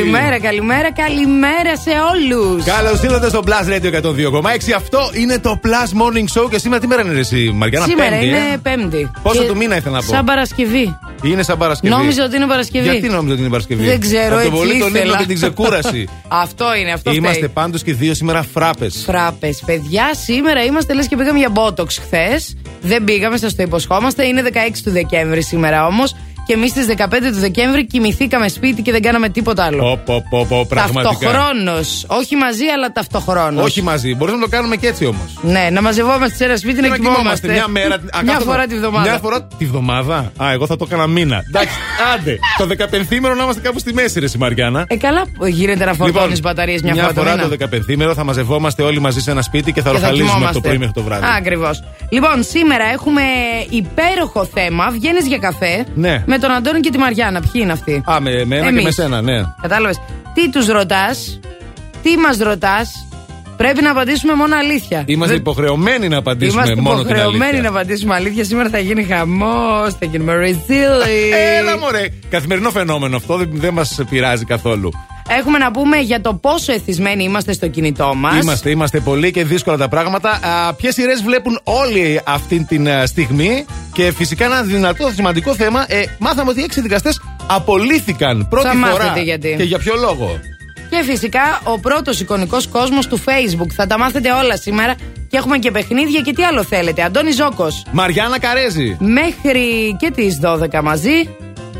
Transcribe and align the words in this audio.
Καλημέρα, 0.00 0.38
Θεσσαλονίκη! 0.38 0.40
Καλημέρα, 0.40 0.92
καλημέρα, 0.92 0.92
καλημέρα 0.92 1.76
σε 1.76 1.90
όλους. 2.12 2.64
Καλώς 2.64 3.02
ήρθατε 3.02 3.28
στο 3.28 3.42
Plus 3.46 3.66
Radio 3.72 3.90
102,6. 4.02 4.72
Αυτό 4.76 5.10
είναι 5.12 5.38
το 5.38 5.60
Plus 5.64 6.00
Morning 6.00 6.40
Show 6.42 6.50
και 6.50 6.58
σήμερα 6.58 6.80
τι 6.80 6.86
μέρα 6.86 7.02
είναι 7.02 7.18
εσύ, 7.18 7.50
Μαριάννα 7.54 7.86
Σήμερα 7.88 8.10
πέμπτη, 8.10 8.26
είναι 8.26 8.36
ε; 8.36 8.56
Πέμπτη. 8.62 9.10
Πόσο 9.22 9.40
Και 9.42 9.48
του 9.48 9.56
μήνα 9.56 9.76
ήθελα 9.76 9.96
να 9.96 10.02
πω; 10.02 10.12
Σαν 10.12 10.24
Παρασκευή. 10.24 10.98
Είναι 11.22 11.42
σαν 11.42 11.58
Παρασκευή. 11.58 11.94
Νόμιζα 11.94 12.24
ότι 12.24 12.36
είναι 12.36 12.46
Παρασκευή. 12.46 12.88
Γιατί 12.88 13.08
νόμιζα 13.08 13.32
ότι 13.32 13.40
είναι 13.40 13.50
Παρασκευή; 13.50 13.84
Δεν 13.84 14.00
ξέρω, 14.00 14.24
Από 14.24 14.34
το 14.34 14.38
έτσι 14.40 14.50
πολύ 14.50 14.78
τον 14.78 14.88
ήθελα. 14.88 15.04
ύπνο 15.04 15.16
και 15.16 15.26
την 15.26 15.34
ξεκούραση. 15.36 16.08
αυτό 16.44 16.74
είναι, 16.74 16.92
αυτό 16.92 17.10
Είμαστε 17.12 17.36
φταίει. 17.36 17.48
πάντως 17.48 17.82
και 17.82 17.92
δύο 17.94 18.14
σήμερα 18.14 18.42
φράπες. 18.42 19.02
Φράπες. 19.06 19.62
Παιδιά, 19.66 20.10
σήμερα 20.24 20.64
είμαστε 20.64 20.94
λες 20.94 21.08
και 21.08 21.16
πήγαμε 21.16 21.38
για 21.38 21.50
μπότοξ 21.50 21.98
χθες. 21.98 22.56
Δεν 22.82 23.04
πήγαμε, 23.04 23.36
σας 23.36 23.54
το 23.54 23.62
υποσχόμαστε. 23.62 24.26
Είναι 24.26 24.42
16 24.46 24.80
του 24.84 24.90
Δεκέμβρη 24.90 25.42
σήμερα 25.42 25.86
όμως. 25.86 26.16
Και 26.50 26.56
εμείς 26.56 26.70
στις 26.70 26.86
15 26.96 27.04
του 27.32 27.40
Δεκέμβρη 27.40 27.86
κοιμηθήκαμε 27.86 28.48
σπίτι 28.48 28.82
και 28.82 28.92
δεν 28.92 29.02
κάναμε 29.02 29.28
τίποτα 29.28 29.64
άλλο. 29.64 29.78
Πω, 29.78 30.00
πω, 30.04 30.24
πω, 30.30 30.46
πω, 30.48 30.66
πραγματικά. 30.68 31.08
Ταυτοχρόνως. 31.08 32.04
Όχι 32.08 32.36
μαζί, 32.36 32.64
αλλά 32.74 32.92
ταυτοχρόνως. 32.92 33.64
Όχι 33.64 33.82
μαζί. 33.82 34.14
Μπορούμε 34.14 34.36
να 34.38 34.44
το 34.44 34.48
κάνουμε 34.50 34.76
και 34.76 34.86
έτσι 34.86 35.04
όμως. 35.06 35.38
Ναι, 35.42 35.68
να 35.72 35.82
μαζευόμαστε 35.82 36.36
σε 36.36 36.44
ένα 36.44 36.56
σπίτι 36.56 36.80
να 36.80 36.88
να 36.88 36.96
κοιμόμαστε. 36.96 37.52
Μια 37.52 37.68
μέρα. 37.68 37.94
Α, 37.94 37.98
Μια 38.22 38.32
κάθε 38.32 38.44
φορά 38.44 38.66
τη 38.66 38.74
βδομάδα. 38.76 39.10
Μια 39.10 39.18
φορά 39.18 39.42
τη 39.58 39.64
βδομάδα; 39.64 40.32
Α, 40.36 40.52
εγώ 40.52 40.66
θα 40.66 40.76
το 40.76 40.84
έκανα 40.88 41.06
μήνα. 41.06 41.42
Εντάξει, 41.48 41.74
άντε. 42.14 42.38
Το 42.58 42.66
15 42.66 43.36
να 43.36 43.42
είμαστε 43.42 43.60
κάπου 43.60 43.78
στη 43.78 43.94
μέση, 43.94 44.20
ρε 44.20 44.26
η 44.26 44.38
Μαριάννα. 44.38 44.84
Ε, 44.88 44.96
καλά 44.96 45.22
γίνεται 45.48 45.84
να 45.84 45.92
φορτώνεις 45.94 46.36
Λοιπόν, 46.36 46.40
μπαταρίες 46.42 46.82
μια, 46.82 46.92
μια 46.92 47.02
φορά. 47.02 47.14
φορά 47.14 47.30
το 47.30 47.48
μήνα. 47.48 47.68
το 47.96 48.10
15 48.10 48.14
θα 48.14 48.24
μαζευόμαστε 48.24 48.82
όλοι 48.82 49.00
μαζί 49.00 49.20
σε 49.20 49.30
ένα 49.30 49.42
σπίτι 49.42 49.72
και 49.72 49.82
θα 49.82 49.90
Και 49.90 49.96
θα 49.96 50.00
ροχαλίζουμε 50.02 50.30
από 50.30 50.38
το 50.40 50.46
κοιμόμαστε. 50.60 50.68
πρωί 50.68 50.78
μέχρι 50.78 50.94
το 50.94 51.02
βράδυ. 51.02 51.24
Ακριβώς. 51.38 51.82
Λοιπόν, 52.10 52.42
σήμερα 52.42 52.84
έχουμε 52.84 53.22
υπέροχο 53.70 54.44
θέμα. 54.54 54.90
Βγαίνεις 54.90 55.26
για 55.26 55.38
καφέ 55.38 55.84
Ναι. 55.94 56.22
με 56.26 56.38
τον 56.40 56.50
Αντώνη 56.50 56.80
και 56.80 56.90
τη 56.90 56.98
Μαριάννα. 56.98 57.40
Ποιοι 57.40 57.50
είναι 57.54 57.72
αυτοί; 57.72 58.02
Α, 58.10 58.20
με 58.20 58.30
εμένα 58.30 58.62
και 58.62 58.68
Εμείς. 58.68 58.84
με 58.84 58.90
σένα, 58.90 59.22
ναι. 59.22 59.42
Κατάλαβες. 59.62 60.00
Τι 60.34 60.50
τους 60.50 60.66
ρωτάς, 60.66 61.40
τι 62.02 62.16
μας 62.16 62.38
ρωτάς. 62.38 63.04
Πρέπει 63.56 63.82
να 63.82 63.90
απαντήσουμε 63.90 64.34
μόνο 64.34 64.56
αλήθεια. 64.56 65.02
Είμαστε 65.06 65.32
Δεν- 65.32 65.40
υποχρεωμένοι 65.42 66.08
να 66.08 66.16
απαντήσουμε 66.16 66.62
Είμαστε 66.62 66.80
μόνο 66.80 66.96
την 66.96 67.04
υποχρεωμένοι 67.06 67.42
αλήθεια. 67.44 67.62
να 67.62 67.68
απαντήσουμε 67.68 68.14
αλήθεια. 68.14 68.44
Σήμερα 68.44 68.68
θα 68.68 68.78
γίνει 68.78 69.02
χαμός, 69.04 69.94
θα 69.98 70.06
γίνουμε 70.06 70.34
ρεζίλοι. 70.34 71.30
Έλα 71.58 71.78
μωρέ. 71.78 72.06
Καθημερινό 72.30 72.70
φαινόμενο 72.70 73.16
αυτό 73.16 73.36
δεν, 73.36 73.48
δεν 73.52 73.72
μας 73.74 74.00
πειράζει 74.10 74.44
καθόλου. 74.44 74.90
Έχουμε 75.28 75.58
να 75.58 75.70
πούμε 75.70 75.96
για 75.96 76.20
το 76.20 76.34
πόσο 76.34 76.72
εθισμένοι 76.72 77.24
είμαστε 77.24 77.52
στο 77.52 77.68
κινητό 77.68 78.14
μας. 78.14 78.42
Είμαστε, 78.42 78.70
είμαστε 78.70 79.00
πολύ 79.00 79.30
και 79.30 79.44
δύσκολα 79.44 79.76
τα 79.76 79.88
πράγματα. 79.88 80.40
Ποιες 80.76 80.94
σειρές 80.94 81.22
βλέπουν 81.22 81.60
όλοι 81.64 82.20
αυτή 82.24 82.64
τη 82.64 82.78
στιγμή; 83.04 83.64
Και 83.92 84.12
φυσικά 84.12 84.44
ένα 84.44 84.62
δυνατό 84.62 85.10
σημαντικό 85.14 85.54
θέμα. 85.54 85.84
Ε, 85.88 86.02
μάθαμε 86.18 86.50
ότι 86.50 86.60
οι 86.60 86.62
έξι 86.62 86.80
δικαστές 86.80 87.20
απολύθηκαν 87.46 88.46
πρώτη 88.50 88.66
Θα 88.66 88.72
φορά. 88.72 88.92
μάθετε 88.92 89.20
γιατί. 89.22 89.54
Και 89.56 89.62
για 89.62 89.78
ποιο 89.78 89.94
λόγο; 89.96 90.40
Και 90.90 91.02
φυσικά 91.04 91.60
ο 91.64 91.78
πρώτος 91.78 92.20
εικονικός 92.20 92.66
κόσμος 92.68 93.06
του 93.06 93.18
Facebook. 93.18 93.70
Θα 93.74 93.86
τα 93.86 93.98
μάθετε 93.98 94.32
όλα 94.32 94.56
σήμερα. 94.56 94.94
Και 95.28 95.36
έχουμε 95.36 95.58
και 95.58 95.70
παιχνίδια 95.70 96.20
και 96.20 96.32
τι 96.32 96.42
άλλο 96.44 96.64
θέλετε. 96.64 97.02
Αντώνη 97.02 97.30
Ζώκος. 97.30 97.82
Μαριάννα 97.92 98.38
Καρέζη. 98.38 98.96
Μέχρι 99.00 99.96
και 99.98 100.10
τις 100.10 100.38
12 100.42 100.82
μαζί. 100.82 101.28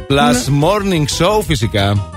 Plus 0.09 0.65
Morning 0.65 1.25
Show 1.25 1.41
φυσικά. 1.47 2.11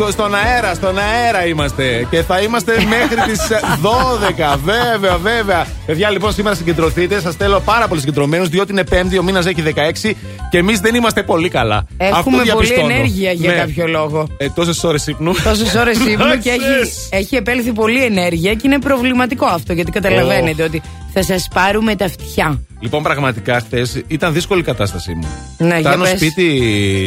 Στο, 0.00 0.10
στον 0.10 0.34
αέρα, 0.34 0.74
στον 0.74 0.98
αέρα 0.98 1.46
είμαστε. 1.46 2.06
Και 2.10 2.22
θα 2.22 2.40
είμαστε 2.40 2.72
μέχρι 2.72 3.32
τις 3.32 3.40
12. 3.82 4.58
Βέβαια, 4.64 5.16
βέβαια. 5.16 5.66
Παιδιά, 5.86 6.10
λοιπόν, 6.10 6.32
σήμερα 6.32 6.54
συγκεντρωθείτε. 6.54 7.20
Σας 7.20 7.34
θέλω 7.34 7.60
πάρα 7.60 7.88
πολύ 7.88 8.00
συγκεντρωμένους, 8.00 8.48
διότι 8.48 8.72
είναι 8.72 8.84
Πέμπτη, 8.84 9.18
ο 9.18 9.22
μήνας 9.22 9.46
έχει 9.46 9.62
16 9.62 10.14
και 10.50 10.58
εμείς 10.58 10.80
δεν 10.80 10.94
είμαστε 10.94 11.22
πολύ 11.22 11.48
καλά. 11.48 11.86
Έχουμε 11.96 12.16
Αυτό 12.18 12.30
πολύ 12.30 12.42
διαπιστώνω. 12.42 12.88
ενέργεια 12.94 13.32
για 13.32 13.50
Ναι. 13.52 13.58
κάποιο 13.58 13.86
λόγο. 13.86 14.26
Ε, 14.36 14.48
Τόσες 14.54 14.84
ώρες 14.84 15.06
ύπνου. 15.06 15.32
Τόσες 15.44 15.74
ώρες 15.74 15.98
ύπνου 16.12 16.38
και 16.42 16.50
έχει, 16.50 16.58
Ξέρεις. 16.58 17.08
έχει 17.10 17.36
επέλθει 17.36 17.72
πολλή 17.72 18.04
ενέργεια 18.04 18.52
και 18.54 18.60
είναι 18.64 18.78
προβληματικό 18.78 19.46
αυτό 19.46 19.72
γιατί 19.72 19.90
καταλαβαίνετε 19.90 20.62
ότι 20.62 20.82
θα 21.12 21.22
σας 21.22 21.48
πάρουμε 21.54 21.94
τα 21.96 22.04
αυτιά. 22.04 22.60
Λοιπόν, 22.80 23.02
πραγματικά 23.02 23.60
χθες 23.60 24.02
ήταν 24.08 24.32
δύσκολη 24.32 24.60
η 24.60 24.64
κατάστασή 24.64 25.12
μου. 25.14 25.26
Ναι, 25.58 25.66
για 25.66 25.78
Φτάνω 25.78 26.02
πες. 26.02 26.12
σπίτι. 26.12 26.60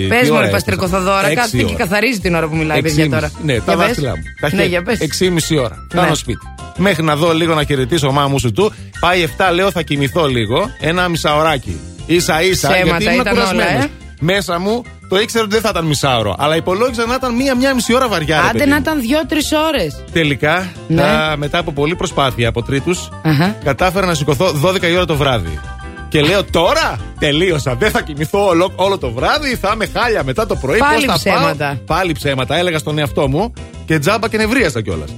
Πες 0.10 0.20
τι 0.22 0.26
μου, 0.28 0.32
ώρα 0.36 0.40
ρε 0.40 0.46
έφτασα; 0.46 0.52
Παστρικοθοδόρα, 0.52 1.24
Έξι 1.26 1.36
κάθεται 1.36 1.58
και 1.58 1.64
ώρα. 1.64 1.76
καθαρίζει 1.78 2.20
την 2.20 2.36
ώρα 2.36 2.48
που 2.48 2.56
μιλάει, 2.56 2.78
Έξι 2.78 2.90
παιδιά 2.96 3.06
μισή. 3.06 3.16
τώρα. 3.16 3.32
Ναι, 3.44 3.54
Για 3.54 3.62
τα 3.62 3.76
πες. 3.76 3.86
δάχτυλά 3.86 4.10
μου. 4.10 4.24
Τα 4.42 4.48
Ναι, 4.48 4.50
χέρια. 4.50 4.66
για 4.66 4.82
πες. 4.82 5.00
Έξι 5.00 5.30
μισή 5.30 5.58
ώρα. 5.58 5.86
Φτάνω 5.90 6.10
Ναι. 6.10 6.16
σπίτι. 6.16 6.40
Μέχρι 6.78 7.04
να 7.04 7.16
δω 7.16 7.34
λίγο 7.34 7.54
να 7.54 7.64
χαιρετήσω 7.64 8.12
μάμου 8.12 8.40
σου 8.40 8.52
του. 8.52 8.74
Πάει 9.00 9.22
7, 9.22 9.52
λέω 9.54 9.72
θα 9.72 9.82
κοιμηθώ 9.82 10.28
λίγο. 10.28 10.70
Ένα 10.80 11.08
μισάωράκι. 11.08 11.80
σα 12.18 12.42
ίσα. 12.42 12.70
Ψέματα 12.70 12.86
γιατί 12.98 13.04
ήμουν 13.04 13.20
ήταν 13.22 13.38
όλα, 13.38 13.46
κουρασμένος. 13.52 13.84
ε. 13.84 13.90
Μέσα 14.20 14.60
μου 14.60 14.84
το 15.12 15.20
ήξερα 15.20 15.44
ότι 15.44 15.54
δεν 15.54 15.62
θα 15.62 15.70
ήταν 15.70 15.86
μισάωρο. 15.86 16.36
Αλλά 16.40 16.56
υπολόγιζα 16.56 17.06
να 17.06 17.14
ήταν 17.16 17.36
μία-μία 17.36 17.74
μισή 17.74 17.94
ώρα 17.96 18.08
βαριά. 18.08 18.36
ρε 18.42 18.48
Άντε 18.48 18.58
παιδί 18.58 18.70
να 18.70 18.76
μου. 18.76 18.82
ήταν 18.82 19.02
δύο-τρεις 19.02 19.52
ώρες. 19.68 20.04
Τελικά, 20.12 20.72
Ναι. 20.88 21.02
α, 21.04 21.38
μετά 21.38 21.58
από 21.58 21.72
πολλή 21.72 21.96
προσπάθεια 21.96 22.50
από 22.50 22.64
τρίτους, 22.64 23.10
Αχα. 23.24 23.56
κατάφερα 23.64 24.06
να 24.06 24.14
σηκωθώ 24.14 24.52
12 24.52 24.88
η 24.88 24.96
ώρα 24.96 25.06
το 25.06 25.16
βράδυ. 25.16 25.60
Και 26.10 26.22
λέω 26.22 26.44
τώρα 26.44 27.00
τελείωσα. 27.20 27.76
Δεν 27.76 27.92
θα 27.92 28.02
κοιμηθώ 28.02 28.46
όλο, 28.46 28.72
όλο 28.76 28.98
το 28.98 29.12
βράδυ. 29.12 29.56
Θα 29.56 29.72
είμαι 29.74 29.90
χάλια 29.98 30.24
μετά 30.24 30.46
το 30.46 30.56
πρωί. 30.56 30.78
Πάλι 30.80 31.06
Πώς 31.06 31.14
θα 31.14 31.14
ψέματα. 31.32 31.66
Πάω. 31.86 31.98
Πάλι 31.98 32.12
ψέματα. 32.14 32.56
Έλεγα 32.58 32.78
στον 32.78 32.98
εαυτό 32.98 33.28
μου 33.28 33.54
και 33.86 34.00
τζάμπα 34.00 34.28
και 34.30 34.38
νευρίασα 34.38 34.82
κιόλας. 34.82 35.10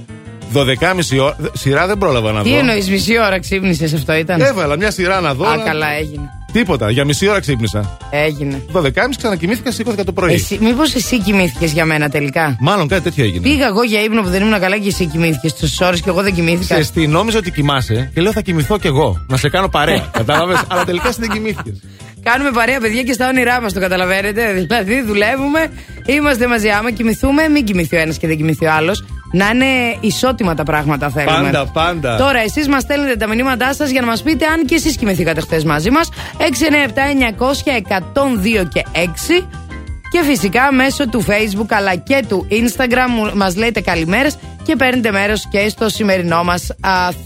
12.30 0.52 1.18
ώρα. 1.20 1.36
δε- 1.38 1.48
Σειρά 1.52 1.86
δεν 1.86 1.98
πρόλαβα 1.98 2.32
να 2.32 2.42
Τι 2.42 2.50
δω. 2.50 2.56
εννοείς, 2.56 2.88
μισή 2.90 3.18
ώρα 3.18 3.40
ξύπνησες 3.40 3.92
αυτό 3.92 4.14
ήταν; 4.14 4.40
Έβαλα 4.40 4.76
μια 4.76 4.90
σειρά 4.90 5.20
να 5.20 5.34
δω. 5.34 5.46
Α, 5.48 5.56
να- 5.56 5.62
καλά, 5.64 5.86
έγινε. 5.92 6.28
Τίποτα. 6.54 6.90
Για 6.90 7.04
μισή 7.04 7.28
ώρα 7.28 7.40
ξύπνησα. 7.40 7.96
Έγινε. 8.10 8.62
12.30 8.72 8.88
ξανακοιμήθηκα, 9.16 9.70
σηκώθηκα 9.70 10.04
το 10.04 10.12
πρωί. 10.12 10.32
Εσύ, 10.32 10.58
Μήπως 10.60 10.94
εσύ 10.94 11.20
κοιμήθηκες 11.20 11.72
για 11.72 11.84
μένα 11.84 12.08
τελικά; 12.08 12.56
Μάλλον 12.60 12.88
κάτι 12.88 13.02
τέτοιο 13.02 13.24
έγινε. 13.24 13.48
Πήγα 13.48 13.66
εγώ 13.66 13.82
για 13.82 14.02
ύπνο 14.02 14.22
που 14.22 14.28
δεν 14.28 14.42
ήμουν 14.42 14.60
καλά 14.60 14.78
και 14.78 14.88
εσύ 14.88 15.06
κοιμήθηκες 15.06 15.54
τόσε 15.54 15.84
ώρες 15.84 16.00
και 16.00 16.08
εγώ 16.08 16.22
δεν 16.22 16.34
κοιμήθηκα. 16.34 16.82
Σε 16.82 16.92
τι, 16.92 17.06
νόμιζα 17.06 17.38
ότι 17.38 17.50
κοιμάσαι 17.50 18.10
και 18.14 18.20
λέω 18.20 18.32
θα 18.32 18.40
κοιμηθώ 18.40 18.78
κι 18.78 18.86
εγώ. 18.86 19.24
Να 19.28 19.36
σε 19.36 19.48
κάνω 19.48 19.68
παρέα. 19.68 20.10
Κατάλαβες; 20.18 20.62
Αλλά 20.68 20.84
τελικά 20.84 21.08
εσύ 21.08 21.20
δεν 21.20 21.30
κοιμήθηκες. 21.30 21.80
Κάνουμε 22.22 22.50
παρέα, 22.50 22.80
παιδιά, 22.80 23.02
και 23.02 23.12
στα 23.12 23.28
όνειρά 23.28 23.60
μας 23.60 23.72
το 23.72 23.80
καταλαβαίνετε. 23.80 24.52
Δηλαδή, 24.52 25.02
δουλεύουμε, 25.02 25.70
είμαστε 26.06 26.46
μαζί. 26.46 26.68
Άμα 26.68 26.90
κοιμηθούμε, 26.90 27.48
μην 27.48 27.64
κοιμηθεί 27.64 27.96
ο 27.96 28.00
ένας 28.00 28.18
και 28.18 28.26
δεν 28.26 28.36
κοιμηθεί 28.36 28.66
ο 28.66 28.72
άλλος. 28.72 29.04
Να 29.34 29.48
είναι 29.48 29.96
ισότιμα 30.00 30.54
τα 30.54 30.62
πράγματα, 30.62 31.10
θέλουμε. 31.10 31.50
Πάντα, 31.50 31.66
πάντα. 31.66 32.16
Τώρα, 32.16 32.38
εσείς 32.38 32.68
μας 32.68 32.82
στέλνετε 32.82 33.16
τα 33.16 33.26
μηνύματά 33.26 33.74
σας 33.74 33.90
για 33.90 34.00
να 34.00 34.06
μας 34.06 34.22
πείτε 34.22 34.46
αν 34.46 34.64
και 34.64 34.74
εσείς 34.74 34.96
κοιμηθήκατε 34.96 35.40
χθες 35.40 35.64
μαζί 35.64 35.90
μας. 35.90 36.08
697-900-102 36.38 38.64
και 38.72 38.84
6. 38.92 39.46
Και 40.10 40.22
φυσικά 40.22 40.72
μέσω 40.72 41.08
του 41.08 41.24
Facebook 41.24 41.66
αλλά 41.68 41.96
και 41.96 42.24
του 42.28 42.46
Instagram 42.50 43.32
μας 43.34 43.56
λέτε 43.56 43.80
καλημέρες 43.80 44.36
και 44.62 44.76
παίρνετε 44.76 45.10
μέρος 45.10 45.48
και 45.50 45.68
στο 45.68 45.88
σημερινό 45.88 46.44
μας 46.44 46.70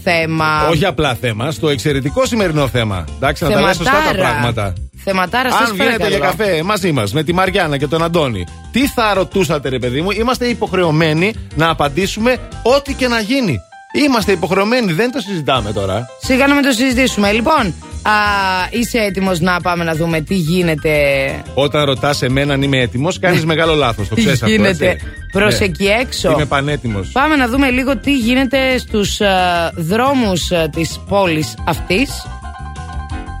θέμα. 0.03 0.67
Όχι 0.69 0.85
απλά 0.85 1.15
θέμα, 1.15 1.51
στο 1.51 1.69
εξαιρετικό 1.69 2.25
σημερινό 2.25 2.67
θέμα. 2.67 3.05
Εντάξει, 3.15 3.43
να 3.43 3.49
τα 3.49 3.61
λέω 3.61 3.73
σωστά 3.73 4.01
τα 4.11 4.17
πράγματα. 4.17 4.73
Θεματάρα 5.09 5.49
Αν 5.49 5.73
βγαίνετε 5.73 6.07
για 6.07 6.19
καφέ 6.19 6.63
μαζί 6.63 6.91
μας 6.91 7.13
με 7.13 7.23
τη 7.23 7.33
Μαριάννα 7.33 7.77
και 7.77 7.87
τον 7.87 8.03
Αντώνη, 8.03 8.45
τι 8.71 8.87
θα 8.87 9.13
ρωτούσατε, 9.13 9.69
ρε 9.69 9.79
παιδί 9.79 10.01
μου, 10.01 10.11
είμαστε 10.11 10.45
υποχρεωμένοι 10.45 11.33
να 11.55 11.69
απαντήσουμε 11.69 12.37
ό,τι 12.63 12.93
και 12.93 13.07
να 13.07 13.19
γίνει. 13.19 13.59
Είμαστε 14.05 14.31
υποχρεωμένοι, 14.31 14.91
δεν 14.91 15.11
το 15.11 15.19
συζητάμε 15.19 15.71
τώρα. 15.73 16.07
Σιγά 16.21 16.47
να 16.47 16.53
μην 16.53 16.63
το 16.63 16.71
συζητήσουμε. 16.71 17.31
Λοιπόν, 17.31 17.73
α, 18.01 18.11
είσαι 18.69 18.97
έτοιμος 18.97 19.39
να 19.39 19.61
πάμε 19.61 19.83
να 19.83 19.95
δούμε 19.95 20.21
τι 20.21 20.35
γίνεται; 20.35 20.91
Όταν 21.53 21.85
ρωτάς 21.85 22.21
εμένα 22.21 22.53
αν 22.53 22.61
είμαι 22.61 22.77
έτοιμος, 22.77 23.19
κάνεις 23.19 23.45
μεγάλο 23.45 23.73
λάθος. 23.75 24.07
Το 24.07 24.15
ξέρεις 24.15 24.41
αυτό. 24.41 24.53
γίνεται 24.55 24.89
έτσι. 24.89 25.05
προς 25.31 25.59
Ναι. 25.59 25.65
εκεί 25.65 25.85
έξω. 25.85 26.31
Είμαι 26.31 26.45
πανέτοιμος. 26.45 27.09
Πάμε 27.11 27.35
να 27.35 27.47
δούμε 27.47 27.69
λίγο 27.69 27.97
τι 27.97 28.15
γίνεται 28.17 28.77
στους 28.77 29.17
δρόμους 29.75 30.47
δρόμου 30.47 30.69
της 30.71 30.99
πόλης 31.09 31.53
αυτής. 31.65 32.09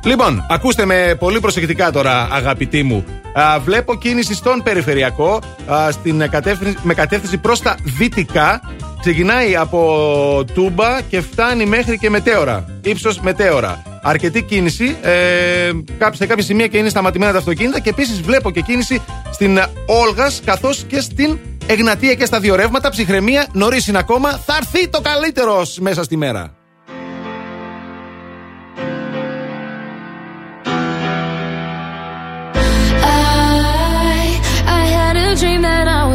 Λοιπόν, 0.03 0.45
ακούστε 0.49 0.85
με 0.85 1.15
πολύ 1.19 1.39
προσεκτικά 1.39 1.91
τώρα, 1.91 2.27
αγαπητοί 2.31 2.83
μου. 2.83 3.05
Α, 3.33 3.59
βλέπω 3.59 3.95
κίνηση 3.95 4.33
στον 4.33 4.63
περιφερειακό 4.63 5.39
α, 5.71 5.91
στην 5.91 6.29
κατεύθυνση, 6.29 6.77
με 6.83 6.93
κατεύθυνση 6.93 7.37
προς 7.37 7.61
τα 7.61 7.75
δυτικά. 7.83 8.61
Ξεκινάει 8.99 9.55
από 9.55 10.45
Τούμπα 10.53 11.01
και 11.01 11.21
φτάνει 11.21 11.65
μέχρι 11.65 11.97
και 11.97 12.09
Μετέωρα. 12.09 12.65
Ύψος 12.81 13.19
Μετέωρα. 13.19 13.83
Αρκετή 14.01 14.41
κίνηση. 14.43 14.97
Ε, 15.01 15.71
κάπου- 15.97 16.15
σε 16.15 16.25
κάποια 16.25 16.43
σημεία 16.43 16.67
και 16.67 16.77
είναι 16.77 16.89
σταματημένα 16.89 17.31
τα 17.31 17.37
αυτοκίνητα. 17.37 17.79
Και 17.79 17.89
επίσης 17.89 18.21
βλέπω 18.21 18.51
και 18.51 18.61
κίνηση 18.61 19.01
στην 19.31 19.59
Όλγας 19.85 20.41
καθώς 20.45 20.83
και 20.87 20.99
στην 20.99 21.37
Εγνατία 21.65 22.13
και 22.13 22.25
στα 22.25 22.39
δύο 22.39 22.55
ρεύματα. 22.55 22.89
Ψυχραιμία, 22.89 23.47
νωρίς 23.51 23.87
είναι 23.87 23.97
ακόμα. 23.97 24.29
Θα 24.45 24.55
έρθει 24.57 24.87
το 24.87 25.01
καλύτερος 25.01 25.77
μέσα 25.81 26.03
στη 26.03 26.17
μέρα. 26.17 26.53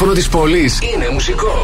Ραδιόφωνο 0.00 0.12
της 0.12 0.28
πόλης 0.28 0.78
είναι 0.80 1.08
μουσικό. 1.08 1.57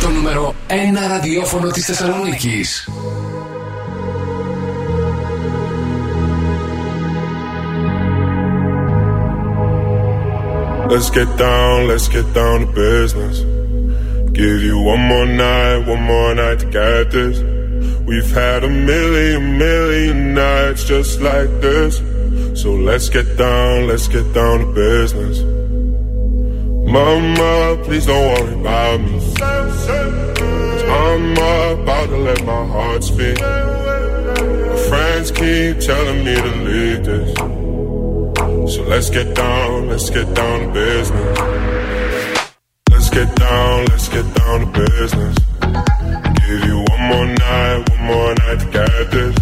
Το 0.00 0.08
νούμερο 0.08 0.54
1 0.68 0.72
ραδιόφωνο 1.08 1.70
της 1.70 1.84
Θεσσαλονίκης. 1.84 2.88
Let's 10.88 11.10
get 11.10 11.30
down, 11.36 11.88
let's 11.90 12.08
get 12.16 12.26
down 12.40 12.56
to 12.64 12.68
business. 12.86 13.36
Give 14.40 14.60
you 14.68 14.76
one 14.92 15.02
more 15.12 15.26
night, 15.26 15.78
one 15.92 16.04
more 16.12 16.32
night 16.42 16.58
to 16.62 16.66
get 16.78 17.04
this. 17.16 17.36
We've 18.08 18.32
had 18.42 18.60
a 18.70 18.72
million, 18.92 19.42
million 19.66 20.16
nights 20.44 20.82
just 20.84 21.12
like 21.30 21.50
this. 21.66 21.92
So 22.60 22.68
let's 22.88 23.08
get 23.16 23.28
down, 23.36 23.88
let's 23.90 24.06
get 24.16 24.26
down 24.40 24.56
to 24.62 24.66
business. 24.86 25.49
Mama, 26.91 27.81
please 27.85 28.05
don't 28.05 28.19
worry 28.19 28.53
about 28.59 28.99
me. 28.99 29.17
Cause 29.37 30.83
I'm 30.83 31.31
about 31.31 32.09
to 32.09 32.17
let 32.17 32.43
my 32.43 32.65
heart 32.67 33.01
speak. 33.01 33.39
My 33.39 34.75
friends 34.89 35.31
keep 35.31 35.79
telling 35.79 36.25
me 36.25 36.35
to 36.35 36.51
leave 36.67 37.05
this. 37.05 37.33
So 38.75 38.83
let's 38.83 39.09
get 39.09 39.33
down, 39.33 39.87
let's 39.87 40.09
get 40.09 40.33
down 40.33 40.67
to 40.67 40.73
business. 40.73 41.37
Let's 42.89 43.09
get 43.09 43.35
down, 43.37 43.85
let's 43.85 44.09
get 44.09 44.35
down 44.35 44.59
to 44.59 44.85
business. 44.85 45.37
Give 46.45 46.63
you 46.65 46.83
one 46.89 47.03
more 47.07 47.25
night, 47.25 47.89
one 47.89 48.03
more 48.03 48.35
night 48.35 48.59
to 48.59 48.69
get 48.69 49.11
this. 49.11 49.40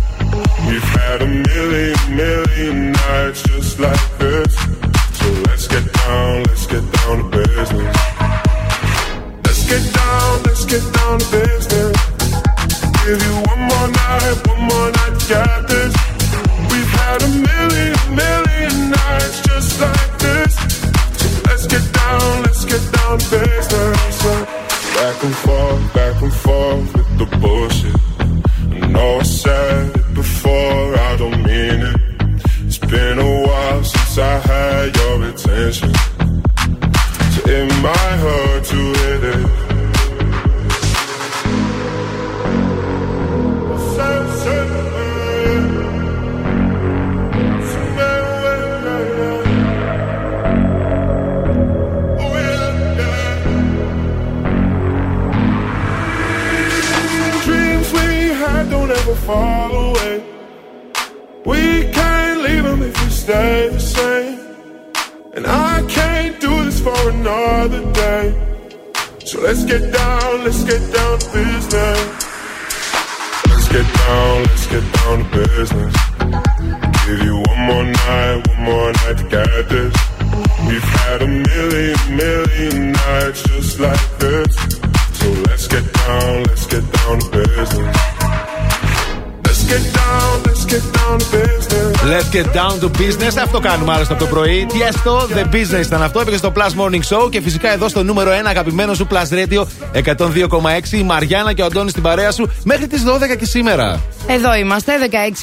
Business. 92.43 92.47
Let's 92.47 92.47
get 92.47 92.53
down 92.53 92.79
to 92.79 92.89
business. 92.97 93.37
Αυτό 93.43 93.59
κάνουμε 93.59 93.93
άλλωστε 93.93 94.13
από 94.13 94.23
το 94.23 94.29
πρωί. 94.29 94.65
Τι 94.65 94.81
έστω, 94.81 95.27
The 95.35 95.55
Business 95.55 95.85
ήταν 95.85 96.03
αυτό. 96.03 96.19
Έπαιξε 96.19 96.37
στο 96.37 96.51
Plus 96.55 96.83
Morning 96.83 97.01
Show 97.09 97.31
και 97.31 97.41
φυσικά 97.41 97.71
εδώ 97.73 97.87
στο 97.87 98.03
νούμερο 98.03 98.31
1 98.31 98.45
αγαπημένο 98.45 98.93
σου 98.93 99.07
Plus 99.11 99.33
Radio 99.33 99.65
102,6. 99.93 100.91
Η 100.91 101.03
Μαριάννα 101.03 101.53
και 101.53 101.61
ο 101.61 101.65
Αντώνης 101.65 101.91
στην 101.91 102.03
παρέα 102.03 102.31
σου 102.31 102.51
μέχρι 102.63 102.87
τις 102.87 103.03
12 103.03 103.37
και 103.39 103.45
σήμερα. 103.45 104.01
Εδώ 104.27 104.55
είμαστε, 104.55 104.93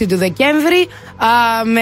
16 0.01 0.07
του 0.09 0.17
Δεκέμβρη, 0.17 0.89
α, 1.17 1.27
με 1.65 1.81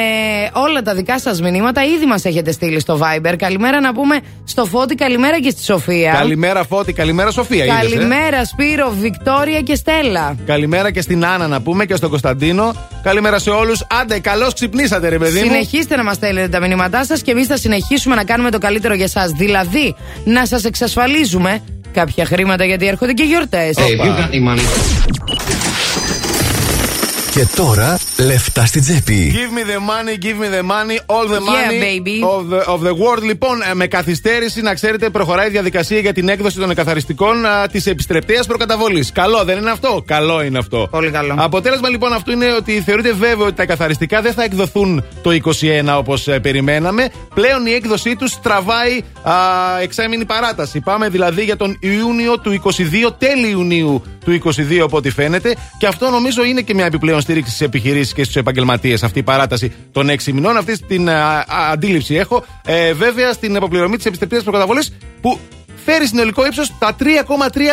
όλα 0.53 0.83
τα 0.83 0.95
δικά 0.95 1.21
σας 1.21 1.41
μηνύματα. 1.41 1.85
Ήδη 1.85 2.07
μας 2.07 2.25
έχετε 2.25 2.53
στείλει 2.53 2.81
στο 2.81 2.99
Viber. 3.03 3.35
Καλημέρα 3.39 3.81
να 3.81 3.95
πούμε 3.95 4.21
στο 4.55 4.65
Φώτη, 4.65 4.95
καλημέρα 4.95 5.41
και 5.41 5.51
στη 5.51 5.65
Σοφία. 5.65 6.13
Καλημέρα 6.13 6.65
Φώτη, 6.65 6.93
καλημέρα 6.93 7.31
Σοφία. 7.31 7.65
είδες, 7.65 7.93
ε; 7.93 7.95
Καλημέρα 7.95 8.45
Σπύρο, 8.45 8.95
Βικτόρια 9.01 9.61
και 9.61 9.75
Στέλλα. 9.75 10.37
Καλημέρα 10.47 10.91
και 10.91 11.01
στην 11.01 11.25
Άννα 11.25 11.47
να 11.47 11.61
πούμε 11.61 11.85
και 11.85 11.97
στον 11.97 12.11
Κωνσταντίνο. 12.11 12.75
Καλημέρα 13.03 13.39
σε 13.39 13.51
όλους. 13.51 13.87
Άντε, 14.01 14.19
καλώς 14.19 14.55
ξυπνήσατε, 14.55 15.09
ρε 15.09 15.19
παιδί 15.19 15.41
μου. 15.41 15.45
Συνεχίστε 15.45 15.97
να 15.97 16.05
μας 16.05 16.17
στέλνετε 16.17 16.49
τα 16.49 16.61
μηνύματά 16.61 17.05
σας 17.05 17.23
και 17.23 17.31
εμείς 17.31 17.47
θα 17.47 17.57
συνεχίσουμε 17.57 18.15
να 18.15 18.25
κάνουμε 18.25 18.51
το 18.51 18.59
καλύτερο 18.59 18.95
για 18.95 19.05
εσά. 19.05 19.27
Δηλαδή, 19.37 19.95
να 20.25 20.47
σας 20.47 20.65
εξασφαλίζουμε 20.65 21.63
κάποια 21.93 22.25
χρήματα 22.25 22.65
γιατί 22.65 22.87
έρχονται 22.87 23.13
και 23.13 23.23
γιορτέ. 23.23 23.73
Και 27.35 27.47
τώρα 27.57 27.99
λεφτά 28.19 28.67
στην 28.67 28.83
τσέπη. 28.83 29.35
Give 29.35 29.59
me 29.59 29.63
the 29.71 29.79
money, 29.79 30.25
give 30.25 30.39
me 30.43 30.49
the 30.49 30.63
money, 30.63 30.99
all 31.07 31.27
the 31.27 31.41
money 31.41 31.81
baby. 31.81 32.23
of, 32.23 32.49
the, 32.51 32.75
of 32.75 32.81
the 32.81 32.95
world. 32.95 33.23
Λοιπόν, 33.23 33.63
ε, 33.71 33.75
με 33.75 33.87
καθυστέρηση, 33.87 34.61
να 34.61 34.75
ξέρετε, 34.75 35.11
προχωράει 35.11 35.47
η 35.47 35.51
διαδικασία 35.51 35.99
για 35.99 36.13
την 36.13 36.29
έκδοση 36.29 36.59
των 36.59 36.71
εκαθαριστικών 36.71 37.37
της 37.73 37.87
επιστρεπτέας 37.87 38.47
προκαταβολής. 38.47 39.13
Καλό, 39.13 39.45
δεν 39.45 39.59
είναι 39.59 39.71
αυτό; 39.71 40.03
Καλό 40.07 40.43
είναι 40.43 40.59
αυτό. 40.59 40.89
Πολύ 40.91 41.11
καλό. 41.11 41.35
Αποτέλεσμα 41.39 41.89
λοιπόν 41.89 42.13
αυτού 42.13 42.31
είναι 42.31 42.53
ότι 42.53 42.81
θεωρείται 42.81 43.13
βέβαιο 43.13 43.47
ότι 43.47 43.55
τα 43.55 43.63
εκαθαριστικά 43.63 44.21
δεν 44.21 44.33
θα 44.33 44.43
εκδοθούν 44.43 45.05
το 45.23 45.31
21 45.31 45.97
όπως 45.97 46.29
περιμέναμε. 46.43 47.09
Πλέον 47.35 47.67
η 47.67 47.73
έκδοσή 47.73 48.17
τους 48.17 48.41
τραβάει 48.43 49.03
α, 49.23 49.35
εξάμηνη 49.83 50.25
παράταση. 50.25 50.81
Πάμε 50.81 51.09
δηλαδή 51.09 51.45
για 51.45 51.57
τον 51.57 51.77
Ιούνιο 51.81 52.39
του 52.39 52.63
22, 52.63 52.71
τέλη 53.19 53.49
Ιουνίου 53.49 54.03
του 54.25 54.41
22 54.45 54.79
από 54.83 54.97
ό,τι 54.97 55.11
φαίνεται. 55.11 55.55
Και 55.79 55.87
αυτό 55.87 56.11
νομίζω 56.11 56.45
είναι 56.45 56.61
και 56.61 56.75
μια 56.75 56.85
επιπλέον 56.85 57.23
στήριξη 57.25 57.51
στις 57.53 57.67
επιχειρήσεις 57.67 58.13
και 58.13 58.23
στους 58.23 58.37
επαγγελματίες. 58.37 59.03
Αυτή 59.03 59.19
η 59.19 59.23
παράταση 59.23 59.73
των 59.93 60.11
6 60.11 60.33
μηνών. 60.33 60.57
Αυτή 60.57 60.79
την 60.79 61.09
α, 61.09 61.13
α, 61.13 61.45
αντίληψη 61.73 62.15
έχω. 62.15 62.45
Ε, 62.67 62.93
βέβαια 62.93 63.33
στην 63.33 63.57
αποπληρωμή 63.57 63.97
της 63.97 64.07
επιστρεπτείας 64.07 64.43
προκαταβολή 64.43 64.83
που 65.21 65.39
φέρει 65.85 66.07
συνολικό 66.07 66.47
ύψος 66.47 66.73
τα 66.79 66.97
3,3 67.01 67.07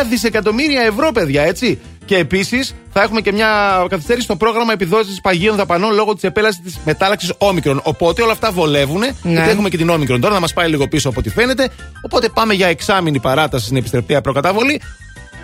δισεκατομμύρια 0.08 0.82
ευρώ, 0.82 1.12
παιδιά, 1.12 1.42
έτσι. 1.42 1.78
Και 2.04 2.16
επίσης 2.16 2.74
θα 2.92 3.02
έχουμε 3.02 3.20
και 3.20 3.32
μια 3.32 3.84
καθυστέρηση 3.88 4.24
στο 4.24 4.36
πρόγραμμα 4.36 4.72
επιδότηση 4.72 5.20
παγίων 5.20 5.56
δαπανών 5.56 5.94
λόγω 5.94 6.14
της 6.14 6.22
επέλασης 6.22 6.60
της 6.62 6.78
μετάλλαξης 6.84 7.32
όμικρον. 7.38 7.80
Οπότε 7.82 8.22
όλα 8.22 8.32
αυτά 8.32 8.50
βολεύουν. 8.50 9.02
Γιατί 9.22 9.50
έχουμε 9.50 9.68
και 9.68 9.76
την 9.76 9.88
όμικρον 9.88 10.20
τώρα 10.20 10.34
να 10.34 10.40
μας 10.40 10.52
πάει 10.52 10.68
λίγο 10.68 10.88
πίσω 10.88 11.08
από 11.08 11.18
ό,τι 11.20 11.30
φαίνεται. 11.30 11.68
Οπότε 12.02 12.28
πάμε 12.28 12.54
για 12.54 12.66
εξάμηνη 12.66 13.20
παράταση 13.20 13.64
στην 13.64 13.76
επιστρεπτεία 13.76 14.20
προκαταβολή. 14.20 14.80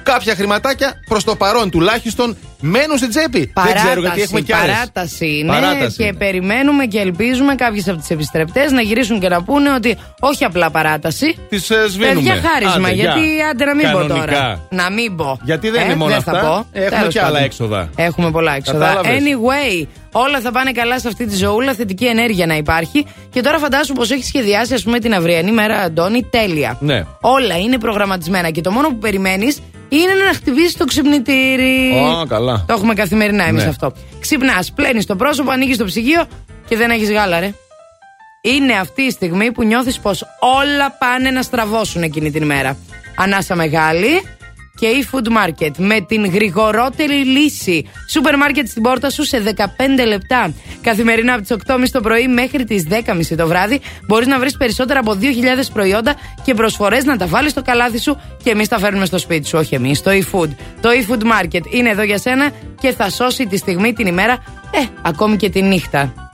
Κάποια 0.02 0.34
χρηματάκια 0.34 0.92
προς 1.08 1.24
το 1.24 1.37
παρόν 1.37 1.70
τουλάχιστον 1.70 2.37
μένουν 2.61 2.96
στην 2.96 3.11
τσέπη. 3.11 3.46
Παράταση, 3.46 3.76
Δεν 3.76 3.87
ξέρω 3.87 4.00
γιατί 4.00 4.20
έχουμε 4.22 4.40
κι 4.40 4.52
άλλες. 4.52 4.74
παράταση 4.74 5.26
είναι 5.38 5.52
Παράταση 5.52 5.96
και 5.96 6.04
είναι. 6.04 6.12
περιμένουμε 6.16 6.84
και 6.87 6.98
ελπίζουμε 6.98 7.54
κάποιες 7.54 7.88
από 7.88 7.98
τις 7.98 8.11
επιστρεπτές 8.11 8.70
να 8.72 8.80
γυρίσουν 8.80 9.20
και 9.20 9.28
να 9.28 9.42
πούνε 9.42 9.72
ότι 9.72 9.96
όχι 10.20 10.44
απλά 10.44 10.70
παράταση. 10.70 11.37
Τις 11.48 11.70
ε, 11.70 11.88
σβήνουμε. 11.88 12.14
Παιδιά 12.14 12.34
χάρισμα, 12.50 12.87
Άντε, 12.88 12.94
γεια. 12.96 13.12
γιατί 13.16 13.28
άντε 13.50 13.64
να 13.64 13.74
μην 13.74 13.90
πω 13.90 13.98
Κανονικά. 13.98 14.26
τώρα. 14.26 14.66
Να 14.70 14.90
μην 14.90 15.16
πω. 15.16 15.38
Γιατί 15.42 15.70
δεν 15.70 15.80
Ε, 15.80 15.84
είναι 15.84 15.94
μόνο 15.94 16.11
δεν 16.11 16.18
αυτά. 16.18 16.32
Θα 16.32 16.40
πω. 16.46 16.66
Έχουμε 16.72 16.96
Τέλος 16.96 17.12
και 17.12 17.18
άλλα 17.20 17.28
πάντων. 17.30 17.42
έξοδα. 17.44 17.90
Έχουμε 17.96 18.30
πολλά 18.30 18.54
έξοδα. 18.56 18.87
Κατάλαβες. 18.87 19.22
Anyway, 19.22 19.87
όλα 20.12 20.40
θα 20.40 20.50
πάνε 20.52 20.72
καλά 20.72 20.98
σε 21.00 21.08
αυτή 21.08 21.26
τη 21.26 21.37
ζωούλα, 21.37 21.74
θετική 21.74 22.04
ενέργεια 22.04 22.46
να 22.46 22.56
υπάρχει. 22.56 23.06
Και 23.30 23.40
τώρα 23.40 23.58
φαντάσου 23.58 23.92
πως 23.92 24.11
έχει 24.11 24.24
σχεδιάσει, 24.24 24.74
ας 24.74 24.82
πούμε, 24.82 24.98
την 24.98 25.14
αυριανή 25.14 25.52
μέρα, 25.52 25.76
Αντώνη, 25.78 26.22
τέλεια. 26.30 26.76
Ναι. 26.80 27.04
Όλα 27.20 27.58
είναι 27.58 27.78
προγραμματισμένα 27.78 28.50
και 28.50 28.61
το 28.61 28.70
μόνο 28.70 28.88
που 28.88 28.98
περιμένεις 28.98 29.58
είναι 29.88 30.12
να 30.27 30.35
χτυπήσει 30.35 30.77
το 30.79 30.85
ξυπνητήρι. 30.85 31.90
Ω, 32.22 32.27
καλά. 32.27 32.64
Το 32.66 32.74
έχουμε 32.74 32.94
καθημερινά 32.94 33.44
εμείς 33.44 33.62
Ναι. 33.62 33.68
αυτό. 33.68 33.92
Ξυπνάς, 34.20 34.72
πλένεις 34.72 35.07
το 35.07 35.16
πρόσωπο, 35.16 35.51
ανοίγεις 35.51 35.77
το 35.77 35.85
ψυγείο 35.85 36.24
και 36.68 36.77
δεν 36.77 36.90
έχεις 36.90 37.11
γάλα, 37.11 37.40
ρε. 37.40 37.53
Είναι 38.40 38.72
αυτή 38.72 39.03
η 39.03 39.11
στιγμή 39.11 39.53
που 39.53 39.62
νιώθεις 39.64 39.98
πως 39.98 40.24
όλα 40.40 40.90
πάνε 40.98 41.31
να 41.31 41.42
στραβώσουν 41.42 42.03
εκείνη 42.03 42.31
την 42.31 42.42
ημέρα. 42.42 42.77
Ανάσα 43.16 43.55
μεγάλη 43.55 44.22
και 44.78 44.86
η 44.86 45.08
food 45.12 45.26
market 45.26 45.70
με 45.76 46.00
την 46.00 46.26
γρηγορότερη 46.26 47.24
λύση. 47.24 47.90
Σούπερ 48.10 48.36
μάρκετ 48.36 48.68
στην 48.68 48.82
πόρτα 48.82 49.10
σου 49.10 49.24
σε 49.24 49.54
15 49.56 50.06
λεπτά. 50.06 50.52
Καθημερινά 50.82 51.32
από 51.34 51.42
τις 51.42 51.56
8.30 51.66 51.84
το 51.92 52.00
πρωί 52.00 52.28
μέχρι 52.28 52.64
τις 52.64 52.86
10.30 52.90 53.36
το 53.36 53.46
βράδυ 53.46 53.80
μπορείς 54.06 54.26
να 54.26 54.38
βρεις 54.38 54.56
περισσότερα 54.56 55.00
από 55.00 55.16
2.000 55.20 55.26
προϊόντα 55.72 56.14
και 56.44 56.54
προσφορές 56.54 57.04
να 57.04 57.16
τα 57.16 57.26
βάλεις 57.26 57.50
στο 57.50 57.62
καλάθι 57.62 57.98
σου 57.98 58.20
και 58.42 58.50
εμείς 58.50 58.68
τα 58.68 58.78
φέρνουμε 58.78 59.06
στο 59.06 59.18
σπίτι 59.18 59.46
σου. 59.48 59.58
Όχι 59.58 59.74
εμείς, 59.74 60.02
το 60.02 60.10
e-food. 60.10 60.48
Το 60.80 60.88
e-food 60.88 61.22
market 61.22 61.62
είναι 61.70 61.90
εδώ 61.90 62.02
για 62.02 62.18
σένα 62.18 62.50
και 62.80 62.92
θα 62.92 63.10
σώσει 63.10 63.46
τη 63.46 63.56
στιγμή, 63.56 63.92
την 63.92 64.06
ημέρα, 64.06 64.32
ε, 64.70 64.84
ακόμη 65.02 65.36
και 65.36 65.50
τη 65.50 65.62
νύχτα. 65.62 66.27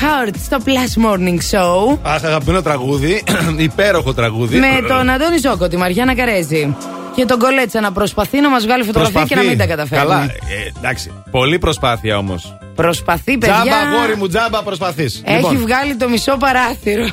Heart 0.00 0.34
στο 0.44 0.56
Plus 0.64 1.04
Morning 1.04 1.38
Show. 1.50 1.98
Αχ, 2.02 2.24
αγαπημένο 2.24 2.62
τραγούδι. 2.62 3.22
Υπέροχο 3.56 4.14
τραγούδι. 4.14 4.58
Με 4.58 4.88
τον 4.88 5.10
Αντώνη 5.10 5.38
Ζόκο, 5.38 5.68
τη 5.68 5.76
Μαριάννα 5.76 6.14
Καρέζη. 6.14 6.76
Και 7.14 7.24
τον 7.24 7.38
Κολέτσα 7.38 7.80
να 7.80 7.92
προσπαθεί 7.92 8.40
να 8.40 8.50
μας 8.50 8.64
βγάλει 8.64 8.84
φωτογραφία 8.84 9.24
και 9.24 9.34
να 9.34 9.42
μην 9.42 9.58
τα 9.58 9.66
καταφέρει. 9.66 10.00
Καλά, 10.00 10.22
ε, 10.22 10.78
εντάξει. 10.78 11.12
Πολύ 11.30 11.58
προσπάθεια 11.58 12.18
όμως. 12.18 12.56
Προσπαθεί, 12.74 13.38
παιδιά. 13.38 13.62
Τζάμπα, 13.64 13.76
αγόρι 13.76 14.16
μου, 14.16 14.28
τζάμπα, 14.28 14.62
προσπαθείς. 14.62 15.22
Έχει 15.24 15.56
βγάλει 15.56 15.96
το 15.96 16.08
μισό 16.08 16.36
παράθυρο. 16.36 17.08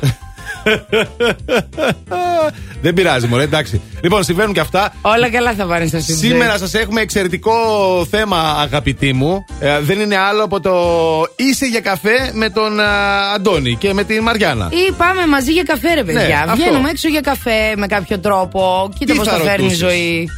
Δεν 2.82 2.94
πειράζει, 2.94 3.26
μωρέ, 3.26 3.42
εντάξει. 3.42 3.80
Λοιπόν, 4.02 4.24
συμβαίνουν 4.24 4.52
και 4.52 4.60
αυτά. 4.60 4.92
Όλα 5.00 5.30
καλά 5.30 5.52
θα 5.54 5.66
πάνε 5.66 5.86
στα 5.86 5.98
CJ. 5.98 6.16
Σήμερα 6.18 6.58
σας 6.58 6.74
έχουμε 6.74 7.00
εξαιρετικό 7.00 7.54
θέμα, 8.10 8.56
αγαπητοί 8.58 9.12
μου. 9.12 9.44
Ε, 9.60 9.80
δεν 9.80 10.00
είναι 10.00 10.16
άλλο 10.16 10.44
από 10.44 10.60
το 10.60 10.72
είσαι 11.36 11.66
για 11.66 11.80
καφέ 11.80 12.30
με 12.32 12.50
τον 12.50 12.80
α, 12.80 13.32
Αντώνη 13.34 13.76
και 13.76 13.92
με 13.92 14.04
την 14.04 14.22
Μαριάννα. 14.22 14.68
Ή 14.70 14.92
πάμε 14.92 15.26
μαζί 15.26 15.52
για 15.52 15.62
καφέ, 15.62 15.94
ρε 15.94 16.04
παιδιά. 16.04 16.26
Ναι, 16.26 16.34
αυτό. 16.34 16.54
Βγαίνουμε 16.54 16.90
έξω 16.90 17.08
για 17.08 17.20
καφέ 17.20 17.74
με 17.76 17.86
κάποιο 17.86 18.18
τρόπο. 18.18 18.90
Κοίτα 18.98 19.12
Τι 19.12 19.18
πώς 19.18 19.28
θα 19.28 19.36
τα 19.36 19.42
φέρνει 19.42 19.64
η 19.64 19.68
ρωτούσες; 19.68 19.78
ζωή. 19.78 20.28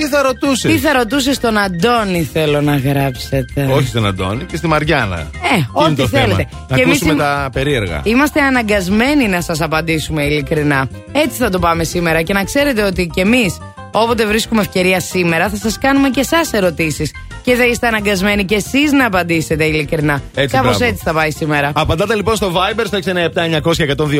Τι 0.00 0.06
θα 0.08 0.22
ρωτούσες; 0.22 0.72
Τι 0.72 0.78
θα 0.78 0.92
ρωτούσες 0.92 1.38
τον 1.38 1.58
Αντώνη, 1.58 2.28
θέλω 2.32 2.60
να 2.60 2.76
γράψετε. 2.76 3.68
Όχι 3.70 3.86
στον 3.86 4.06
Αντώνη 4.06 4.44
και 4.44 4.56
στη 4.56 4.66
Μαριάννα. 4.66 5.16
Ε, 5.18 5.26
Τι 5.50 5.54
είναι 5.54 5.66
ό,τι 5.72 5.94
το 5.94 6.08
θέμα; 6.08 6.22
θέλετε. 6.22 6.48
Να 6.68 6.76
Και 6.76 6.82
εμείς 6.82 6.94
ακούσουμε 6.94 7.12
είμαι- 7.12 7.22
τα 7.22 7.48
περίεργα. 7.52 8.00
Είμαστε 8.04 8.40
αναγκασμένοι 8.40 9.28
να 9.28 9.40
σας 9.40 9.60
απαντήσουμε 9.60 10.22
ειλικρινά. 10.24 10.88
Έτσι 11.12 11.38
θα 11.38 11.50
το 11.50 11.58
πάμε 11.58 11.84
σήμερα 11.84 12.22
και 12.22 12.32
να 12.32 12.44
ξέρετε 12.44 12.82
ότι 12.82 13.10
κι 13.14 13.20
εμείς 13.20 13.58
όποτε 13.92 14.26
βρίσκουμε 14.26 14.60
ευκαιρία 14.60 15.00
σήμερα 15.00 15.48
θα 15.48 15.56
σας 15.56 15.78
κάνουμε 15.78 16.08
και 16.08 16.20
εσάς 16.20 16.52
ερωτήσεις. 16.52 17.10
Και 17.48 17.54
θα 17.54 17.66
είστε 17.66 17.86
αναγκασμένοι 17.86 18.44
κι 18.44 18.54
εσείς 18.54 18.92
να 18.92 19.06
απαντήσετε 19.06 19.64
ειλικρινά. 19.64 20.22
Έτσι, 20.34 20.56
Κάπως 20.56 20.68
μπράβο. 20.76 20.84
έτσι 20.84 21.02
θα 21.04 21.12
πάει 21.12 21.30
σήμερα. 21.30 21.70
Απαντάτε 21.74 22.14
λοιπόν 22.14 22.36
στο 22.36 22.52
Viber 22.54 22.84
στο 22.86 22.98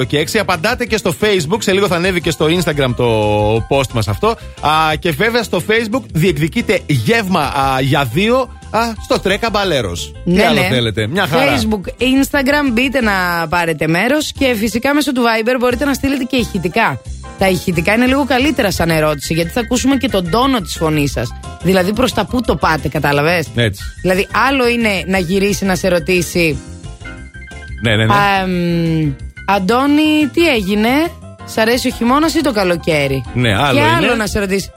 697-900-102 0.00 0.06
και 0.06 0.28
6. 0.32 0.38
Απαντάτε 0.38 0.84
και 0.84 0.96
στο 0.96 1.14
Facebook. 1.20 1.58
Σε 1.58 1.72
λίγο 1.72 1.86
θα 1.86 1.96
ανέβει 1.96 2.20
και 2.20 2.30
στο 2.30 2.46
Instagram 2.46 2.94
το 2.96 3.06
post 3.56 3.88
μας 3.94 4.08
αυτό. 4.08 4.28
Α, 4.60 4.94
και 4.98 5.10
βέβαια 5.10 5.42
στο 5.42 5.62
Facebook 5.68 6.02
διεκδικείτε 6.12 6.80
γεύμα 6.86 7.40
α, 7.40 7.80
για 7.80 8.04
δύο 8.04 8.48
α, 8.70 8.80
στο 9.04 9.20
Τρέκα 9.20 9.50
Μπαλέρος. 9.50 10.12
Τι 10.24 10.40
άλλο 10.40 10.60
θέλετε; 10.62 11.06
Μια 11.06 11.26
χαρά. 11.26 11.44
Ναι, 11.44 11.56
Facebook, 11.56 12.02
Instagram, 12.02 12.72
μπείτε 12.72 13.00
να 13.00 13.12
πάρετε 13.48 13.86
μέρος 13.86 14.32
και 14.38 14.54
φυσικά 14.58 14.94
μέσω 14.94 15.12
του 15.12 15.22
Viber 15.22 15.56
μπορείτε 15.60 15.84
να 15.84 15.94
στείλετε 15.94 16.24
και 16.24 16.36
ηχητικά. 16.36 17.00
Τα 17.38 17.48
ηχητικά 17.48 17.92
είναι 17.92 18.06
λίγο 18.06 18.24
καλύτερα 18.24 18.70
σαν 18.70 18.90
ερώτηση 18.90 19.34
γιατί 19.34 19.50
θα 19.50 19.60
ακούσουμε 19.60 19.96
και 19.96 20.08
τον 20.08 20.30
τόνο 20.30 20.60
της 20.60 20.76
φωνής 20.76 21.12
σας. 21.12 21.32
Δηλαδή 21.62 21.92
προς 21.92 22.12
τα 22.12 22.24
πού 22.26 22.40
το 22.40 22.56
πάτε, 22.56 22.88
κατάλαβες; 22.88 23.48
Έτσι. 23.54 23.82
Δηλαδή 24.02 24.28
άλλο 24.48 24.68
είναι 24.68 25.02
να 25.06 25.18
γυρίσει 25.18 25.64
να 25.64 25.74
σε 25.74 25.88
ρωτήσει 25.88 26.58
Ναι, 27.82 27.96
ναι, 27.96 28.04
ναι. 28.06 28.14
Α, 28.14 28.42
εμ, 28.42 29.12
Αντώνη, 29.46 30.26
τι 30.32 30.48
έγινε, 30.48 30.88
Σ' 31.44 31.56
αρέσει 31.58 31.88
ο 31.88 31.90
χειμώνας 31.90 32.34
ή 32.34 32.40
το 32.40 32.52
καλοκαίρι; 32.52 33.24
Ναι, 33.34 33.56
άλλο 33.56 33.72
Και 33.78 33.78
είναι. 33.78 33.88
άλλο 33.96 34.14
να 34.14 34.26
σε 34.26 34.38
ρωτήσει. 34.38 34.70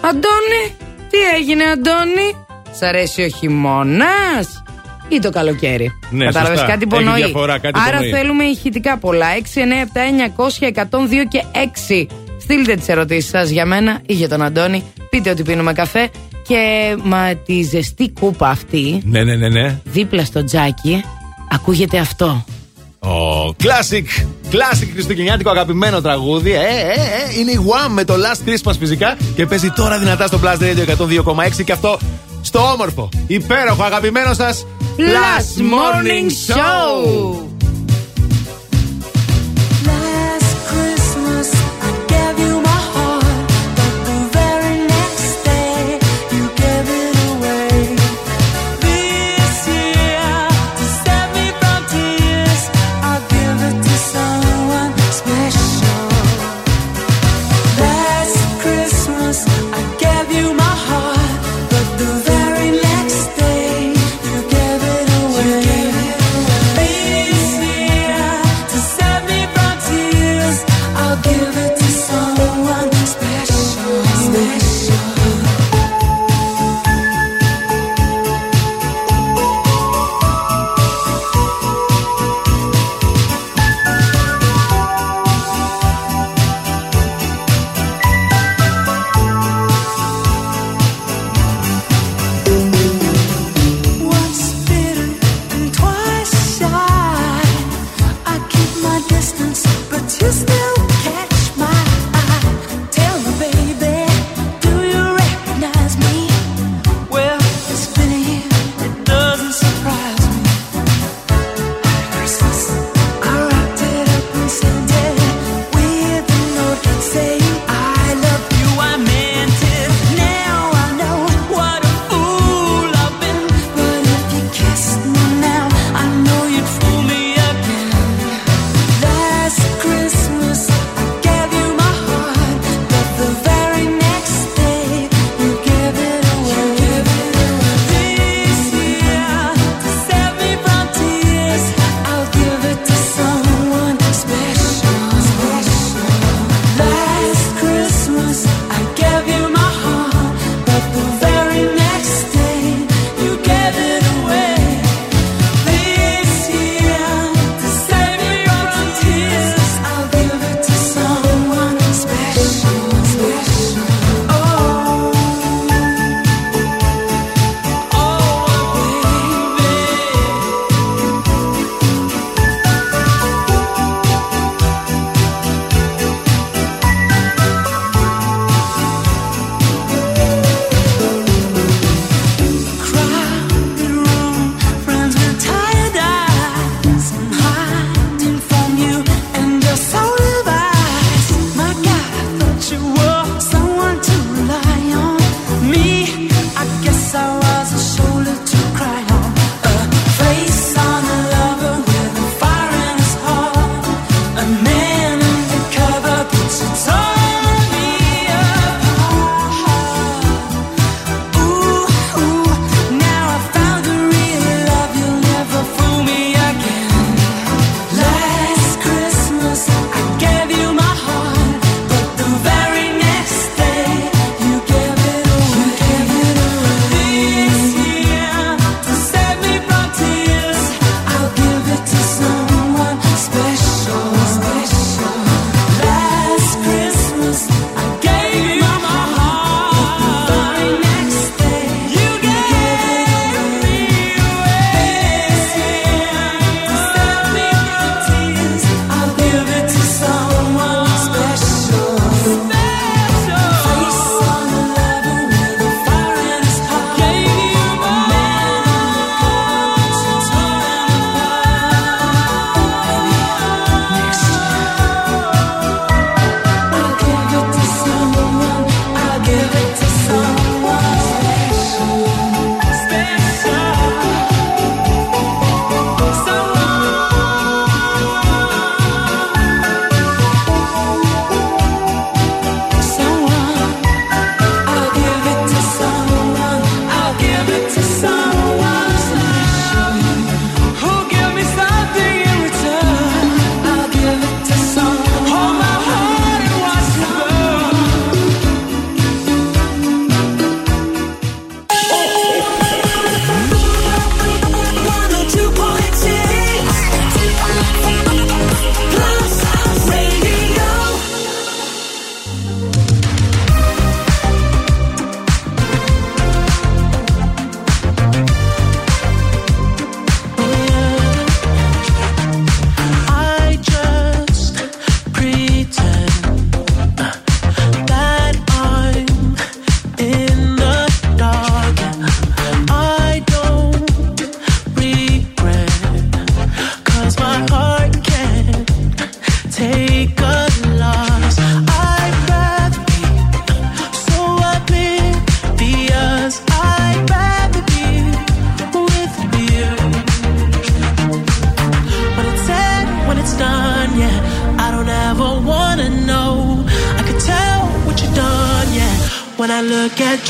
Αντώνη, 0.00 0.74
τι 1.10 1.18
έγινε, 1.36 1.64
Αντώνη, 1.64 2.46
Σ' 2.78 2.82
αρέσει 2.82 3.22
ο 3.22 3.28
χειμώνας; 3.28 4.62
Ή 5.08 5.18
το 5.18 5.30
καλοκαίρι. 5.30 5.90
Ναι, 6.10 6.24
Κατάλαβες 6.24 6.58
σωστά. 6.58 6.72
κάτι 6.72 6.86
Έχει 6.92 7.02
υπονοεί. 7.02 7.22
διαφορά, 7.22 7.58
κάτι 7.58 7.80
Άρα 7.88 7.96
υπονοεί. 7.96 8.10
θέλουμε 8.10 8.44
ηχητικά 8.44 8.98
πολλά. 8.98 9.26
6, 9.36 9.60
9, 9.60 9.82
7, 9.84 10.00
900, 10.08 10.66
102 10.66 11.24
και 11.28 11.42
6. 11.52 12.06
Στείλτε 12.40 12.74
τις 12.74 12.88
ερωτήσεις 12.88 13.30
σας 13.30 13.50
για 13.50 13.66
μένα 13.66 14.00
ή 14.06 14.12
για 14.12 14.28
τον 14.28 14.42
Αντώνη. 14.42 14.82
Πείτε 15.10 15.30
ότι 15.30 15.42
πίνουμε 15.42 15.72
καφέ. 15.72 16.08
Και 16.48 16.94
μα 17.02 17.34
τη 17.46 17.62
ζεστή 17.62 18.10
κούπα 18.20 18.48
αυτή, 18.48 19.02
Ναι, 19.04 19.22
ναι, 19.24 19.34
ναι, 19.34 19.48
ναι. 19.48 19.80
δίπλα 19.84 20.24
στο 20.24 20.44
τζάκι, 20.44 21.04
ακούγεται 21.52 21.98
αυτό. 21.98 22.44
Ο 23.00 23.46
classic, 23.62 24.24
classic 24.52 24.88
χριστουγεννιάτικο 24.92 25.50
αγαπημένο 25.50 26.00
τραγούδι. 26.00 26.52
Ε, 26.52 26.56
ε, 26.56 26.60
ε, 26.60 27.40
είναι 27.40 27.50
η 27.50 27.58
Wham 27.66 27.90
με 27.90 28.04
το 28.04 28.14
Last 28.14 28.48
Christmas 28.48 28.72
φυσικά 28.78 29.16
και 29.34 29.46
παίζει 29.46 29.70
τώρα 29.70 29.98
δυνατά 29.98 30.26
στο 30.26 30.40
Blast 30.44 30.58
Radio 30.62 30.96
102,6 31.58 31.64
και 31.64 31.72
αυτό 31.72 31.98
στο 32.42 32.58
όμορφο, 32.72 33.08
υπέροχο, 33.26 33.82
αγαπημένο 33.82 34.34
σας 34.34 34.66
Last 34.98 35.58
Morning 35.58 36.28
Show. 36.28 37.48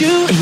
You 0.00 0.33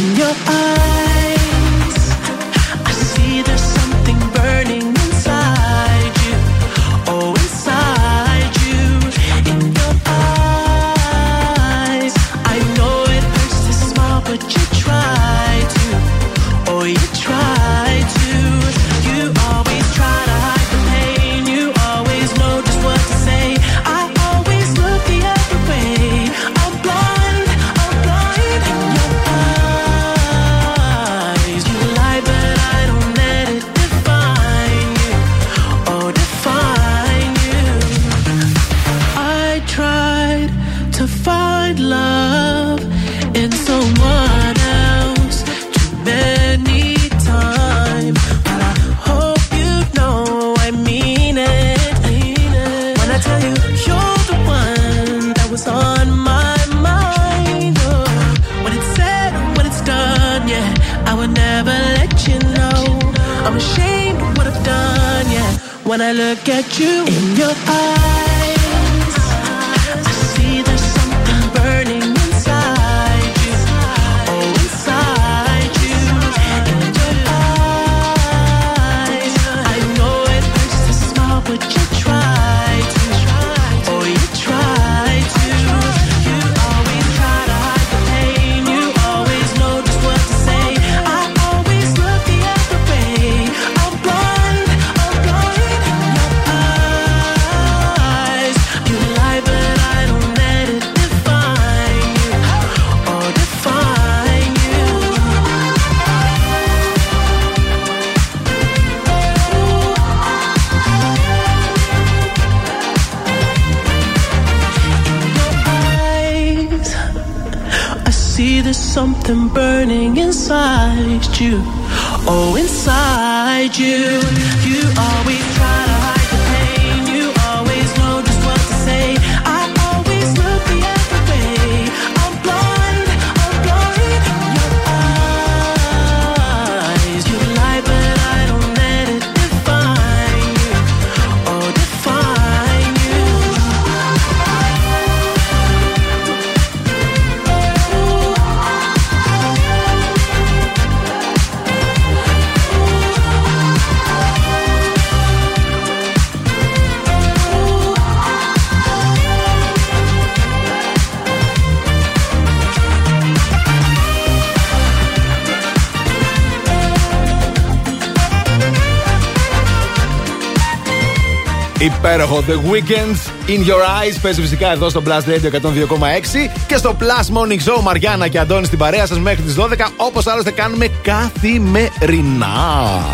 Υπέροχο. 172.23 172.45
The 172.49 172.73
Weekends 172.73 173.51
in 173.51 173.69
Your 173.69 173.81
Eyes. 173.81 174.19
Παίζει 174.23 174.41
φυσικά 174.41 174.73
εδώ 174.73 174.89
στο 174.89 175.03
Blast 175.07 175.29
Radio 175.31 175.51
102,6 175.51 176.51
και 176.67 176.77
στο 176.77 176.97
Plus 177.01 177.37
Morning 177.37 177.77
Show 177.77 177.83
Μαριάννα 177.83 178.29
και 178.29 178.39
Αντώνη 178.39 178.67
στην 178.67 178.79
παρέα 178.79 179.07
σας 179.07 179.19
μέχρι 179.19 179.43
τις 179.43 179.55
12. 179.55 179.89
Όπως 179.97 180.27
άλλωστε 180.27 180.51
κάνουμε 180.51 180.89
καθημερινά. 181.03 182.49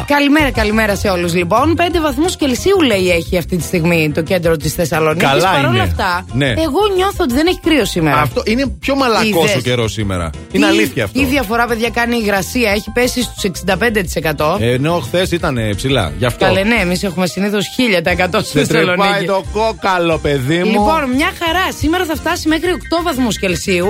Καλημέρα, 0.06 0.50
καλημέρα 0.50 0.96
σε 0.96 1.08
όλους. 1.08 1.34
Λοιπόν, 1.34 1.74
5 1.76 2.00
βαθμούς 2.00 2.36
Κελσίου 2.36 2.80
λέει 2.80 3.08
έχει 3.10 3.38
αυτή 3.38 3.56
τη 3.56 3.62
στιγμή 3.62 4.10
το 4.14 4.22
κέντρο 4.22 4.56
της 4.56 4.72
Θεσσαλονίκης. 4.74 5.28
Καλά 5.28 5.50
Παρ' 5.50 5.58
όλα 5.58 5.68
είναι. 5.68 5.82
αυτά, 5.82 6.24
Ναι. 6.32 6.46
εγώ 6.48 6.80
νιώθω 6.96 7.16
ότι 7.24 7.34
δεν 7.34 7.46
έχει 7.46 7.60
κρύο 7.60 7.84
σήμερα. 7.84 8.20
Αυτό 8.20 8.42
είναι 8.46 8.66
πιο 8.80 8.94
μαλακός 8.94 9.26
Είδες. 9.44 9.56
ο 9.56 9.60
καιρός 9.60 9.92
σήμερα. 9.92 10.30
Είναι 10.52 10.66
Τι- 10.66 10.72
αλήθεια 10.72 11.04
αυτό. 11.04 11.18
Τι 11.18 11.24
διαφορά, 11.24 11.66
παιδιά, 11.66 11.90
κάνει 11.90 12.16
η 12.16 12.20
υγρασία. 12.24 12.70
Έχει 12.70 12.90
πέσει 12.90 13.22
στους 13.22 13.42
65%. 13.42 14.56
Ε, 14.60 14.72
Ενώ 14.72 14.98
χθες 15.00 15.30
ήταν 15.30 15.56
ε, 15.58 15.70
ψηλά. 15.74 16.12
Γι' 16.18 16.24
αυτό. 16.24 16.44
Καλέ, 16.44 16.62
ναι, 16.62 16.74
εμείς 16.80 17.02
έχουμε 17.02 17.26
συνήθως 17.26 17.64
1000% 17.76 18.42
στη 18.42 18.58
Σε 18.58 18.66
τρεπάει 18.66 18.96
Θεσσαλονίκη. 18.96 19.24
το 19.26 19.44
κόκαλο, 19.52 20.18
παιδί 20.18 20.58
μου. 20.58 20.64
Λοιπόν, 20.70 21.10
μια 21.16 21.30
χαρά. 21.44 21.72
Σήμερα 21.78 22.04
θα 22.04 22.14
φτάσει 22.14 22.48
μέχρι 22.48 22.68
8 22.72 23.02
βαθμούς 23.04 23.38
Κελσίου. 23.38 23.86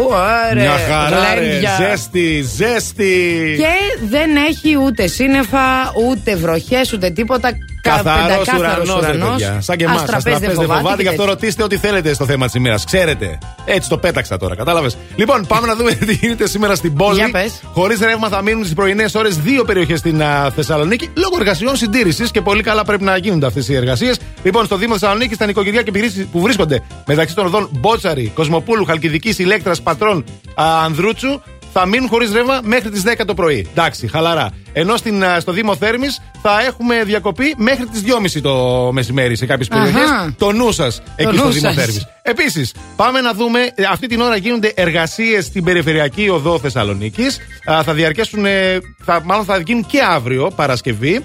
Ωραία. 0.51 0.63
Μια 0.63 0.77
χαρά, 0.91 1.35
ρε. 1.35 1.41
γλέντια. 1.41 1.77
Ζέστη, 1.81 2.45
ζέστη. 2.57 3.55
Και 3.59 4.07
δεν 4.09 4.37
έχει 4.37 4.77
ούτε 4.85 5.07
σύννεφα, 5.07 5.93
ούτε 6.09 6.37
βροχές, 6.37 6.93
ούτε 6.93 7.11
τίποτα. 7.11 7.51
Κα- 7.51 7.91
Καθαρός 7.97 8.23
πεντακάθαρος 8.47 8.89
ουρανός, 8.89 9.05
ρε 9.07 9.17
ουρανός. 9.17 9.31
παιδιά. 9.31 9.61
Σαν 9.61 9.77
και 9.77 9.85
εμάς. 9.85 10.03
Αστραπές 10.03 10.39
δεν 10.39 10.51
φοβάται. 10.53 10.81
Γι' 10.97 11.03
και 11.03 11.09
αυτό 11.09 11.11
τέτοια. 11.11 11.25
ρωτήστε 11.25 11.63
ό,τι 11.63 11.77
θέλετε 11.77 12.13
στο 12.15 12.25
θέμα 12.25 12.45
της 12.47 12.55
ημέρας. 12.55 12.85
Ξέρετε. 12.85 13.39
Έτσι 13.71 13.89
το 13.89 13.99
πέταξα 13.99 14.37
τώρα, 14.37 14.57
κατάλαβες; 14.57 14.97
Λοιπόν, 15.17 15.47
πάμε 15.47 15.67
να 15.67 15.75
δούμε 15.75 15.93
τι 16.09 16.13
γίνεται 16.13 16.49
σήμερα 16.49 16.75
στην 16.75 16.95
πόλη. 16.95 17.15
Για 17.15 17.31
πες. 17.31 17.61
Χωρίς 17.73 18.01
ρεύμα 18.01 18.29
θα 18.29 18.43
μείνουν 18.43 18.63
στις 18.63 18.75
πρωινές 18.75 19.15
ώρες 19.15 19.39
δύο 19.39 19.65
περιοχές 19.65 19.99
στην 19.99 20.23
α, 20.23 20.51
Θεσσαλονίκη 20.51 21.11
λόγω 21.15 21.37
εργασιών 21.39 21.77
συντήρησης 21.77 22.31
και 22.31 22.41
πολύ 22.41 22.63
καλά 22.63 22.85
πρέπει 22.85 23.05
να 23.05 23.17
γίνονται 23.17 23.47
αυτές 23.47 23.69
οι 23.69 23.75
εργασίες. 23.75 24.19
Λοιπόν, 24.43 24.65
στο 24.65 24.77
Δήμο 24.77 24.93
Θεσσαλονίκη, 24.93 25.35
στα 25.35 25.47
νοικοκυριά 25.47 25.83
και 25.83 25.89
επιχειρήσεις 25.89 26.27
που 26.27 26.41
βρίσκονται 26.41 26.83
μεταξύ 27.07 27.35
των 27.35 27.47
οδών 27.47 27.69
Μπότσαρη, 27.73 28.33
Κοσμοπούλου, 28.35 28.85
Χαλκιδικής, 28.85 29.39
Ηλέκτρας, 29.39 29.83
Πατρών, 29.83 30.25
α, 30.55 30.85
Ανδρούτσου, 30.85 31.41
θα 31.81 31.87
μείνουν 31.87 32.09
χωρίς 32.09 32.33
ρεύμα 32.33 32.61
μέχρι 32.63 32.91
τις 32.91 33.03
10 33.03 33.25
το 33.27 33.35
πρωί. 33.35 33.67
Εντάξει, 33.71 34.07
χαλαρά. 34.07 34.51
Ενώ 34.73 34.97
στην, 34.97 35.25
α, 35.25 35.41
στο 35.41 35.53
Δήμο 35.53 35.77
Θέρμης 35.77 36.21
θα 36.43 36.61
έχουμε 36.67 37.03
διακοπή 37.05 37.55
μέχρι 37.57 37.87
τις 37.87 38.03
2.30 38.03 38.41
το 38.43 38.55
μεσημέρι 38.93 39.37
σε 39.37 39.47
κάποιες 39.47 39.69
Αχα. 39.71 39.83
περιοχές. 39.83 40.09
Το 40.39 40.53
νου 40.53 40.73
σας 40.73 41.03
εκεί 41.17 41.33
νου 41.33 41.39
στο 41.39 41.49
Δήμο 41.49 41.67
σας. 41.67 41.75
Θέρμης. 41.75 42.07
Επίσης, 42.23 42.75
πάμε 42.97 43.21
να 43.21 43.33
δούμε. 43.35 43.61
ε, 43.75 43.83
Αυτή 43.91 44.07
την 44.07 44.21
ώρα 44.21 44.37
γίνονται 44.37 44.73
εργασίες 44.77 45.45
στην 45.45 45.65
περιφερειακή 45.65 46.29
οδό 46.29 46.59
Θεσσαλονίκης. 46.59 47.39
Θα 47.85 47.93
διαρκέσουν. 47.95 48.45
ε, 48.47 48.79
Θα, 49.05 49.21
μάλλον 49.25 49.45
θα 49.45 49.59
γίνουν 49.67 49.87
και 49.87 49.99
αύριο, 50.11 50.51
Παρασκευή. 50.57 51.25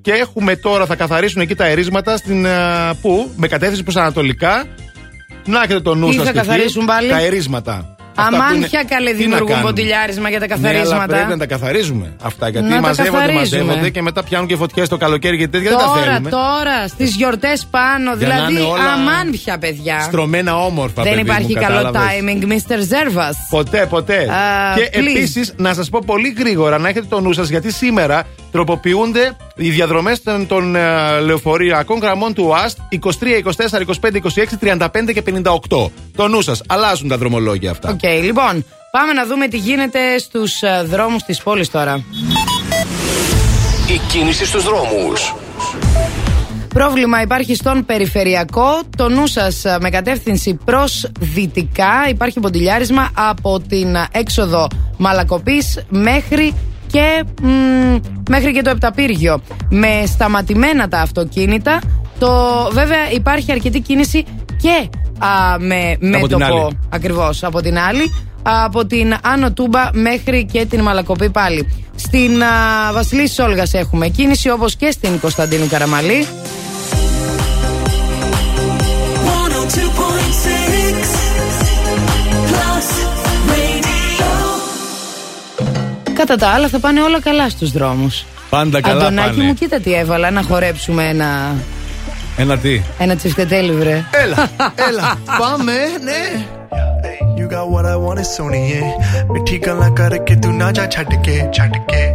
Και 0.00 0.12
έχουμε 0.12 0.56
τώρα, 0.56 0.86
θα 0.86 0.94
καθαρίσουν 0.96 1.40
εκεί 1.42 1.54
τα 1.54 1.64
ερίσματα 1.66 2.16
στην. 2.16 2.46
α, 2.46 2.94
Πού, 3.00 3.30
με 3.36 3.46
κατεύθυνση 3.48 3.82
προς 3.82 3.96
Ανατολικά. 3.96 4.64
Να 5.46 5.58
έχετε 5.62 5.80
το 5.80 5.94
νου 5.94 6.08
Τι 6.08 6.14
σας 6.14 6.24
θα 6.24 6.32
και 6.32 6.38
εκεί. 6.38 6.46
καθαρίσουν 6.48 6.84
πάλι; 6.84 7.08
Τα 7.08 7.20
ερίσματα. 7.20 7.96
Αυτά 8.20 8.36
που 8.36 8.42
Αμάνθια 8.42 8.80
είναι- 8.80 8.94
καλέ 8.94 9.10
τι 9.10 9.16
να 9.16 9.22
δημιουργούν 9.22 9.48
κάνουν. 9.48 9.62
ποντιλιάρισμα 9.62 10.28
για 10.28 10.40
τα 10.40 10.46
Ναι, 10.46 10.54
αλλά 10.54 10.62
καθαρίσματα. 10.68 11.06
πρέπει 11.14 11.28
να 11.28 11.36
τα 11.38 11.46
καθαρίζουμε 11.46 12.12
αυτά. 12.22 12.48
Γιατί 12.48 12.68
Να 12.68 12.74
τα 12.74 12.80
μαζεύονται, 12.80 13.26
καθαρίζουμε. 13.26 13.62
μαζεύονται 13.64 13.90
και 13.90 14.02
μετά 14.02 14.24
πιάνουν 14.24 14.46
και 14.48 14.56
φωτιές 14.56 14.88
το 14.88 14.96
καλοκαίρι 14.96 15.38
και 15.38 15.48
τέτοια. 15.48 15.68
Δεν 15.70 15.78
τα 15.78 15.84
Τώρα, 15.84 16.02
θέλουμε. 16.02 16.30
τώρα, 16.30 16.88
στις 16.88 17.14
γιορτές 17.14 17.66
πάνω. 17.70 18.14
Για 18.18 18.26
να 18.28 18.34
δηλαδή, 18.34 18.52
είναι 18.52 18.62
όλα 18.62 18.92
αμάνθια, 18.92 19.58
παιδιά. 19.58 20.00
Στρωμένα 20.00 20.56
όμορφα, 20.64 21.02
Δεν 21.02 21.12
παιδί 21.12 21.22
υπάρχει 21.24 21.54
μου, 21.54 21.60
καλό 21.62 21.76
κατάλαβες; 21.82 22.10
timing, 22.20 22.42
Mr. 22.52 22.78
Ζέρβα. 22.80 23.28
Ποτέ, 23.50 23.86
ποτέ. 23.88 24.16
Α, 24.16 24.74
και 24.76 24.90
please. 24.92 24.98
επίσης 24.98 25.54
να 25.56 25.74
σας 25.74 25.88
πω 25.88 26.00
πολύ 26.06 26.34
γρήγορα 26.38 26.78
να 26.78 26.88
έχετε 26.88 27.06
το 27.08 27.20
νου 27.20 27.32
σας 27.32 27.48
γιατί 27.48 27.72
σήμερα 27.72 28.22
τροποποιούνται 28.50 29.36
οι 29.56 29.70
διαδρομές 29.70 30.22
των, 30.22 30.46
των 30.46 30.76
ε, 30.76 31.20
λεωφορειακών 31.20 31.98
γραμμών 31.98 32.34
του 32.34 32.44
ΟΑΣΤ 32.46 32.78
23, 32.90 33.06
24, 33.44 33.82
25, 34.00 34.16
26, 34.60 34.88
35 34.88 35.12
και 35.12 35.22
58. 35.26 35.90
Το 36.16 36.28
νου 36.28 36.40
σας. 36.40 36.62
Αλλάζουν 36.66 37.08
τα 37.08 37.18
δρομολόγια 37.18 37.70
αυτά. 37.70 37.90
Οκ, 37.90 38.02
λοιπόν, 38.22 38.64
Πάμε 38.90 39.12
να 39.12 39.26
δούμε 39.26 39.48
τι 39.48 39.56
γίνεται 39.56 40.18
στους 40.18 40.60
δρόμους 40.84 41.22
της 41.22 41.42
πόλης 41.42 41.70
τώρα. 41.70 42.04
Η 43.94 44.00
κίνηση 44.08 44.46
στους 44.46 44.64
δρόμους. 44.64 45.34
Πρόβλημα 46.68 47.22
υπάρχει 47.22 47.54
στον 47.54 47.86
περιφερειακό. 47.86 48.80
Το 48.96 49.08
νου 49.08 49.26
σας 49.26 49.62
με 49.80 49.90
κατεύθυνση 49.90 50.58
προς 50.64 51.10
δυτικά. 51.20 52.08
Υπάρχει 52.08 52.40
μποτιλιάρισμα 52.40 53.10
από 53.14 53.60
την 53.60 53.96
έξοδο 54.12 54.68
Μαλακοπής 54.96 55.84
μέχρι 55.88 56.54
και, 56.90 57.24
μ, 57.42 57.48
μέχρι 58.30 58.52
και 58.52 58.62
το 58.62 58.70
Επταπύργιο. 58.70 59.40
Με 59.68 60.02
σταματημένα 60.06 60.88
τα 60.88 61.00
αυτοκίνητα. 61.00 61.80
Το, 62.18 62.30
βέβαια 62.72 63.10
υπάρχει 63.12 63.52
αρκετή 63.52 63.80
κίνηση 63.80 64.24
και 64.60 64.88
α, 65.24 65.58
με 65.58 65.96
την 65.98 66.08
μέτωπο 66.08 66.44
άλλη. 66.44 66.78
ακριβώς 66.88 67.44
από 67.44 67.60
την 67.60 67.78
άλλη. 67.78 68.12
Από 68.42 68.86
την 68.86 69.14
Άνω 69.22 69.52
Τούμπα 69.52 69.90
μέχρι 69.92 70.44
και 70.44 70.64
την 70.64 70.80
Μαλακοπή 70.80 71.30
πάλι. 71.30 71.72
Στην 71.94 72.42
α, 72.42 72.92
Βασιλής 72.92 73.32
Σόλγας 73.32 73.74
έχουμε 73.74 74.08
κίνηση 74.08 74.50
όπως 74.50 74.76
και 74.76 74.90
στην 74.90 75.20
Κωνσταντίνου 75.20 75.66
Καραμαλή. 75.68 76.26
Κατά 86.28 86.46
τα 86.46 86.52
άλλα 86.52 86.68
θα 86.68 86.78
πάνε 86.78 87.02
όλα 87.02 87.20
καλά 87.20 87.48
στους 87.48 87.70
δρόμους. 87.70 88.24
Πάντα 88.50 88.80
καλά 88.80 89.00
Αντωνάκη 89.00 89.28
πάνε. 89.28 89.44
μου, 89.44 89.54
κοίτα 89.54 89.80
τι 89.80 89.94
έβαλα, 89.94 90.30
να 90.30 90.42
χορέψουμε 90.42 91.08
ένα... 91.08 91.54
Ένα 92.36 92.58
τι? 92.58 92.80
Ένα 92.98 93.16
τσιφτετέλι, 93.16 93.72
βρε. 93.72 94.04
Έλα, 94.10 94.48
έλα, 94.88 95.14
πάμε, 95.38 95.72
ναι. 96.04 96.46
You 97.38 97.46
got 97.56 97.66
what 97.74 97.86
I 97.94 97.96
want, 98.04 98.18
it's 98.24 98.38
on 98.44 98.52
it. 98.54 98.84
Mithi 99.32 99.56
gala 99.64 99.88
karke 99.98 100.34
tu 100.42 100.50
na 100.60 100.68
ja 100.76 100.84
chhad 100.94 101.12
ke. 101.26 101.36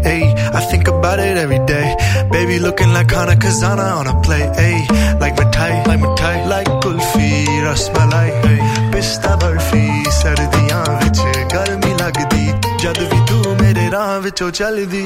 Hey, 0.08 0.24
I 0.58 0.62
think 0.70 0.86
about 0.94 1.20
it 1.28 1.36
every 1.44 1.62
day. 1.74 1.88
Baby 2.36 2.56
looking 2.66 2.92
like 2.98 3.12
Hana 3.18 3.36
Kazana 3.44 3.88
on 4.00 4.08
a 4.14 4.16
play. 4.26 4.44
Hey, 4.60 4.78
like 5.22 5.36
my 5.40 5.46
tie, 5.56 5.80
like 5.90 6.02
my 6.06 6.12
tie, 6.22 6.42
like 6.54 6.72
kulfi, 6.84 7.30
rasmalai. 7.66 8.30
Hey, 8.46 8.60
pista 8.92 9.32
barfi, 9.42 9.86
sardiyan 10.20 10.90
vich 11.02 11.22
garmi 11.54 11.92
lagdi. 12.02 12.46
Jad 12.82 13.00
vi 13.12 13.20
tu 13.30 13.43
ਰਾਹ 13.93 14.19
ਵਿੱਚੋਂ 14.21 14.51
ਚੱਲਦੀ 14.51 15.05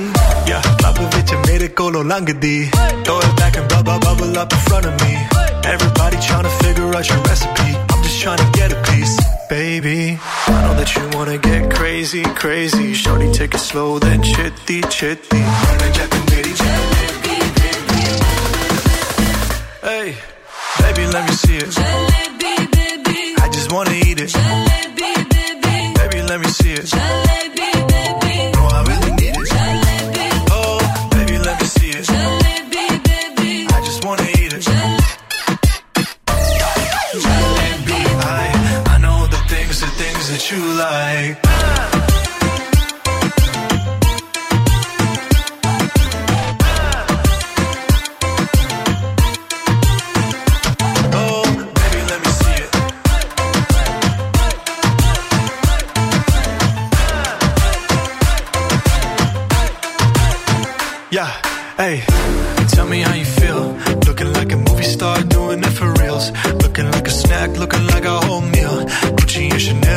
yeah 0.49 0.67
ਲੱਭ 0.83 0.99
ਵਿੱਚ 1.15 1.33
ਮੇਰੇ 1.47 1.69
ਕੋਲੋਂ 1.69 2.05
ਲੰਘਦੀ 2.05 2.71
throw 3.07 3.17
it 3.27 3.33
back 3.41 3.57
and 3.61 3.67
bubble 3.73 3.99
bubble 4.05 4.37
up 4.43 4.53
in 4.57 4.61
front 4.67 4.87
of 4.91 4.95
me 5.03 5.13
everybody 5.73 6.21
trying 6.27 6.47
to 6.49 6.53
figure 6.63 6.87
out 6.99 7.11
your 7.13 7.19
recipe 7.29 7.73
I'm 7.95 8.03
just 8.07 8.21
trying 8.25 8.43
to 8.43 8.49
get 8.59 8.75
a 8.77 8.81
piece 8.91 9.15
baby 9.51 9.97
I 10.53 10.59
know 10.61 10.75
that 10.81 10.95
you 10.97 11.05
wanna 11.17 11.39
get 11.49 11.69
crazy 11.77 12.23
crazy 12.43 12.87
shorty 13.03 13.29
take 13.41 13.59
it 13.61 13.65
slow 13.67 13.89
then 14.07 14.23
chitty 14.23 14.79
chitty 14.99 15.43
Hey, 19.91 20.09
baby, 20.81 21.05
let 21.15 21.23
me 21.29 21.35
see 21.43 21.57
it. 21.57 21.75
I 23.45 23.49
just 23.57 23.73
wanna 23.73 23.97
eat 24.09 24.21
it. 24.27 24.33
Baby, 26.01 26.23
let 26.31 26.39
me 26.41 26.51
see 26.59 26.75
it. 26.81 26.95
No, 26.95 27.26
Things 40.48 40.52
you 40.52 40.74
like. 40.78 41.40
Oh. 51.14 51.44
Yeah, 61.10 61.32
hey, 61.78 62.04
tell 62.70 62.86
me 62.88 63.02
how 63.02 63.14
you 63.14 63.26
feel. 63.26 63.78
Looking 64.06 64.34
like 64.34 64.52
a 64.52 64.58
movie 64.58 64.84
star, 64.84 65.22
doing 65.24 65.64
it 65.64 65.70
for 65.70 65.92
reals. 65.94 66.32
Looking 66.62 66.92
like 66.92 67.08
a 67.08 67.12
snack, 67.12 67.58
looking 67.58 67.88
like 67.88 68.06
a 68.06 68.20
whole 68.20 68.42
meal 68.42 69.17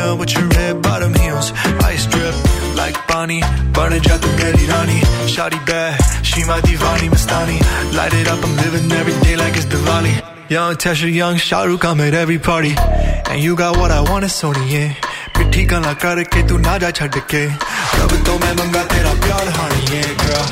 Chanel 0.00 0.18
with 0.18 0.32
your 0.32 0.48
red 0.48 0.82
bottom 0.82 1.14
heels. 1.14 1.52
Ice 1.84 2.06
drip 2.06 2.34
like 2.76 3.06
Bonnie, 3.06 3.40
burn 3.72 3.92
it, 3.92 4.02
the 4.02 4.28
ready 4.42 4.66
Rani. 4.66 5.00
Shawty 5.26 5.64
bad, 5.66 6.00
she 6.24 6.44
my 6.44 6.60
divani 6.60 7.08
Mastani. 7.08 7.60
Light 7.94 8.14
it 8.14 8.28
up, 8.28 8.44
I'm 8.44 8.56
living 8.56 8.90
every 8.92 9.12
day 9.22 9.36
like 9.36 9.56
it's 9.56 9.66
Diwali. 9.66 10.50
Young 10.50 10.74
Tesha, 10.76 11.12
young 11.12 11.36
Shahrukh, 11.36 11.84
I'm 11.84 12.00
at 12.00 12.14
every 12.14 12.38
party. 12.38 12.74
And 12.76 13.42
you 13.42 13.56
got 13.56 13.76
what 13.76 13.90
I 13.90 14.00
want, 14.00 14.24
it's 14.24 14.40
Sony, 14.40 14.70
yeah. 14.70 14.94
मिठी 15.36 15.64
गल्ला 15.68 15.92
करके 16.00 16.42
तू 16.48 16.56
ना 16.64 16.76
जा 16.80 16.90
छड़ 16.96 17.20
के 17.30 17.44
रब 17.46 18.12
तो 18.24 18.32
मैं 18.40 18.52
मंगा 18.56 18.82
तेरा 18.88 19.12
प्यार 19.20 19.48
हानी 19.56 19.82
है 19.92 20.02
girl 20.22 20.46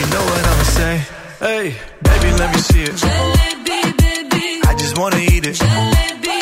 you 0.00 0.06
know 0.12 0.22
what 0.28 0.46
I'ma 0.50 0.64
say 0.72 0.94
hey 1.42 1.76
baby 2.00 2.30
let 2.40 2.48
me 2.54 2.60
see 2.68 2.84
it 2.88 2.96
I 4.64 4.74
just 4.80 4.96
wanna 4.96 5.20
eat 5.20 5.44
it 5.52 5.60
baby 5.60 6.35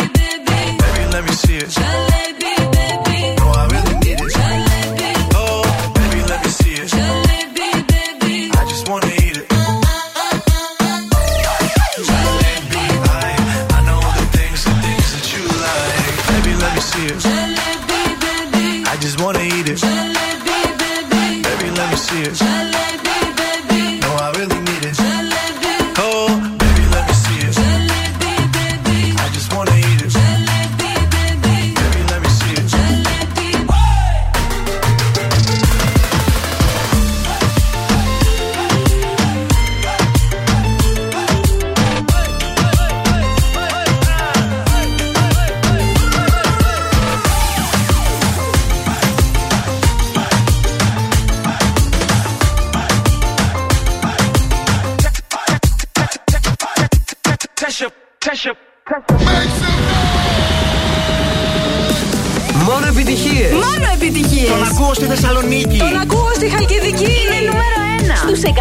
Επιτυχίες. 64.06 64.50
Τον 64.50 64.64
ακούω 64.64 64.94
στη 64.94 65.06
Θεσσαλονίκη. 65.06 65.78
Τον 65.78 65.96
ακούω 65.96 66.32
στη 66.36 66.50
Χαλκιδική. 66.50 67.04
Είναι 67.04 67.38
νούμερο 67.50 67.78
1 68.00 68.16
στους 68.24 68.42
102,6. 68.44 68.56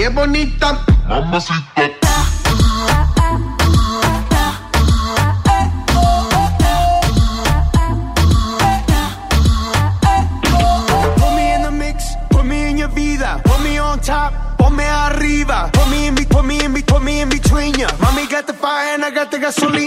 Qué 0.03 0.09
bonita. 0.09 0.83
Mamacita. 1.07 1.63
Mix, 11.71 12.03
put 12.29 12.45
me 12.45 12.69
in 12.69 12.77
your 12.77 12.89
vida, 12.89 13.41
put 13.45 13.59
me 13.63 13.79
on 13.79 13.99
top, 13.99 14.33
ponme 14.59 14.83
arriba, 14.83 15.71
me 15.89 16.07
in, 16.07 16.15
put 16.15 16.45
me 16.45 17.21
in, 17.21 17.29
between 17.29 17.73
ya. 17.73 17.87
Mommy 17.99 18.27
got 18.27 18.45
the 18.45 18.53
fire 18.53 18.93
and 18.93 19.03
I 19.03 19.09
got 19.09 19.31
the 19.31 19.37
gasolina. 19.37 19.82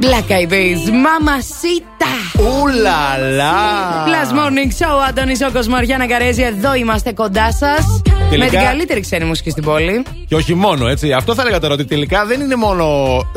Black 0.00 0.30
Eyed 0.30 0.48
Peas, 0.50 0.90
Mamacita. 0.90 2.12
Ουλαλά. 2.62 3.54
Plus 4.06 4.32
Morning 4.32 4.84
Show, 4.84 5.08
Αντώνης 5.08 5.40
Όκος, 5.40 5.66
Μαριάννα 5.66 6.06
Καρέζη, 6.06 6.42
εδώ 6.42 6.74
είμαστε 6.74 7.12
κοντά 7.12 7.52
σας. 7.52 8.00
Με 8.36 8.46
την 8.46 8.58
καλύτερη 8.58 9.00
ξένη 9.00 9.24
μουσική 9.24 9.50
στην 9.50 9.62
πόλη. 9.64 10.02
Και 10.28 10.34
όχι 10.34 10.54
μόνο, 10.54 10.88
έτσι. 10.88 11.12
Αυτό 11.12 11.34
θα 11.34 11.42
έλεγα 11.42 11.58
τώρα 11.60 11.74
ότι 11.74 11.84
τελικά 11.84 12.24
δεν 12.24 12.40
είναι 12.40 12.56
μόνο 12.56 12.84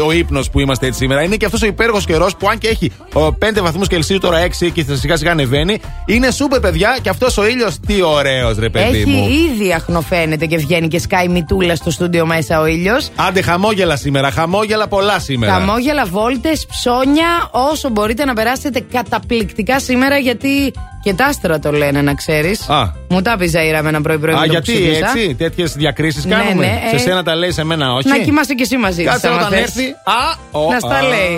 ο 0.06 0.12
ύπνος 0.12 0.50
που 0.50 0.60
είμαστε 0.60 0.86
έτσι 0.86 1.00
σήμερα. 1.00 1.24
Είναι 1.24 1.36
και 1.36 1.46
αυτός 1.46 1.62
ο 1.62 1.66
υπέροχος 1.66 2.06
καιρός 2.06 2.36
που, 2.36 2.50
αν 2.50 2.58
και 2.58 2.68
έχει 2.68 2.92
5 3.14 3.62
βαθμούς 3.62 3.88
Κελσίου, 3.88 4.18
τώρα 4.18 4.39
6 4.39 4.70
και 4.74 4.86
σιγά 4.94 5.16
σιγά 5.18 5.32
ανεβαίνει. 5.32 5.80
Είναι 6.06 6.32
σούπερ, 6.32 6.60
παιδιά, 6.60 6.98
και 7.02 7.10
αυτός 7.10 7.38
ο 7.38 7.48
ήλιος 7.48 7.80
τι 7.88 8.02
ωραίος, 8.02 8.58
ρε 8.58 8.70
παιδί 8.70 8.98
Έχει 8.98 9.10
μου. 9.10 9.28
ήδη 9.28 9.74
αχνοφαίνεται 9.74 10.46
και 10.46 10.58
βγαίνει 10.58 10.88
και 10.88 11.00
σκάει 11.00 11.28
μητούλα 11.28 11.76
στο 11.76 11.92
στούντιο 11.92 12.26
μέσα 12.26 12.60
ο 12.60 12.66
ήλιος. 12.66 13.10
Άντε, 13.16 13.42
χαμόγελα 13.42 13.96
σήμερα. 13.96 14.32
Χαμόγελα 14.32 14.88
πολλά 14.88 15.20
σήμερα. 15.20 15.54
Χαμόγελα, 15.54 16.06
βόλτες, 16.06 16.66
ψώνια, 16.70 17.50
όσο 17.52 17.89
μπορείτε 17.89 18.26
να 18.26 18.34
περάσετε 18.34 18.86
καταπληκτικά 18.92 19.80
σήμερα 19.80 20.18
γιατί 20.18 20.74
και 21.04 21.14
τα 21.14 21.26
άστρα 21.26 21.60
το 21.60 21.72
λένε 21.72 22.02
να 22.02 22.14
ξέρεις. 22.14 22.70
Α. 22.70 22.91
Μου 23.10 23.22
τα 23.22 23.38
πει 23.38 23.47
Ζαήρα 23.47 23.82
με 23.84 23.89
ένα 23.89 24.02
πρωί-πρωί 24.02 24.34
Α, 24.34 24.38
που 24.38 24.45
το 24.45 24.52
γιατί 24.52 24.72
ψήφισα. 24.74 25.12
έτσι, 25.16 25.36
τέτοιες 25.36 25.74
διακρίσεις 25.74 26.26
Ναι, 26.26 26.36
κάνουμε. 26.36 26.66
ναι, 26.66 26.82
σε 26.89 26.95
ε. 26.95 26.99
σένα 26.99 27.24
τα 27.24 27.36
λέει, 27.36 27.52
σε 27.52 27.64
μένα 27.64 27.93
όχι. 27.93 28.08
Να 28.08 28.18
κοιμάσαι 28.18 28.54
κι 28.54 28.62
εσύ 28.62 28.78
μαζί 28.78 28.97
τη. 28.97 29.04
Κάτσε 29.04 29.30
όταν 29.30 29.54
έρθει. 29.54 29.84
Α, 29.89 30.36
ο, 30.52 30.72
Να 30.72 30.80
στα 30.80 30.95
α, 30.97 31.02
λέει. 31.02 31.34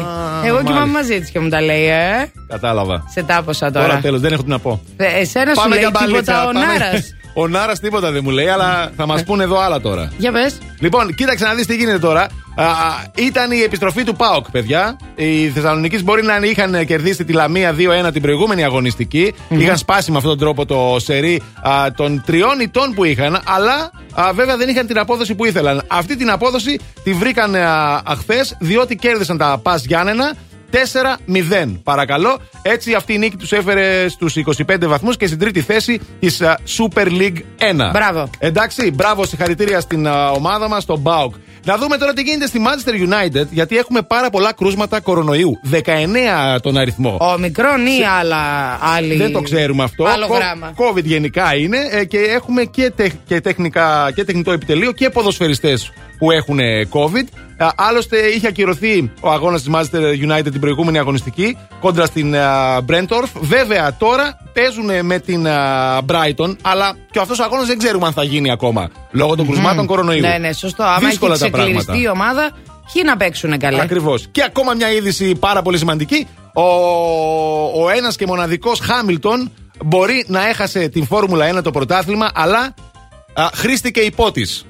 Εγώ 0.45 0.53
μάλιστα. 0.53 0.63
κοιμάμαι 0.63 0.91
μαζί 0.91 1.19
της 1.19 1.29
και 1.29 1.39
μου 1.39 1.49
τα 1.49 1.61
λέει, 1.61 1.85
ε. 1.85 2.31
Κατάλαβα. 2.47 3.03
Σε 3.13 3.23
τάποσα 3.23 3.71
τώρα. 3.71 3.85
Τώρα 3.87 3.99
τέλος, 3.99 4.21
δεν 4.21 4.31
έχω 4.33 4.43
τι 4.43 4.49
να 4.49 4.59
πω. 4.59 4.81
Ε, 4.97 5.05
Εσένα 5.19 5.53
σου 5.53 5.61
Πάμε 5.61 5.69
λέει 5.75 5.79
για 5.79 5.89
μπαλίτσα, 5.93 6.21
τίποτα 6.21 6.43
ο 6.43 6.45
πάμε. 6.51 6.59
Νάρας. 6.65 7.01
Ο 7.33 7.47
Νάρας 7.47 7.79
τίποτα 7.79 8.11
δεν 8.11 8.21
μου 8.23 8.29
λέει, 8.29 8.47
αλλά 8.47 8.91
θα 8.95 9.05
μας 9.05 9.23
πούνε 9.23 9.43
εδώ 9.43 9.59
άλλα 9.59 9.81
τώρα. 9.81 10.11
Για 10.17 10.31
πες. 10.31 10.57
Λοιπόν, 10.79 11.13
κοίταξε 11.15 11.45
να 11.45 11.53
δεις 11.53 11.65
τι 11.65 11.75
γίνεται 11.75 11.99
τώρα. 11.99 12.27
Α, 12.55 12.65
α, 12.65 12.71
ήταν 13.15 13.51
η 13.51 13.59
επιστροφή 13.59 14.03
του 14.03 14.15
ΠΑΟΚ, 14.15 14.51
παιδιά. 14.51 14.97
Οι 15.15 15.47
Θεσσαλονίκης 15.49 16.03
μπορεί 16.03 16.23
να 16.23 16.35
είχαν 16.35 16.85
κερδίσει 16.85 17.25
τη 17.25 17.33
Λαμία 17.33 17.75
2-1 18.07 18.11
την 18.11 18.21
προηγούμενη 18.21 18.63
αγωνιστική. 18.63 19.33
Είχαν 19.49 19.77
σπάσει 19.77 20.11
με 20.11 20.17
αυτόν 20.17 20.31
τον 20.31 20.39
τρόπο 20.39 20.65
το 20.65 20.99
σερί 20.99 21.41
α, 21.61 21.91
των 21.95 22.23
τριών 22.25 22.59
ητών 22.59 22.93
που 22.93 23.03
είχαν, 23.03 23.41
αλλά 23.45 23.91
α, 24.13 24.33
βέβαια 24.33 24.57
δεν 24.57 24.69
είχαν 24.69 24.87
την 24.87 24.99
απόδοση 24.99 25.35
που 25.35 25.45
ήθελαν. 25.45 25.83
Αυτή 25.87 26.15
την 26.15 26.31
απόδοση 26.31 26.79
τη 27.03 27.13
βρήκαν 27.13 27.55
αχθές, 28.03 28.55
διότι 28.59 28.95
κέρδισαν 28.95 29.37
τα 29.37 29.59
Πας 29.63 29.85
Γιάννενα 29.85 30.33
4-0. 30.73 31.79
Παρακαλώ. 31.83 32.37
Έτσι 32.61 32.93
αυτή 32.93 33.13
η 33.13 33.17
νίκη 33.17 33.35
τους 33.37 33.51
έφερε 33.51 34.07
στους 34.09 34.35
25 34.67 34.75
βαθμούς 34.87 35.17
και 35.17 35.27
στην 35.27 35.39
τρίτη 35.39 35.61
θέση 35.61 35.99
της 36.19 36.41
Super 36.77 37.05
League 37.07 37.37
1. 37.37 37.89
Μπράβο. 37.93 38.29
Εντάξει, 38.39 38.91
μπράβο, 38.91 39.25
συγχαρητήρια 39.25 39.79
στην 39.79 40.07
α, 40.07 40.29
ομάδα 40.31 40.67
μας, 40.69 40.85
τον 40.85 40.99
Μπάουκ. 40.99 41.33
Να 41.65 41.77
δούμε 41.77 41.97
τώρα 41.97 42.13
τι 42.13 42.21
γίνεται 42.21 42.45
στη 42.47 42.59
Manchester 42.65 42.93
United, 42.93 43.45
γιατί 43.49 43.77
έχουμε 43.77 44.01
πάρα 44.01 44.29
πολλά 44.29 44.53
κρούσματα 44.53 44.99
κορονοϊού. 44.99 45.59
19 45.71 46.59
τον 46.61 46.77
αριθμό. 46.77 47.17
Ο 47.21 47.37
μικρόν 47.37 47.85
ή 47.85 48.03
άλλα, 48.19 48.37
άλλη. 48.95 49.15
Δεν 49.15 49.31
το 49.31 49.41
ξέρουμε 49.41 49.83
αυτό. 49.83 50.05
Άλλο 50.05 50.27
Κο- 50.27 50.35
γράμμα. 50.35 50.73
COVID 50.75 51.03
γενικά 51.03 51.55
είναι 51.55 51.77
ε, 51.91 52.05
και 52.05 52.17
έχουμε 52.17 52.63
και, 52.63 52.91
τεχ- 52.95 53.15
και, 53.25 53.41
τεχνικά, 53.41 54.11
και 54.15 54.23
τεχνητό 54.23 54.51
επιτελείο 54.51 54.91
και 54.91 55.09
ποδοσφαιριστές 55.09 55.91
που 56.17 56.31
έχουν 56.31 56.59
ε, 56.59 56.87
COVID. 56.91 57.27
Α, 57.57 57.69
Άλλωστε 57.75 58.17
είχε 58.17 58.47
ακυρωθεί 58.47 59.11
ο 59.19 59.29
αγώνας 59.31 59.61
της 59.63 59.73
Manchester 59.75 60.31
United 60.31 60.51
την 60.51 60.59
προηγούμενη 60.59 60.97
αγωνιστική 60.97 61.57
κόντρα 61.79 62.05
στην 62.05 62.35
α, 62.35 62.77
Brentford. 62.89 63.27
Βέβαια 63.41 63.95
τώρα 63.97 64.37
παίζουν 64.53 65.05
με 65.05 65.19
την 65.19 65.47
α, 65.47 65.99
Brighton, 66.05 66.55
αλλά 66.61 66.95
και 67.11 67.19
αυτός 67.19 67.39
ο 67.39 67.43
αγώνας 67.43 67.67
δεν 67.67 67.77
ξέρουμε 67.77 68.05
αν 68.05 68.13
θα 68.13 68.23
γίνει 68.23 68.51
ακόμα 68.51 68.89
λόγω 69.11 69.35
των 69.35 69.45
κρουσμάτων 69.45 69.85
κορονοϊού. 69.85 70.21
Ναι, 70.21 70.37
ναι, 70.37 70.53
σωστό. 70.53 70.83
Άμα 70.83 70.95
έχει 70.95 71.05
Δύσκολα 71.05 71.37
τα 71.37 71.49
ξεκληριστεί 71.49 71.85
πράγματα. 71.85 72.07
η 72.07 72.09
ομάδα, 72.09 72.51
ποιοι 72.93 73.01
να 73.05 73.17
παίξουν 73.17 73.57
καλά; 73.57 73.81
Ακριβώς. 73.81 74.27
Και 74.31 74.43
ακόμα 74.43 74.73
μια 74.73 74.91
είδηση 74.91 75.35
πάρα 75.35 75.61
πολύ 75.61 75.77
σημαντική. 75.77 76.27
Ο, 76.53 76.63
ο 77.83 77.89
ένας 77.95 78.15
και 78.15 78.25
μοναδικός 78.25 78.79
Χάμιλτον 78.79 79.51
μπορεί 79.85 80.25
να 80.27 80.47
έχασε 80.47 80.87
την 80.87 81.05
Φόρμουλα 81.05 81.59
1 81.59 81.63
το 81.63 81.71
πρωτάθλημα, 81.71 82.31
αλλά 82.33 82.73
α, 83.33 83.47
χρήστηκε 83.53 83.99
υπότης 83.99 84.65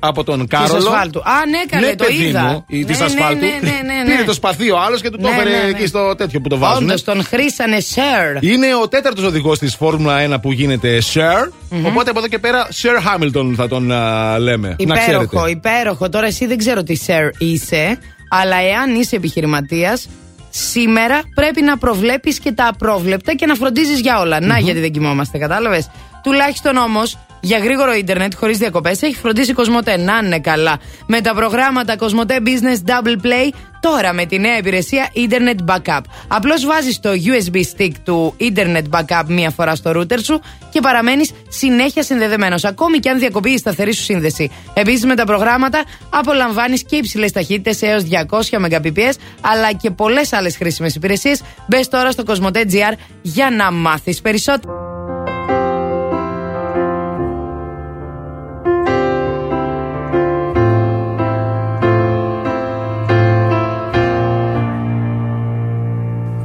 από 0.00 0.24
τον 0.24 0.46
Κάρολο. 0.46 0.80
Τη 0.80 0.86
ασφάλτου. 0.86 1.18
Α, 1.18 1.46
ναι, 1.50 1.58
καλέ, 1.68 1.86
ναι, 1.86 1.94
το 1.94 2.04
είδα. 2.20 2.64
Της 2.68 2.86
ναι, 2.86 2.96
ναι, 2.96 3.04
ασφάλτου. 3.04 3.44
Ναι, 3.44 3.70
ναι, 3.70 4.02
ναι, 4.02 4.04
Πήρε 4.04 4.18
το 4.18 4.26
ναι. 4.26 4.32
σπαθί 4.32 4.70
ο 4.70 4.78
άλλος 4.78 5.00
και 5.00 5.10
του 5.10 5.18
το 5.18 5.28
ναι, 5.28 5.34
έφερε 5.34 5.68
εκεί 5.68 5.86
στο 5.86 6.14
τέτοιο 6.14 6.40
που 6.40 6.48
το 6.48 6.58
βάζουν. 6.58 6.84
Όντως, 6.84 7.04
τον 7.04 7.24
χρήσανε 7.24 7.76
Sir. 7.94 8.42
Είναι 8.42 8.74
ο 8.82 8.88
τέταρτος 8.88 9.24
οδηγός 9.24 9.58
της 9.58 9.74
Φόρμουλα 9.74 10.36
1 10.36 10.40
που 10.42 10.52
γίνεται 10.52 10.98
Sir. 11.14 11.20
Mm-hmm. 11.20 11.86
Οπότε 11.86 12.10
από 12.10 12.18
εδώ 12.18 12.28
και 12.28 12.38
πέρα 12.38 12.68
Sir 12.82 12.96
Hamilton 13.08 13.52
θα 13.56 13.68
τον 13.68 13.92
α, 13.92 14.38
λέμε. 14.38 14.76
Υπέροχο, 14.78 15.40
να 15.40 15.48
υπέροχο. 15.48 16.08
Τώρα 16.08 16.26
εσύ 16.26 16.46
δεν 16.46 16.58
ξέρω 16.58 16.82
τι 16.82 17.00
Sir 17.06 17.30
είσαι, 17.38 17.98
αλλά 18.30 18.56
εάν 18.56 18.94
είσαι 18.94 19.16
επιχειρηματίας, 19.16 20.08
σήμερα 20.50 21.20
πρέπει 21.34 21.62
να 21.62 21.78
προβλέπεις 21.78 22.38
και 22.38 22.52
τα 22.52 22.66
απρόβλεπτα 22.66 23.34
και 23.34 23.46
να 23.46 23.54
φροντίζεις 23.54 24.00
για 24.00 24.20
όλα. 24.20 24.40
Να 24.40 24.56
mm-hmm. 24.56 24.62
γιατί 24.62 24.80
δεν 24.80 24.92
κοιμόμαστε, 24.92 25.38
κατάλαβες; 25.38 25.90
Τουλάχιστον 26.22 26.76
όμως 26.76 27.18
για 27.40 27.58
γρήγορο 27.58 27.94
ίντερνετ 27.94 28.32
χωρίς 28.36 28.58
διακοπές 28.58 29.02
έχει 29.02 29.14
φροντίσει 29.14 29.50
η 29.50 29.54
Κοσμοτέ 29.54 29.96
να 29.96 30.20
είναι 30.24 30.38
καλά. 30.40 30.78
Με 31.06 31.20
τα 31.20 31.34
προγράμματα 31.34 31.96
Κοσμοτέ 31.96 32.38
Business 32.44 32.90
Double 32.90 33.26
Play 33.26 33.50
τώρα 33.80 34.12
με 34.12 34.26
τη 34.26 34.38
νέα 34.38 34.56
υπηρεσία 34.56 35.08
Internet 35.14 35.74
Backup. 35.74 36.00
Απλώς 36.28 36.66
βάζεις 36.66 37.00
το 37.00 37.10
USB 37.10 37.56
stick 37.56 37.92
του 38.04 38.36
Internet 38.40 38.82
Backup 38.90 39.22
μία 39.26 39.50
φορά 39.50 39.74
στο 39.74 39.90
router 39.94 40.22
σου 40.22 40.40
και 40.70 40.80
παραμένεις 40.80 41.30
συνέχεια 41.48 42.02
συνδεδεμένος, 42.02 42.64
ακόμη 42.64 42.98
και 42.98 43.10
αν 43.10 43.18
διακοπεί 43.18 43.50
η 43.50 43.58
σταθερή 43.58 43.92
σου 43.92 44.02
σύνδεση. 44.02 44.50
Επίσης 44.74 45.04
με 45.04 45.14
τα 45.14 45.24
προγράμματα 45.24 45.82
απολαμβάνεις 46.10 46.84
και 46.84 46.96
υψηλές 46.96 47.32
ταχύτητες 47.32 47.82
έως 47.82 48.02
200 48.02 48.58
Mbps 48.58 49.12
αλλά 49.40 49.72
και 49.72 49.90
πολλές 49.90 50.32
άλλες 50.32 50.56
χρήσιμες 50.56 50.94
υπηρεσίες. 50.94 51.42
Μπες 51.68 51.88
τώρα 51.88 52.10
στο 52.10 52.24
Κοσμοτέ 52.24 52.64
GR 52.70 52.94
για 53.22 53.50
να 53.50 53.72
μάθεις 53.72 54.20
περισσότερο. 54.20 54.89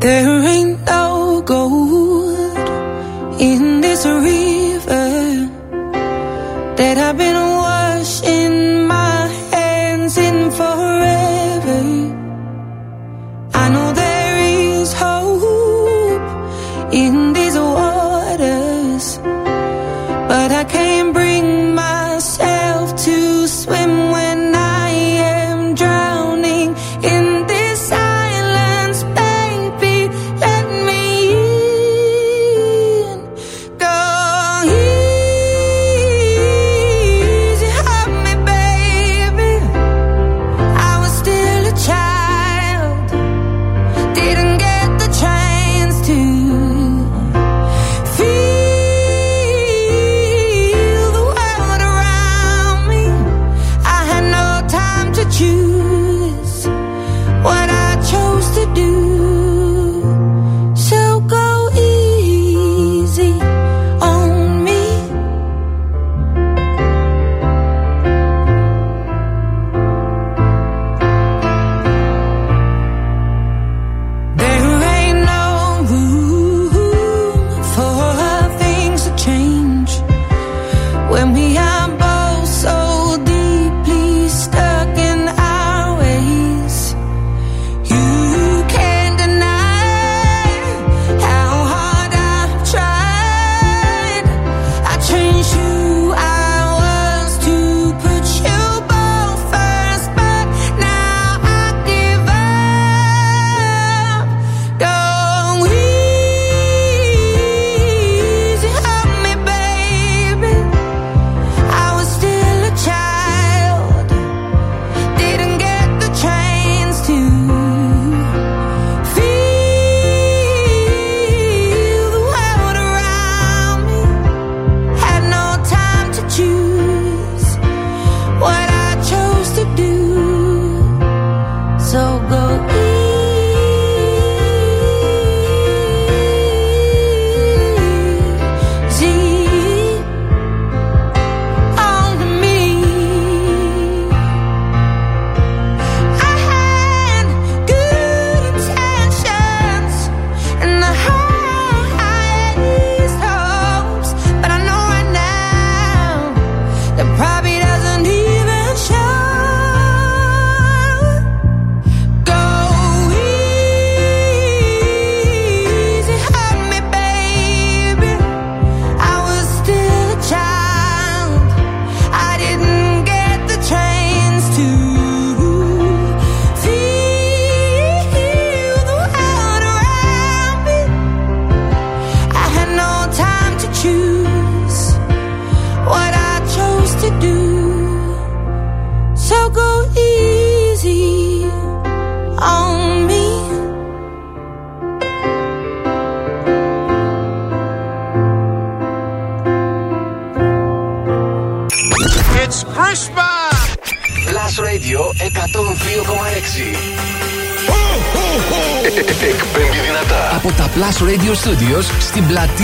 There 0.06 0.38
ain't 0.54 0.86
no 0.86 1.42
gold 1.42 2.58
in 3.42 3.82
this 3.82 4.06
river 4.06 5.10
that 6.78 6.98
I've 7.00 7.18
been 7.18 7.36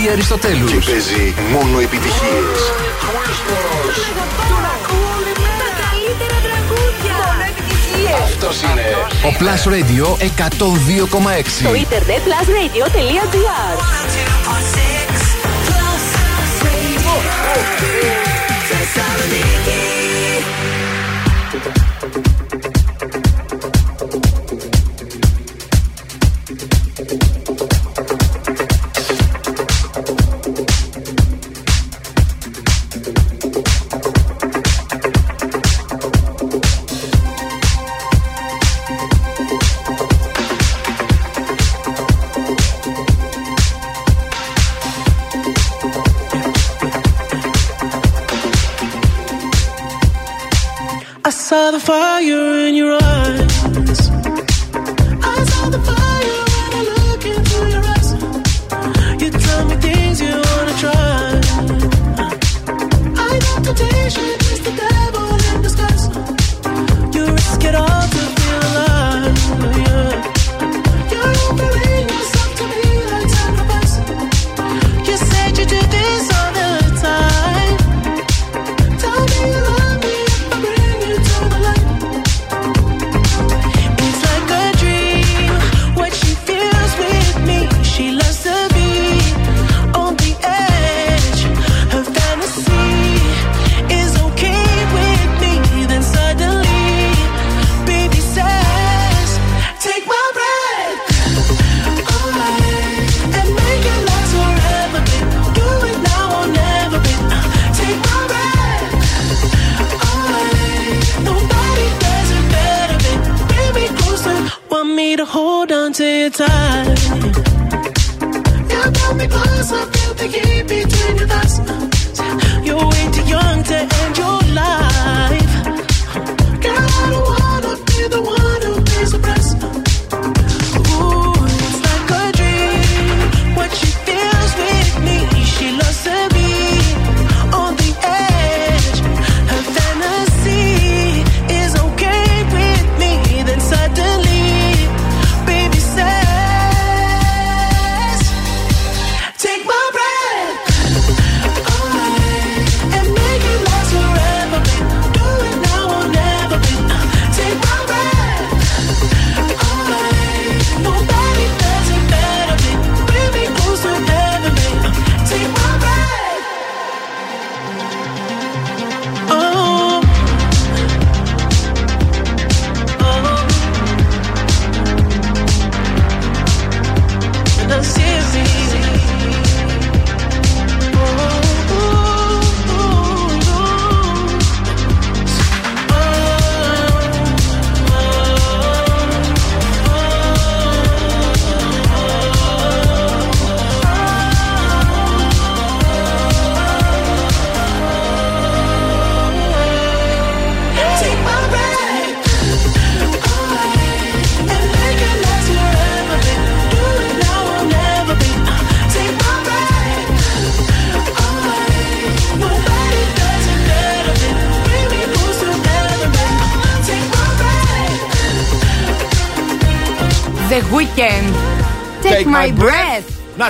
Αριστοτέλους. 0.08 0.72
Και 0.72 0.90
παίζει 0.90 1.34
μόνο 1.52 1.71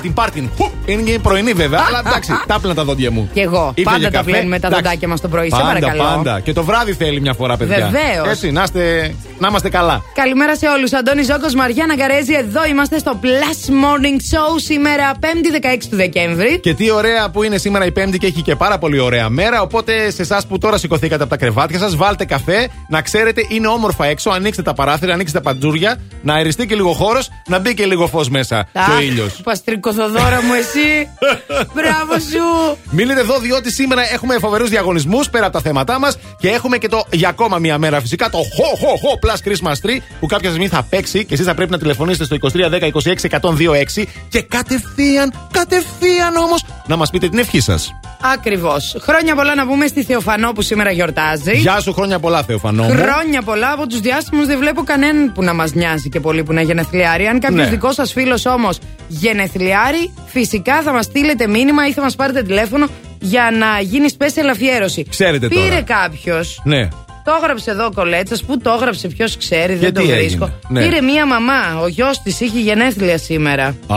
breath. 0.02 0.08
Να 0.08 0.08
την 0.08 0.12
πάρτιν. 0.12 0.48
Είναι 0.84 1.02
και 1.02 1.18
πρωινή 1.18 1.52
βέβαια, 1.52 1.80
αλλά 1.88 1.98
εντάξει, 2.06 2.30
τα 2.46 2.54
έπλυνα 2.54 2.74
τα 2.74 2.84
δόντια 2.84 3.10
μου. 3.10 3.30
Κι 3.32 3.40
εγώ. 3.40 3.70
Ήπια 3.70 3.84
πάντα 3.84 3.98
για 3.98 4.10
τα 4.10 4.16
καφέ. 4.16 4.30
πλένουμε 4.30 4.58
τα 4.58 4.66
Εντάξει. 4.66 4.82
δοντάκια 4.84 5.08
μας 5.08 5.20
το 5.20 5.28
πρωί. 5.28 5.50
Σε 5.50 5.56
Πάντα, 5.56 5.66
παρακαλώ. 5.66 6.02
πάντα. 6.02 6.40
Και 6.40 6.52
το 6.52 6.64
βράδυ 6.64 6.92
θέλει 6.92 7.20
μια 7.20 7.32
φορά, 7.34 7.56
παιδιά. 7.56 7.76
Βεβαίως. 7.76 8.28
Έτσι, 8.28 8.50
να, 8.50 8.62
είστε, 8.62 9.14
να 9.38 9.48
είμαστε 9.48 9.68
καλά. 9.68 10.02
Καλημέρα 10.14 10.56
σε 10.56 10.66
όλους. 10.66 10.92
Αντώνη 10.92 11.22
Ζώκος, 11.22 11.54
Μαριάννα 11.54 11.96
Καρέζη. 11.96 12.34
Εδώ 12.34 12.64
είμαστε 12.64 12.98
στο 12.98 13.18
Plus 13.22 13.70
Morning 13.70 14.18
Show 14.34 14.60
σήμερα, 14.64 15.12
5η 15.20 15.50
16 15.50 15.88
του 15.90 15.96
Δεκέμβρη. 15.96 16.58
Και 16.60 16.74
τι 16.74 16.90
ωραία 16.90 17.30
που 17.30 17.42
είναι 17.42 17.58
σήμερα 17.58 17.84
η 17.86 17.92
Πέμπτη 17.92 18.18
και 18.18 18.26
έχει 18.26 18.42
και 18.42 18.56
πάρα 18.56 18.78
πολύ 18.78 18.98
ωραία 18.98 19.28
μέρα. 19.28 19.60
Οπότε 19.62 20.10
σε 20.10 20.22
εσάς 20.22 20.46
που 20.46 20.58
τώρα 20.58 20.78
σηκωθήκατε 20.78 21.22
από 21.22 21.30
τα 21.30 21.36
κρεβάτια 21.36 21.78
σας, 21.78 21.96
βάλτε 21.96 22.24
καφέ. 22.24 22.68
Να 22.88 23.02
ξέρετε, 23.02 23.46
είναι 23.48 23.66
όμορφα 23.68 24.06
έξω. 24.06 24.30
Ανοίξτε 24.30 24.62
τα 24.62 24.74
παράθυρα, 24.74 25.12
ανοίξτε 25.12 25.38
τα 25.38 25.44
παντζούρια. 25.44 25.96
Να 26.22 26.34
αεριστεί 26.34 26.66
και 26.66 26.74
λίγο 26.74 26.92
χώρος, 26.92 27.30
να 27.46 27.58
μπει 27.58 27.74
και 27.74 27.86
λίγο 27.86 28.06
φως 28.06 28.28
μέσα. 28.28 28.68
Και 28.72 28.78
ο 28.78 28.94
Αχ, 28.94 29.02
ήλιος. 29.02 29.40
Παστρικοθοδόρα 29.42 30.42
μου, 30.42 30.52
εσύ. 30.52 31.08
Μπράβο 31.74 32.12
σου. 32.12 32.76
Μείνετε 32.90 33.20
εδώ, 33.20 33.38
διότι 33.38 33.72
σήμερα 33.72 34.12
έχουμε 34.12 34.38
φοβερούς 34.38 34.68
διαγωνισμούς 34.68 35.30
πέρα 35.30 35.44
από 35.44 35.54
τα 35.54 35.60
θέματά 35.60 35.98
μας 35.98 36.18
και 36.38 36.48
έχουμε 36.48 36.78
και 36.78 36.88
το 36.88 37.04
για 37.12 37.28
ακόμα 37.28 37.58
μία 37.58 37.78
μέρα 37.78 38.00
φυσικά 38.00 38.30
το 38.30 38.38
Ho 38.38 38.84
Ho 38.84 38.88
Ho 38.88 39.30
Plus 39.30 39.48
Christmas 39.48 39.88
Tree 39.88 39.98
που 40.20 40.26
κάποια 40.26 40.48
στιγμή 40.48 40.68
θα 40.68 40.82
παίξει 40.82 41.24
και 41.24 41.34
εσείς 41.34 41.46
θα 41.46 41.54
πρέπει 41.54 41.70
να 41.70 41.78
τηλεφωνήσετε 41.78 42.24
στο 42.24 42.36
2310 42.52 42.90
26 42.92 43.40
126 43.96 44.04
και 44.28 44.42
κατευθείαν, 44.42 45.48
κατευθείαν 45.52 46.36
όμως 46.36 46.64
να 46.86 46.96
μας 46.96 47.10
πείτε 47.10 47.28
την 47.28 47.38
ευχή 47.38 47.60
σας. 47.60 47.92
Ακριβώς. 48.24 48.96
Χρόνια 49.00 49.34
πολλά 49.34 49.54
να 49.54 49.66
πούμε 49.66 49.86
στη 49.86 50.02
Θεοφανό 50.04 50.52
που 50.52 50.62
σήμερα 50.62 50.90
γιορτάζει. 50.90 51.56
Γεια 51.56 51.80
σου, 51.80 51.92
χρόνια 51.92 52.18
πολλά, 52.18 52.42
Θεοφανό. 52.42 52.82
μου. 52.82 52.90
Χρόνια 52.90 53.42
πολλά 53.42 53.72
από 53.72 53.86
τους 53.86 54.00
διάσημους 54.00 54.46
δεν 54.46 54.58
βλέπω 54.58 54.82
κανέναν 54.82 55.32
που 55.32 55.42
να 55.42 55.54
μας 55.54 55.72
νοιάζει 55.72 56.08
και 56.08 56.20
πολύ 56.20 56.42
που 56.42 56.52
να 56.52 56.60
γενεθλιάρει. 56.62 57.26
Αν 57.26 57.40
κάποιος 57.40 57.64
Ναι. 57.64 57.70
δικός 57.70 57.94
σας 57.94 58.12
φίλος 58.12 58.46
όμως 58.46 58.78
γενεθλιάρει, 59.08 60.14
φυσικά 60.26 60.82
θα 60.82 60.92
μας 60.92 61.04
στείλετε 61.04 61.46
μήνυμα 61.46 61.86
ή 61.86 61.92
θα 61.92 62.02
μας 62.02 62.16
πάρετε 62.16 62.42
τηλέφωνο 62.42 62.86
για 63.20 63.50
να 63.58 63.80
γίνει 63.80 64.06
special 64.18 64.48
αφιέρωση. 64.50 65.06
Ξέρετε 65.10 65.48
Πήρε 65.48 65.62
τώρα. 65.68 65.82
κάποιος. 65.82 66.60
Ναι. 66.64 66.88
Το 67.24 67.32
έγραψε 67.42 67.70
εδώ 67.70 67.84
ο 67.86 67.90
κολέτσας. 67.94 68.42
Πού 68.44 68.58
το 68.58 68.70
έγραψε, 68.70 69.08
ποιος 69.08 69.36
ξέρει, 69.36 69.72
Και 69.72 69.78
δεν 69.78 69.94
το 69.94 70.00
τι 70.00 70.06
βρίσκω. 70.06 70.44
έγινε, 70.44 70.80
ναι. 70.80 70.88
Πήρε 70.88 71.00
μία 71.02 71.26
μαμά. 71.26 71.80
Ο 71.82 71.86
γιος 71.86 72.22
της 72.22 72.40
είχε 72.40 72.58
γενέθλια 72.58 73.18
σήμερα. 73.18 73.64
Α, 73.86 73.96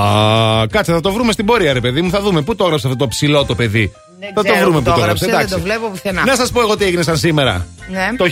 κάτσε, 0.71 0.91
θα 0.93 1.01
το 1.01 1.11
βρούμε 1.11 1.31
στην 1.31 1.45
πορεία, 1.45 1.73
ρε 1.73 1.79
παιδί 1.79 2.01
μου. 2.01 2.09
Θα 2.09 2.21
δούμε 2.21 2.41
πού 2.41 2.55
το 2.55 2.63
έγραψε 2.63 2.87
αυτό 2.87 2.99
το 2.99 3.07
ψηλό 3.07 3.45
το 3.45 3.55
παιδί. 3.55 3.91
Δεν 4.19 4.29
θα 4.33 4.41
το 4.41 4.49
ξέρω 4.49 4.59
βρούμε 4.59 4.77
που 4.77 4.83
πού 4.83 4.91
το 4.95 5.01
έγραψε, 5.01 5.25
έγραψε. 5.25 5.47
δεν 5.47 5.55
το 5.55 5.63
εντάξει. 5.63 5.79
βλέπω 5.79 5.91
πουθενά. 5.91 6.23
Να 6.25 6.35
σας 6.35 6.51
πω 6.51 6.61
εγώ 6.61 6.77
τι 6.77 6.85
έγινες 6.85 7.05
σαν 7.05 7.17
σήμερα. 7.17 7.65
Ναι. 7.89 8.09
Το 8.17 8.25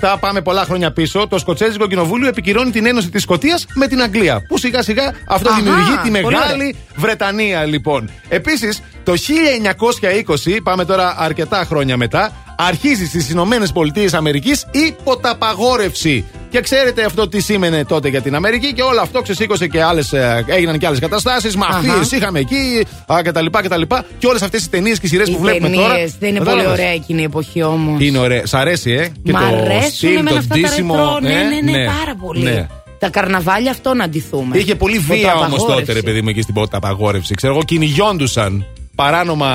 1707, 0.00 0.16
πάμε 0.20 0.40
πολλά 0.40 0.64
χρόνια 0.64 0.92
πίσω, 0.92 1.26
το 1.28 1.38
Σκοτσέζικο 1.38 1.86
Κοινοβούλιο 1.86 2.28
επικυρώνει 2.28 2.70
την 2.70 2.86
ένωση 2.86 3.10
της 3.10 3.22
Σκωτίας 3.22 3.66
με 3.74 3.86
την 3.86 4.02
Αγγλία. 4.02 4.42
Που 4.48 4.58
σιγά 4.58 4.82
σιγά 4.82 5.12
αυτό 5.26 5.48
Αχα, 5.48 5.62
δημιουργεί 5.62 5.96
τη 6.02 6.10
πολύ 6.10 6.36
Μεγάλη 6.36 6.76
Βρετανία, 6.96 7.64
λοιπόν. 7.64 8.10
Επίσης, 8.28 8.82
το 9.04 9.12
1920, 9.12 10.60
πάμε 10.62 10.84
τώρα 10.84 11.14
αρκετά 11.18 11.64
χρόνια 11.68 11.96
μετά, 11.96 12.32
αρχίζει 12.66 13.06
στις 13.06 13.30
Ηνωμένες 13.30 13.72
Πολιτείες 13.72 14.14
Αμερικής 14.14 14.66
η 14.70 14.94
ποταπαγόρευση. 15.04 16.24
Και 16.50 16.60
ξέρετε 16.60 17.04
αυτό 17.04 17.28
τι 17.28 17.40
σήμαινε 17.40 17.84
τότε 17.84 18.08
για 18.08 18.20
την 18.20 18.34
Αμερική 18.34 18.72
και 18.72 18.82
όλο 18.82 19.00
αυτό 19.00 19.20
ξεσήκωσε 19.22 19.66
και 19.66 19.82
άλλες, 19.82 20.12
ε, 20.12 20.44
έγιναν 20.48 20.78
και 20.78 20.86
άλλες 20.86 20.98
καταστάσεις. 20.98 21.56
Μαφίες 21.56 21.94
Αχα. 21.94 22.16
είχαμε 22.16 22.38
εκεί 22.38 22.86
α, 23.12 23.22
κτλ. 23.22 23.46
κτλ. 23.62 23.82
Και 24.18 24.26
όλες 24.26 24.42
αυτές 24.42 24.64
οι 24.64 24.68
ταινίες 24.70 24.98
και 25.00 25.06
σειρές 25.06 25.28
Οι 25.28 25.32
που 25.32 25.38
βλέπουμε 25.38 25.68
τώρα. 25.76 25.88
ταινίες, 25.92 26.14
δεν 26.18 26.28
είναι 26.28 26.38
πολύ 26.38 26.50
Κατάλαβες. 26.50 26.78
ωραία 26.80 26.92
εκείνη 26.92 27.20
η 27.20 27.24
εποχή 27.24 27.62
όμως. 27.62 28.02
Είναι 28.02 28.18
ωραία. 28.18 28.46
Σ' 28.46 28.54
αρέσει, 28.54 28.90
ε. 28.90 29.08
Και 29.24 29.32
Μ' 29.32 29.36
το 29.38 29.38
αρέσουν 29.46 29.90
στυλ, 29.92 30.10
εμένα 30.10 30.30
το 30.30 30.36
αυτά 30.36 30.54
τα 30.54 30.60
ντύσιμο. 30.60 30.94
ρετρό. 30.94 31.18
ε, 31.22 31.32
Ναι, 31.32 31.42
ναι, 31.72 31.78
ναι, 31.78 31.84
πάρα 31.84 32.14
πολύ. 32.20 32.42
ναι. 32.42 32.66
Τα 32.98 33.08
καρναβάλια 33.08 33.70
αυτό 33.70 33.94
να 33.94 34.08
ντυθούμε. 34.08 34.58
Είχε 34.58 34.74
πολύ 34.74 34.98
βία 34.98 35.16
όμως 35.34 35.46
Ποταπαγόρευση. 35.46 35.80
τότε, 35.86 35.92
ρε 35.92 36.02
παιδί 36.02 36.22
μου, 36.22 36.28
εκεί 36.28 36.40
στην 36.42 36.54
πρώτη 36.54 36.76
απαγόρευση. 36.76 37.34
Ξέρω 37.34 37.52
εγώ, 37.52 37.62
κυνηγιόντουσαν. 37.62 38.66
Παράνομα 39.02 39.50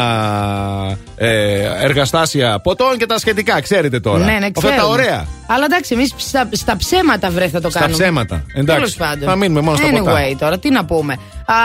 ε, 1.16 1.62
εργαστάσια 1.84 2.60
ποτών 2.60 2.98
και 2.98 3.06
τα 3.06 3.18
σχετικά. 3.20 3.62
Ξέρετε 3.62 4.00
τώρα. 4.00 4.18
Ναι, 4.26 4.32
ναι, 4.32 4.46
Αυτά 4.46 4.62
τα 4.62 4.68
ξέρουμε. 4.68 4.94
ωραία. 4.94 5.26
Αλλά 5.48 5.66
εντάξει, 5.66 5.94
εμείς 5.94 6.14
στα, 6.18 6.50
στα 6.52 6.78
ψέματα 6.78 7.30
βρε 7.30 7.48
θα 7.48 7.62
το 7.62 7.70
Στα 7.70 7.80
κάνουμε. 7.80 7.98
ψέματα. 8.04 8.44
Εντάξει. 8.54 8.76
Τέλος 8.76 8.96
πάντων. 8.96 9.30
Θα 9.30 9.36
μείνουμε 9.36 9.62
μόνο 9.62 9.78
στα 9.78 9.88
anyway, 9.92 10.00
ποτά. 10.00 10.36
τώρα 10.40 10.60
τι 10.60 10.70
να 10.70 10.86
πούμε. 10.86 11.14
Α, 11.46 11.56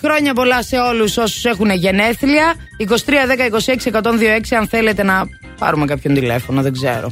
χρόνια 0.00 0.34
πολλά 0.34 0.62
σε 0.62 0.76
όλους 0.76 1.16
όσους 1.16 1.44
έχουν 1.44 1.70
γενέθλια. 1.70 2.54
23, 2.78 3.26
10, 3.26 3.46
26, 3.46 3.90
126, 3.90 4.56
αν 4.58 4.66
θέλετε 4.68 5.02
να 5.02 5.22
πάρουμε 5.58 5.84
κάποιον 5.86 6.14
τηλέφωνο, 6.14 6.62
δεν 6.62 6.72
ξέρω. 6.72 7.08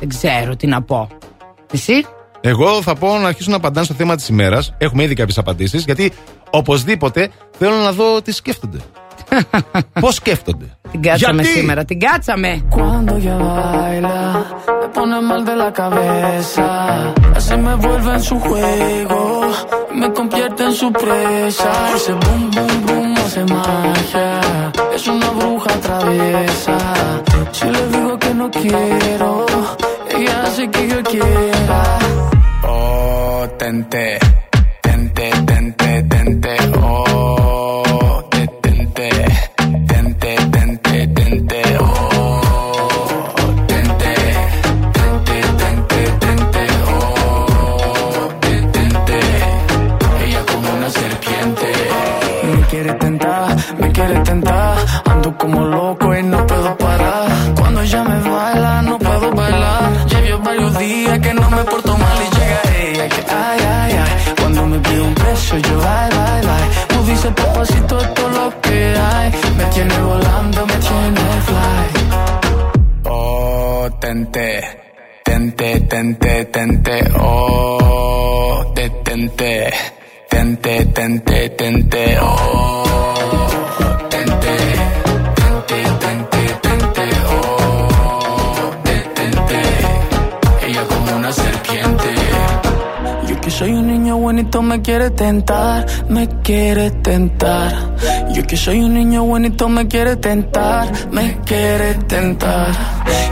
Δεν 0.00 0.08
ξέρω 0.08 0.56
τι 0.56 0.66
να 0.66 0.82
πω. 0.82 1.08
Εσύ; 1.72 2.06
Εγώ 2.40 2.82
θα 2.82 2.94
πω 2.94 3.18
να 3.18 3.28
αρχίσουν 3.28 3.50
να 3.50 3.56
απαντάνε 3.56 3.84
στο 3.86 3.94
θέμα 3.94 4.16
της 4.16 4.28
ημέρας. 4.28 4.74
Έχουμε 4.78 5.02
ήδη 5.02 5.14
κάποιες 5.14 5.38
απαντήσεις. 5.38 5.84
Γιατί 5.84 6.12
οπωσδήποτε 6.50 7.28
θέλω 7.58 7.74
να 7.74 7.92
δω 7.92 8.22
τι 8.22 8.32
σκέφτονται. 8.32 8.78
Πώ 9.99 10.11
σκέφτονται. 10.11 10.65
Την 10.91 11.01
κάτσαμε 11.01 11.41
Γιατί? 11.41 11.57
σήμερα, 11.57 11.85
την 11.85 11.99
κάτσαμε. 11.99 12.61
Cuando 12.75 13.13
ella 13.19 13.37
baila, 13.47 14.17
me 14.81 14.87
pone 14.95 15.17
mal 15.29 15.41
de 15.49 15.55
la 15.63 15.71
cabeza. 15.81 16.67
Así 17.37 17.55
me 17.65 17.73
vuelve 17.83 18.11
en 18.17 18.23
su 18.29 18.37
juego, 18.45 19.19
me 19.99 20.07
convierte 20.17 20.61
en 20.69 20.75
su 20.81 20.87
presa. 21.03 21.71
Ese 21.95 22.13
boom, 22.21 22.41
boom, 22.55 22.75
boom 22.87 23.09
hace 23.23 23.43
magia. 23.55 24.29
Es 24.95 25.03
una 25.13 25.29
bruja 25.37 25.71
traviesa. 25.87 26.77
Si 27.57 27.65
le 27.75 27.81
digo 27.93 28.11
que 28.23 28.31
no 28.39 28.47
quiero, 28.61 29.29
ella 30.15 30.35
hace 30.45 30.63
que 30.73 30.81
yo 30.91 30.99
quiera. 31.13 31.81
Oh, 32.73 33.41
tente, 33.61 34.05
tente, 34.85 35.25
tente, 35.49 35.89
tente, 36.13 36.53
oh, 36.81 37.34
Como 55.34 55.60
loco 55.60 56.14
y 56.14 56.22
no 56.22 56.46
puedo 56.46 56.78
parar. 56.78 57.26
Cuando 57.58 57.82
ella 57.82 58.04
me 58.04 58.30
baila, 58.30 58.82
no 58.82 58.96
puedo 58.96 59.32
bailar. 59.32 60.06
Llevo 60.06 60.38
varios 60.38 60.78
días 60.78 61.18
que 61.18 61.34
no 61.34 61.50
me 61.50 61.64
porto 61.64 61.96
mal 61.98 62.16
y 62.22 62.36
llega 62.36 62.60
ella 62.78 63.08
que 63.08 63.24
ay, 63.28 63.60
ay, 63.60 63.92
ay. 64.04 64.34
Cuando 64.40 64.66
me 64.66 64.78
pide 64.78 65.00
un 65.00 65.14
beso, 65.14 65.58
yo 65.58 65.80
ay, 65.82 66.10
ay, 66.12 66.42
ay. 66.48 66.70
Tú 66.88 67.02
dices 67.06 67.32
papacito 67.32 67.98
es 67.98 68.06
lo 68.34 68.60
que 68.60 68.96
hay. 68.96 69.32
Me 69.58 69.64
tiene 69.74 69.98
volando, 69.98 70.66
me 70.66 70.74
tiene 70.74 71.20
fly. 71.48 71.86
Oh, 73.04 73.88
tente, 74.00 74.62
tente, 75.24 75.80
tente, 75.80 76.44
tente, 76.46 77.04
oh, 77.18 78.72
te 78.76 78.90
tente, 78.90 79.72
tente, 80.30 80.86
tente, 80.86 81.48
tente, 81.50 82.18
oh, 82.22 83.45
soy 93.56 93.70
un 93.70 93.86
niño 93.86 94.18
bonito 94.18 94.60
me 94.60 94.82
quiere 94.82 95.08
tentar, 95.12 95.86
me 96.10 96.28
quiere 96.42 96.90
tentar. 96.90 97.72
Yo 98.34 98.46
que 98.46 98.54
soy 98.54 98.80
un 98.80 98.92
niño 98.92 99.24
bonito 99.24 99.66
me 99.70 99.88
quiere 99.88 100.16
tentar, 100.16 100.92
me 101.10 101.40
quiere 101.46 101.94
tentar. 102.06 102.68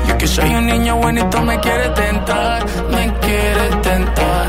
Yo 0.09 0.17
que 0.17 0.27
soy 0.27 0.55
un 0.55 0.67
niño 0.67 0.97
bonito 0.97 1.43
me 1.43 1.61
quiere 1.61 1.91
tentar, 1.91 2.65
me 2.91 3.13
quiere 3.21 3.67
tentar. 3.83 4.49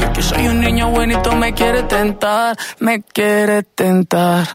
Yo 0.00 0.12
que 0.14 0.22
soy 0.22 0.48
un 0.48 0.60
niño 0.62 0.88
bonito 0.88 1.36
me 1.36 1.52
quiere 1.52 1.82
tentar, 1.82 2.56
me 2.80 3.02
quiere 3.02 3.64
tentar. 3.64 4.46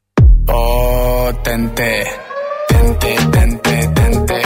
Oh, 0.48 1.30
tente, 1.44 2.04
tente, 2.68 3.16
tente, 3.32 3.88
tente, 3.94 4.37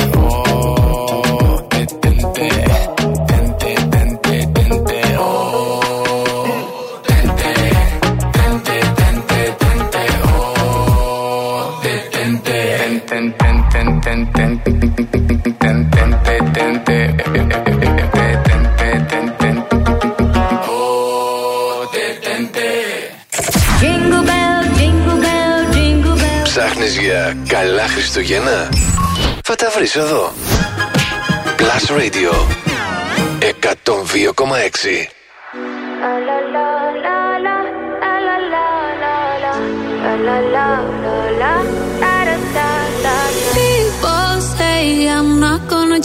Ψάχνεις 26.91 27.09
για 27.09 27.37
καλά 27.47 27.87
Χριστούγεννα; 27.87 28.69
Θα 29.43 29.55
τα 29.55 29.69
βρεις 29.75 29.95
εδώ. 29.95 30.33
Plus 31.57 31.89
Radio. 31.97 32.31
102,6 33.39 35.07
People 40.43 41.00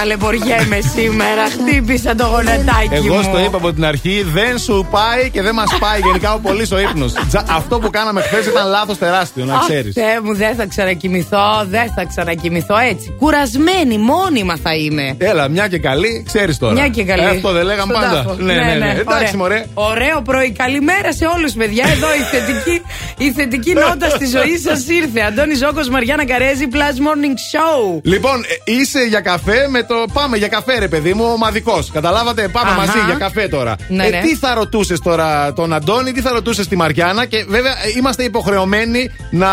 ταλαιπωριέμαι 0.00 0.78
σήμερα. 0.96 1.44
Χτύπησα 1.54 2.14
το 2.14 2.26
γονατάκι 2.26 2.88
μου. 2.90 3.04
Εγώ 3.06 3.22
στο 3.22 3.38
είπα 3.44 3.56
από 3.56 3.72
την 3.72 3.84
αρχή, 3.84 4.26
δεν 4.32 4.58
σου 4.58 4.88
πάει 4.90 5.30
και 5.30 5.42
δεν 5.42 5.54
μας 5.54 5.76
πάει 5.80 6.00
γενικά 6.04 6.32
ο 6.34 6.38
πολύς 6.38 6.70
ο 6.72 6.78
ύπνος. 6.80 7.12
Αυτό 7.50 7.78
που 7.78 7.90
κάναμε 7.90 8.20
χθες 8.20 8.46
ήταν 8.46 8.68
λάθος 8.68 8.98
τεράστιο, 8.98 9.44
να 9.44 9.54
Αχ, 9.54 9.60
ξέρεις. 9.68 9.94
Θεέ 9.94 10.20
μου, 10.22 10.34
δεν 10.34 10.54
θα 10.54 10.66
ξανακοιμηθώ, 10.66 11.66
δεν 11.68 11.92
θα 11.96 12.04
ξανακοιμηθώ 12.04 12.76
έτσι. 12.90 13.14
Κουρασμένη, 13.18 13.98
μόνιμα 13.98 14.56
θα 14.62 14.74
είμαι. 14.74 15.14
Έλα, 15.18 15.48
μια 15.48 15.68
και 15.68 15.78
καλή, 15.78 16.22
ξέρεις 16.26 16.58
τώρα. 16.58 16.72
Μια 16.72 16.88
και 16.88 17.04
καλή. 17.04 17.24
Αυτό 17.24 17.52
δεν 17.52 17.64
λέγαμε 17.64 17.92
Στον 17.94 18.04
πάντα. 18.04 18.22
τάφο. 18.22 18.36
Ναι, 18.38 18.54
ναι, 18.54 18.74
ναι. 18.74 18.90
Εντάξει, 18.90 19.06
Ωραία. 19.16 19.30
μωρέ. 19.36 19.64
Ωραίο 19.74 20.20
πρωί. 20.22 20.50
Καλημέρα 20.52 21.12
σε 21.12 21.24
όλους, 21.36 21.52
παιδιά. 21.52 21.84
Εδώ 21.94 22.06
η 22.14 22.22
θετική, 22.32 22.82
η 23.18 23.32
θετική 23.32 23.72
νότα 23.72 24.08
στη 24.08 24.26
ζωή 24.26 24.56
σας 24.66 24.88
ήρθε. 24.88 25.20
Αντώνη 25.20 25.54
Ζόκο, 25.54 25.80
Μαριάννα 25.90 26.26
Καρέζη, 26.26 26.66
Plus 26.72 26.96
Morning 27.06 27.36
Show. 27.52 28.00
Λοιπόν, 28.02 28.36
ε, 28.66 28.72
είσαι 28.72 29.00
για 29.08 29.20
καφέ 29.20 29.68
με 29.70 29.82
το. 29.90 30.04
Πάμε 30.12 30.36
για 30.36 30.48
καφέ, 30.48 30.78
ρε 30.78 30.88
παιδί 30.88 31.14
μου, 31.14 31.24
ομαδικός. 31.32 31.90
Καταλάβατε, 31.90 32.48
πάμε 32.48 32.70
Αχα. 32.70 32.78
μαζί 32.80 32.98
για 33.06 33.14
καφέ 33.14 33.48
τώρα. 33.48 33.76
Ναι, 33.88 34.06
ε, 34.06 34.10
ναι. 34.10 34.20
Τι 34.20 34.36
θα 34.36 34.54
ρωτούσες 34.54 35.00
τώρα 35.00 35.52
τον 35.52 35.72
Αντώνη, 35.72 36.12
τι 36.12 36.20
θα 36.20 36.32
ρωτούσες 36.32 36.68
τη 36.68 36.76
Μαριάννα 36.76 37.26
και 37.26 37.44
βέβαια 37.48 37.72
ε, 37.72 37.76
είμαστε 37.96 38.22
υποχρεωμένοι 38.24 39.10
να 39.30 39.50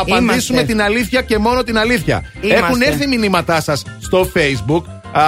απαντήσουμε 0.00 0.58
Είμαστε. 0.58 0.72
την 0.72 0.82
αλήθεια 0.82 1.22
και 1.22 1.38
μόνο 1.38 1.62
την 1.62 1.78
αλήθεια. 1.78 2.24
Είμαστε. 2.40 2.64
Έχουν 2.64 2.80
έρθει 2.82 3.06
μηνύματά 3.06 3.60
σας 3.60 3.82
στο 4.00 4.30
Facebook. 4.34 4.82
Α, 5.12 5.22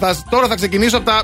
θα, 0.00 0.16
τώρα 0.30 0.46
θα 0.46 0.54
ξεκινήσω 0.54 0.96
από 0.96 1.06
τα, 1.06 1.22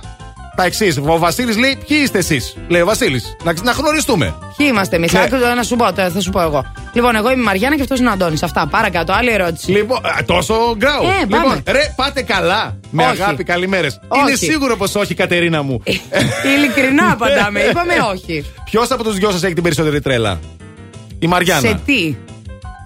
τα 0.57 0.65
εξής. 0.65 0.99
Ο 0.99 1.19
Βασίλης 1.19 1.57
λέει: 1.57 1.79
Ποιοι 1.89 1.99
είστε 2.03 2.19
εσείς, 2.19 2.57
λέει 2.69 2.81
ο 2.81 2.87
Βασίλης. 2.87 3.37
Να, 3.45 3.53
να 3.63 3.73
γνωριστούμε. 3.73 4.35
Ποιοι 4.57 4.67
είμαστε 4.71 4.97
εμείς, 4.97 5.13
Ναι. 5.13 5.21
να 5.57 5.63
σου 5.63 5.77
πω, 5.77 5.93
τώρα 5.93 6.11
θα 6.11 6.21
σου 6.21 6.31
πω 6.31 6.41
εγώ. 6.41 6.65
Λοιπόν, 6.93 7.17
εγώ 7.17 7.31
είμαι 7.31 7.41
η 7.41 7.45
Μαριάννα 7.45 7.77
και 7.77 7.83
αυτός 7.83 7.99
είναι 7.99 8.09
ο 8.09 8.13
Αντώνης. 8.13 8.43
Αυτά, 8.43 8.67
παρακάτω. 8.67 9.13
Άλλη 9.13 9.31
ερώτηση. 9.33 9.71
Λοιπόν, 9.71 9.99
α, 10.07 10.25
τόσο 10.27 10.55
γκράου. 10.77 11.03
Ε, 11.03 11.07
πάμε. 11.07 11.45
λοιπόν, 11.45 11.63
ρε, 11.67 11.93
πάτε 11.97 12.23
καλά. 12.23 12.77
Με 12.91 13.03
Όχι. 13.03 13.23
αγάπη, 13.23 13.45
καλημέρες. 13.45 14.01
Όχι. 14.09 14.21
Είναι 14.23 14.37
σίγουρο 14.37 14.77
πως 14.77 14.95
όχι, 14.95 15.15
Κατερίνα 15.15 15.63
μου. 15.63 15.83
Ειλικρινά 16.57 17.11
απαντάμε. 17.13 17.61
Είπαμε 17.71 17.95
όχι. 18.13 18.45
Ποιος 18.65 18.91
από 18.91 19.03
τους 19.05 19.15
δυο 19.17 19.31
σας 19.31 19.43
έχει 19.43 19.55
την 19.55 19.63
περισσότερη 19.63 20.01
τρέλα, 20.01 20.39
Η 21.19 21.27
Μαριάννα. 21.27 21.69
Σε 21.69 21.81
τι; 21.87 22.17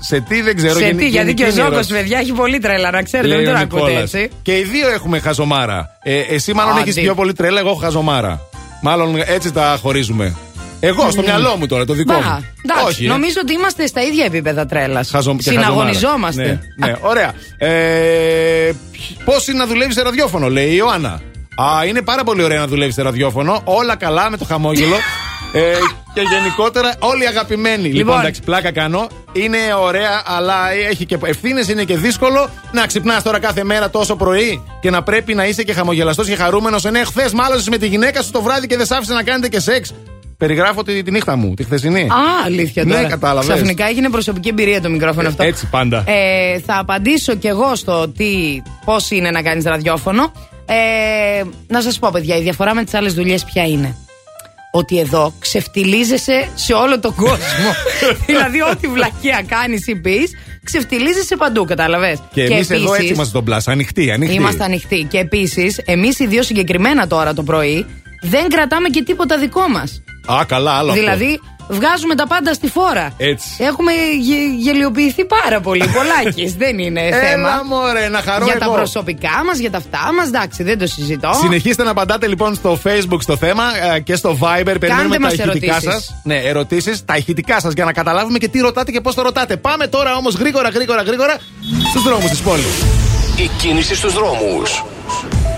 Σε 0.00 0.20
τι 0.20 0.42
δεν 0.42 0.56
ξέρω. 0.56 0.72
Σε 0.78 0.84
γενι- 0.84 0.98
τι, 0.98 1.08
γιατί 1.08 1.16
γενική 1.16 1.34
και 1.34 1.42
ο 1.42 1.46
είναι 1.46 1.54
η 1.54 1.58
Ζόκο, 1.58 1.72
ερώτηση. 1.72 1.92
παιδιά, 1.94 2.18
έχει 2.18 2.32
πολύ 2.32 2.58
τρέλα, 2.58 2.90
να 2.90 3.02
ξέρετε. 3.02 3.28
Λέει 3.28 3.38
Δεν 3.44 3.48
ο 3.48 3.52
τον 3.52 3.60
ακούτε 3.62 3.82
Νικόλας. 3.82 4.14
έτσι. 4.14 4.30
Και 4.42 4.58
οι 4.58 4.62
δύο 4.62 4.88
έχουμε 4.90 5.18
χαζομάρα. 5.20 5.90
Ε, 6.02 6.18
εσύ 6.18 6.52
μάλλον 6.52 6.72
Άντε. 6.72 6.80
έχεις 6.80 6.94
πιο 6.94 7.14
πολύ 7.14 7.32
τρέλα, 7.32 7.60
εγώ 7.60 7.68
έχω 7.68 7.78
χαζομάρα. 7.78 8.40
Μάλλον 8.82 9.14
έτσι 9.26 9.52
τα 9.52 9.78
χωρίζουμε. 9.82 10.36
Εγώ 10.80 11.10
στο 11.10 11.20
Ναι. 11.20 11.26
μυαλό 11.26 11.56
μου 11.56 11.66
τώρα, 11.66 11.84
το 11.84 11.92
δικό 11.92 12.12
Μπα, 12.12 12.18
μου. 12.18 12.44
εντάξει, 12.64 12.86
Όχι. 12.88 13.04
ε. 13.04 13.08
νομίζω 13.08 13.34
ότι 13.42 13.52
είμαστε 13.52 13.86
στα 13.86 14.02
ίδια 14.02 14.24
επίπεδα 14.24 14.66
τρέλας. 14.66 15.10
Χαζο- 15.10 15.36
και 15.36 15.42
Συναγωνιζόμαστε. 15.50 16.42
χαζομάρα. 16.42 16.60
Ναι, 16.76 16.86
ναι, 16.86 16.96
ωραία. 17.02 17.32
Ε, 17.58 18.72
Πώς 19.24 19.48
είναι 19.48 19.58
να 19.58 19.66
δουλεύεις 19.66 19.94
σε 19.94 20.02
ραδιόφωνο, 20.02 20.48
λέει 20.50 20.66
η 20.68 20.74
Ιωάννα. 20.76 21.20
Α, 21.54 21.84
είναι 21.86 22.02
πάρα 22.02 22.24
πολύ 22.24 22.42
ωραία 22.42 22.58
να 22.58 22.66
δουλεύεις 22.66 22.94
σε 22.94 23.02
ραδιόφωνο. 23.02 23.60
Όλα 23.64 23.96
καλά 23.96 24.30
με 24.30 24.36
το 24.36 24.44
χαμόγελο. 24.44 24.94
ε, 25.52 25.72
και 26.14 26.20
γενικότερα 26.20 26.94
όλοι 26.98 27.26
αγαπημένοι. 27.26 27.82
Λοιπόν, 27.82 27.96
Λοιπόν. 27.96 28.18
εντάξει, 28.18 28.42
πλάκα 28.42 28.72
κάνω. 28.72 29.06
Είναι 29.32 29.58
ωραία, 29.80 30.22
αλλά 30.26 30.72
έχει 30.90 31.06
και 31.06 31.18
ευθύνες, 31.24 31.68
είναι 31.68 31.84
και 31.84 31.96
δύσκολο 31.96 32.48
να 32.72 32.86
ξυπνάς 32.86 33.22
τώρα 33.22 33.38
κάθε 33.38 33.64
μέρα 33.64 33.90
τόσο 33.90 34.16
πρωί 34.16 34.62
και 34.80 34.90
να 34.90 35.02
πρέπει 35.02 35.34
να 35.34 35.46
είσαι 35.46 35.62
και 35.62 35.72
χαμογελαστός 35.72 36.26
και 36.26 36.36
χαρούμενος. 36.36 36.84
Ναι, 36.84 37.04
χθε 37.04 37.30
μάλωσε 37.34 37.70
με 37.70 37.78
τη 37.78 37.86
γυναίκα 37.86 38.22
σου 38.22 38.30
το 38.30 38.42
βράδυ 38.42 38.66
και 38.66 38.76
δεν 38.76 38.86
σ' 38.86 38.90
άφησε 38.90 39.12
να 39.12 39.22
κάνετε 39.22 39.48
και 39.48 39.60
σεξ. 39.60 39.94
Περιγράφω 40.36 40.82
τη, 40.82 41.02
τη 41.02 41.10
νύχτα 41.10 41.36
μου, 41.36 41.54
τη 41.54 41.64
χθεσινή. 41.64 42.02
Α, 42.02 42.44
αλήθεια 42.44 42.86
τώρα. 42.86 43.00
Ναι, 43.00 43.08
κατάλαβες. 43.08 43.54
Ξαφνικά 43.54 43.86
έγινε 43.86 44.10
προσωπική 44.10 44.48
εμπειρία 44.48 44.80
το 44.80 44.88
μικρόφωνο 44.88 45.28
αυτό. 45.28 45.42
Έτσι 45.42 45.66
πάντα. 45.70 46.04
Ε, 46.06 46.58
θα 46.58 46.78
απαντήσω 46.78 47.34
κι 47.34 47.46
εγώ 47.46 47.76
στο 47.76 48.08
τι, 48.08 48.62
πώς 48.84 49.10
είναι 49.10 49.30
να 49.30 49.42
κάνεις 49.42 49.64
ραδιόφωνο. 49.64 50.32
Ε, 50.66 51.42
να 51.66 51.80
σας 51.80 51.98
πω, 51.98 52.08
παιδιά, 52.12 52.36
η 52.36 52.40
διαφορά 52.40 52.74
με 52.74 52.84
τις 52.84 52.94
άλλες 52.94 53.14
δουλειές 53.14 53.44
ποια 53.44 53.66
είναι. 53.66 53.96
Ότι 54.70 54.98
εδώ 54.98 55.34
ξεφτιλίζεσαι 55.38 56.48
σε 56.54 56.72
όλο 56.72 57.00
τον 57.00 57.14
κόσμο. 57.14 57.70
δηλαδή, 58.26 58.62
ό,τι 58.62 58.86
βλακεία 58.86 59.44
κάνεις 59.48 59.86
ή 59.86 59.96
πεις, 59.96 60.30
ξεφτιλίζεσαι 60.64 61.36
παντού, 61.36 61.64
κατάλαβες; 61.64 62.18
Και, 62.32 62.42
εμείς 62.42 62.70
εδώ 62.70 62.74
επίσης- 62.74 62.92
έτσι 62.92 63.04
είμαστε 63.06 63.24
στον 63.24 63.44
πλάσ. 63.44 63.68
Ανοιχτοί, 63.68 64.10
ανοιχτοί. 64.10 64.34
Είμαστε 64.34 64.64
ανοιχτοί. 64.64 65.06
Και 65.10 65.18
επίσης, 65.18 65.78
εμείς 65.84 66.18
οι 66.18 66.26
δύο 66.26 66.42
συγκεκριμένα 66.42 67.06
τώρα 67.06 67.34
το 67.34 67.42
πρωί, 67.42 67.86
δεν 68.22 68.48
κρατάμε 68.48 68.88
και 68.88 69.02
τίποτα 69.02 69.38
δικό 69.38 69.68
μας. 69.68 70.02
Α, 70.32 70.44
καλά, 70.44 70.72
άλλο 70.72 70.90
αυτό. 70.90 71.04
Δηλαδή, 71.68 71.86
βγάζουμε 71.86 72.14
τα 72.14 72.26
πάντα 72.26 72.52
στη 72.54 72.68
φόρα. 72.68 73.12
Έτσι. 73.16 73.48
Έχουμε 73.58 73.92
γε- 74.20 74.58
γελιοποιηθεί 74.58 75.24
πάρα 75.24 75.60
πολύ. 75.60 75.84
Πολλάκις, 75.98 76.54
δεν 76.54 76.78
είναι 76.78 77.00
Έλα, 77.06 77.16
θέμα. 77.18 77.62
μωρέ, 77.68 78.08
να 78.08 78.20
χαρώ 78.20 78.44
για 78.44 78.58
τα 78.58 78.64
εγώ. 78.64 78.74
προσωπικά 78.74 79.42
μας, 79.46 79.58
για 79.58 79.70
τα 79.70 79.78
αυτά 79.78 80.12
μας, 80.16 80.26
εντάξει, 80.26 80.62
δεν 80.62 80.78
το 80.78 80.86
συζητώ. 80.86 81.30
Συνεχίστε 81.42 81.82
να 81.82 81.90
απαντάτε 81.90 82.26
λοιπόν 82.26 82.54
στο 82.54 82.78
Facebook 82.84 83.20
στο 83.20 83.36
θέμα 83.36 83.64
ε, 83.94 84.00
και 84.00 84.16
στο 84.16 84.38
Viber. 84.40 84.76
Περιμένουμε 84.80 85.14
τα 85.16 85.20
μας 85.20 85.32
ηχητικά 85.32 85.72
ερωτήσεις. 85.72 85.92
σας. 85.92 86.14
Ναι, 86.22 86.36
ερωτήσεις, 86.36 87.04
τα 87.04 87.16
ηχητικά 87.16 87.60
σας 87.60 87.72
για 87.72 87.84
να 87.84 87.92
καταλάβουμε 87.92 88.38
και 88.38 88.48
τι 88.48 88.58
ρωτάτε 88.60 88.90
και 88.90 89.00
πώς 89.00 89.14
το 89.14 89.22
ρωτάτε. 89.22 89.56
Πάμε 89.56 89.86
τώρα 89.86 90.16
όμως 90.16 90.34
γρήγορα, 90.34 90.68
γρήγορα, 90.68 91.02
γρήγορα 91.02 91.36
στους 91.88 92.02
δρόμους 92.02 92.30
της 92.30 92.40
πόλης. 92.40 92.82
Η 93.36 93.50
κίνηση 93.58 93.94
στους 93.94 94.12
δρόμους. 94.14 94.84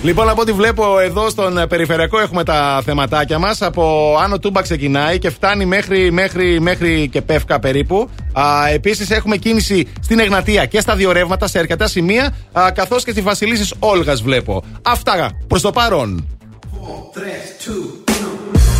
Λοιπόν, 0.02 0.28
από 0.28 0.40
ό,τι 0.40 0.52
βλέπω 0.52 0.98
εδώ 0.98 1.28
στον 1.28 1.58
ε, 1.58 1.66
περιφερειακό 1.66 2.20
έχουμε 2.20 2.44
τα 2.44 2.82
θεματάκια 2.84 3.38
μας. 3.38 3.62
Από 3.62 4.16
Άνω 4.20 4.38
Τούμπα 4.38 4.62
ξεκινάει 4.62 5.18
και 5.18 5.30
φτάνει 5.30 5.64
μέχρι, 5.64 6.10
μέχρι, 6.10 6.60
μέχρι 6.60 7.08
και 7.08 7.22
Πεύκα 7.22 7.60
περίπου. 7.60 8.10
Επίσης 8.72 9.10
έχουμε 9.10 9.36
κίνηση 9.36 9.86
στην 10.00 10.18
Εγνατία 10.18 10.66
και 10.66 10.80
στα 10.80 10.96
δύο 10.96 11.12
ρεύματα 11.12 11.46
σε 11.46 11.58
αρκετά 11.58 11.88
σημεία. 11.88 12.34
Καθώς 12.74 13.04
και 13.04 13.10
στη 13.10 13.20
Βασιλίσης 13.20 13.74
Όλγας 13.78 14.22
βλέπω. 14.22 14.62
Αυτά 14.82 15.30
προς 15.46 15.62
το 15.62 15.70
παρόν. 15.70 16.26
It's 17.22 18.79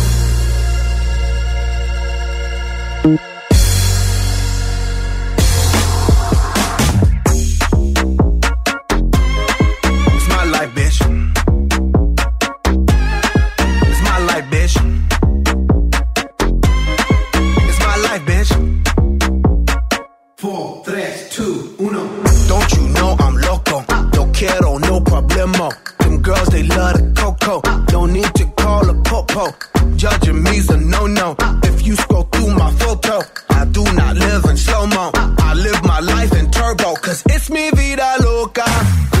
no. 25.27 25.69
Them 25.99 26.21
girls, 26.21 26.47
they 26.49 26.63
love 26.63 26.93
the 26.97 27.13
coco. 27.15 27.61
No 27.91 28.05
need 28.05 28.33
to 28.35 28.45
call 28.57 28.89
a 28.89 28.93
popo. 29.03 29.53
Judging 29.95 30.41
me's 30.43 30.69
a 30.69 30.77
no-no. 30.77 31.35
If 31.63 31.85
you 31.85 31.95
scroll 31.95 32.23
through 32.23 32.53
my 32.55 32.71
photo, 32.73 33.21
I 33.49 33.65
do 33.65 33.83
not 33.93 34.15
live 34.15 34.45
in 34.45 34.57
slow-mo. 34.57 35.11
I 35.13 35.53
live 35.53 35.83
my 35.83 35.99
life 35.99 36.33
in 36.33 36.49
turbo, 36.51 36.95
cause 36.95 37.23
it's 37.27 37.49
me 37.49 37.69
vida 37.71 38.15
loca. 38.23 38.65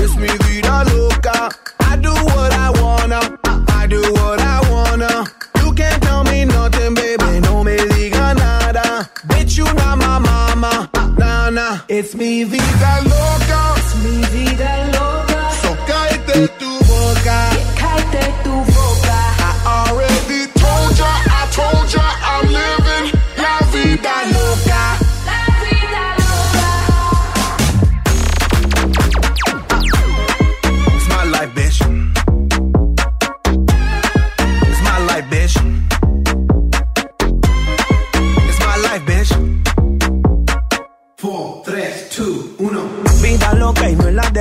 It's 0.01 0.15
me 0.15 0.27
vida 0.27 0.83
loca. 0.93 1.51
I 1.79 1.97
do 1.97 2.13
what 2.13 2.51
I 2.53 2.69
wanna. 2.81 3.21
I 3.69 3.87
do 3.87 4.01
what 4.01 4.39
I 4.39 4.59
wanna. 4.71 5.25
You 5.63 5.73
can't 5.73 6.01
tell 6.03 6.23
me 6.23 6.45
nothing, 6.45 6.93
baby. 6.93 7.39
No 7.41 7.63
me 7.63 7.77
diga 7.77 8.35
nada. 8.35 9.09
Bitch, 9.27 9.57
you 9.57 9.65
not 9.65 9.97
my 9.97 10.19
mama. 10.19 10.89
Nah, 11.17 11.49
nah. 11.49 11.79
It's 11.89 12.15
me 12.15 12.43
vida 12.43 12.93
loca. 13.03 13.73
It's 13.77 13.95
mi 14.03 14.23
vida 14.33 14.50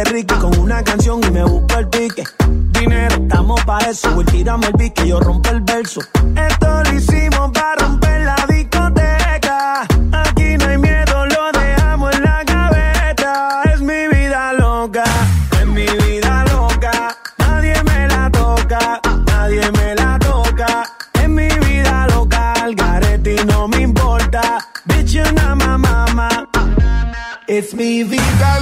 Ricky 0.05 0.35
con 0.37 0.59
una 0.59 0.83
canción 0.83 1.21
y 1.27 1.31
me 1.31 1.45
busco 1.45 1.79
el 1.79 1.89
pique. 1.89 2.25
Dinero, 2.49 3.17
estamos 3.17 3.63
pa' 3.65 3.79
eso. 3.91 4.11
Voy 4.15 4.25
tirame 4.25 4.67
el 4.67 4.73
beat 4.75 4.95
que 4.95 5.09
yo 5.09 5.21
rompo 5.21 5.51
el 5.51 5.61
verso. 5.61 6.01
Esto 6.37 6.83
lo 6.85 6.95
hicimos 6.95 7.51
para 7.53 7.75
romper 7.87 8.21
la 8.23 8.37
discoteca. 8.49 9.83
Aquí 10.13 10.57
no 10.59 10.67
hay 10.67 10.79
miedo, 10.79 11.27
lo 11.27 11.53
dejamos 11.53 12.15
en 12.15 12.23
la 12.23 12.45
gaveta. 12.45 13.63
Es 13.73 13.81
mi 13.81 14.09
vida 14.09 14.53
loca, 14.55 15.05
es 15.61 15.67
mi 15.67 15.87
vida 15.87 16.45
loca. 16.51 17.17
Nadie 17.39 17.75
me 17.85 18.09
la 18.09 18.31
toca, 18.31 19.01
nadie 19.27 19.71
me 19.73 19.95
la 19.97 20.19
toca. 20.19 20.85
Es 21.15 21.29
mi 21.29 21.49
vida 21.49 22.07
loca, 22.09 22.53
al 22.55 22.75
garete 22.75 23.45
no 23.45 23.69
me 23.69 23.83
importa. 23.83 24.59
Bitch, 24.87 25.13
you're 25.13 25.33
not 25.33 25.57
my 25.57 25.77
mama. 25.77 26.49
Es 27.47 27.75
mi 27.75 28.05
vida 28.05 28.60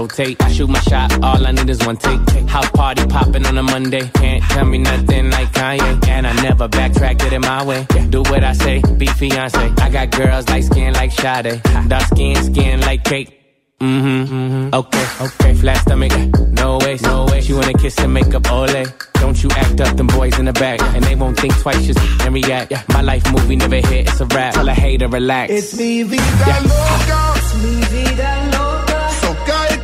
rotate. 0.00 0.42
I 0.42 0.52
shoot 0.52 0.68
my 0.68 0.80
shot, 0.80 1.22
all 1.22 1.46
I 1.46 1.52
need 1.52 1.68
is 1.68 1.84
one 1.86 1.96
take. 1.96 2.20
House 2.48 2.70
party 2.70 3.06
popping 3.06 3.46
on 3.46 3.56
a 3.58 3.62
Monday. 3.62 4.08
Can't 4.14 4.42
tell 4.44 4.64
me 4.64 4.78
nothing 4.78 5.30
like 5.30 5.52
Kanye. 5.52 6.08
And 6.08 6.26
I 6.26 6.32
never 6.42 6.68
backtrack, 6.68 7.18
get 7.18 7.32
it 7.32 7.40
my 7.40 7.64
way. 7.64 7.86
Do 8.08 8.22
what 8.22 8.44
I 8.44 8.52
say, 8.52 8.82
be 8.96 9.06
fiance. 9.06 9.58
I 9.58 9.90
got 9.90 10.10
girls 10.10 10.48
like 10.48 10.64
skin 10.64 10.94
like 10.94 11.12
Sade. 11.12 11.62
Dark 11.88 12.04
skin, 12.04 12.36
skin 12.42 12.80
like 12.80 13.04
cake. 13.04 13.36
Mm-hmm. 13.80 14.74
Okay, 14.74 15.06
okay. 15.22 15.54
Flat 15.54 15.78
stomach, 15.78 16.12
no 16.50 16.78
way, 16.78 16.98
no 17.02 17.24
way. 17.26 17.40
She 17.40 17.54
wanna 17.54 17.72
kiss 17.74 17.98
and 17.98 18.12
make 18.12 18.34
up, 18.34 18.50
ole. 18.50 18.84
Don't 19.14 19.42
you 19.42 19.50
act 19.50 19.80
up, 19.80 19.96
them 19.96 20.06
boys 20.08 20.38
in 20.38 20.44
the 20.46 20.52
back. 20.52 20.80
And 20.94 21.02
they 21.04 21.14
won't 21.14 21.38
think 21.38 21.54
twice, 21.58 21.86
just 21.86 21.98
and 22.22 22.34
react. 22.34 22.72
My 22.90 23.00
life 23.00 23.24
movie 23.32 23.56
never 23.56 23.76
hit, 23.76 24.08
it's 24.08 24.20
a 24.20 24.26
rap. 24.26 24.54
Tell 24.54 24.68
a 24.68 24.74
hater, 24.74 25.08
relax. 25.08 25.52
It's 25.52 25.78
me, 25.78 26.02
vida 26.02 26.60
loca. 26.62 27.40
Mi 27.62 27.80
vida 27.84 28.22
loca. 28.22 28.36
So 28.36 28.39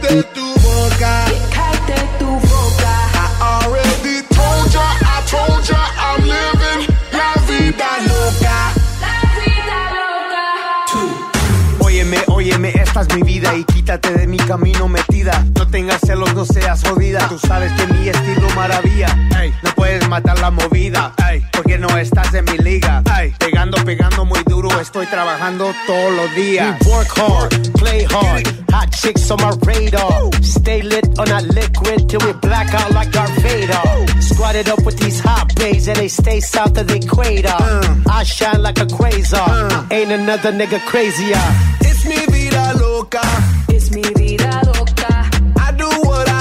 cállate 0.07 0.22
tu 0.34 0.54
boca. 0.61 1.24
Cállate 1.50 2.09
tu 2.18 2.26
boca. 2.26 2.92
I 3.14 3.64
already 3.64 4.22
told 4.28 4.72
ya, 4.72 4.86
I 5.02 5.22
told 5.26 5.64
ya, 5.64 5.82
I'm 5.98 6.22
living 6.22 6.86
la 7.12 7.34
vida 7.46 7.88
loca. 8.07 8.72
Óyeme, 11.80 12.18
óyeme, 12.28 12.72
esta 12.74 13.00
es 13.02 13.14
mi 13.14 13.22
vida 13.22 13.54
y 13.57 13.64
quítate 13.64 14.12
de 14.12 14.26
mi 14.26 14.36
camino 14.38 14.88
metida. 14.88 15.44
Celos, 16.16 16.34
no 16.34 16.44
seas 16.46 16.82
jodida. 16.82 17.28
Tú 17.28 17.38
sabes 17.38 17.70
que 17.72 17.86
mi 17.92 18.08
estilo 18.08 18.48
maravilla. 18.54 19.08
Ey, 19.38 19.52
no 19.62 19.70
puedes 19.72 20.08
matar 20.08 20.38
la 20.38 20.50
movida. 20.50 21.12
Ey, 21.30 21.44
porque 21.52 21.76
no 21.76 21.88
estás 21.98 22.32
en 22.32 22.46
mi 22.46 22.56
liga. 22.56 23.02
Ey, 23.18 23.34
pegando, 23.38 23.76
pegando 23.84 24.24
muy 24.24 24.42
duro. 24.46 24.80
Estoy 24.80 25.06
trabajando 25.06 25.74
todos 25.86 26.14
los 26.14 26.34
días. 26.34 26.78
We 26.86 26.90
work 26.90 27.08
hard, 27.18 27.72
play 27.74 28.04
hard. 28.04 28.46
Hot 28.72 28.90
chicks 28.92 29.30
on 29.30 29.42
my 29.42 29.50
radar. 29.66 30.30
Stay 30.42 30.82
lit 30.82 31.06
on 31.18 31.26
that 31.26 31.44
liquid 31.54 32.08
till 32.08 32.20
we 32.24 32.32
black 32.40 32.72
out 32.72 32.92
like 32.92 33.10
Darth 33.10 33.36
Vader. 33.42 34.22
Squatted 34.22 34.70
up 34.70 34.82
with 34.86 34.98
these 34.98 35.20
hot 35.20 35.54
bays 35.56 35.86
and 35.86 35.98
they 35.98 36.08
stay 36.08 36.40
south 36.40 36.78
of 36.78 36.86
the 36.86 36.96
equator. 36.96 37.52
I 38.10 38.24
shine 38.24 38.62
like 38.62 38.80
a 38.80 38.86
quasar. 38.86 39.92
Ain't 39.92 40.12
another 40.12 40.52
nigga 40.52 40.80
crazier. 40.86 41.44
It's 41.82 42.06
mi 42.06 42.24
vida 42.32 42.72
loca. 42.80 43.20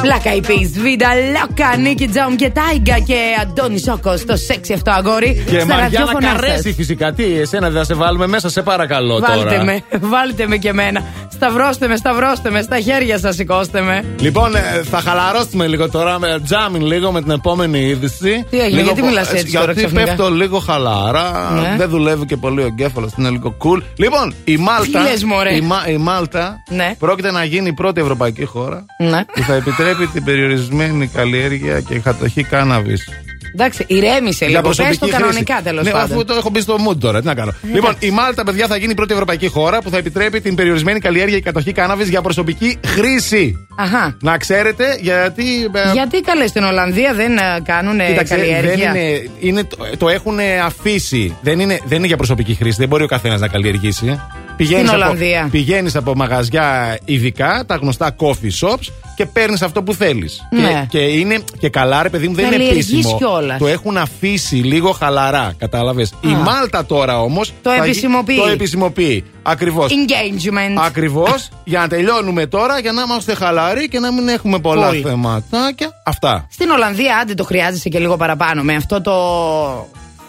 Black 0.05 0.25
Eyed 0.27 0.45
Peas, 0.49 0.71
Vida 0.85 1.09
Loca, 1.35 1.79
Νίκη 1.79 2.07
Τζάουμ 2.07 2.35
και 2.35 2.49
Τάιγκα 2.49 2.99
και 2.99 3.17
Αντώνη 3.41 3.79
Σόκο, 3.79 4.13
το 4.27 4.35
σεξι 4.35 4.73
αυτό 4.73 4.91
αγόρι. 4.91 5.43
Και 5.49 5.59
στα 5.59 5.65
Μαριάννα 5.65 5.81
ραδιόφωνά 5.81 6.29
σας. 6.29 6.41
Καρέση 6.41 6.73
φυσικά. 6.73 7.13
Τι, 7.13 7.39
εσένα 7.39 7.69
δεν 7.69 7.77
θα 7.77 7.83
σε 7.85 7.93
βάλουμε 7.93 8.27
μέσα, 8.27 8.49
σε 8.49 8.61
παρακαλώ 8.61 9.19
Βάλτε 9.19 9.43
τώρα. 9.49 9.63
με, 9.63 9.81
βάλτε 9.99 10.47
με 10.47 10.57
και 10.57 10.69
εμένα. 10.69 11.03
Σταυρώστε 11.33 11.87
με, 11.87 11.95
σταυρώστε 11.95 12.49
με, 12.49 12.61
στα 12.61 12.79
χέρια 12.79 13.17
σας 13.19 13.35
σηκώστε 13.35 13.81
με. 13.81 14.05
Λοιπόν, 14.19 14.55
ε, 14.55 14.59
θα 14.91 14.99
χαλαρώσουμε 14.99 15.67
λίγο 15.67 15.89
τώρα, 15.89 16.19
με 16.19 16.39
τζάμιν 16.43 16.85
λίγο 16.85 17.11
με 17.11 17.21
την 17.21 17.31
επόμενη 17.31 17.79
είδηση. 17.79 18.45
Τι 18.49 18.59
έγινε, 18.59 18.69
Λίγο 18.81 18.81
γιατί 18.85 19.01
πο- 19.01 19.07
μιλάς 19.07 19.31
έτσι 19.33 19.51
τώρα 19.53 19.65
Γιατί 19.65 19.79
ξαφνικά; 19.79 20.05
πέφτω 20.05 20.31
λίγο 20.31 20.59
χαλαρά. 20.59 21.51
Ναι. 21.61 21.75
Δεν 21.77 21.89
δουλεύει 21.89 22.25
και 22.25 22.37
πολύ 22.37 22.61
ο 22.61 22.65
εγκέφαλος, 22.65 23.11
είναι 23.17 23.29
λίγο 23.29 23.57
cool. 23.63 23.81
Λοιπόν, 23.95 24.33
η 24.43 24.57
Μάλτα. 24.57 24.99
Τι 25.03 25.09
λες, 25.09 25.23
μωρέ; 25.23 25.55
η, 25.55 25.61
Μα- 25.61 25.83
η 25.87 25.97
Μάλτα 25.97 26.55
Ναι. 26.69 26.95
πρόκειται 26.99 27.31
να 27.31 27.43
γίνει 27.43 27.67
η 27.67 27.73
πρώτη 27.73 28.01
ευρωπαϊκή 28.01 28.45
χώρα 28.45 28.85
Ναι. 28.99 29.23
που 29.33 29.41
θα 29.41 29.53
επιτρέπει 29.95 30.13
την 30.13 30.23
περιορισμένη 30.23 31.07
καλλιέργεια 31.07 31.79
και 31.79 31.99
κατοχή 31.99 32.43
κάναβης. 32.43 33.09
Εντάξει, 33.53 33.83
ηρέμησε 33.87 34.47
λίγο. 34.47 34.61
Πες 34.61 34.97
το 34.97 35.07
κανονικά 35.07 35.61
τέλος 35.63 35.85
ναι, 35.85 35.91
πάντων. 35.91 36.11
αφού 36.11 36.25
το 36.25 36.33
έχω 36.33 36.49
μπει 36.49 36.61
στο 36.61 36.75
mood 36.87 36.97
τώρα, 36.97 37.19
τι 37.19 37.25
να 37.25 37.33
κάνω. 37.33 37.53
λοιπόν, 37.73 37.95
η 37.99 38.09
Μάλτα, 38.09 38.43
παιδιά, 38.43 38.67
θα 38.67 38.77
γίνει 38.77 38.91
η 38.91 38.95
πρώτη 38.95 39.13
ευρωπαϊκή 39.13 39.47
χώρα 39.47 39.81
που 39.81 39.89
θα 39.89 39.97
επιτρέπει 39.97 40.41
την 40.41 40.55
περιορισμένη 40.55 40.99
καλλιέργεια 40.99 41.37
και 41.37 41.43
κατοχή 41.43 41.71
κάναβης 41.71 42.09
για 42.09 42.21
προσωπική 42.21 42.79
χρήση. 42.85 43.67
Αχά. 43.77 44.17
Να 44.21 44.37
ξέρετε, 44.37 44.97
γιατί. 45.01 45.43
ε, 45.73 45.91
Γιατί 45.93 46.21
καλέ 46.21 46.47
στην 46.47 46.63
Ολλανδία 46.63 47.13
δεν 47.13 47.31
κάνουν 47.63 47.97
Κοίταξε, 48.07 48.35
δεν 48.35 48.45
καλλιέργεια; 48.45 48.89
είναι, 48.89 49.29
είναι, 49.39 49.63
το, 49.63 49.77
το 49.97 50.09
έχουν 50.09 50.39
αφήσει. 50.65 51.35
Δεν 51.41 51.59
είναι, 51.59 51.79
δεν 51.85 51.97
είναι 51.97 52.07
για 52.07 52.17
προσωπική 52.17 52.53
χρήση. 52.53 52.75
Δεν 52.79 52.87
μπορεί 52.87 53.03
ο 53.03 53.07
καθένας 53.07 53.39
να 53.39 53.47
καλλιεργήσει. 53.47 54.19
Πηγαίνεις 54.57 54.87
Στην 54.87 55.01
από, 55.01 55.03
Ολλανδία. 55.11 55.47
πηγαίνεις 55.51 55.95
από 55.95 56.15
μαγαζιά 56.15 56.97
ειδικά, 57.05 57.63
τα 57.67 57.75
γνωστά 57.75 58.15
coffee 58.17 58.67
shops 58.67 58.87
και 59.15 59.25
παίρνεις 59.25 59.61
αυτό 59.61 59.83
που 59.83 59.93
θέλεις. 59.93 60.47
Ναι. 60.51 60.85
Και, 60.89 60.97
και 60.97 61.03
είναι 61.03 61.39
και 61.59 61.69
καλά, 61.69 62.03
ρε 62.03 62.09
παιδί 62.09 62.27
μου, 62.27 62.33
δεν 62.35 62.45
είναι 62.45 62.55
Καλλιεργείς 62.55 62.89
επίσημο. 62.91 63.17
κιόλας. 63.17 63.57
Το 63.59 63.67
έχουν 63.67 63.97
αφήσει 63.97 64.55
λίγο 64.55 64.91
χαλαρά, 64.91 65.53
κατάλαβες. 65.57 66.13
Η 66.21 66.27
Μάλτα 66.27 66.85
τώρα 66.85 67.21
όμως. 67.21 67.53
Το 67.61 67.69
επισημοποιεί. 67.71 68.37
Το 68.37 68.47
επισημοποιεί. 68.47 69.23
Ακριβώς. 69.43 69.91
Engagement. 69.91 70.81
Ακριβώς. 70.85 71.49
για 71.63 71.79
να 71.79 71.87
τελειώνουμε 71.87 72.45
τώρα, 72.47 72.79
για 72.79 72.91
να 72.91 73.01
είμαστε 73.01 73.33
χαλαροί 73.33 73.87
και 73.89 73.99
να 73.99 74.11
μην 74.11 74.27
έχουμε 74.27 74.59
πολλά 74.59 74.89
Cool. 74.89 75.01
θεματάκια. 75.03 75.89
Αυτά. 76.05 76.47
Στην 76.51 76.69
Ολλανδία, 76.69 77.17
άντε 77.21 77.33
το 77.33 77.43
χρειάζεσαι 77.43 77.89
και 77.89 77.99
λίγο 77.99 78.17
παραπάνω. 78.17 78.63
Με 78.63 78.75
αυτό 78.75 79.01
το. 79.01 79.13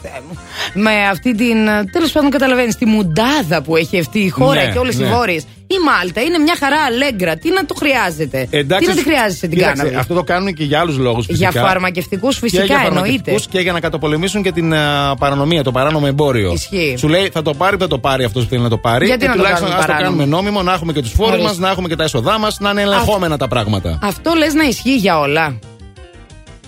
Θεέ 0.06 0.20
μου. 0.28 0.38
Με 0.74 1.08
αυτή 1.10 1.34
την. 1.34 1.56
Τέλος 1.92 2.12
πάντων, 2.12 2.30
καταλαβαίνεις 2.30 2.76
τη 2.76 2.86
μουντάδα 2.86 3.62
που 3.62 3.76
έχει 3.76 3.98
αυτή 3.98 4.18
η 4.18 4.28
χώρα 4.28 4.64
Ναι, 4.64 4.72
και 4.72 4.78
όλες 4.78 4.98
ναι. 4.98 5.06
οι 5.06 5.10
βόρειες. 5.10 5.42
Η 5.68 5.74
Μάλτα 5.86 6.20
είναι 6.20 6.38
μια 6.38 6.56
χαρά 6.58 6.76
αλέγκρα. 6.80 7.36
Τι 7.36 7.50
να 7.50 7.64
το 7.66 7.74
χρειάζεται; 7.74 8.48
Εντάξει, 8.50 8.84
τι 8.84 8.94
να 8.94 9.02
τη 9.02 9.08
χρειάζεσαι 9.08 9.46
την 9.46 9.58
κοίταξε, 9.58 9.76
κάναβη; 9.76 9.96
Αυτό 9.96 10.14
το 10.14 10.22
κάνουν 10.22 10.54
και 10.54 10.64
για 10.64 10.80
άλλους 10.80 10.96
λόγους. 10.98 11.26
Για 11.28 11.50
φαρμακευτικούς 11.50 12.38
φυσικά 12.38 12.82
εννοείται. 12.86 13.34
Και 13.50 13.58
για 13.60 13.72
να 13.72 13.80
καταπολεμήσουν 13.80 14.42
και 14.42 14.52
την 14.52 14.74
α, 14.74 15.14
παρανομία, 15.18 15.62
το 15.62 15.72
παράνομο 15.72 16.06
εμπόριο. 16.08 16.52
Ισχύει. 16.52 16.94
Σου 16.98 17.08
λέει 17.08 17.30
θα 17.32 17.42
το 17.42 17.54
πάρει, 17.54 17.76
δεν 17.76 17.88
το 17.88 17.98
πάρει 17.98 18.24
αυτός 18.24 18.42
που 18.42 18.48
θέλει 18.48 18.62
να 18.62 18.68
το 18.68 18.78
πάρει. 18.78 19.06
Γιατί 19.06 19.20
και 19.20 19.26
να 19.26 19.32
το 19.32 19.38
τουλάχιστον 19.38 19.68
κάνουμε 19.68 19.84
ας 19.84 19.86
το 19.86 19.92
παράνομο; 19.92 20.18
κάνουμε 20.18 20.36
νόμιμο, 20.36 20.62
να 20.62 20.72
έχουμε 20.72 20.92
και 20.92 21.00
τους 21.00 21.12
φόρους 21.12 21.36
μας, 21.36 21.44
Ορίστε. 21.44 21.62
να 21.64 21.70
έχουμε 21.70 21.88
και 21.88 21.96
τα 21.96 22.04
έσοδά 22.04 22.38
μας, 22.38 22.58
να 22.60 22.70
είναι 22.70 22.82
ελεγχόμενα 22.82 23.36
τα 23.36 23.48
πράγματα. 23.48 23.98
Αυτό 24.02 24.32
λες 24.34 24.54
να 24.54 24.64
ισχύει 24.64 24.96
για 24.96 25.18
όλα. 25.18 25.58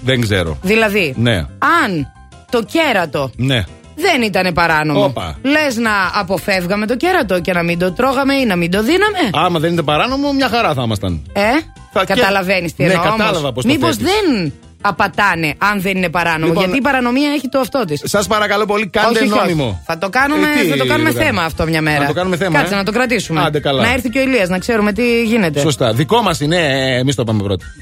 Δεν 0.01 0.20
ξέρω. 0.20 0.59
Δηλαδή, 0.62 1.15
Ναι, 1.16 1.36
αν 1.85 2.12
το 2.51 2.62
κέρατο 2.62 3.31
ναι. 3.37 3.65
δεν 3.95 4.23
ήταν 4.23 4.53
παράνομο. 4.53 5.05
Όπα. 5.05 5.37
Λες 5.43 5.77
να 5.77 5.91
αποφεύγαμε 6.15 6.87
το 6.87 6.97
κέρατο 6.97 7.41
και 7.41 7.53
να 7.53 7.62
μην 7.62 7.79
το 7.79 7.93
τρώγαμε 7.93 8.35
ή 8.35 8.45
να 8.45 8.57
μην 8.57 8.70
το 8.70 8.83
δίναμε; 8.83 9.19
Άμα 9.33 9.59
δεν 9.59 9.73
είναι 9.73 9.83
παράνομο, 9.83 10.33
μια 10.33 10.49
χαρά 10.49 10.75
θα 10.75 10.83
ήμασταν. 10.83 11.23
Ε, 11.33 11.43
Θα- 11.93 12.05
καταλαβαίνεις 12.05 12.75
τι 12.75 12.85
Ναι, 12.85 12.93
εννοώ. 12.93 13.11
κατάλαβα 13.11 13.53
πώς 13.53 13.65
το 13.65 13.70
Μήπως 13.73 13.97
θέτεις. 13.97 14.12
δεν 14.12 14.53
απατάνε 14.81 15.55
αν 15.59 15.81
δεν 15.81 15.97
είναι 15.97 16.09
παράνομο. 16.09 16.47
Λοιπόν, 16.47 16.62
γιατί 16.62 16.79
η 16.79 16.81
παρανομία 16.81 17.31
έχει 17.31 17.49
το 17.49 17.59
αυτό 17.59 17.85
της. 17.85 18.03
Σας 18.05 18.27
παρακαλώ 18.27 18.65
πολύ, 18.66 18.87
κάντε 18.89 19.09
όχι, 19.20 19.31
όχι, 19.31 19.39
νόμιμο. 19.41 19.65
όχι. 19.65 19.77
Θα 19.87 19.99
το 19.99 20.09
κάνουμε, 20.09 20.47
Ε, 20.59 20.62
τι 20.62 20.69
θα 20.69 20.77
το 20.77 20.87
κάνουμε 20.87 21.11
θα 21.11 21.15
κάνουμε; 21.15 21.25
θέμα 21.25 21.43
αυτό 21.43 21.65
μια 21.66 21.83
μέρα. 21.83 22.01
Να 22.01 22.07
το 22.07 22.12
κάνουμε 22.12 22.37
θέμα, 22.37 22.59
Κάτσε 22.59 22.75
ε; 22.75 22.77
να 22.77 22.85
το 22.85 22.93
κρατήσουμε. 22.93 23.41
Άντε, 23.43 23.61
καλά. 23.61 23.83
Να 23.83 23.93
έρθει 23.93 24.09
και 24.09 24.19
ο 24.19 24.23
Ηλίας 24.23 24.49
να 24.49 24.59
ξέρουμε 24.59 24.93
τι 24.93 25.23
γίνεται. 25.25 25.61
Σωστά. 25.61 25.93
Δικό 25.93 26.23
μας 26.23 26.41
είναι, 26.41 26.57
ε, 26.57 26.99
εμείς 26.99 27.15
το 27.15 27.25
πάμε 27.25 27.43
πρώτοι. 27.43 27.65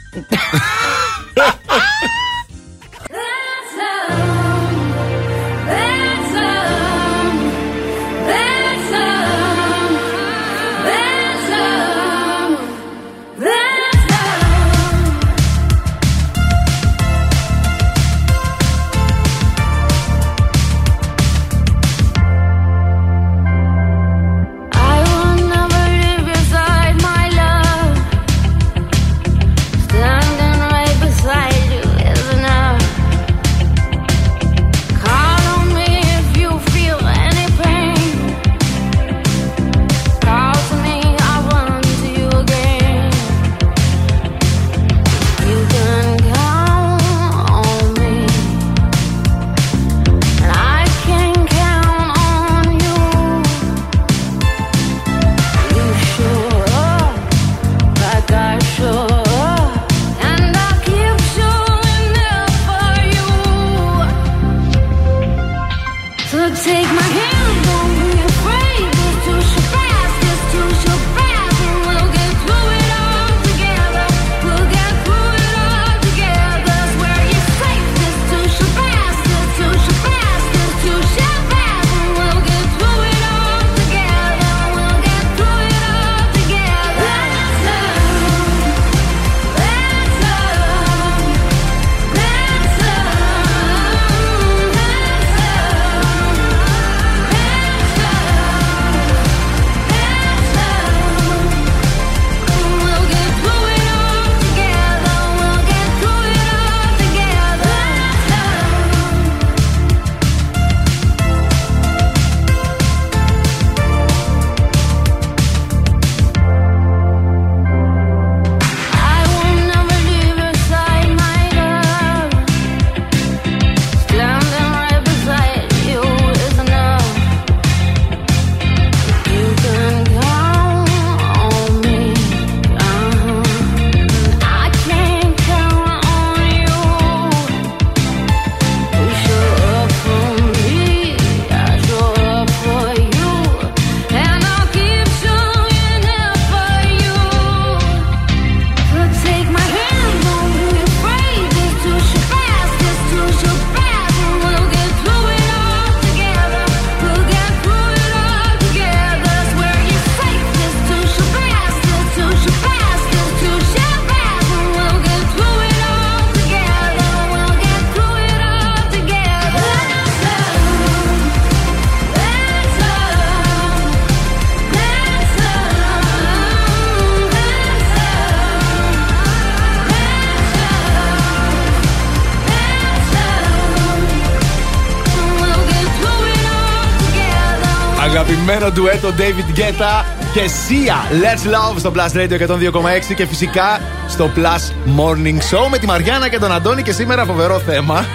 Αγαπημένο 188.28 188.70
ντουέτο 188.70 189.08
David 189.18 189.58
Guetta 189.58 190.04
και 190.32 190.40
Sia. 190.40 191.22
Let's 191.22 191.54
Love 191.54 191.78
στο 191.78 191.92
Plus 191.96 192.16
Radio 192.16 192.48
102,6 192.48 193.14
και 193.16 193.26
φυσικά 193.26 193.80
στο 194.08 194.30
Plus 194.36 194.72
Morning 195.00 195.36
Show 195.36 195.68
με 195.70 195.78
τη 195.78 195.86
Μαριάννα 195.86 196.28
και 196.28 196.38
τον 196.38 196.52
Αντώνη 196.52 196.82
και 196.82 196.92
σήμερα 196.92 197.24
φοβερό 197.24 197.58
θέμα. 197.58 198.06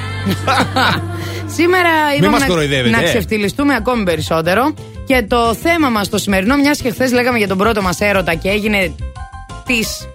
Σήμερα 1.57 1.89
Μην 2.09 2.17
είπαμε 2.17 2.31
μας 2.31 2.39
να, 2.39 2.47
κοροϊδεύετε, 2.47 2.89
να 2.89 3.01
ε. 3.01 3.03
ξεφτυλιστούμε 3.03 3.75
ακόμη 3.75 4.03
περισσότερο. 4.03 4.73
Και 5.05 5.25
το 5.27 5.53
θέμα 5.53 5.89
μας 5.89 6.09
το 6.09 6.17
σημερινό, 6.17 6.55
μιας 6.55 6.81
και 6.81 6.91
χθες 6.91 7.11
λέγαμε 7.11 7.37
για 7.37 7.47
τον 7.47 7.57
πρώτο 7.57 7.81
μας 7.81 7.99
έρωτα 7.99 8.33
και 8.33 8.49
έγινε 8.49 8.95
της 9.65 10.07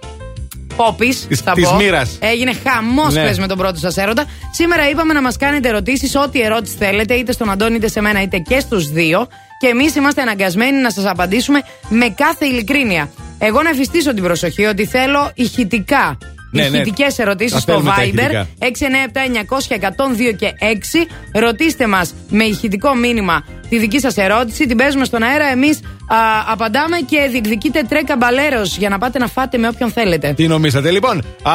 Πόπη. 0.77 1.07
Της- 1.27 1.43
της 1.53 1.71
μοίρας. 1.77 2.17
Έγινε 2.21 2.51
χαμός 2.67 3.13
Ναι. 3.13 3.21
χθες 3.21 3.39
με 3.39 3.47
τον 3.47 3.57
πρώτο 3.57 3.79
σας 3.79 3.97
έρωτα. 3.97 4.25
Σήμερα 4.51 4.89
είπαμε 4.89 5.13
να 5.13 5.21
μας 5.21 5.37
κάνετε 5.37 5.67
ερωτήσεις, 5.67 6.15
ό,τι 6.15 6.41
ερώτηση 6.41 6.75
θέλετε, 6.79 7.13
είτε 7.13 7.31
στον 7.31 7.49
Αντώνη 7.51 7.75
είτε 7.75 7.87
σε 7.89 8.01
μένα, 8.01 8.21
είτε 8.21 8.37
και 8.37 8.59
στους 8.59 8.91
δύο. 8.91 9.27
Και 9.59 9.67
εμείς 9.67 9.95
είμαστε 9.95 10.21
αναγκασμένοι 10.21 10.81
να 10.81 10.91
σας 10.91 11.05
απαντήσουμε 11.05 11.61
με 11.89 12.09
κάθε 12.09 12.45
ειλικρίνεια. 12.45 13.09
Εγώ 13.39 13.61
να 13.61 13.69
εφιστήσω 13.69 14.13
την 14.13 14.23
προσοχή 14.23 14.65
ότι 14.65 14.85
θέλω 14.85 15.31
ηχητικά. 15.33 16.17
Ναι, 16.61 16.69
ναι. 16.69 16.77
ηχητικές 16.77 17.19
ερωτήσεις 17.19 17.51
Τα 17.53 17.59
στο 17.59 17.71
θέλουμε 17.71 17.89
τα 17.89 18.01
Viber 18.01 18.03
ηχητικά. 18.03 18.47
697-900-102 20.31 20.35
και 20.37 20.53
6. 20.59 21.07
Ρωτήστε 21.41 21.87
μας 21.87 22.13
με 22.29 22.43
ηχητικό 22.43 22.95
μήνυμα 22.95 23.45
τη 23.69 23.77
δική 23.79 23.99
σας 23.99 24.17
ερώτηση. 24.17 24.65
Την 24.67 24.77
παίζουμε 24.77 25.05
στον 25.05 25.23
αέρα. 25.23 25.45
Εμείς 25.51 25.79
απαντάμε 26.51 26.97
και 27.09 27.27
διεκδικείτε 27.31 27.81
τρέκα 27.89 28.15
μπαλέρο 28.17 28.61
για 28.63 28.89
να 28.89 28.97
πάτε 28.97 29.19
να 29.19 29.27
φάτε 29.27 29.57
με 29.57 29.67
όποιον 29.67 29.91
θέλετε. 29.91 30.33
Τι 30.35 30.47
νομίζατε, 30.47 30.91
λοιπόν. 30.91 31.17
Α, 31.41 31.51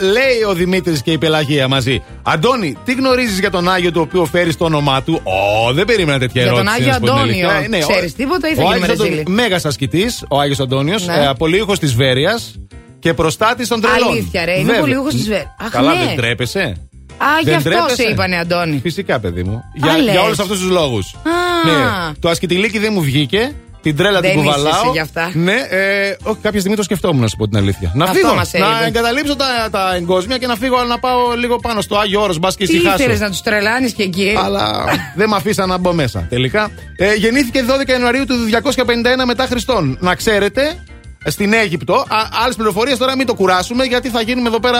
λέει 0.00 0.42
ο 0.48 0.52
Δημήτρης 0.54 1.02
και 1.02 1.12
η 1.12 1.18
Πελαγία 1.18 1.68
μαζί. 1.68 2.02
Αντώνη, 2.22 2.76
τι 2.84 2.92
γνωρίζεις 2.92 3.38
για 3.38 3.50
τον 3.50 3.68
Άγιο 3.70 3.92
του 3.92 4.00
οποίου 4.00 4.26
φέρεις 4.26 4.56
το 4.56 4.64
όνομά 4.64 5.02
του; 5.02 5.20
Ω, 5.24 5.72
δεν 5.72 5.84
περίμενα 5.84 6.18
τέτοια 6.18 6.42
Για 6.42 6.50
τον 6.52 6.60
ερώτηση. 6.60 6.74
Άγιο 6.82 6.86
να 6.88 6.94
σου 6.94 7.00
πω 7.00 7.06
την 7.06 7.14
Αντώνιο. 7.18 7.48
αλήθεια. 7.50 7.78
Ε, 7.78 7.92
Ξέρεις 7.92 8.14
τίποτα 8.14 8.48
ή 8.48 8.54
θα 8.54 8.62
ο 8.62 8.66
γίνουμε 8.66 8.84
Άγιος 8.84 8.98
ρεζίλοι; 8.98 9.20
Αντώνιος, 9.20 9.42
Μέγας 9.42 9.64
ασκητής, 9.64 10.24
ο 10.28 10.38
Άγιος 10.40 10.60
Αντώνιος, 10.60 11.06
Ναι. 11.06 11.14
ε, 11.14 11.26
απολύγο 11.26 11.76
της 11.78 11.94
Βέρειας 11.94 12.54
και 13.00 13.14
προστάτη 13.14 13.66
των 13.68 13.80
τρελών. 13.80 14.08
Αλήθεια, 14.10 14.44
ρε, 14.44 14.52
είναι 14.52 14.60
Βέβαια. 14.62 14.76
απολύγος 14.80 15.14
της 15.14 15.28
Βέρειας. 15.28 15.54
Αχ, 15.60 15.70
Καλά, 15.70 15.92
ναι. 15.94 16.04
δεν 16.04 16.16
τρέπεσαι. 16.16 16.60
Α, 16.60 17.26
γι' 17.38 17.44
Δεν 17.44 17.54
αυτό 17.56 17.70
τρέπεσαι; 17.70 17.94
σε 17.94 18.02
είπανε 18.10 18.36
Αντώνη. 18.38 18.78
Φυσικά, 18.82 19.18
παιδί 19.20 19.42
μου. 19.42 19.54
Α, 19.54 19.60
Για, 19.74 19.96
λες. 19.98 20.12
για 20.12 20.22
όλους 20.22 20.38
αυτούς 20.38 20.58
τους 20.60 20.70
λόγους. 20.70 21.14
Α. 21.14 21.68
Ναι. 21.70 22.12
Το 22.20 22.28
ασκητηλίκι 22.28 22.78
δεν 22.78 22.92
μου 22.92 23.00
βγήκε. 23.02 23.52
Την 23.82 23.96
τρέλα 23.96 24.20
Δεν 24.20 24.30
την 24.30 24.40
είσαι 24.40 24.48
κουβαλάω. 24.48 24.80
εσύ 24.80 24.90
γι' 24.92 24.98
αυτά. 24.98 25.30
Ναι, 25.34 25.54
ε, 25.70 26.16
όχι, 26.22 26.38
κάποια 26.42 26.58
στιγμή 26.58 26.76
το 26.76 26.82
σκεφτόμουν, 26.82 27.20
να 27.20 27.28
σου 27.28 27.36
πω 27.36 27.48
την 27.48 27.56
αλήθεια. 27.58 27.92
Να 27.94 28.04
Αυτό 28.04 28.16
φύγω. 28.16 28.34
μας 28.34 28.52
να 28.52 28.58
έλειπε. 28.66 28.84
εγκαταλείψω 28.86 29.36
τα, 29.36 29.46
τα 29.70 29.94
εγκόσμια 29.96 30.38
και 30.38 30.46
να 30.46 30.56
φύγω 30.56 30.82
να 30.84 30.98
πάω 30.98 31.18
λίγο 31.36 31.56
πάνω 31.56 31.80
στο 31.80 31.96
Άγιο 31.98 32.22
Όρος. 32.22 32.38
Μπας 32.38 32.56
και 32.56 32.66
Τι 32.66 32.72
ησυχάσω. 32.74 32.96
ήθελες 33.02 33.20
να 33.20 33.30
τους 33.30 33.40
τρελάνεις 33.42 33.92
και 33.92 34.02
εκεί. 34.02 34.34
Αλλά 34.44 34.84
δεν 35.16 35.28
με 35.28 35.36
αφήσαν 35.36 35.68
να 35.68 35.78
μπω 35.78 35.92
μέσα. 35.92 36.26
Τελικά. 36.28 36.70
Ε, 36.96 37.14
γεννήθηκε 37.14 37.64
12 37.86 37.90
Ιανουαρίου 37.90 38.24
του 38.26 38.34
251 38.50 39.24
μετά 39.26 39.46
Χριστόν. 39.46 39.96
Να 40.00 40.14
ξέρετε, 40.14 40.84
στην 41.24 41.52
Αίγυπτο. 41.52 42.04
Άλλες 42.42 42.56
πληροφορίες 42.56 42.98
τώρα 42.98 43.16
μην 43.16 43.26
το 43.26 43.34
κουράσουμε 43.34 43.84
γιατί 43.84 44.08
θα 44.08 44.20
γίνουμε 44.20 44.48
εδώ 44.48 44.60
πέρα 44.60 44.78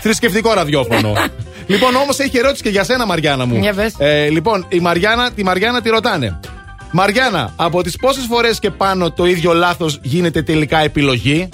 θρησκευτικό 0.00 0.52
ραδιόφωνο. 0.52 1.12
λοιπόν, 1.66 1.94
όμως 1.94 2.18
έχει 2.18 2.38
ερώτηση 2.38 2.62
και 2.62 2.68
για 2.68 2.84
σένα, 2.84 3.06
Μαριάννα 3.06 3.44
μου. 3.46 3.58
Για 3.60 3.74
πες. 3.74 3.94
Ε, 3.98 4.28
λοιπόν, 4.28 4.66
η 4.68 4.80
Μαριάννα, 4.80 5.30
τη 5.32 5.44
Μαριάννα 5.44 5.82
τη 5.82 5.88
ρωτάνε. 5.88 6.40
Μαριάννα, 6.90 7.52
από 7.56 7.82
τις 7.82 7.96
πόσες 7.96 8.24
φορές 8.28 8.58
και 8.58 8.70
πάνω 8.70 9.10
το 9.12 9.24
ίδιο 9.26 9.52
λάθος 9.52 9.98
γίνεται 10.02 10.42
τελικά 10.42 10.78
επιλογή; 10.78 11.48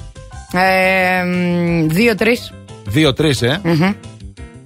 Ε, 0.53 1.23
μ, 1.25 1.87
Δύο-τρει. 1.89 2.39
Δύο-τρει, 2.85 3.35
ε. 3.41 3.57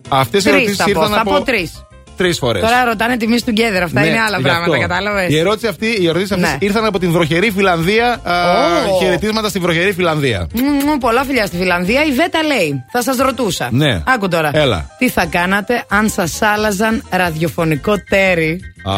Αυτές 0.09 0.45
οι 0.45 0.49
Τρεις 0.49 0.55
ερωτήσεις 0.55 0.77
θα 0.77 0.85
πω. 0.85 0.91
ήρθαν 0.91 1.09
Θα 1.12 1.20
από. 1.20 1.31
πω 1.31 1.43
τρεις. 1.43 1.86
Τρεις 2.16 2.39
φορές. 2.39 2.62
Τώρα 2.62 2.85
ρωτάνε 2.85 3.16
τιμή 3.16 3.41
του 3.41 3.53
together. 3.53 3.81
Αυτά 3.82 4.01
Ναι, 4.01 4.07
είναι 4.07 4.20
άλλα 4.27 4.36
γι' 4.36 4.43
πράγματα, 4.43 4.73
αυτό. 4.74 4.86
κατάλαβες; 4.89 5.31
Η 5.31 5.39
ερώτηση 5.39 5.66
αυτή, 5.66 5.86
οι 6.01 6.07
ερωτήσεις 6.09 6.32
αυτές 6.32 6.51
Ναι. 6.51 6.57
ήρθαν 6.61 6.85
από 6.85 6.99
την 6.99 7.11
βροχερή 7.12 7.51
Φιλανδία. 7.51 8.20
α, 8.23 8.35
Ω. 8.91 8.99
Χαιρετίσματα 9.03 9.49
στη 9.49 9.59
βροχερή 9.59 9.93
Φιλανδία. 9.93 10.47
Μμμ, 10.55 10.99
πολλά 11.01 11.24
φιλιά 11.24 11.47
στη 11.47 11.57
Φιλανδία. 11.57 12.05
Η 12.05 12.12
Βέτα 12.12 12.43
λέει: 12.43 12.85
Θα 12.93 13.03
σας 13.03 13.16
ρωτούσα. 13.16 13.69
Ναι. 13.73 14.03
Άκου 14.07 14.28
τώρα. 14.28 14.51
Έλα. 14.53 14.86
Τι 14.99 15.09
θα 15.09 15.24
κάνατε 15.27 15.85
αν 15.89 16.09
σας 16.09 16.43
άλλαζαν 16.43 17.03
ραδιοφωνικό 17.11 17.95
τέρι; 18.09 18.61
Α, 18.85 18.95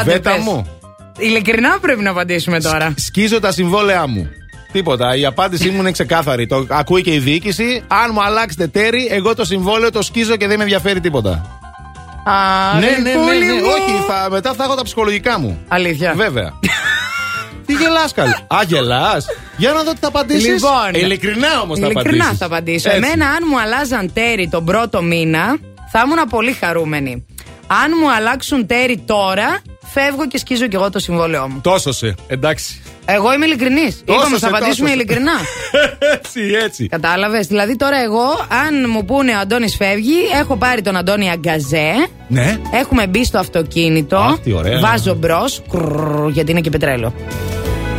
Άντε, 0.00 0.10
βέτα 0.12 0.30
πες. 0.34 0.42
μου. 0.42 0.66
Ειλικρινά 1.18 1.78
πρέπει 1.80 2.02
να 2.02 2.10
απαντήσουμε 2.10 2.60
τώρα. 2.60 2.94
Σκίζω 2.96 3.40
τα 3.40 3.52
συμβόλαιά 3.52 4.06
μου. 4.06 4.28
Τίποτα. 4.72 5.16
Η 5.16 5.24
απάντησή 5.24 5.68
μου 5.68 5.80
είναι 5.80 5.90
ξεκάθαρη. 5.90 6.46
Το 6.46 6.66
ακούει 6.70 7.02
και 7.02 7.12
η 7.14 7.18
διοίκηση. 7.18 7.82
Αν 7.88 8.10
μου 8.12 8.22
αλλάξετε 8.24 8.66
τέρι, 8.66 9.08
εγώ 9.10 9.34
το 9.34 9.44
συμβόλαιο 9.44 9.90
το 9.90 10.02
σκίζω 10.02 10.36
και 10.36 10.46
δεν 10.46 10.56
με 10.56 10.62
ενδιαφέρει 10.62 11.00
τίποτα. 11.00 11.60
Α, 12.24 12.78
ναι, 12.78 12.86
ναι, 12.86 12.96
ναι, 12.96 13.10
Ρικούλη 13.10 13.46
ναι. 13.46 13.52
μου. 13.52 13.60
Όχι, 13.66 14.04
θα, 14.08 14.28
μετά 14.30 14.52
θα 14.52 14.64
έχω 14.64 14.74
τα 14.74 14.82
ψυχολογικά 14.82 15.38
μου. 15.38 15.64
Αλήθεια. 15.68 16.12
Βέβαια. 16.16 16.52
Τι 17.66 17.72
γελάς, 17.72 18.12
καλή. 18.12 18.30
Α, 18.30 18.58
γελάς. 18.66 19.26
Για 19.56 19.72
να 19.72 19.82
δω 19.82 19.92
τι 19.92 19.98
θα 20.00 20.08
απαντήσεις. 20.08 20.46
Λοιπόν, 20.46 20.90
ειλικρινά 20.94 21.60
όμως 21.62 21.78
θα 21.78 21.86
απαντήσεις. 21.86 22.10
Ειλικρινά 22.10 22.36
θα 22.38 22.46
απαντήσω. 22.46 22.90
Εμένα, 22.90 23.26
αν 23.26 23.44
μου 23.48 23.60
αλλάζαν 23.60 24.12
τέρι 24.12 24.48
τον 24.48 24.64
πρώτο 24.64 25.02
μήνα, 25.02 25.58
θα 25.92 26.02
ήμουν 26.04 26.28
πολύ 26.28 26.52
χαρούμενη. 26.52 27.26
Αν 27.66 27.92
μου 28.00 28.12
αλλάξουν 28.12 28.66
τέρι 28.66 28.98
τώρα, 29.06 29.62
φεύγω 29.94 30.26
και 30.26 30.38
σκίζω 30.38 30.66
κι 30.66 30.74
εγώ 30.76 30.90
το 30.90 30.98
συμβόλαιό 30.98 31.48
μου. 31.48 31.60
Τόσο 31.62 31.92
σε. 31.92 32.14
Εντάξει. 32.26 32.80
Εγώ 33.06 33.32
είμαι 33.32 33.44
ειλικρινής. 33.46 34.02
Τόσο 34.04 34.18
Είπαμε, 34.18 34.38
σε, 34.38 34.48
θα 34.48 34.56
απαντήσουμε 34.56 34.88
τόσο 34.88 35.00
σε. 35.00 35.04
ειλικρινά. 35.04 35.32
έτσι, 36.14 36.40
έτσι. 36.64 36.86
Κατάλαβες. 36.88 37.46
Δηλαδή 37.46 37.76
τώρα 37.76 38.02
εγώ, 38.02 38.24
αν 38.66 38.90
μου 38.90 39.04
πούνε 39.04 39.32
ο 39.32 39.38
Αντώνης 39.38 39.76
φεύγει, 39.76 40.16
έχω 40.40 40.56
πάρει 40.56 40.82
τον 40.82 40.96
Αντώνη 40.96 41.30
Αγκαζέ. 41.30 42.06
Ναι. 42.28 42.58
Έχουμε 42.72 43.06
μπει 43.06 43.24
στο 43.24 43.38
αυτοκίνητο. 43.38 44.16
Αχ, 44.16 44.38
τι 44.38 44.52
ωραία. 44.52 44.80
Βάζω 44.80 45.14
μπρος. 45.14 45.62
Γιατί 46.30 46.50
είναι 46.50 46.60
και 46.60 46.70
πετρέλαιο. 46.70 47.12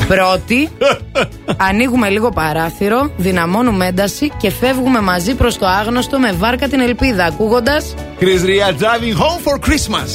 Πρώτη, 0.08 0.70
ανοίγουμε 1.70 2.10
λίγο 2.10 2.30
παράθυρο, 2.30 3.12
δυναμώνουμε 3.18 3.88
ένταση 3.88 4.32
και 4.38 4.52
φεύγουμε 4.52 5.02
μαζί 5.02 5.36
προς 5.36 5.58
το 5.58 5.66
άγνωστο 5.66 6.20
με 6.20 6.32
βάρκα 6.32 6.68
την 6.68 6.80
ελπίδα. 6.80 7.26
Ακούγοντας. 7.26 7.94
Chris 8.20 8.24
Ria 8.24 8.82
driving 8.82 9.16
home 9.18 9.42
for 9.46 9.60
Christmas. 9.70 10.10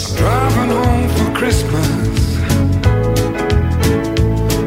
Christmas. 1.41 2.37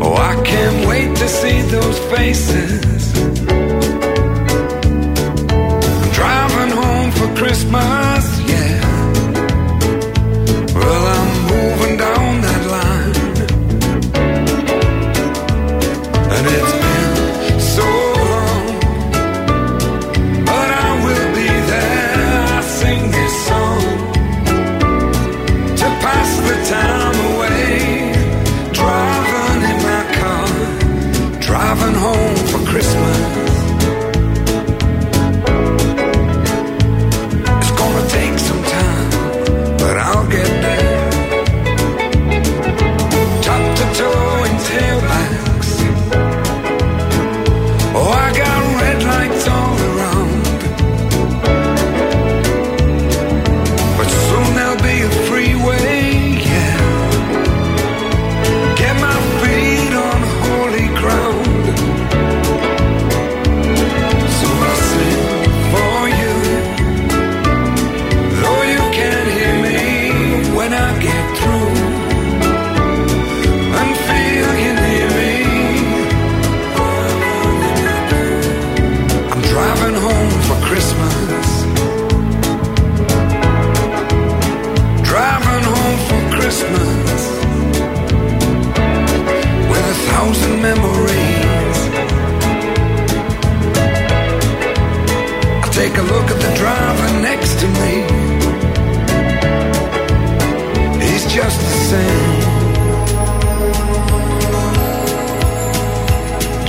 Oh, 0.02 0.16
I 0.16 0.34
can't 0.44 0.88
wait 0.88 1.16
to 1.18 1.28
see 1.30 1.62
those 1.62 2.00
faces. 2.10 3.14
I'm 5.94 6.12
Driving 6.14 6.72
home 6.76 7.12
for 7.12 7.28
Christmas, 7.36 8.26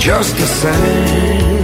just 0.05 0.37
the 0.37 0.45
same. 0.45 1.54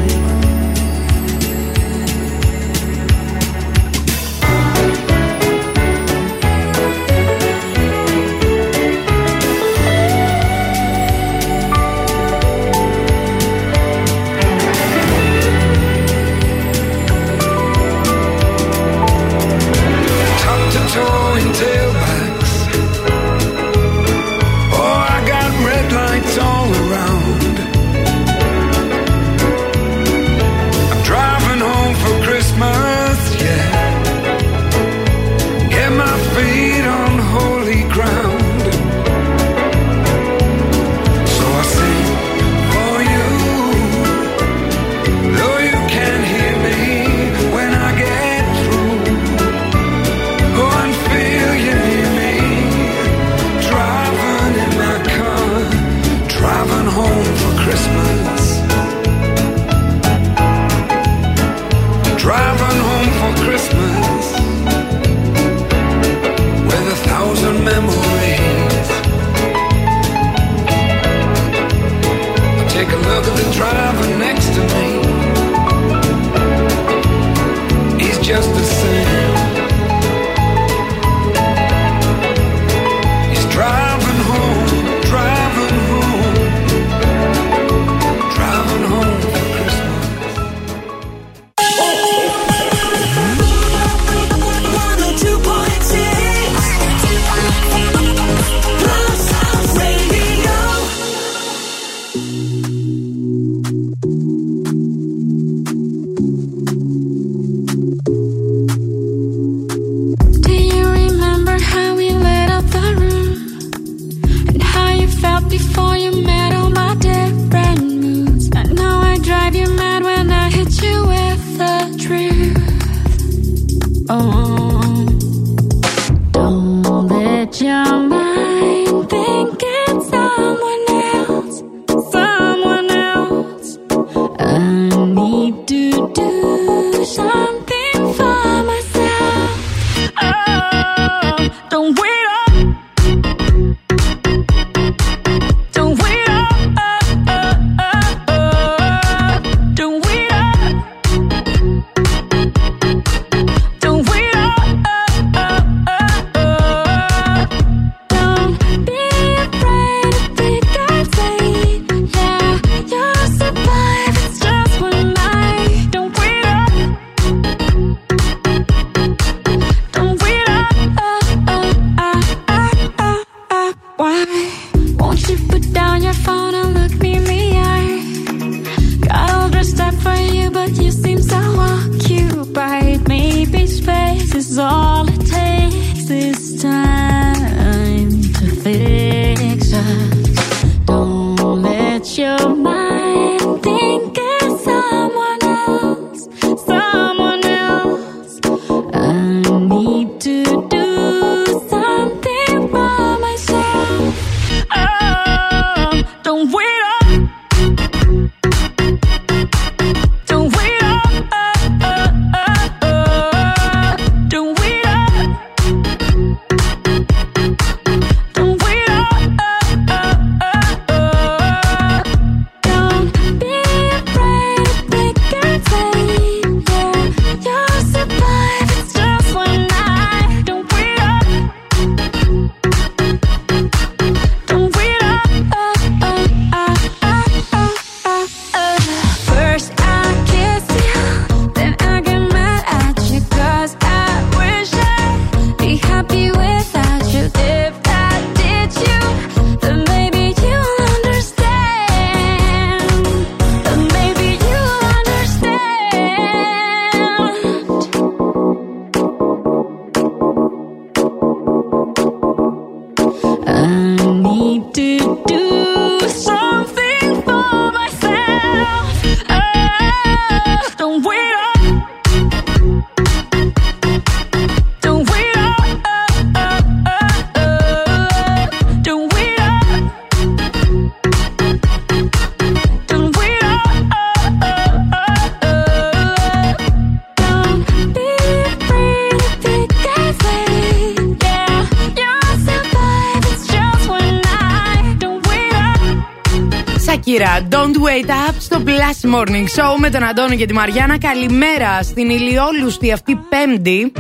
Morning 299.32 299.60
Show 299.62 299.76
με 299.80 299.90
τον 299.90 300.04
Αντώνη 300.04 300.38
και 300.38 300.46
τη 300.46 300.54
Μαριάννα. 300.54 300.98
Καλημέρα 300.98 301.82
στην 301.84 302.10
ηλιόλουστη 302.10 302.92
αυτή 302.92 303.16
Πέμπτη. 303.30 303.92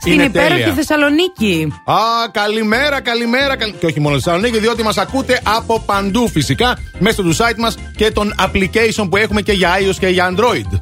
Στην 0.00 0.12
Είναι 0.12 0.22
υπέροχη 0.22 0.50
τέλεια. 0.60 0.74
Θεσσαλονίκη. 0.74 1.72
Α, 1.84 1.94
καλημέρα, 2.30 3.00
καλημέρα. 3.00 3.56
καλ- 3.56 3.78
Και 3.78 3.86
όχι 3.86 4.00
μόνο 4.00 4.14
στη 4.18 4.24
Θεσσαλονίκη, 4.24 4.58
διότι 4.58 4.82
μας 4.82 4.98
ακούτε 4.98 5.40
από 5.56 5.80
παντού 5.80 6.28
φυσικά 6.28 6.78
μέσω 6.98 7.22
του 7.22 7.36
site 7.36 7.56
μας 7.58 7.76
και 7.96 8.10
των 8.10 8.34
application 8.38 9.06
που 9.10 9.16
έχουμε 9.16 9.40
και 9.42 9.52
για 9.52 9.70
iOS 9.78 9.94
και 9.98 10.06
για 10.08 10.34
Android. 10.36 10.78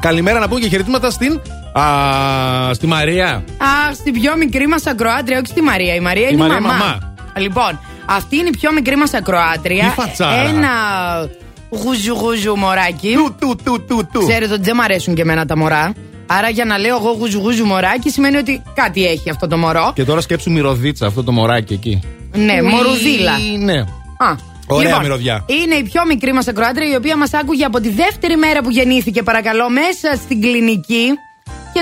Καλημέρα 0.00 0.38
να 0.38 0.48
πούμε 0.48 0.60
και 0.60 0.68
χαιρετήματα 0.68 1.10
στην. 1.10 1.40
Α, 1.78 1.84
στη 2.74 2.86
Μαρία. 2.86 3.44
Αχ, 3.88 3.94
στην 3.94 4.12
πιο 4.20 4.36
μικρή 4.36 4.66
μας 4.66 4.86
ακροάτρια, 4.86 5.36
όχι 5.38 5.46
στη 5.46 5.62
Μαρία. 5.62 5.94
Η 5.94 6.00
Μαρία 6.00 6.28
είναι 6.28 6.36
Μαρία 6.38 6.56
η 6.56 6.60
μαμά. 6.60 6.74
μαμά. 6.76 7.14
Λοιπόν, 7.36 7.80
αυτή 8.06 8.36
είναι 8.36 8.48
η 8.48 8.56
πιο 8.58 8.72
μικρή 8.72 8.96
μας 8.96 9.14
ακροάτρια. 9.14 9.84
Τι 9.84 10.00
φατσάρα. 10.00 10.48
Ένα 10.48 10.68
γουζου 11.82 12.14
γουζου 12.14 12.56
μωράκι. 12.56 13.12
Του, 13.12 13.34
του, 13.40 13.56
του, 13.64 13.84
του, 13.88 14.08
του. 14.12 14.26
Ξέρετε 14.26 14.52
ότι 14.52 14.62
δεν 14.62 14.76
μ' 14.76 14.80
αρέσουν 14.80 15.14
και 15.14 15.22
εμένα 15.22 15.46
τα 15.46 15.56
μωρά. 15.56 15.92
Άρα 16.26 16.48
για 16.48 16.64
να 16.64 16.78
λέω 16.78 16.96
εγώ 16.96 17.10
γουζου 17.10 17.38
γουζου 17.38 17.64
μωράκι 17.64 18.10
σημαίνει 18.10 18.36
ότι 18.36 18.62
κάτι 18.74 19.06
έχει 19.06 19.30
αυτό 19.30 19.48
το 19.48 19.56
μωρό. 19.56 19.92
Και 19.94 20.04
τώρα 20.04 20.20
σκέψου 20.20 20.50
μυρωδίτσα 20.50 21.06
αυτό 21.06 21.24
το 21.24 21.32
μωράκι 21.32 21.72
εκεί. 21.72 22.00
Ναι, 22.32 22.54
Ουι, 22.62 22.68
μορουδίλα. 22.68 23.32
Ναι. 23.58 23.78
Α. 24.18 24.52
Ωραία 24.66 24.86
λοιπόν, 24.86 25.02
μυρωδιά. 25.02 25.44
Είναι 25.46 25.74
η 25.74 25.82
πιο 25.82 26.06
μικρή 26.06 26.32
μας 26.32 26.48
ακροάτρια, 26.48 26.90
η 26.92 26.94
οποία 26.94 27.16
μας 27.16 27.32
άκουγε 27.32 27.64
από 27.64 27.80
τη 27.80 27.88
δεύτερη 27.88 28.36
μέρα 28.36 28.62
που 28.62 28.70
γεννήθηκε, 28.70 29.22
παρακαλώ, 29.22 29.70
μέσα 29.70 30.16
στην 30.22 30.40
κλινική. 30.40 31.10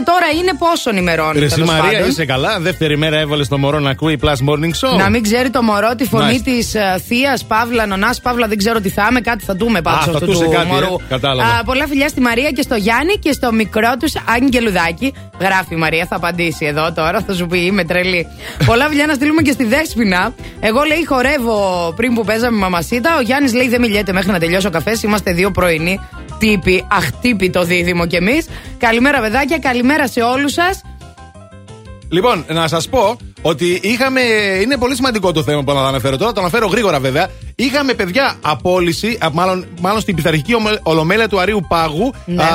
Και 0.05 0.11
τώρα 0.11 0.27
είναι 0.41 0.53
πόσων 0.59 0.97
ημερών. 0.97 1.33
Ρε, 1.33 1.45
εσύ 1.45 1.55
τέλος 1.55 1.69
Μαρία, 1.71 1.93
πάντων. 1.93 2.09
είσαι 2.09 2.25
καλά; 2.25 2.61
Δεύτερη 2.61 2.97
μέρα 2.97 3.19
έβαλες 3.19 3.49
το 3.49 3.59
μωρό 3.59 3.79
να 3.79 3.91
ακούει 3.91 4.19
Plus 4.23 4.29
Morning 4.49 4.71
Show. 4.95 4.97
Να 4.99 5.11
μην 5.11 5.23
ξέρει 5.23 5.51
το 5.51 5.63
μωρό 5.63 5.95
τη 5.95 6.05
φωνή 6.05 6.25
Μάλιστα. 6.25 6.51
της 6.51 6.75
Θεία 7.07 7.39
Παύλα, 7.49 7.87
Νονάς 7.87 8.21
Παύλα, 8.21 8.47
δεν 8.47 8.59
ξέρω 8.59 8.81
τι 8.81 8.89
θα 8.89 9.07
είμαι, 9.11 9.21
κάτι 9.21 9.45
θα 9.45 9.55
δούμε 9.55 9.83
πάντως 9.83 10.01
Α, 10.01 10.05
θα 10.05 10.11
αυτού 10.11 10.27
τούσε 10.27 10.45
του 10.45 10.51
κάτι, 10.51 10.69
ε, 10.71 10.73
μωρού. 10.73 10.97
κατάλαβα. 11.09 11.59
Α, 11.59 11.65
πολλά 11.65 11.87
φιλιά 11.87 12.09
στη 12.09 12.21
Μαρία 12.21 12.51
και 12.51 12.63
στο 12.63 12.75
Γιάννη 12.75 13.15
και 13.19 13.33
στο 13.33 13.53
μικρό 13.53 13.93
τους 14.01 14.13
Άγγελουδάκι. 14.35 15.15
Γράφει 15.41 15.75
η 15.75 15.77
Μαρία, 15.77 16.07
θα 16.09 16.17
απαντήσει 16.17 16.65
εδώ 16.67 16.93
τώρα, 16.93 17.21
θα 17.27 17.35
σου 17.35 17.47
πει 17.47 17.59
είμαι 17.59 17.85
τρελή. 17.85 18.27
πολλά 18.65 18.87
φιλιά 18.89 19.07
να 19.07 19.15
στείλουμε 19.15 19.43
και 19.43 19.53
στη 19.53 19.65
Δέσποινα. 19.65 20.35
Εγώ 20.61 20.83
λέει 20.83 21.05
χορεύω 21.07 21.93
πριν 21.97 22.15
που 22.15 22.25
παίζαμε 22.25 22.59
μαμασίτα. 22.59 23.17
Ο 23.17 23.21
Γιάννης 23.21 23.55
λέει 23.55 23.69
δεν 23.69 23.81
μιλιέται 23.81 24.13
μέχρι 24.13 24.31
να 24.31 24.39
τελειώσει 24.39 24.67
ο 24.67 24.71
καφές. 24.71 25.03
Είμαστε 25.03 25.33
δύο 25.33 25.51
πρωινοί 25.51 26.01
τύποι, 26.43 26.85
αχτύπητο 26.91 27.65
δίδυμο 27.65 28.07
κι 28.07 28.17
εμείς. 28.17 28.47
Καλημέρα, 28.79 29.21
παιδάκια, 29.21 29.59
καλημέρα 29.59 30.09
σε 30.09 30.21
όλους 30.21 30.53
σας. 30.53 30.81
Λοιπόν, 32.09 32.45
να 32.49 32.69
σας 32.69 32.89
πω 32.89 33.17
ότι 33.43 33.81
είχαμε. 33.83 34.21
Είναι 34.63 34.77
πολύ 34.77 34.95
σημαντικό 34.95 35.33
το 35.33 35.43
θέμα 35.43 35.63
που 35.63 35.73
θα 35.73 35.81
αναφέρω 35.81 36.17
τώρα. 36.17 36.33
Το 36.33 36.41
αναφέρω 36.41 36.67
γρήγορα 36.67 37.01
βέβαια. 37.01 37.29
Είχαμε 37.55 37.95
παιδιά 37.95 38.35
απόλυση, 38.41 39.19
α, 39.25 39.29
μάλλον, 39.33 39.67
μάλλον 39.81 40.01
στην 40.01 40.15
πειθαρχική 40.15 40.55
ομο- 40.55 40.79
ολομέλεια 40.83 41.29
του 41.29 41.41
Αρίου 41.41 41.65
Πάγου. 41.69 42.15
Ναι. 42.25 42.43
Α, 42.43 42.49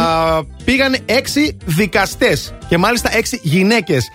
πήγαν 0.64 0.98
έξι 1.06 1.58
δικαστές. 1.66 2.54
Και 2.68 2.78
μάλιστα 2.78 3.18
έξι 3.18 3.40
γυναίκες 3.44 4.08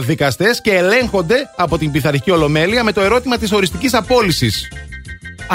δικαστές 0.00 0.60
και 0.60 0.72
ελέγχονται 0.74 1.36
από 1.56 1.78
την 1.78 1.90
πειθαρχική 1.90 2.30
ολομέλεια 2.30 2.84
με 2.84 2.92
το 2.92 3.00
ερώτημα 3.00 3.38
της 3.38 3.52
οριστικής 3.52 3.94
απόλυσης. 3.94 4.68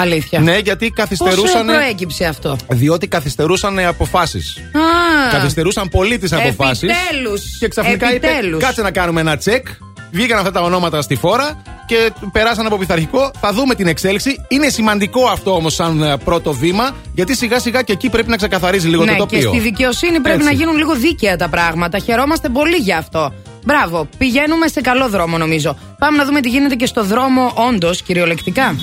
Αλήθεια. 0.00 0.40
Ναι, 0.40 0.56
γιατί 0.58 0.86
Πώ 0.88 0.94
καθυστερούσαν. 0.94 1.66
προέκυψε 1.66 2.24
αυτό; 2.24 2.56
Διότι 2.68 3.06
καθυστερούσαν 3.06 3.78
αποφάσεις. 3.78 4.56
Α, 4.56 5.30
Καθυστερούσαν 5.32 5.88
πολύ 5.88 6.18
τις 6.18 6.32
αποφάσεις. 6.32 6.88
Επιτέλους. 6.90 7.42
Και 7.58 7.68
ξαφνικά 7.68 8.08
Επιτέλους. 8.08 8.54
είπε: 8.56 8.64
Κάτσε 8.64 8.82
να 8.82 8.90
κάνουμε 8.90 9.20
ένα 9.20 9.36
τσεκ. 9.36 9.66
Βγήκαν 10.12 10.38
αυτά 10.38 10.50
τα 10.50 10.60
ονόματα 10.60 11.02
στη 11.02 11.14
φόρα 11.16 11.62
και 11.86 12.10
περάσαν 12.32 12.66
από 12.66 12.76
πειθαρχικό. 12.78 13.30
Θα 13.40 13.52
δούμε 13.52 13.74
την 13.74 13.86
εξέλιξη. 13.86 14.44
Είναι 14.48 14.68
σημαντικό 14.68 15.24
αυτό 15.26 15.54
όμως 15.54 15.74
σαν 15.74 16.02
ε, 16.02 16.16
πρώτο 16.24 16.52
βήμα, 16.52 16.90
γιατί 17.14 17.36
σιγά 17.36 17.58
σιγά 17.58 17.82
και 17.82 17.92
εκεί 17.92 18.10
πρέπει 18.10 18.28
να 18.30 18.36
ξεκαθαρίζει 18.36 18.88
λίγο 18.88 19.04
ναι, 19.04 19.10
το 19.16 19.26
και 19.26 19.36
τοπίο. 19.36 19.48
στη 19.50 19.60
δικαιοσύνη 19.60 20.20
πρέπει 20.20 20.36
Έτσι. 20.38 20.48
να 20.48 20.52
γίνουν 20.54 20.76
λίγο 20.76 20.94
δίκαια 20.94 21.36
τα 21.36 21.48
πράγματα. 21.48 21.98
Χαιρόμαστε 21.98 22.48
πολύ 22.48 22.76
γι' 22.76 22.92
αυτό. 22.92 23.32
Μπράβο, 23.64 24.08
πηγαίνουμε 24.18 24.68
σε 24.68 24.80
καλό 24.80 25.08
δρόμο 25.08 25.38
νομίζω. 25.38 25.78
Πάμε 25.98 26.16
να 26.16 26.24
δούμε 26.24 26.40
τι 26.40 26.48
γίνεται 26.48 26.74
και 26.74 26.86
στο 26.86 27.04
δρόμο, 27.04 27.52
όντως, 27.70 28.02
κυριολεκτικά. 28.02 28.74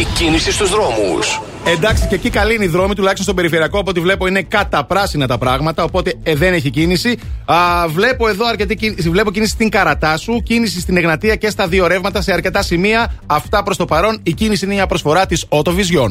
Η 0.00 0.06
κίνησης 0.14 0.54
στους 0.54 0.70
δρόμους. 0.70 1.40
Εντάξει, 1.66 2.06
και 2.06 2.14
εκεί 2.14 2.30
καλή 2.30 2.54
είναι 2.54 2.64
η 2.64 2.68
δρόμη, 2.68 2.94
τουλάχιστον 2.94 3.24
στον 3.24 3.34
περιφερειακό. 3.34 3.78
Από 3.78 3.90
ό,τι 3.90 4.00
βλέπω 4.00 4.26
είναι 4.26 4.42
καταπράσινα 4.42 5.26
τα 5.26 5.38
πράγματα, 5.38 5.84
οπότε 5.84 6.14
ε, 6.22 6.34
δεν 6.34 6.52
έχει 6.52 6.70
κίνηση. 6.70 7.18
Α, 7.44 7.88
βλέπω 7.88 8.28
εδώ 8.28 8.46
αρκετή 8.46 8.76
κίνηση, 8.76 9.10
βλέπω 9.10 9.30
κίνηση 9.30 9.52
στην 9.52 9.68
Καρατάσου, 9.68 10.42
κίνηση 10.42 10.80
στην 10.80 10.96
Εγνατία 10.96 11.36
και 11.36 11.50
στα 11.50 11.68
δύο 11.68 11.86
ρεύματα 11.86 12.22
σε 12.22 12.32
αρκετά 12.32 12.62
σημεία. 12.62 13.12
Αυτά 13.26 13.62
προς 13.62 13.76
το 13.76 13.84
παρόν. 13.84 14.20
Η 14.22 14.32
κίνηση 14.32 14.64
είναι 14.64 14.74
μια 14.74 14.86
προσφορά 14.86 15.26
της 15.26 15.46
Autovision. 15.48 16.10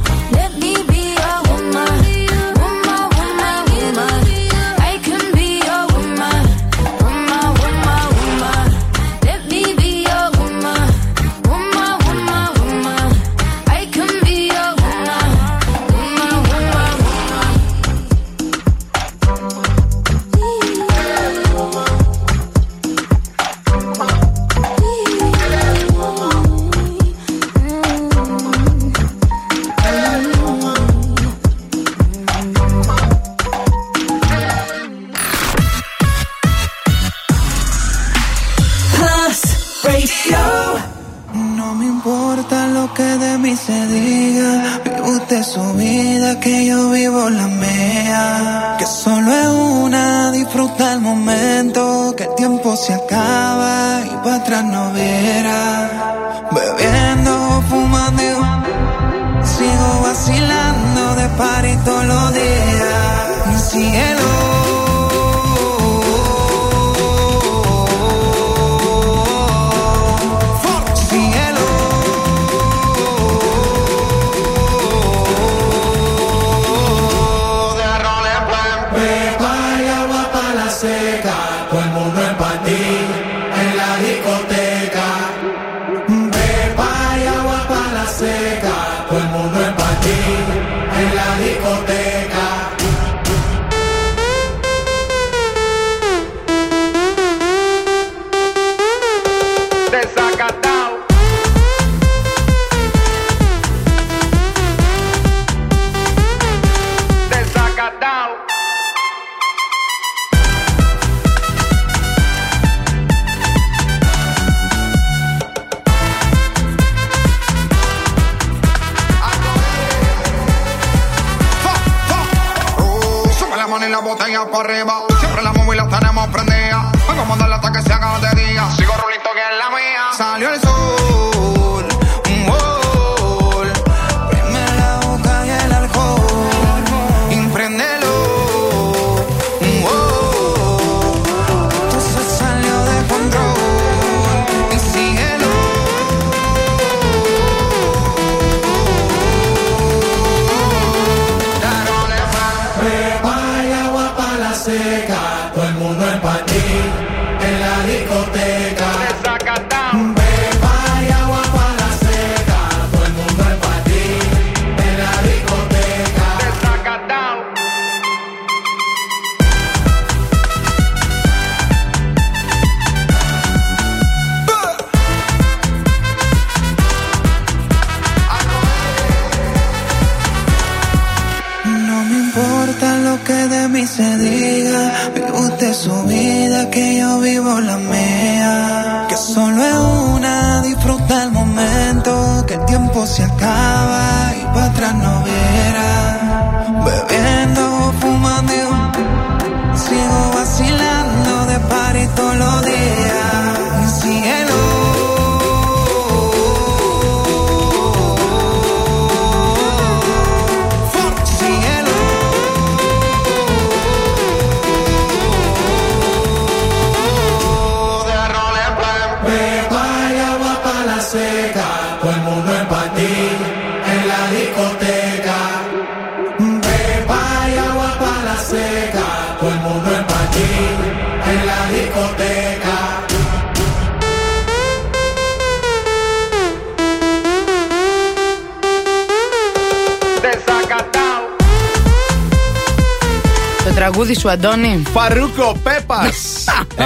σου, 244.21 244.29
Αντώνη. 244.29 244.83
Φαρούκο 244.93 245.57
Πέπας! 245.63 246.45
ε, 246.77 246.83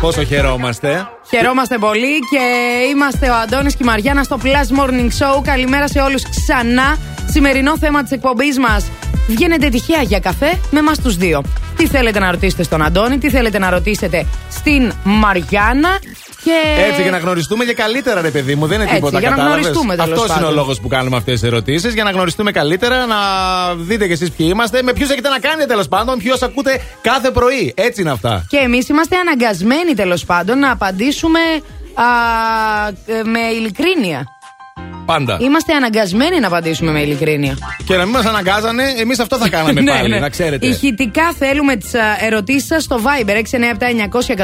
πόσο 0.00 0.24
χαιρόμαστε. 0.24 1.08
Χαιρόμαστε 1.28 1.78
πολύ 1.78 2.18
και 2.30 2.40
είμαστε 2.90 3.30
ο 3.30 3.34
Αντώνης 3.34 3.74
και 3.74 3.82
η 3.82 3.86
Μαριάννα 3.86 4.22
στο 4.22 4.38
Plus 4.42 4.80
Morning 4.80 5.08
Show. 5.18 5.42
Καλημέρα 5.42 5.88
σε 5.88 6.00
όλους 6.00 6.22
ξανά. 6.28 6.96
Σημερινό 7.30 7.78
θέμα 7.78 8.02
της 8.02 8.10
εκπομπής 8.10 8.58
μας. 8.58 8.90
Βγαίνετε 9.28 9.68
τυχαία 9.68 10.02
για 10.02 10.18
καφέ 10.18 10.58
με 10.70 10.78
εμά 10.78 10.92
τους 11.02 11.16
δύο. 11.16 11.42
Τι 11.76 11.86
θέλετε 11.86 12.18
να 12.18 12.30
ρωτήσετε 12.30 12.62
στον 12.62 12.82
Αντώνη, 12.82 13.18
τι 13.18 13.30
θέλετε 13.30 13.58
να 13.58 13.70
ρωτήσετε 13.70 14.26
στην 14.50 14.92
Μαριάννα. 15.04 15.98
Και... 16.44 16.82
Έτσι, 16.88 17.02
για 17.02 17.10
να 17.10 17.18
γνωριστούμε 17.18 17.64
και 17.64 17.74
καλύτερα, 17.74 18.20
ρε 18.20 18.30
παιδί 18.30 18.54
μου. 18.54 18.66
Δεν 18.66 18.74
είναι 18.74 18.84
Έτσι, 18.84 18.94
τίποτα 18.96 19.18
για 19.18 19.30
να 19.30 19.36
κατάλαβες; 19.36 19.64
γνωριστούμε, 19.64 19.96
τέλος 19.96 20.10
Αυτός 20.12 20.24
είναι 20.28 20.38
ο 20.38 20.40
πάντων. 20.40 20.54
λόγος 20.54 20.80
που 20.80 20.88
κάνουμε 20.88 21.16
αυτές 21.16 21.40
τις 21.40 21.48
ερωτήσεις. 21.50 21.94
Για 21.94 22.04
να 22.04 22.10
γνωριστούμε 22.10 22.50
καλύτερα, 22.52 23.06
να 23.06 23.16
δείτε 23.74 24.06
κι 24.06 24.12
εσείς 24.12 24.30
ποιοι 24.30 24.46
είμαστε, 24.50 24.82
με 24.82 24.92
ποιους 24.92 25.10
έχετε 25.10 25.28
να 25.28 25.38
κάνετε 25.38 25.66
τέλος 25.66 25.88
πάντων, 25.88 26.18
ποιους 26.18 26.42
ακούτε 26.42 26.80
κάθε 27.00 27.30
πρωί. 27.30 27.72
Έτσι 27.76 28.00
είναι 28.00 28.10
αυτά. 28.10 28.44
Και 28.48 28.56
εμείς 28.56 28.88
είμαστε 28.88 29.16
αναγκασμένοι 29.16 29.94
τέλος 29.94 30.24
πάντων 30.24 30.58
να 30.58 30.70
απαντήσουμε 30.70 31.38
α, 31.94 32.04
ε, 33.06 33.22
με 33.24 33.40
ειλικρίνεια. 33.40 34.24
Πάντα. 35.06 35.38
Είμαστε 35.40 35.72
αναγκασμένοι 35.74 36.40
να 36.40 36.46
απαντήσουμε 36.46 36.90
με 36.90 37.00
ειλικρίνεια. 37.00 37.56
Και 37.84 37.96
να 37.96 38.04
μην 38.04 38.12
μας 38.14 38.24
αναγκάζανε, 38.24 38.82
εμείς 38.98 39.18
αυτό 39.18 39.36
θα 39.38 39.48
κάναμε 39.54 39.80
Ναι, 39.80 39.90
πάλι, 39.90 40.08
ναι. 40.08 40.18
να 40.18 40.28
ξέρετε. 40.28 40.66
Ηχητικά 40.66 41.32
θέλουμε 41.38 41.76
τις 41.76 41.90
ερωτήσεις 42.20 42.66
σας 42.66 42.82
στο 42.82 43.00
Viber 43.04 43.36
697-900-1026. 44.16 44.36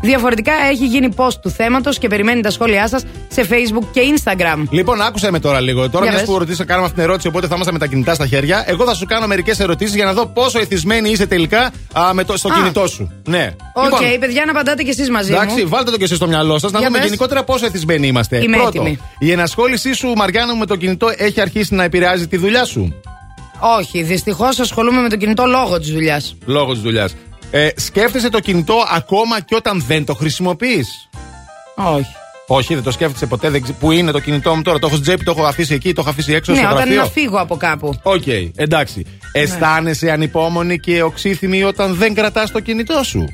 Διαφορετικά 0.00 0.52
έχει 0.70 0.86
γίνει 0.86 1.08
post 1.16 1.34
του 1.42 1.50
θέματος 1.50 1.98
και 1.98 2.08
περιμένει 2.08 2.40
τα 2.40 2.50
σχόλιά 2.50 2.88
σας 2.88 3.02
σε 3.28 3.46
Facebook 3.50 3.84
και 3.92 4.00
Instagram. 4.16 4.62
Λοιπόν, 4.70 5.00
άκουσε 5.02 5.30
με 5.30 5.40
τώρα 5.40 5.60
λίγο. 5.60 5.90
Τώρα, 5.90 6.04
Για 6.04 6.12
μιας 6.12 6.24
πες. 6.24 6.30
που 6.32 6.38
ρωτήσα, 6.38 6.64
κάναμε 6.64 6.84
αυτή 6.84 6.96
την 6.98 7.06
ερώτηση, 7.08 7.28
οπότε 7.28 7.46
θα 7.46 7.54
είμαστε 7.54 7.72
με 7.72 7.78
τα 7.78 7.86
κινητά 7.86 8.14
στα 8.14 8.26
χέρια. 8.26 8.64
Εγώ 8.66 8.84
θα 8.84 8.94
σου 8.94 9.06
κάνω 9.06 9.26
μερικές 9.26 9.60
ερωτήσεις 9.60 9.94
για 9.94 10.04
να 10.04 10.12
δω 10.12 10.26
πόσο 10.26 10.58
εθισμένη 10.58 11.10
είσαι 11.10 11.26
τελικά 11.26 11.70
α, 11.92 12.14
με 12.14 12.24
το, 12.24 12.36
στο 12.36 12.48
Α. 12.48 12.54
κινητό 12.54 12.86
σου. 12.86 13.12
Ναι. 13.24 13.50
Οκ, 13.72 13.84
Λοιπόν, 13.84 14.00
παιδιά, 14.20 14.42
να 14.44 14.50
απαντάτε 14.50 14.82
κι 14.82 14.90
εσείς 14.90 15.10
μαζί 15.10 15.32
Εντάξει, 15.32 15.62
μου. 15.62 15.68
βάλτε 15.68 15.90
το 15.90 15.96
και 15.96 16.04
εσείς 16.04 16.16
στο 16.16 16.26
μυαλό 16.26 16.58
σας 16.58 16.70
να 16.70 16.78
Για 16.78 16.86
δούμε 16.86 16.98
πες. 16.98 17.06
γενικότερα 17.06 17.44
πόσο 17.44 17.66
εθισμένοι 17.66 18.06
είμαστε. 18.06 18.36
Είμαι 18.42 18.56
Πρώτο, 18.56 18.68
έτοιμη. 18.80 18.98
η 19.18 19.30
ενασχόλησή 19.52 19.92
σου, 19.92 20.12
Μαριάννα, 20.16 20.52
μου 20.52 20.58
με 20.58 20.66
το 20.66 20.76
κινητό 20.76 21.12
έχει 21.16 21.40
αρχίσει 21.40 21.74
να 21.74 21.84
επηρεάζει 21.84 22.26
τη 22.28 22.36
δουλειά 22.36 22.64
σου; 22.64 22.94
Όχι, 23.78 24.02
δυστυχώς 24.02 24.58
ασχολούμαι 24.58 25.00
με 25.00 25.08
το 25.08 25.16
κινητό 25.16 25.44
λόγω 25.46 25.78
της 25.78 25.90
δουλειάς. 25.90 26.36
Λόγω 26.44 26.72
της 26.72 26.82
δουλειάς. 26.82 27.14
Ε, 27.50 27.68
σκέφτεσαι 27.76 28.28
το 28.28 28.40
κινητό 28.40 28.74
ακόμα 28.94 29.40
και 29.40 29.54
όταν 29.54 29.84
δεν 29.86 30.04
το 30.04 30.14
χρησιμοποιείς; 30.14 31.08
Όχι. 31.74 32.06
Όχι, 32.50 32.74
δεν 32.74 32.82
το 32.82 32.90
σκέφτεσαι 32.90 33.26
ποτέ. 33.26 33.50
Δεν... 33.50 33.62
ξε- 33.62 33.76
Πού 33.78 33.90
είναι 33.90 34.10
το 34.10 34.18
κινητό 34.20 34.54
μου 34.54 34.62
τώρα, 34.62 34.78
το 34.78 34.86
έχω 34.86 34.94
στην 34.96 35.06
τσέπη, 35.08 35.24
το 35.24 35.34
έχω 35.36 35.44
αφήσει 35.46 35.74
εκεί, 35.74 35.92
το 35.92 36.00
έχω 36.00 36.10
αφήσει 36.10 36.32
έξω 36.32 36.52
Ναι, 36.52 36.58
στο 36.58 36.66
όταν 36.66 36.78
γραφείο; 36.78 37.00
να 37.00 37.08
φύγω 37.08 37.36
από 37.36 37.56
κάπου. 37.56 37.94
Οκ, 38.02 38.26
εντάξει. 38.54 39.06
Ναι. 39.06 39.42
Αισθάνεσαι 39.42 40.10
ανυπόμονη 40.10 40.78
και 40.78 41.02
οξύθυμη 41.02 41.62
όταν 41.64 41.94
δεν 41.94 42.14
κρατάς 42.14 42.50
το 42.50 42.60
κινητό 42.60 43.02
σου; 43.02 43.24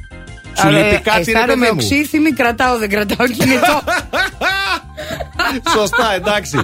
Σου 0.57 0.69
λέει 0.69 0.83
τι 0.83 1.01
κάτι 1.01 1.31
ρε 1.31 1.39
Αισθάνομαι 1.39 1.67
παιδί 1.67 1.71
μου; 1.71 1.79
οξύθυμη, 1.83 2.33
κρατάω, 2.33 2.79
δεν 2.79 2.89
κρατάω 2.89 3.27
κινητό. 3.27 3.83
Σωστά, 5.77 6.15
εντάξει. 6.15 6.59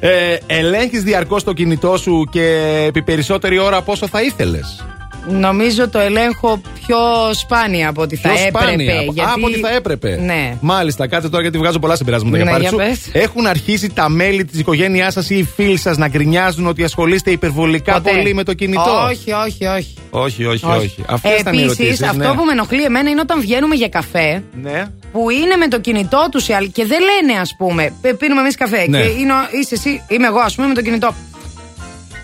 Ε, 0.00 0.36
Ελέγχεις 0.46 1.02
διαρκώς 1.02 1.44
το 1.44 1.52
κινητό 1.52 1.96
σου 1.96 2.28
και 2.30 2.84
επί 2.86 3.02
περισσότερη 3.02 3.58
ώρα 3.58 3.76
από 3.76 3.92
όσο 3.92 4.08
θα 4.08 4.22
ήθελες; 4.22 4.84
Νομίζω 5.28 5.88
το 5.88 5.98
ελέγχω 5.98 6.60
πιο 6.86 6.96
σπάνια 7.32 7.88
από 7.88 8.02
ό,τι 8.02 8.16
θα 8.16 8.28
Πιο 8.28 8.38
έπρεπε. 8.46 8.58
σπάνια. 8.64 8.92
Α, 8.98 9.02
γιατί- 9.02 9.20
από 9.34 9.46
ό,τι 9.46 9.58
θα 9.58 9.74
έπρεπε. 9.74 10.20
Ναι. 10.24 10.56
Μάλιστα, 10.60 11.08
κάτσε 11.08 11.28
τώρα 11.28 11.42
γιατί 11.42 11.58
βγάζω 11.58 11.78
πολλά 11.78 11.96
συμπεράσματα 11.96 12.36
Ναι, 12.36 12.42
για 12.42 12.50
πάρτι 12.52 12.62
για 12.62 12.70
σου. 12.70 12.76
πες. 13.12 13.22
Έχουν 13.22 13.46
αρχίσει 13.46 13.88
τα 13.94 14.08
μέλη 14.08 14.44
της 14.44 14.60
οικογένειάς 14.60 15.12
σας 15.12 15.30
ή 15.30 15.38
οι 15.38 15.48
φίλοι 15.56 15.76
σας 15.78 15.96
να 15.96 16.08
γκρινιάζουν 16.08 16.66
ότι 16.66 16.84
ασχολείστε 16.84 17.30
υπερβολικά 17.30 17.92
Ποτέ. 17.92 18.10
πολύ 18.10 18.34
με 18.34 18.42
το 18.42 18.54
κινητό; 18.54 19.04
Όχι, 19.10 19.32
όχι, 19.32 19.64
όχι. 19.66 19.94
όχι, 20.10 20.44
όχι. 20.44 20.64
όχι. 20.66 20.94
Αυτές 21.08 21.40
ήταν 21.40 21.54
οι 21.54 21.56
Επίσης, 21.62 21.78
ερωτήσεις. 21.78 22.02
αυτό 22.08 22.34
που 22.36 22.44
με 22.44 22.52
ενοχλεί 22.52 22.82
εμένα 22.84 23.10
είναι 23.10 23.20
όταν 23.20 23.40
βγαίνουμε 23.40 23.74
για 23.74 23.88
καφέ. 23.88 24.42
Ναι. 24.62 24.84
Που 25.12 25.30
είναι 25.30 25.56
με 25.56 25.68
το 25.68 25.80
κινητό 25.80 26.28
τους 26.30 26.44
και 26.46 26.84
δεν 26.86 26.98
λένε, 27.00 27.40
ας 27.40 27.54
πούμε, 27.58 27.92
«Πε- 28.00 28.14
πίνουμε 28.14 28.40
εμείς 28.40 28.56
καφέ. 28.56 28.86
Ναι. 28.88 29.00
Και 29.02 29.08
είναι, 29.08 29.32
ο- 29.32 29.48
είσαι 29.60 29.74
εσύ, 29.74 30.02
είμαι 30.08 30.26
εγώ, 30.26 30.38
ας 30.38 30.54
πούμε, 30.54 30.66
με 30.68 30.74
το 30.74 30.82
κινητό. 30.82 31.14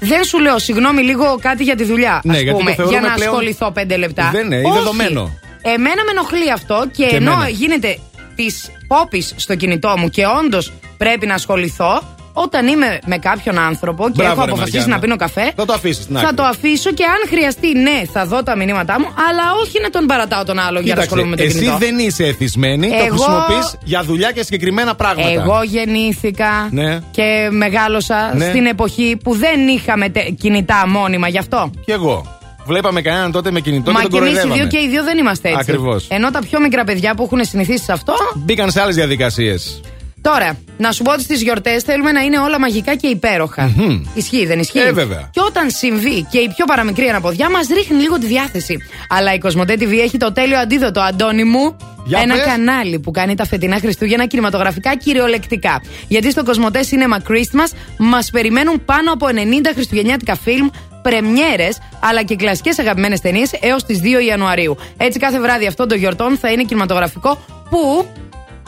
Δεν 0.05 0.25
σου 0.25 0.39
λέω, 0.41 0.59
συγγνώμη, 0.59 1.03
λίγο 1.03 1.39
κάτι 1.41 1.63
για 1.63 1.77
τη 1.77 1.85
δουλειά. 1.85 2.21
Ναι, 2.25 2.33
ας 2.37 2.41
γιατί 2.41 2.59
πούμε, 2.59 2.71
το 2.71 2.77
θεωρούμε 2.77 2.99
για 2.99 3.09
να 3.09 3.15
πλέον- 3.15 3.31
ασχοληθώ 3.31 3.71
πέντε 3.71 3.97
λεπτά. 3.97 4.29
Δεν 4.33 4.45
είναι, 4.47 4.57
είναι 4.57 4.69
Όχι. 4.69 4.79
δεδομένο. 4.79 5.39
Εμένα 5.63 6.05
με 6.05 6.11
ενοχλεί 6.11 6.51
αυτό 6.53 6.85
και, 6.97 7.07
Και 7.07 7.17
ενώ 7.17 7.31
εμένα. 7.33 7.49
γίνεται 7.49 7.99
της 8.35 8.71
πόπης 8.87 9.33
στο 9.37 9.55
κινητό 9.55 9.95
μου 9.99 10.09
και 10.09 10.23
όντως 10.27 10.73
πρέπει 10.97 11.27
να 11.27 11.35
ασχοληθώ, 11.35 12.03
όταν 12.33 12.67
είμαι 12.67 12.99
με 13.07 13.19
κάποιον 13.19 13.59
άνθρωπο 13.59 14.05
και 14.07 14.13
Μπράβο, 14.17 14.33
έχω 14.33 14.45
ρε, 14.45 14.51
αποφασίσει 14.51 14.77
Μαριάννα. 14.77 14.95
να 14.95 15.01
πίνω 15.03 15.17
καφέ, 15.17 15.53
Θα 15.57 15.65
το 15.65 15.73
αφήσεις 15.73 16.07
την 16.07 16.15
θα 16.17 16.21
άκρη. 16.23 16.35
το 16.37 16.43
αφήσω 16.43 16.91
και 16.93 17.05
αν 17.05 17.29
χρειαστεί, 17.29 17.73
ναι, 17.79 18.03
θα 18.13 18.27
δω 18.27 18.43
τα 18.43 18.57
μηνύματά 18.57 19.01
μου, 19.01 19.07
αλλά 19.29 19.43
όχι 19.63 19.81
να 19.83 19.91
τον 19.91 20.07
παρατάω 20.07 20.45
τον 20.45 20.59
άλλο 20.59 20.81
για 20.81 20.95
να 20.95 21.01
ασχολούμαι 21.01 21.29
με 21.29 21.37
το 21.37 21.43
εσύ 21.43 21.59
κινητό. 21.59 21.77
δεν 21.79 21.99
είσαι 21.99 22.25
εθισμένη, 22.27 22.89
το 22.89 22.95
Εγώ- 22.95 23.07
χρησιμοποιείς 23.07 23.75
για 23.85 24.03
δουλειά 24.03 24.31
και 24.33 24.43
συγκεκριμένα 24.43 24.95
πράγματα. 24.95 25.31
Εγώ 25.31 25.63
γεννήθηκα 25.63 26.69
Ναι. 26.71 26.99
και 27.11 27.49
μεγάλωσα 27.51 28.33
Ναι. 28.35 28.49
στην 28.49 28.67
εποχή 28.67 29.17
που 29.25 29.35
δεν 29.37 29.69
είχαμε 29.69 30.09
τε- 30.09 30.29
κινητά 30.41 30.85
μόνιμα 30.89 31.29
γι' 31.29 31.39
αυτό. 31.39 31.71
Κι 31.85 31.91
εγώ. 31.91 32.37
Βλέπαμε 32.67 33.01
κανέναν 33.03 33.33
τότε 33.33 33.51
με 33.51 33.61
κινητό 33.61 33.93
Μα 33.93 34.01
και 34.01 34.07
και 34.07 34.13
τον 34.13 34.23
εμείς 34.27 34.33
οι 34.33 34.41
κοροϊδεύαμε. 34.41 34.71
δύο 34.71 34.81
και 34.81 34.87
οι 34.87 34.91
δύο 34.91 35.03
δεν 35.05 35.19
είμαστε 35.19 35.49
έτσι. 35.49 35.61
Ακριβώς. 35.61 36.07
Ενώ 36.11 36.31
τα 36.31 36.39
πιο 36.51 36.61
μικρά 36.61 36.85
παιδιά 36.85 37.15
που 37.15 37.23
έχουν 37.23 37.45
συνηθίσει 37.45 37.85
σε 37.85 37.93
αυτό. 37.93 38.13
Μπήκαν 38.35 38.71
σε 38.71 38.81
άλλες 38.81 38.95
διαδικασίες. 38.95 39.81
Τώρα, 40.23 40.57
να 40.79 40.93
σου 40.93 41.03
πω 41.03 41.13
ότι 41.13 41.23
στις 41.23 41.43
γιορτές 41.43 41.83
θέλουμε 41.83 42.13
να 42.13 42.21
είναι 42.21 42.39
όλα 42.39 42.59
μαγικά 42.59 42.95
και 42.95 43.07
υπέροχα. 43.07 43.73
Ισχύει, 44.15 44.47
δεν 44.47 44.59
ισχύει; 44.59 44.79
Ε, 44.79 44.93
βέβαια. 44.93 45.29
Και 45.33 45.41
όταν 45.47 45.71
συμβεί 45.71 46.27
και 46.31 46.39
η 46.39 46.49
πιο 46.57 46.65
παραμικρή 46.65 47.09
αναποδιά, 47.09 47.51
μας 47.51 47.67
ρίχνει 47.75 48.01
λίγο 48.01 48.19
τη 48.19 48.27
διάθεση. 48.27 48.77
Αλλά 49.09 49.35
η 49.35 49.39
Κοσμοτέ 49.39 49.75
TV 49.79 49.93
έχει 50.03 50.17
το 50.17 50.33
τέλειο 50.33 50.59
αντίδοτο, 50.59 51.01
Αντώνη 51.01 51.45
μου. 51.45 51.77
Για 52.05 52.21
ένα 52.23 52.35
πες. 52.35 52.45
κανάλι 52.45 52.99
που 52.99 53.11
κάνει 53.11 53.35
τα 53.35 53.47
φετινά 53.47 53.79
Χριστούγεννα 53.79 54.27
κινηματογραφικά 54.27 54.97
κυριολεκτικά. 54.97 55.83
Γιατί 56.09 56.31
στο 56.31 56.45
Κοσμοτέ 56.45 56.81
Cinema 56.91 57.31
Christmas 57.31 57.77
μας 57.99 58.31
περιμένουν 58.31 58.85
πάνω 58.85 59.13
από 59.13 59.27
90 59.27 59.33
χριστουγεννιάτικα 59.75 60.37
φιλμ, 60.37 60.69
πρεμιέρες 61.03 61.79
αλλά 62.01 62.23
και 62.23 62.37
κλασικές 62.37 62.79
αγαπημένες 62.79 63.21
ταινίες 63.21 63.51
έως 63.61 63.85
τις 63.85 64.01
2 64.01 64.21
Ιανουαρίου. 64.27 64.77
Έτσι 64.97 65.19
κάθε 65.19 65.41
βράδυ 65.41 65.67
αυτών 65.67 65.89
των 65.89 65.99
γιορτών 65.99 66.37
θα 66.37 66.51
είναι 66.51 66.63
κινηματογραφικό 66.63 67.39
που. 67.71 68.07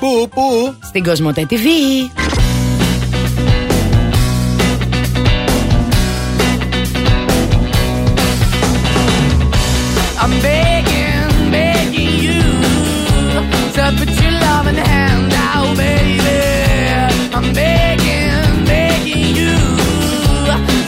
Πού, 0.04 0.30
πού? 0.30 0.76
Στην 0.84 1.04
Κοσμοτέ 1.04 1.46
TV. 1.50 1.66
I'm 10.22 10.34
begging, 10.42 11.52
begging 11.56 12.16
you 12.26 12.42
to 13.76 13.84
put 14.00 14.12
your 14.22 14.36
loving 14.46 14.80
hand 14.90 15.32
out, 15.50 15.70
baby. 15.84 16.40
I'm 17.38 17.48
begging, 17.62 18.66
begging 18.74 19.28
you 19.40 19.56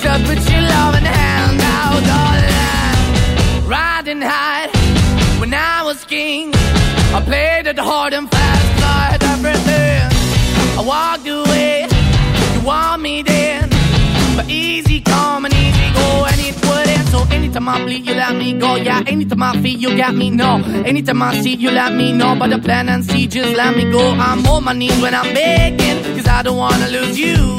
to 0.04 0.12
put 0.28 0.40
your 0.52 0.64
loving 0.74 1.08
hand 1.18 1.60
out, 1.80 2.02
darling. 2.12 3.68
Riding 3.76 4.22
high 4.32 4.68
when 5.42 5.52
I 5.54 5.78
was 5.88 6.00
king, 6.06 6.52
I 7.18 7.20
played 7.30 7.66
it 7.72 7.80
hard 7.80 8.14
and 8.14 8.30
walked 10.87 11.27
away, 11.27 11.87
you 12.55 12.61
want 12.65 13.03
me 13.03 13.23
then, 13.23 13.69
but 14.37 14.49
easy 14.49 15.01
come 15.01 15.45
and 15.45 15.53
easy 15.53 15.93
go, 15.93 16.25
and 16.31 16.41
it 16.41 16.55
wouldn't. 16.65 17.09
So 17.09 17.19
anytime 17.35 17.69
I 17.69 17.83
bleed, 17.85 18.07
you 18.07 18.15
let 18.15 18.35
me 18.37 18.53
go. 18.53 18.77
Yeah, 18.77 19.03
anytime 19.07 19.43
I 19.43 19.61
feel, 19.61 19.79
you 19.79 19.97
got 19.97 20.15
me. 20.15 20.31
No, 20.31 20.63
anytime 20.85 21.23
I 21.23 21.41
see, 21.41 21.55
you 21.55 21.71
let 21.73 21.93
me 21.93 22.13
know. 22.13 22.37
But 22.39 22.51
the 22.51 22.59
plan 22.59 22.89
and 22.89 23.05
see, 23.05 23.27
just 23.27 23.55
let 23.57 23.77
me 23.77 23.91
go. 23.91 24.13
I'm 24.13 24.47
on 24.47 24.65
my 24.65 24.73
knees 24.73 24.99
when 25.03 25.15
I'm 25.15 25.35
begging, 25.35 26.05
cause 26.17 26.29
I 26.29 26.43
don't 26.43 26.57
wanna 26.57 26.89
lose 26.89 27.19
you. 27.19 27.57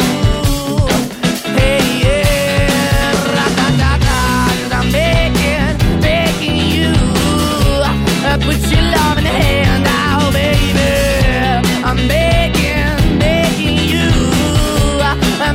Hey, 1.60 1.84
yeah, 2.04 3.12
ra-da-da-da, 3.36 4.48
cause 4.62 4.72
I'm 4.80 4.92
begging, 4.92 6.02
begging 6.02 6.58
you. 6.76 6.92
Uh, 8.30 8.38
put 8.46 8.60
your 8.72 8.84
love 8.96 9.18
in 9.18 9.24
the 9.26 9.30
hand 9.30 9.67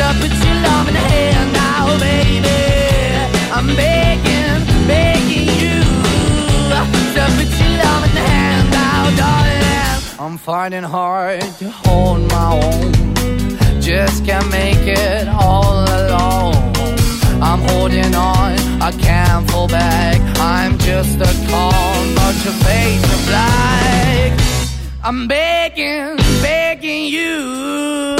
your 0.00 0.96
in 0.96 1.52
now, 1.52 1.98
baby. 1.98 2.60
I'm 3.52 3.66
begging, 3.76 4.64
begging 4.86 5.48
you 5.60 5.78
your 7.16 7.28
in 8.16 8.70
now, 8.70 9.10
darling. 9.20 10.02
I'm 10.18 10.38
finding 10.38 10.84
hard 10.84 11.42
to 11.60 11.70
hold 11.70 12.20
my 12.30 12.48
own, 12.64 13.80
just 13.80 14.24
can't 14.24 14.50
make 14.50 14.84
it 14.86 15.28
all 15.28 15.84
alone. 15.98 16.54
I'm 17.42 17.60
holding 17.70 18.14
on, 18.14 18.58
I 18.80 18.92
can't 18.92 19.50
fall 19.50 19.68
back. 19.68 20.18
I'm 20.38 20.78
just 20.78 21.16
a 21.20 21.32
call, 21.50 21.94
but 22.16 22.34
your 22.44 22.56
face 22.64 23.04
black. 23.28 24.40
I'm 25.02 25.28
begging, 25.28 26.16
begging 26.42 27.06
you. 27.06 28.19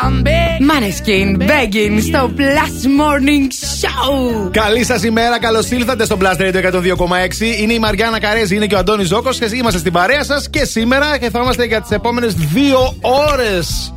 Darling. 0.00 0.16
I'm 0.16 0.22
begging. 0.22 0.50
Maneskin 0.68 1.38
Begging 1.38 2.00
στο 2.00 2.30
Plus 2.36 2.84
Morning 2.84 3.48
Show. 3.80 4.50
Καλή 4.50 4.84
σας 4.84 5.02
ημέρα, 5.02 5.38
καλώς 5.38 5.70
ήλθατε 5.70 6.04
στο 6.04 6.16
Blast 6.20 6.40
Radio 6.40 6.54
102,6. 6.54 7.60
Είναι 7.60 7.72
η 7.72 7.78
Μαριάννα 7.78 8.20
Καρέζη, 8.20 8.56
είναι 8.56 8.66
και 8.66 8.74
ο 8.74 8.78
Αντώνης 8.78 9.08
Ζώκος 9.08 9.38
και 9.38 9.48
είμαστε 9.54 9.78
στην 9.78 9.92
παρέα 9.92 10.24
σας 10.24 10.50
και 10.50 10.64
σήμερα 10.64 11.18
και 11.18 11.30
θα 11.30 11.40
είμαστε 11.42 11.64
για 11.64 11.80
τις 11.80 11.90
επόμενες 11.90 12.34
δύο 12.34 12.94
ώρες. 13.00 13.94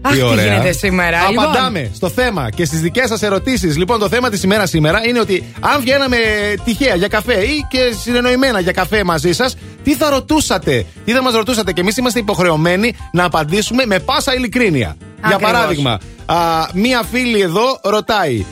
Αχ, 0.00 0.12
τι 0.12 0.18
γίνεται 0.18 0.72
σήμερα. 0.72 1.18
Απαντάμε 1.28 1.90
στο 1.94 2.08
θέμα 2.08 2.50
και 2.50 2.64
στις 2.64 2.80
δικές 2.80 3.08
σας 3.08 3.22
ερωτήσεις. 3.22 3.76
Λοιπόν, 3.76 3.98
το 3.98 4.08
θέμα 4.08 4.30
της 4.30 4.42
ημέρας 4.42 4.70
σήμερα 4.70 5.06
είναι 5.06 5.20
ότι 5.20 5.44
αν 5.60 5.80
βγαίναμε 5.80 6.16
τυχαία 6.64 6.94
για 6.94 7.08
καφέ 7.08 7.34
ή 7.34 7.66
και 7.70 7.94
συνεννοημένα 8.02 8.60
για 8.60 8.72
καφέ 8.72 9.04
μαζί 9.04 9.32
σας, 9.32 9.56
τι 9.82 9.94
θα 9.94 10.10
ρωτούσατε, 10.10 10.86
τι 11.04 11.12
θα 11.12 11.22
μας 11.22 11.34
ρωτούσατε; 11.34 11.72
Και 11.72 11.80
εμείς 11.80 11.96
είμαστε 11.96 12.18
υποχρεωμένοι 12.18 12.96
να 13.12 13.24
απαντήσουμε 13.24 13.86
με 13.86 13.98
πάσα 13.98 14.34
ειλικρίνεια. 14.34 14.96
Για 15.26 15.34
Ακριβώς. 15.34 15.52
παράδειγμα, 15.52 16.00
α, 16.26 16.36
μία 16.72 17.02
φίλη 17.10 17.40
εδώ 17.40 17.80
ρωτάει. 17.82 18.44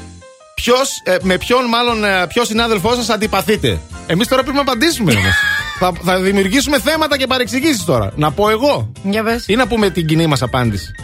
Ποιος, 0.55 0.91
ε, 1.05 1.17
με 1.23 1.37
ποιον 1.39 1.65
μάλλον 1.65 2.05
ε, 2.05 2.27
ποιο 2.29 2.45
συνάδελφό 2.45 2.95
σας 2.95 3.09
αντιπαθείτε; 3.09 3.79
Εμείς 4.07 4.29
τώρα 4.29 4.43
πρέπει 4.43 4.57
να 4.57 4.63
απαντήσουμε 4.63 5.13
όμω. 5.13 5.29
θα, 5.81 5.93
θα 6.03 6.21
δημιουργήσουμε 6.21 6.81
θέματα 6.81 7.19
και 7.19 7.27
παρεξηγήσεις 7.27 7.85
τώρα. 7.85 8.13
Να 8.17 8.31
πω 8.33 8.51
εγώ. 8.51 8.93
Για 9.03 9.23
πες. 9.23 9.45
Ή 9.49 9.55
να 9.55 9.67
πούμε 9.67 9.91
την 9.91 10.07
κοινή 10.07 10.27
μας 10.27 10.43
απάντηση. 10.43 10.95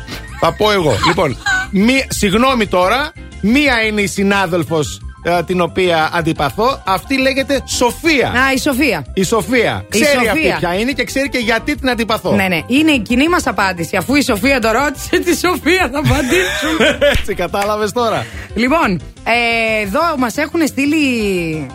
Θα 0.41 0.53
πω 0.53 0.71
εγώ. 0.71 0.95
λοιπόν, 1.07 1.37
μη, 1.71 2.05
συγγνώμη 2.09 2.67
τώρα, 2.67 3.13
μία 3.41 3.83
είναι 3.87 4.01
η 4.01 4.07
συνάδελφος 4.07 5.01
την 5.47 5.61
οποία 5.61 6.11
αντιπαθώ. 6.13 6.83
Αυτή 6.87 7.19
λέγεται 7.19 7.63
Σοφία. 7.67 8.29
Α, 8.29 8.53
η 8.55 8.59
Σοφία. 8.59 9.07
Η 9.15 9.25
Σοφία. 9.25 9.85
Η 9.87 9.89
Ξέρει 9.89 10.15
Σοφία. 10.15 10.31
αυτή 10.33 10.55
ποια 10.59 10.75
είναι 10.75 10.93
και 10.93 11.05
ξέρει 11.05 11.29
και 11.29 11.39
γιατί 11.39 11.75
την 11.77 11.91
αντιπαθώ. 11.91 12.33
Ναι, 12.35 12.47
ναι. 12.49 12.61
Είναι 12.67 12.91
η 12.91 12.99
κοινή 13.01 13.29
μας 13.29 13.47
απάντηση. 13.47 13.97
Αφού 13.97 14.15
η 14.15 14.23
Σοφία 14.23 14.61
το 14.61 14.71
ρώτησε, 14.71 15.09
τη 15.25 15.37
Σοφία 15.37 15.91
θα 15.93 15.99
απαντήσουμε. 15.99 16.99
Έτσι, 17.19 17.35
κατάλαβες 17.35 17.93
τώρα. 17.93 18.27
λοιπόν, 18.55 19.01
ε, 19.25 19.83
εδώ 19.87 20.01
μας 20.19 20.37
έχουν 20.37 20.67
στείλει 20.67 20.97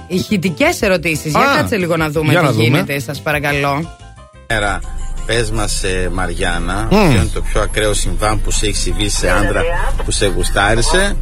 ηχητικές 0.07 0.81
ερωτήσεις. 0.81 1.31
Για 1.31 1.39
Α, 1.51 1.55
κάτσε 1.55 1.77
λίγο 1.77 1.97
να 1.97 2.09
δούμε 2.09 2.31
για 2.31 2.39
τι 2.39 2.45
να 2.45 2.51
δούμε. 2.51 2.63
γίνεται, 2.63 2.99
σας 2.99 3.21
παρακαλώ. 3.21 3.97
Μέρα. 5.27 5.39
Πες 5.39 5.51
μας, 5.51 5.83
Μαριάννα, 6.11 6.87
Μμ. 6.91 7.09
ποιο 7.09 7.21
είναι 7.21 7.29
το 7.33 7.41
πιο 7.41 7.61
ακραίο 7.61 7.93
συμβάν 7.93 8.41
που 8.41 8.51
σε 8.51 8.65
έχει 8.65 8.75
συμβεί 8.75 9.09
σε 9.09 9.29
άντρα 9.29 9.61
που 10.05 10.11
σε 10.11 10.25
γουστάρισε 10.25 11.15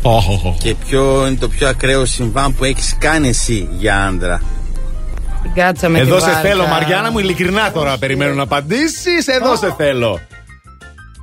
και 0.59 0.75
ποιο 0.75 1.27
είναι 1.27 1.35
το 1.39 1.47
πιο 1.49 1.67
ακραίο 1.67 2.05
συμβάν 2.05 2.55
που 2.55 2.63
έχεις 2.63 2.95
κάνει 2.99 3.27
εσύ 3.27 3.67
για 3.77 4.05
άντρα; 4.05 4.41
Την 5.41 5.53
κάτσαμε 5.53 5.99
Εδώ 5.99 6.15
τη 6.15 6.21
σε 6.21 6.31
βάρκα. 6.31 6.49
θέλω, 6.49 6.65
Μαριάννα 6.67 7.11
μου, 7.11 7.19
ειλικρινά 7.19 7.71
τώρα 7.71 7.97
περιμένω 7.97 8.33
να 8.33 8.43
απαντήσεις. 8.43 9.27
Εδώ 9.27 9.55
σε 9.55 9.73
θέλω. 9.77 10.19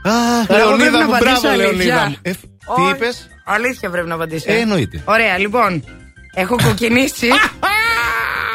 Αχ, 0.04 0.46
Τώρα 0.46 0.60
εγώ 0.60 0.76
πρέπει 0.76 0.82
Λεωνίδα 0.82 0.98
να 0.98 1.04
μου, 1.06 1.14
απαντήσω 1.16 1.40
μπράβο, 1.40 1.48
αλήθεια. 1.48 1.94
Λεωνίδα 1.94 2.08
μου. 2.08 2.16
Ε, 2.22 2.30
Τι 2.30 2.82
Όχι. 2.82 2.90
είπες; 2.90 3.28
Αλήθεια 3.44 3.90
πρέπει 3.90 4.08
να 4.08 4.14
απαντήσω. 4.14 4.52
Ε, 4.52 4.56
εννοείται. 4.60 5.02
Ωραία, 5.04 5.38
λοιπόν. 5.38 5.84
Έχω 6.34 6.56
κοκκινήσει. 6.64 7.26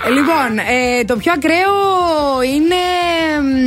Ε, 0.06 0.10
λοιπόν, 0.10 0.58
ε, 1.00 1.04
το 1.06 1.16
πιο 1.16 1.32
ακραίο 1.36 1.74
είναι. 2.56 2.76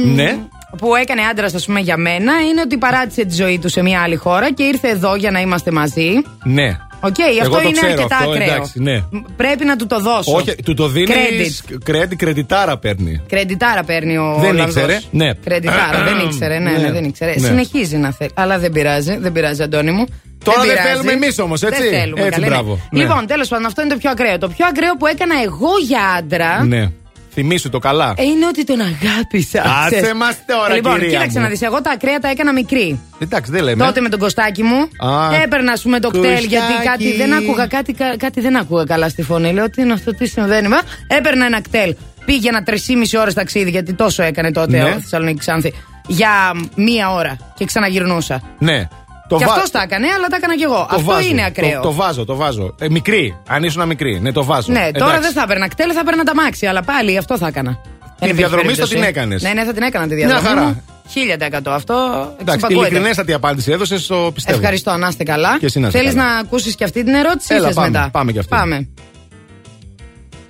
μ, 0.04 0.14
Ναι. 0.14 0.38
Που 0.78 0.94
έκανε 0.94 1.20
άντρας, 1.30 1.54
ας 1.54 1.64
πούμε, 1.66 1.80
για 1.80 1.96
μένα 1.96 2.32
είναι 2.50 2.60
ότι 2.60 2.76
παράτησε 2.78 3.24
τη 3.24 3.34
ζωή 3.34 3.58
του 3.58 3.68
σε 3.68 3.82
μια 3.82 4.00
άλλη 4.00 4.16
χώρα 4.16 4.52
και 4.52 4.62
ήρθε 4.62 4.88
εδώ 4.88 5.14
για 5.16 5.30
να 5.30 5.40
είμαστε 5.40 5.70
μαζί. 5.70 6.10
Ναι. 6.44 6.76
Οκ, 7.00 7.14
Εγώ 7.18 7.40
αυτό 7.40 7.50
το 7.50 7.60
είναι 7.60 7.70
ξέρω 7.70 7.92
αρκετά 7.92 8.16
αυτό, 8.16 8.30
ακραίο. 8.30 8.46
εντάξει, 8.52 8.80
ναι. 8.82 8.96
Μ, 9.10 9.18
Πρέπει 9.36 9.64
να 9.64 9.76
του 9.76 9.86
το 9.86 10.00
δώσω. 10.00 10.32
Όχι, 10.36 10.54
του 10.64 10.74
το 10.74 10.88
δίνεις. 10.88 11.62
Credit. 11.68 11.76
Κρέτη, 11.84 12.16
κρεδιτάρα 12.16 12.78
παίρνει. 12.78 13.22
Κρεντιτάρα 13.28 13.82
παίρνει 13.84 14.16
ο 14.18 14.36
Δεν 14.40 14.50
Ολλανδός. 14.50 14.74
ήξερε, 14.74 14.98
ναι. 15.10 15.34
Κρεντιτάρα, 15.44 16.02
δεν 16.04 16.18
ήξερε, 16.26 16.58
ναι, 16.58 16.70
ναι, 16.70 16.78
Ναι. 16.78 16.92
δεν 16.92 17.04
ήξερε. 17.04 17.34
Ναι. 17.38 17.46
Συνεχίζει 17.46 17.96
να 17.96 18.12
θέλει. 18.12 18.30
Αλλά 18.34 18.58
δεν 18.58 18.72
πειράζει, 18.72 19.16
δεν 19.20 19.32
πειράζει, 19.32 19.62
Αντώνη 19.62 19.90
μου. 19.90 20.04
Τώρα 20.50 20.60
δεν 20.60 20.70
πειράζει. 20.70 20.88
θέλουμε 20.88 21.12
εμείς 21.12 21.38
όμως, 21.38 21.62
έτσι; 21.62 21.82
Δεν 21.82 22.00
θέλουμε, 22.00 22.20
Έτσι, 22.20 22.30
καλέ, 22.32 22.46
ναι. 22.46 22.52
μπράβο. 22.52 22.80
Ναι. 22.90 23.02
Λοιπόν, 23.02 23.26
τέλος 23.26 23.48
πάντων, 23.48 23.66
αυτό 23.66 23.80
είναι 23.82 23.90
το 23.90 23.96
πιο 23.98 24.10
ακραίο. 24.10 24.38
Το 24.38 24.48
πιο 24.48 24.66
ακραίο 24.66 24.94
που 24.98 25.06
έκανα 25.06 25.34
εγώ 25.42 25.70
για 25.86 26.00
άντρα. 26.18 26.64
Ναι. 26.64 26.90
Θυμήσου 27.32 27.70
το 27.70 27.78
καλά. 27.78 28.14
ε, 28.16 28.22
Είναι 28.22 28.46
ότι 28.46 28.64
τον 28.64 28.80
αγάπησα. 28.80 29.62
Άσε 29.62 29.94
Ξέρεις. 29.96 30.12
μας 30.12 30.36
τώρα, 30.46 30.74
Λοιπόν, 30.74 30.92
κυρία 30.94 31.08
κοίταξε 31.08 31.38
μου. 31.38 31.44
να 31.44 31.50
δεις. 31.50 31.62
Εγώ 31.62 31.80
τα 31.82 31.90
ακραία 31.90 32.18
τα 32.18 32.28
έκανα 32.28 32.52
μικρή. 32.52 33.00
Εντάξει, 33.18 33.50
δεν 33.50 33.62
λέμε. 33.62 33.84
Τότε 33.84 34.00
με 34.00 34.08
τον 34.08 34.18
Κωστάκι 34.18 34.62
μου 34.62 34.76
Α. 35.10 35.34
έπαιρνα, 35.42 35.72
ας 35.72 35.82
πούμε, 35.82 36.00
το 36.00 36.08
κτέλ 36.08 36.22
Κωστάκι. 36.22 36.46
γιατί 36.46 36.72
κάτι 36.84 37.16
δεν 37.16 37.32
άκουγα, 37.34 37.66
κάτι, 37.66 37.92
κα- 37.92 38.16
κάτι 38.16 38.40
δεν 38.40 38.56
άκουγα 38.56 38.84
καλά 38.84 39.08
στη 39.08 39.22
φωνή. 39.22 39.52
Λέω 39.52 39.70
τι 39.70 39.82
είναι 39.82 39.92
αυτό, 39.92 40.14
τι 40.14 40.26
συμβαίνει. 40.26 40.68
Μα 40.68 40.78
έπαιρνα 41.06 41.44
ένα 41.46 41.60
κτέλ. 41.60 41.94
Πήγαινα 42.24 42.62
3,5 42.62 43.18
ώρες 43.20 43.34
ταξίδι, 43.34 43.70
γιατί 43.70 43.92
τόσο 43.94 44.22
έκανε 44.22 44.52
τότε 44.52 44.76
Ναι. 44.76 44.84
ο 44.84 45.00
Θεσσαλονίκης 45.00 45.40
Ξάνθη. 45.40 45.74
Για 46.06 46.30
μία 46.74 47.12
ώρα 47.12 47.36
και 47.54 47.64
ξαναγυρνούσα. 47.64 48.42
Ναι. 48.58 48.88
Το 49.28 49.36
και 49.36 49.44
βα- 49.44 49.52
αυτός 49.52 49.70
τα 49.70 49.82
έκανε, 49.82 50.06
αλλά 50.16 50.26
τα 50.26 50.36
έκανα 50.36 50.56
κι 50.56 50.62
εγώ. 50.62 50.74
το 50.76 50.86
αυτό 50.90 51.02
βάζω. 51.02 51.28
είναι 51.28 51.44
ακραίο. 51.44 51.80
Το, 51.80 51.88
το 51.88 51.92
βάζω, 51.94 52.24
το 52.24 52.34
βάζω. 52.36 52.74
Ε, 52.80 52.88
μικρή. 52.88 53.36
Αν 53.48 53.62
ήσουν 53.64 53.86
μικρή. 53.86 54.20
Ναι, 54.20 54.32
το 54.32 54.44
βάζω. 54.44 54.72
ναι, 54.72 54.78
τώρα 54.78 55.04
Εντάξει. 55.10 55.20
δεν 55.20 55.32
θα 55.32 55.42
έπαιρνα 55.42 55.68
κτέλ, 55.68 55.90
θα 55.94 56.00
έπαιρνα 56.00 56.22
τα 56.24 56.34
μάξι, 56.34 56.66
αλλά 56.66 56.82
πάλι 56.82 57.16
αυτό 57.18 57.38
θα 57.38 57.46
έκανα. 57.46 57.70
Δεν 58.18 58.28
υπήρχε 58.30 58.34
διαδρομή 58.34 58.72
στο 58.74 58.86
περίπτωση. 58.86 58.94
την 58.94 59.02
έκανες. 59.02 59.42
Ναι, 59.42 59.52
ναι, 59.52 59.64
θα 59.64 59.72
την 59.72 59.82
έκανα 59.82 60.06
τη 60.08 60.14
Μια 60.14 60.26
διαδρομή. 60.26 60.48
χαρά. 60.56 60.66
μου. 60.66 60.82
1000% 61.14 61.74
αυτό. 61.74 61.94
Εντάξει, 61.94 62.36
εξυπακούεται. 62.40 62.72
ειλικρινέστατη 62.86 63.32
απάντηση 63.32 63.72
έδωσε, 63.72 64.06
το 64.06 64.30
πιστεύω. 64.34 64.58
Ευχαριστώ, 64.58 64.96
να 64.96 65.08
είστε 65.08 65.24
καλά. 65.24 65.56
Και 65.58 65.66
εσύ 65.66 65.80
να 65.80 65.88
είσαι 65.88 65.98
Θέλεις 65.98 66.14
καλά. 66.14 66.26
να 66.32 66.38
ακούσεις 66.38 66.74
και 66.74 66.84
αυτή 66.84 67.04
την 67.04 67.14
ερώτηση 67.14 67.54
Έλα, 67.54 67.62
ή 67.62 67.66
θες 67.66 67.74
πάμε, 67.74 67.88
μετά; 67.90 68.08
πάμε 68.12 68.32
κι 68.32 68.38
αυτή. 68.38 68.50
Πάμε. 68.54 68.88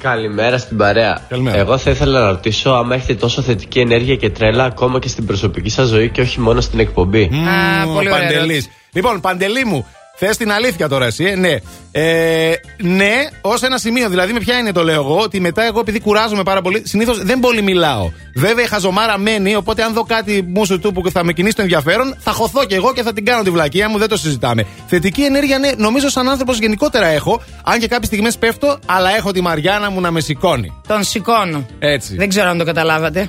Καλημέρα 0.03 0.59
στην 0.59 0.77
παρέα. 0.77 1.27
Εγώ 1.55 1.79
θα 1.79 1.91
ήθελα 1.91 2.21
να 2.21 2.31
ρωτήσω 2.31 2.71
άμα 2.71 2.95
έχετε 2.95 3.15
τόσο 3.15 3.43
θετική 3.43 3.79
ενέργεια 3.81 4.17
και 4.17 4.31
τρέλα 4.31 4.65
ακόμα 4.65 4.99
και 4.99 5.09
στην 5.09 5.27
προσωπική 5.27 5.69
σας 5.69 5.89
ζωή 5.89 6.11
και 6.11 6.21
όχι 6.21 6.41
μόνο 6.41 6.61
στην 6.61 6.79
εκπομπή. 6.79 7.23
Α, 7.23 7.87
πολύ 7.87 7.97
ωραία 8.11 8.13
Παντελής. 8.13 8.35
ερώτηση. 8.41 8.71
Λοιπόν, 8.93 9.21
Παντελή 9.21 9.65
μου, 9.65 9.87
θες 10.19 10.37
την 10.37 10.53
αλήθεια 10.53 10.89
τώρα 10.89 11.07
εσύ, 11.07 11.25
ε; 11.25 11.35
ναι. 11.35 11.57
Ε, 11.93 12.53
ναι, 12.83 13.15
ως 13.41 13.63
ένα 13.63 13.79
σημείο. 13.79 14.09
Δηλαδή, 14.09 14.33
με 14.33 14.39
ποια 14.39 14.59
είναι 14.59 14.73
το 14.73 14.85
λέω 14.85 14.95
εγώ, 14.95 15.19
ότι 15.19 15.41
μετά 15.41 15.63
εγώ 15.63 15.81
επειδή 15.81 16.01
κουράζομαι 16.01 16.43
πάρα 16.43 16.61
πολύ, 16.63 16.83
συνήθως 16.85 17.23
δεν 17.23 17.41
πολύ 17.41 17.63
μιλάω. 17.63 18.11
Βέβαια, 18.35 18.65
η 18.65 18.67
χαζομάρα 18.69 19.19
μένει, 19.19 19.55
οπότε 19.55 19.83
αν 19.83 19.93
δω 19.93 20.03
κάτι 20.03 20.45
μουσου 20.49 20.79
του 20.79 20.93
που 20.93 21.11
θα 21.11 21.25
με 21.25 21.33
κινήσει 21.33 21.55
το 21.55 21.63
ενδιαφέρον, 21.63 22.17
θα 22.19 22.33
χωθώ 22.33 22.65
κι 22.65 22.75
εγώ 22.75 22.93
και 22.93 23.03
θα 23.03 23.13
την 23.13 23.25
κάνω 23.25 23.43
τη 23.43 23.51
βλακεία 23.51 23.89
μου, 23.89 23.99
δεν 23.99 24.09
το 24.09 24.17
συζητάμε. 24.17 24.67
Θετική 24.87 25.23
ενέργεια, 25.23 25.59
ναι, 25.59 25.71
νομίζω 25.77 26.09
σαν 26.09 26.29
άνθρωπος 26.29 26.59
γενικότερα 26.59 27.07
έχω, 27.07 27.43
αν 27.65 27.79
και 27.79 27.89
κάποιες 27.89 28.07
στιγμές 28.07 28.39
πέφτω, 28.39 28.79
αλλά 28.87 29.17
έχω 29.17 29.33
τη 29.33 29.41
Μαριάννα 29.41 29.91
μου 29.91 30.01
να 30.01 30.11
με 30.11 30.21
σηκώνει. 30.21 30.73
Τον 30.87 31.05
σηκώνω. 31.05 31.67
Έτσι. 31.79 32.17
Δεν 32.17 32.29
ξέρω 32.29 32.49
αν 32.49 32.59
το 32.59 32.65
καταλάβατε. 32.65 33.29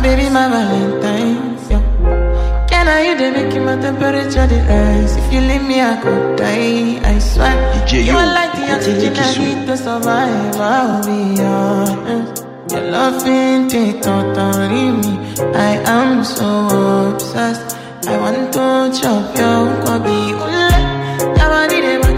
My 0.00 0.06
baby, 0.06 0.30
my 0.30 0.48
Valentine. 0.48 1.58
Yeah. 1.68 2.66
Can 2.70 2.88
I 2.88 3.02
you 3.04 3.18
the 3.18 3.32
make 3.32 3.52
my 3.62 3.76
temperature 3.76 4.46
the 4.46 4.56
rise? 4.66 5.14
If 5.14 5.30
you 5.30 5.40
leave 5.42 5.62
me, 5.62 5.82
I 5.82 6.00
could 6.00 6.38
die. 6.38 6.98
I 7.04 7.18
swear. 7.18 7.52
DJ, 7.84 7.92
you 7.92 8.12
yo, 8.12 8.16
are 8.16 8.32
like 8.32 8.52
the 8.54 8.72
oxygen 8.72 9.12
I 9.14 9.36
need 9.36 9.66
to 9.66 9.76
survive. 9.76 10.56
I'll 10.56 11.04
be 11.04 11.42
honest. 11.42 12.46
Your 12.72 12.80
love 12.90 13.26
ain't 13.26 13.74
it 13.74 14.06
me. 15.02 15.12
I 15.52 15.72
am 15.84 16.24
so 16.24 17.12
obsessed. 17.12 17.76
I 18.08 18.16
want 18.16 18.54
to 18.54 18.98
chop 18.98 19.36
your 19.36 19.68
kobe. 19.84 20.16
Ule, 20.32 20.70
your 21.36 21.50
body 21.52 22.09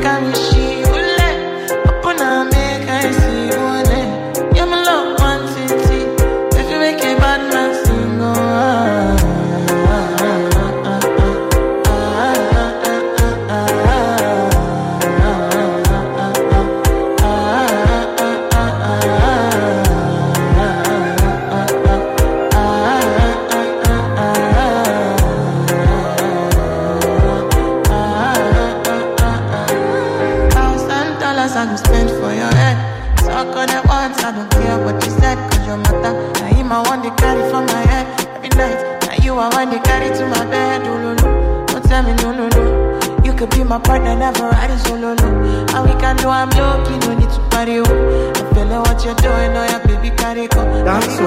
could 43.43 43.59
be 43.59 43.65
my 43.65 43.79
partner, 43.81 44.15
never 44.15 44.51
riding 44.51 44.79
solo 44.79 45.15
low. 45.15 45.67
And 45.75 45.83
we 45.89 46.01
can 46.01 46.17
do 46.17 46.29
I'm 46.29 46.49
lucky, 46.51 46.97
no 46.99 47.19
need 47.19 47.31
to 47.31 47.41
party. 47.51 47.81
Oh. 47.81 48.33
I'm 48.37 48.55
feeling 48.55 48.79
what 48.79 49.05
you're 49.05 49.17
doing, 49.17 49.57
oh 49.57 49.67
yeah, 49.67 49.85
baby, 49.85 50.11
carry 50.15 50.47
go. 50.47 50.63
That's 50.85 51.17
so. 51.17 51.25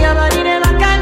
Your 0.00 0.14
body, 0.14 0.42
then 0.42 0.62
oh, 0.64 0.70
I 0.70 0.78
can 0.80 1.00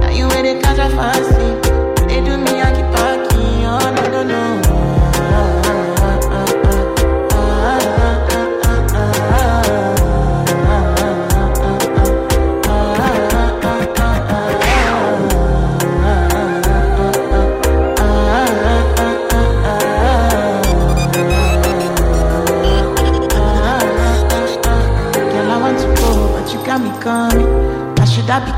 Now 0.00 0.10
you 0.10 0.26
ready, 0.28 0.60
catch 0.60 0.78
a 0.78 0.88
fancy. 0.90 1.53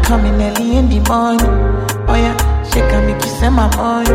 Coming 0.06 0.40
early 0.40 0.76
in 0.76 0.88
the 0.88 1.00
morning. 1.08 1.50
Oh 2.08 2.14
yeah, 2.14 2.36
she 2.70 2.78
can 2.78 3.06
make 3.06 3.20
you 3.24 3.28
send 3.40 3.56
my 3.56 3.66
money. 3.76 4.06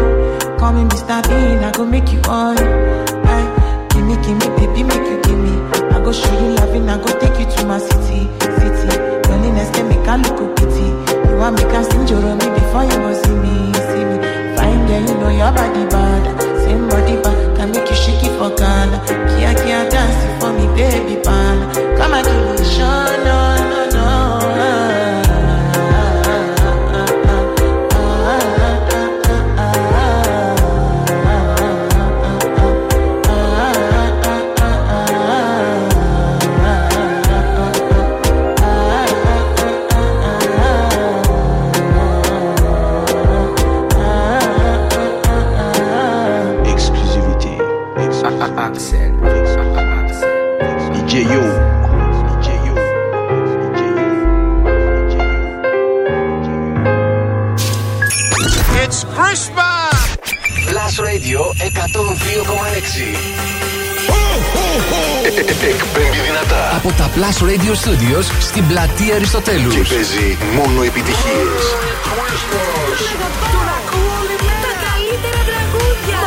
Call 0.58 0.72
me 0.72 0.84
Mr. 0.88 1.20
Bean, 1.28 1.60
I 1.64 1.72
go 1.72 1.86
make 1.86 2.12
you 2.14 2.22
on. 2.30 2.58
Aye, 2.58 3.88
give 3.92 4.06
me, 4.08 4.16
give 4.24 4.38
me, 4.40 4.48
baby, 4.56 4.84
make 4.84 5.04
you 5.04 5.20
give 5.22 5.38
me. 5.38 5.52
I 5.92 6.00
go 6.04 6.12
show 6.14 6.32
you 6.40 6.56
loving, 6.56 6.88
I 6.90 6.96
go 6.98 7.12
take 7.20 7.38
you 7.40 7.46
to 7.58 7.66
my 7.66 7.78
city, 7.78 8.30
city. 8.40 8.88
Loneliness 9.28 9.70
can 9.76 9.90
make 9.90 10.08
a 10.08 10.16
look 10.24 10.56
pity. 10.56 10.88
You 11.30 11.36
want 11.38 11.58
me, 11.60 11.64
can 11.68 11.84
sing 11.84 12.08
your 12.08 12.24
me 12.40 12.48
before 12.56 12.86
you 12.88 12.98
go 13.04 13.12
see 13.12 13.36
me, 13.44 13.74
see 13.92 14.06
me. 14.08 14.18
Fine 14.56 14.88
girl, 14.88 15.02
you 15.04 15.16
know 15.20 15.30
your 15.30 15.52
body 15.52 15.84
bad. 15.92 16.24
Same 16.64 16.88
body 16.88 17.16
bad, 17.22 17.58
can 17.58 17.72
make 17.72 17.90
you 17.90 17.96
shake 18.00 18.24
it 18.24 18.32
for 18.40 18.50
Ghana. 18.56 18.96
Kia, 19.36 19.52
kia, 19.60 19.90
dance 19.92 20.20
for 20.40 20.54
me, 20.56 20.66
baby, 20.72 21.20
pan. 21.22 21.58
Come 22.00 22.14
and 22.16 22.26
give 22.26 22.60
me, 22.60 22.66
shine 22.72 23.28
on. 23.28 23.81
Plus 67.16 67.38
Radio 67.50 67.74
Studios 67.84 68.26
στην 68.40 68.68
πλατεία 68.68 69.16
Αριστοτέλους. 69.16 69.74
Και 69.76 69.94
παίζει 69.94 70.38
μόνο 70.56 70.84
επιτυχίες. 70.84 71.62
Τα 74.66 74.74
καλύτερα 74.88 75.42
τραγούδια. 75.50 76.20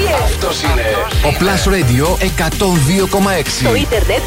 Μόνο. 0.00 0.24
Αυτός 0.24 0.62
είναι 0.62 0.86
ο 1.28 1.30
Plus 1.40 1.62
Radio 1.74 2.06
102,6. 2.22 3.64
Το 3.64 3.74
internet 3.84 4.24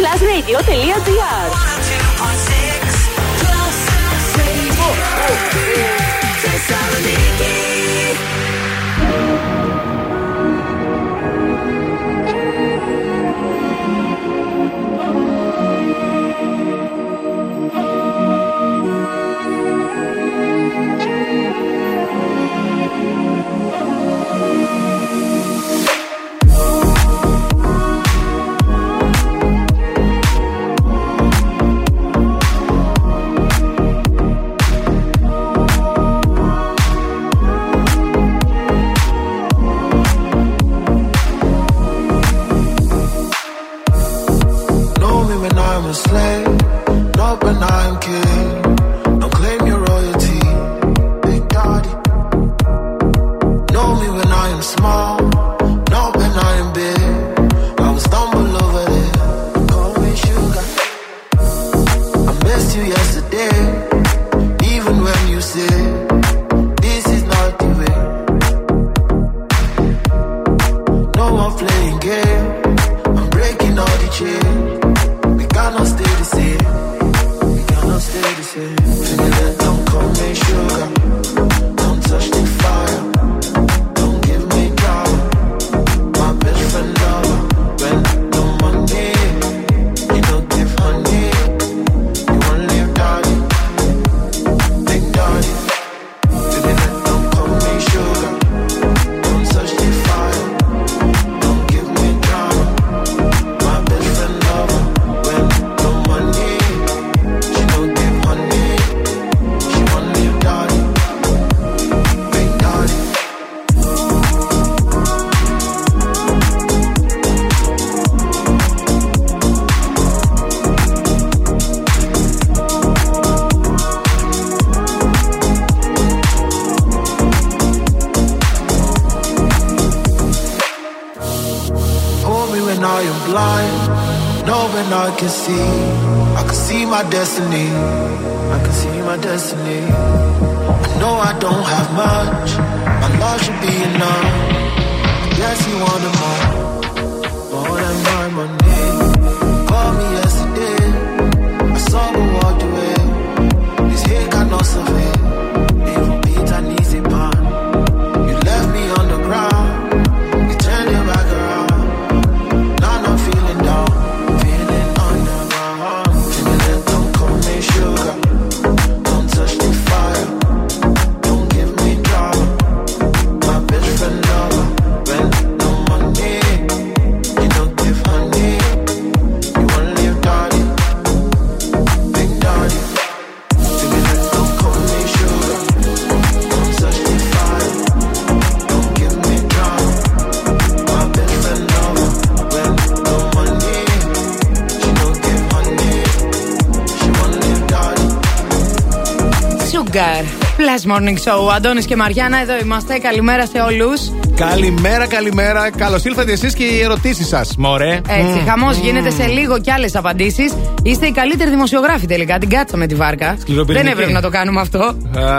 Morning 200.91 201.17
Show. 201.23 201.85
Και 201.85 201.95
Μαριάννα, 201.95 202.37
εδώ 202.37 202.57
είμαστε. 202.57 202.97
Καλημέρα 202.97 203.45
σε 203.45 203.59
όλους. 203.59 204.20
Καλημέρα, 204.35 205.07
καλημέρα. 205.07 205.69
Καλώς 205.77 206.03
ήρθατε 206.03 206.31
εσείς 206.31 206.53
και 206.53 206.63
οι 206.63 206.81
ερωτήσεις 206.81 207.27
σας, 207.27 207.55
μωρέ. 207.57 208.01
Έτσι, 208.07 208.41
mm. 208.41 208.47
χαμός 208.47 208.77
γίνεται 208.77 209.09
σε 209.09 209.25
λίγο 209.25 209.59
κι 209.59 209.71
άλλες 209.71 209.95
απαντήσεις. 209.95 210.53
Είστε 210.83 211.05
οι 211.05 211.11
καλύτεροι 211.11 211.49
δημοσιογράφοι 211.49 212.05
τελικά. 212.05 212.37
Την 212.37 212.49
κάτσαμε 212.49 212.87
τη 212.87 212.95
βάρκα. 212.95 213.37
Δεν 213.65 213.87
έπρεπε 213.87 214.11
να 214.11 214.21
το 214.21 214.29
κάνουμε 214.29 214.61
αυτό. 214.61 214.79
Α, 214.79 214.95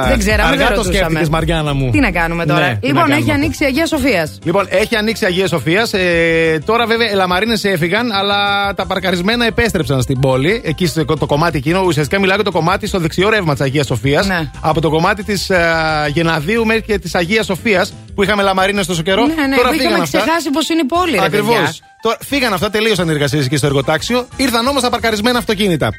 δεν 0.09 0.19
ξέραμε, 0.19 0.49
αργά 0.49 0.67
δεν 0.67 0.77
το 0.77 0.83
σκέφτηκες, 0.83 1.29
Μαριάννα 1.29 1.75
μου. 1.75 1.91
Τι 1.91 2.01
να 2.01 2.11
κάνουμε 2.11 2.47
τώρα; 2.47 2.61
Ναι, 2.61 2.79
λοιπόν, 2.83 3.11
έχει 3.11 3.31
ανοίξει 3.31 3.63
η 3.63 3.67
Αγία 3.67 3.87
Σοφίας. 3.87 4.39
Λοιπόν, 4.43 4.67
έχει 4.69 4.97
ανοίξει 4.97 5.25
η 5.25 5.27
Αγία 5.27 5.47
Σοφίας. 5.47 5.93
Ε, 5.93 6.63
τώρα 6.65 6.87
βέβαια 6.87 7.11
οι 7.11 7.15
λαμαρίνες 7.15 7.65
έφυγαν, 7.65 8.13
αλλά 8.13 8.73
τα 8.75 8.87
παρκαρισμένα 8.87 9.47
επέστρεψαν 9.47 10.03
στην 10.03 10.21
πόλη. 10.21 10.61
Εκεί 10.65 10.87
στο 10.87 11.05
το 11.05 11.27
κομμάτι 11.27 11.57
εκείνο. 11.57 11.83
Ουσιαστικά 11.87 12.21
μιλάω 12.21 12.35
για 12.35 12.45
το 12.45 12.51
κομμάτι 12.51 12.87
στο 12.87 12.99
δεξιό 12.99 13.29
ρεύμα 13.29 13.53
της 13.53 13.63
Αγίας 13.63 13.87
Σοφίας. 13.87 14.27
Ναι. 14.27 14.51
Από 14.61 14.81
το 14.81 14.91
κομμάτι 14.91 15.25
της 15.25 15.51
uh, 15.51 16.11
Γεναδίου 16.13 16.67
μέχρι 16.67 16.83
και 16.83 16.99
της 16.99 17.15
Αγίας 17.15 17.47
Σοφίας 17.47 17.93
που 18.15 18.23
είχαμε 18.23 18.43
λαμαρίνες 18.43 18.87
τόσο 18.87 19.03
καιρό. 19.03 19.27
Ναι, 19.27 19.47
ναι, 19.47 19.57
τώρα 19.57 19.69
που 19.69 19.75
είχαμε 19.75 20.03
ξεχάσει 20.03 20.51
πώ 20.51 20.61
είναι 20.73 20.81
η 20.81 20.87
πόλη, 20.87 21.21
Ακριβώς. 21.21 21.81
Φύγαν 22.21 22.53
αυτά, 22.53 22.71
τελείωσαν 22.71 23.09
οι 23.09 23.13
εργασίες 23.13 23.45
εκεί 23.45 23.57
στο 23.57 23.67
εργοτάξιο. 23.67 24.27
Ήρθαν 24.37 24.67
όμως 24.67 24.83
τα 24.83 24.91
παρκαρισμένα 24.91 25.39
αυτοκίνητα. 25.39 25.91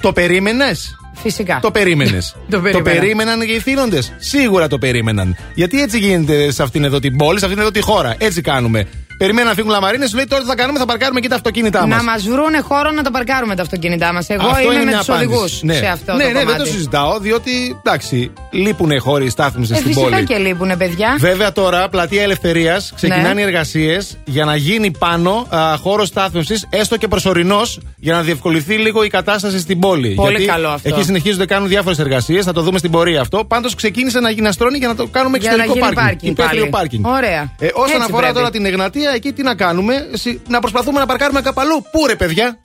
Το 0.00 0.12
περίμενες; 0.12 0.96
Φυσικά. 1.22 1.58
Το 1.62 1.70
περίμενες. 1.70 2.36
το, 2.50 2.60
το 2.72 2.82
περίμεναν 2.82 3.40
και 3.40 3.52
οι 3.52 3.60
θύνοντες. 3.60 4.12
Σίγουρα 4.18 4.68
το 4.68 4.78
περίμεναν. 4.78 5.36
Γιατί 5.54 5.82
έτσι 5.82 5.98
γίνεται 5.98 6.50
σε 6.50 6.62
αυτήν 6.62 6.84
εδώ 6.84 6.98
την 6.98 7.16
πόλη, 7.16 7.38
σε 7.38 7.44
αυτήν 7.44 7.60
εδώ 7.60 7.70
τη 7.70 7.80
χώρα. 7.80 8.14
Έτσι 8.18 8.40
κάνουμε. 8.40 8.86
Περιμένουν 9.18 9.48
να 9.48 9.54
φύγουν 9.54 9.70
λαμαρίνες, 9.70 10.08
σου 10.08 10.16
λέει 10.16 10.26
τώρα 10.26 10.42
τι 10.42 10.48
θα 10.48 10.54
κάνουμε, 10.54 10.78
θα 10.78 10.84
παρκάρουμε 10.84 11.20
και 11.20 11.28
τα 11.28 11.34
αυτοκίνητά 11.34 11.86
μα. 11.86 11.96
Να 11.96 12.02
μας 12.02 12.22
βρούνε 12.22 12.60
χώρο 12.60 12.90
να 12.90 13.02
τα 13.02 13.10
παρκάρουμε 13.10 13.54
τα 13.56 13.62
αυτοκίνητά 13.62 14.12
μας. 14.12 14.28
Εγώ 14.28 14.46
αυτό 14.46 14.72
είμαι 14.72 14.84
με 14.84 14.92
τους 14.92 15.08
οδηγούς 15.08 15.62
ναι. 15.62 15.74
σε 15.74 15.86
αυτό 15.86 16.12
ναι, 16.12 16.24
το 16.24 16.30
ναι, 16.30 16.38
κομμάτι. 16.38 16.56
δεν 16.56 16.66
το 16.66 16.72
συζητάω, 16.72 17.18
διότι 17.18 17.76
εντάξει, 17.84 18.32
λείπουν 18.56 19.00
χώροι 19.00 19.30
στάθμιση 19.30 19.72
ε, 19.72 19.76
στην 19.76 19.88
φυσικά 19.92 20.08
πόλη. 20.10 20.24
και 20.24 20.36
λείπουν, 20.36 20.76
παιδιά. 20.76 21.16
Βέβαια 21.18 21.52
τώρα, 21.52 21.88
πλατεία 21.88 22.22
Ελευθερίας, 22.22 22.92
ξεκινάνε 22.96 23.32
Ναι. 23.34 23.40
οι 23.40 23.44
εργασίες 23.44 24.16
για 24.24 24.44
να 24.44 24.56
γίνει 24.56 24.90
πάνω 24.98 25.46
χώρος 25.80 26.08
στάθμιση, 26.08 26.54
έστω 26.70 26.96
και 26.96 27.08
προσωρινός, 27.08 27.80
για 27.96 28.12
να 28.14 28.22
διευκολυνθεί 28.22 28.74
λίγο 28.74 29.04
η 29.04 29.08
κατάσταση 29.08 29.58
στην 29.58 29.78
πόλη. 29.78 30.14
Πολύ 30.14 30.30
Γιατί 30.30 30.44
καλό 30.46 30.68
αυτό. 30.68 30.88
Εκεί 30.88 31.02
συνεχίζονται, 31.02 31.46
κάνουν 31.46 31.68
διάφορες 31.68 31.98
εργασίες, 31.98 32.44
θα 32.44 32.52
το 32.52 32.60
δούμε 32.62 32.78
στην 32.78 32.90
πορεία 32.90 33.20
αυτό. 33.20 33.44
Πάντως 33.44 33.74
ξεκίνησε 33.74 34.20
να 34.20 34.30
γιναστρώνει 34.30 34.78
για 34.78 34.88
να 34.88 34.94
το 34.94 35.06
κάνουμε 35.06 35.38
Για 35.38 35.50
να 35.50 35.62
εξωτερικό 35.62 35.86
γίνει 35.86 35.94
πάρκινγκ. 35.94 36.06
πάρκινγκ 36.06 36.32
Υπαίθριο 36.32 36.60
πάλι. 36.60 36.70
πάρκινγκ. 36.70 37.04
Ωραία. 37.06 37.52
Ε, 37.58 37.66
όσον 37.74 37.84
Έτσι 37.84 37.96
αφορά 38.02 38.18
πρέπει. 38.20 38.34
τώρα 38.34 38.50
την 38.50 38.64
Εγνατία, 38.66 39.10
εκεί 39.14 39.32
τι 39.32 39.42
να 39.42 39.54
κάνουμε, 39.54 39.94
Συ- 40.12 40.38
να 40.48 40.60
προσπαθούμε 40.60 40.98
να 40.98 41.06
παρκάρουμε 41.06 41.40
κάπου 41.40 41.60
αλλού. 41.60 41.84
Πού 41.90 42.06
ρε, 42.06 42.14
παιδιά; 42.14 42.58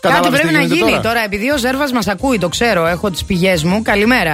Κάτι 0.00 0.14
Κατάλαβες 0.14 0.40
πρέπει 0.40 0.48
τι 0.54 0.54
να 0.54 0.60
γίνεται 0.60 0.78
γίνει 0.84 0.90
τώρα. 0.90 1.02
τώρα. 1.02 1.24
επειδή 1.24 1.50
ο 1.50 1.58
Ζέρβας 1.58 1.92
μας 1.92 2.06
ακούει, 2.08 2.38
το 2.38 2.48
ξέρω, 2.48 2.86
έχω 2.86 3.10
τις 3.10 3.24
πηγές 3.24 3.64
μου. 3.64 3.82
Καλημέρα, 3.82 4.32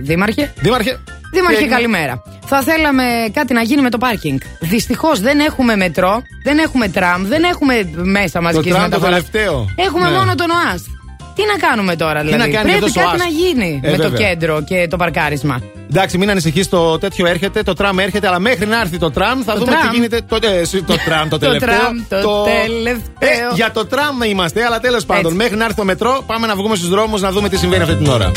Δήμαρχε. 0.00 0.52
Δήμαρχε. 0.56 1.00
Δήμαρχε, 1.32 1.56
Τι 1.56 1.62
έγινε; 1.62 1.74
καλημέρα. 1.74 2.22
Θα 2.46 2.62
θέλαμε 2.62 3.04
κάτι 3.32 3.52
να 3.54 3.62
γίνει 3.62 3.82
με 3.82 3.90
το 3.90 3.98
πάρκινγκ. 3.98 4.38
Δυστυχώς 4.60 5.20
δεν 5.20 5.38
έχουμε 5.40 5.76
μετρό, 5.76 6.22
δεν 6.44 6.58
έχουμε 6.58 6.88
τραμ, 6.88 7.24
δεν 7.26 7.42
έχουμε 7.42 7.90
μέσα 7.94 8.40
μαζικής 8.40 8.72
Το 8.72 8.76
τραμ 8.78 8.90
το 8.90 8.96
μεταφοράς. 8.98 9.30
τελευταίο. 9.30 9.66
Έχουμε 9.76 10.08
Ναι. 10.10 10.16
μόνο 10.16 10.34
τον 10.34 10.46
ΟΑΣΘ. 10.50 10.86
Τι 11.38 11.44
να 11.52 11.68
κάνουμε 11.68 11.96
τώρα, 11.96 12.20
δηλαδή; 12.20 12.36
να 12.38 12.48
κάνει 12.48 12.70
Πρέπει 12.70 12.84
αυτός 12.84 12.90
ο 12.90 13.06
κάτι 13.06 13.06
ΟΑΣΤ; 13.06 13.18
να 13.24 13.30
γίνει 13.40 13.80
Ε, 13.82 13.90
με 13.90 13.96
το 13.96 14.02
βέβαια. 14.10 14.28
κέντρο 14.28 14.62
και 14.62 14.86
το 14.90 14.96
παρκάρισμα. 14.96 15.60
Εντάξει, 15.90 16.18
μην 16.18 16.30
ανησυχείς, 16.30 16.68
το 16.68 16.98
τέτοιο 16.98 17.26
έρχεται, 17.26 17.62
το 17.62 17.72
τραμ 17.74 17.98
έρχεται, 17.98 18.26
αλλά 18.26 18.38
μέχρι 18.38 18.66
να 18.66 18.80
έρθει 18.80 18.98
το 18.98 19.10
τραμ 19.10 19.40
θα 19.44 19.52
Το 19.52 19.58
δούμε 19.58 19.70
τραμ. 19.70 19.88
τι 19.88 19.94
γίνεται. 19.96 20.20
Το, 20.28 20.38
ε, 20.42 20.58
εσύ, 20.58 20.82
το 20.82 20.94
τραμ, 21.06 21.28
το 21.28 21.38
Το 21.38 21.46
τελευταίο. 21.46 21.68
τραμ, 21.68 22.22
το 22.22 22.42
τελευταίο. 22.44 23.48
Ε, 23.50 23.54
για 23.54 23.70
το 23.72 23.86
τραμ 23.86 24.22
είμαστε, 24.22 24.64
αλλά 24.64 24.80
τέλος 24.80 25.04
πάντων, 25.04 25.34
μέχρι 25.34 25.56
να 25.56 25.64
έρθει 25.64 25.76
το 25.76 25.84
μετρό, 25.84 26.22
πάμε 26.26 26.46
να 26.46 26.54
βγούμε 26.54 26.76
στους 26.76 26.88
δρόμους 26.88 27.20
να 27.20 27.30
δούμε 27.30 27.48
τι 27.48 27.56
συμβαίνει 27.56 27.82
αυτή 27.82 27.94
την 27.94 28.06
ώρα. 28.06 28.30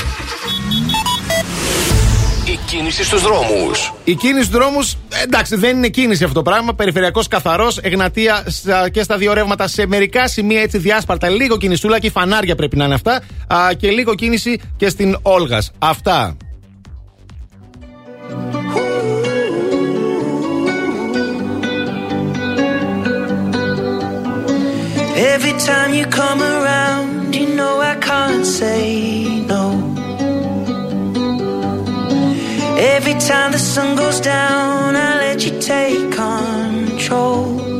Η 2.51 2.59
κίνηση 2.65 3.03
στους 3.03 3.21
δρόμους. 3.21 3.93
Η 4.03 4.15
κίνηση 4.15 4.45
στους 4.45 4.57
δρόμους, 4.59 4.95
εντάξει, 5.23 5.55
δεν 5.55 5.77
είναι 5.77 5.87
κίνηση 5.87 6.23
αυτό 6.23 6.35
το 6.35 6.41
πράγμα. 6.49 6.73
Περιφερειακός 6.73 7.27
καθαρός, 7.27 7.77
Εγνατία 7.77 8.43
στα- 8.47 8.89
και 8.89 9.03
στα 9.03 9.17
δύο 9.17 9.33
ρεύματα 9.33 9.67
σε 9.67 9.85
μερικά 9.87 10.27
σημεία 10.27 10.61
έτσι 10.61 10.77
διάσπαρτα. 10.77 11.29
Λίγο 11.29 11.57
κινησούλα 11.57 11.99
και 11.99 12.09
φανάρια 12.11 12.55
πρέπει 12.55 12.77
να 12.77 12.85
είναι 12.85 12.93
αυτά. 12.93 13.21
Α, 13.47 13.73
και 13.77 13.89
λίγο 13.89 14.15
κίνηση 14.15 14.61
και 14.77 14.89
στην 14.89 15.17
Όλγας. 15.21 15.71
Αυτά. 15.79 16.37
Every 25.33 25.53
time 25.59 25.93
you 25.93 26.05
come 26.07 26.41
around, 26.41 27.33
you 27.35 27.47
know 27.55 27.79
I 27.79 27.95
can't 27.95 28.45
say 28.45 29.41
no. 29.51 29.90
Every 33.11 33.27
time 33.27 33.51
the 33.51 33.59
sun 33.59 33.97
goes 33.97 34.21
down, 34.21 34.95
I 34.95 35.17
let 35.17 35.45
you 35.45 35.59
take 35.59 36.13
control. 36.13 37.70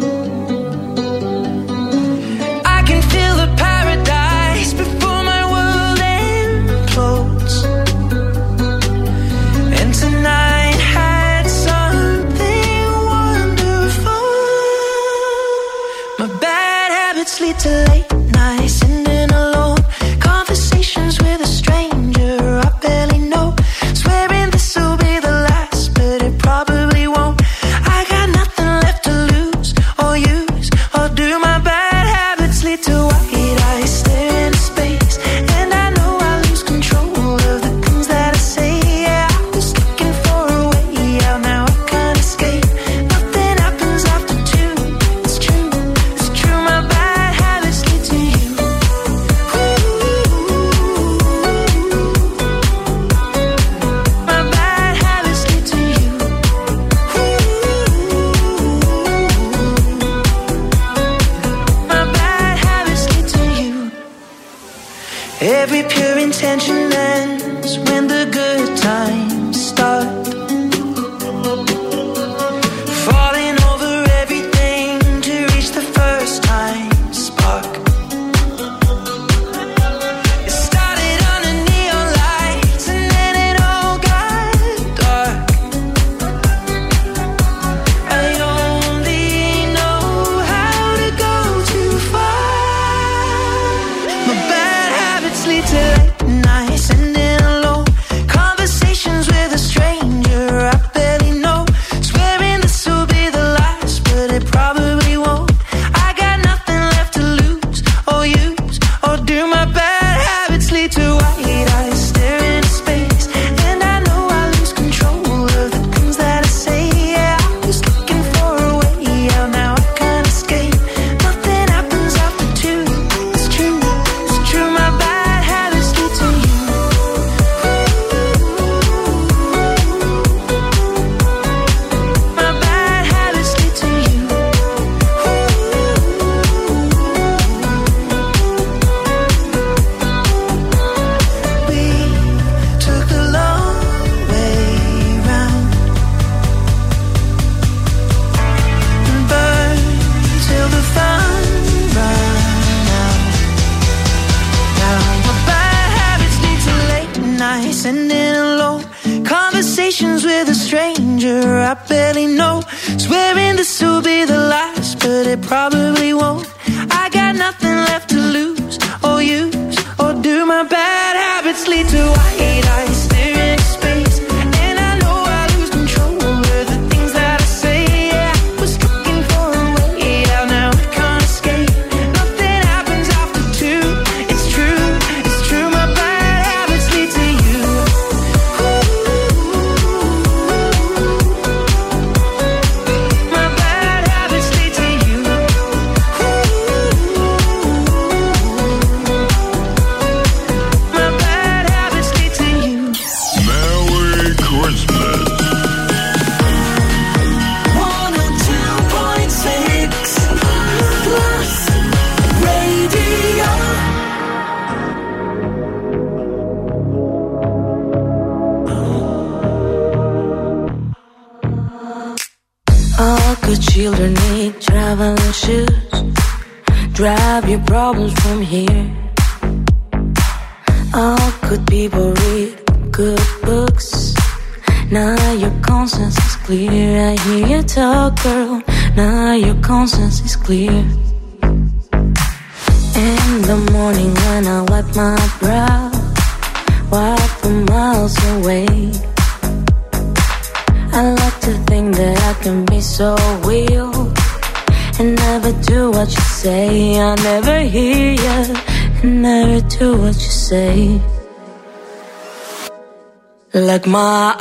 My 263.92 264.38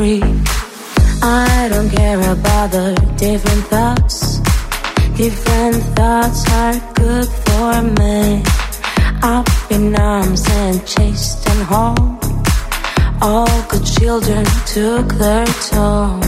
to 0.00 0.18
free. 0.18 0.22
I 1.22 1.68
don't 1.70 1.90
care 1.90 2.20
about 2.32 2.70
the 2.70 2.94
different 3.16 3.64
thoughts. 3.66 4.38
Different 5.16 5.76
thoughts 5.96 6.40
are 6.52 6.78
good 6.94 7.28
for 7.44 7.82
me. 8.00 8.42
Up 9.22 9.48
in 9.70 9.94
arms 9.94 10.44
and 10.48 10.86
chased 10.86 11.48
and 11.50 11.62
home. 11.72 12.18
All 13.22 13.62
good 13.68 13.86
children 13.98 14.44
took 14.66 15.06
their 15.22 15.46
toll. 15.68 16.20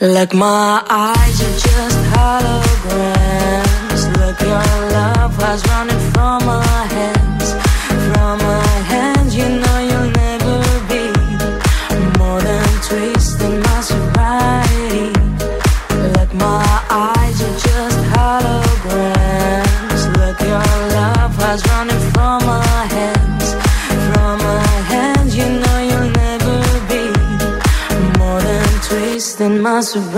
Like 0.00 0.32
my 0.34 0.82
eyes 0.88 1.36
are 1.46 1.58
just 1.66 1.98
holograms. 2.14 4.02
Like 4.20 4.40
your 4.40 4.66
love 4.96 5.32
was 5.38 5.60
running 5.68 5.97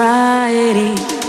my 0.00 0.06
sobriety. 0.06 1.20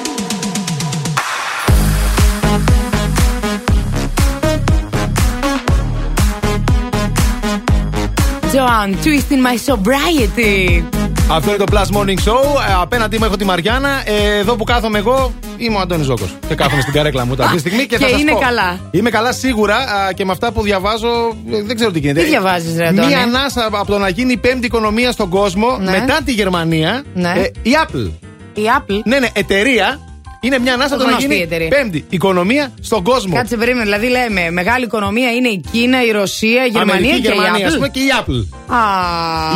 Joan, 8.54 8.90
twisting 9.04 9.42
my 9.48 9.58
sobriety. 9.70 10.84
Αυτό 11.32 11.50
είναι 11.50 11.64
το 11.64 11.66
Plus 11.72 11.98
Morning 11.98 12.30
Show. 12.30 12.42
Ε, 12.70 12.74
Απέναντί 12.82 13.18
μου 13.18 13.26
έχω 13.26 13.36
τη 13.36 13.46
Μαριάννα. 13.46 13.90
Ε, 14.06 14.38
Εδώ 14.40 14.56
που 14.56 14.64
κάθομαι 14.64 14.98
εγώ 14.98 15.34
είμαι 15.58 15.78
ο 15.78 15.80
Αντώνης 15.80 16.06
Ζώκος. 16.06 16.36
Και 16.48 16.56
κάθομαι 16.56 16.82
στην 16.82 16.94
καρέκλα 16.94 17.26
μου 17.26 17.36
αυτή 17.40 17.54
τη 17.54 17.60
στιγμή. 17.60 17.86
Και, 17.86 17.86
Και 17.86 17.98
θα 17.98 18.10
σας 18.10 18.20
είναι 18.20 18.32
πω. 18.32 18.38
καλά. 18.40 18.80
Είμαι 18.92 19.10
καλά 19.10 19.32
σίγουρα 19.34 19.76
α, 19.76 20.12
και 20.14 20.26
με 20.26 20.32
αυτά 20.32 20.52
που 20.52 20.62
διαβάζω 20.62 21.08
ε, 21.52 21.62
δεν 21.64 21.76
ξέρω 21.76 21.92
τι 21.92 22.00
γίνεται. 22.00 22.20
Τι 22.22 22.26
διαβάζεις, 22.26 22.78
ρε, 22.78 22.88
Αντώνη; 22.88 23.08
Μία 23.08 23.20
ανάσα 23.22 23.66
από 23.72 23.92
το 23.92 23.98
να 23.98 24.10
γίνει 24.10 24.32
η 24.32 24.38
πέμπτη 24.38 24.66
οικονομία 24.66 25.12
στον 25.12 25.30
κόσμο 25.30 25.78
Ναι. 25.82 25.92
μετά 25.92 26.20
τη 26.26 26.32
Γερμανία. 26.32 27.04
Ναι. 27.14 27.34
ε, 27.36 27.52
η 27.62 27.72
Apple. 27.86 28.12
Η 28.54 28.62
Apple. 28.80 29.00
Ναι, 29.06 29.20
ναι, 29.20 29.28
εταιρεία. 29.34 30.00
Είναι 30.44 30.60
μια 30.60 30.74
ανάσα 30.74 30.94
από 30.96 31.04
το 31.04 31.10
να 31.10 31.12
Γνωστή 31.16 31.28
γίνει 31.34 31.42
εταιρεία. 31.44 31.68
πέμπτη 31.68 32.06
οικονομία 32.10 32.74
στον 32.82 33.04
κόσμο. 33.04 33.36
Κάτσε 33.36 33.58
περίμενε. 33.58 33.84
Δηλαδή 33.84 34.08
λέμε 34.08 34.52
μεγάλη 34.52 34.86
οικονομία 34.86 35.32
είναι 35.32 35.48
η 35.48 35.64
Κίνα, 35.72 36.04
η 36.06 36.12
Ρωσία, 36.12 36.66
η 36.66 36.70
Γερμανία 36.70 36.94
Αμερική, 36.94 37.22
και 37.22 37.28
Γερμανία, 37.28 37.60
η 37.60 37.64
ας 37.64 37.72
Apple. 37.72 37.76
πούμε, 37.76 37.90
και 37.90 38.00
η 38.00 38.12
Apple. 38.20 38.74
Α, 38.76 38.80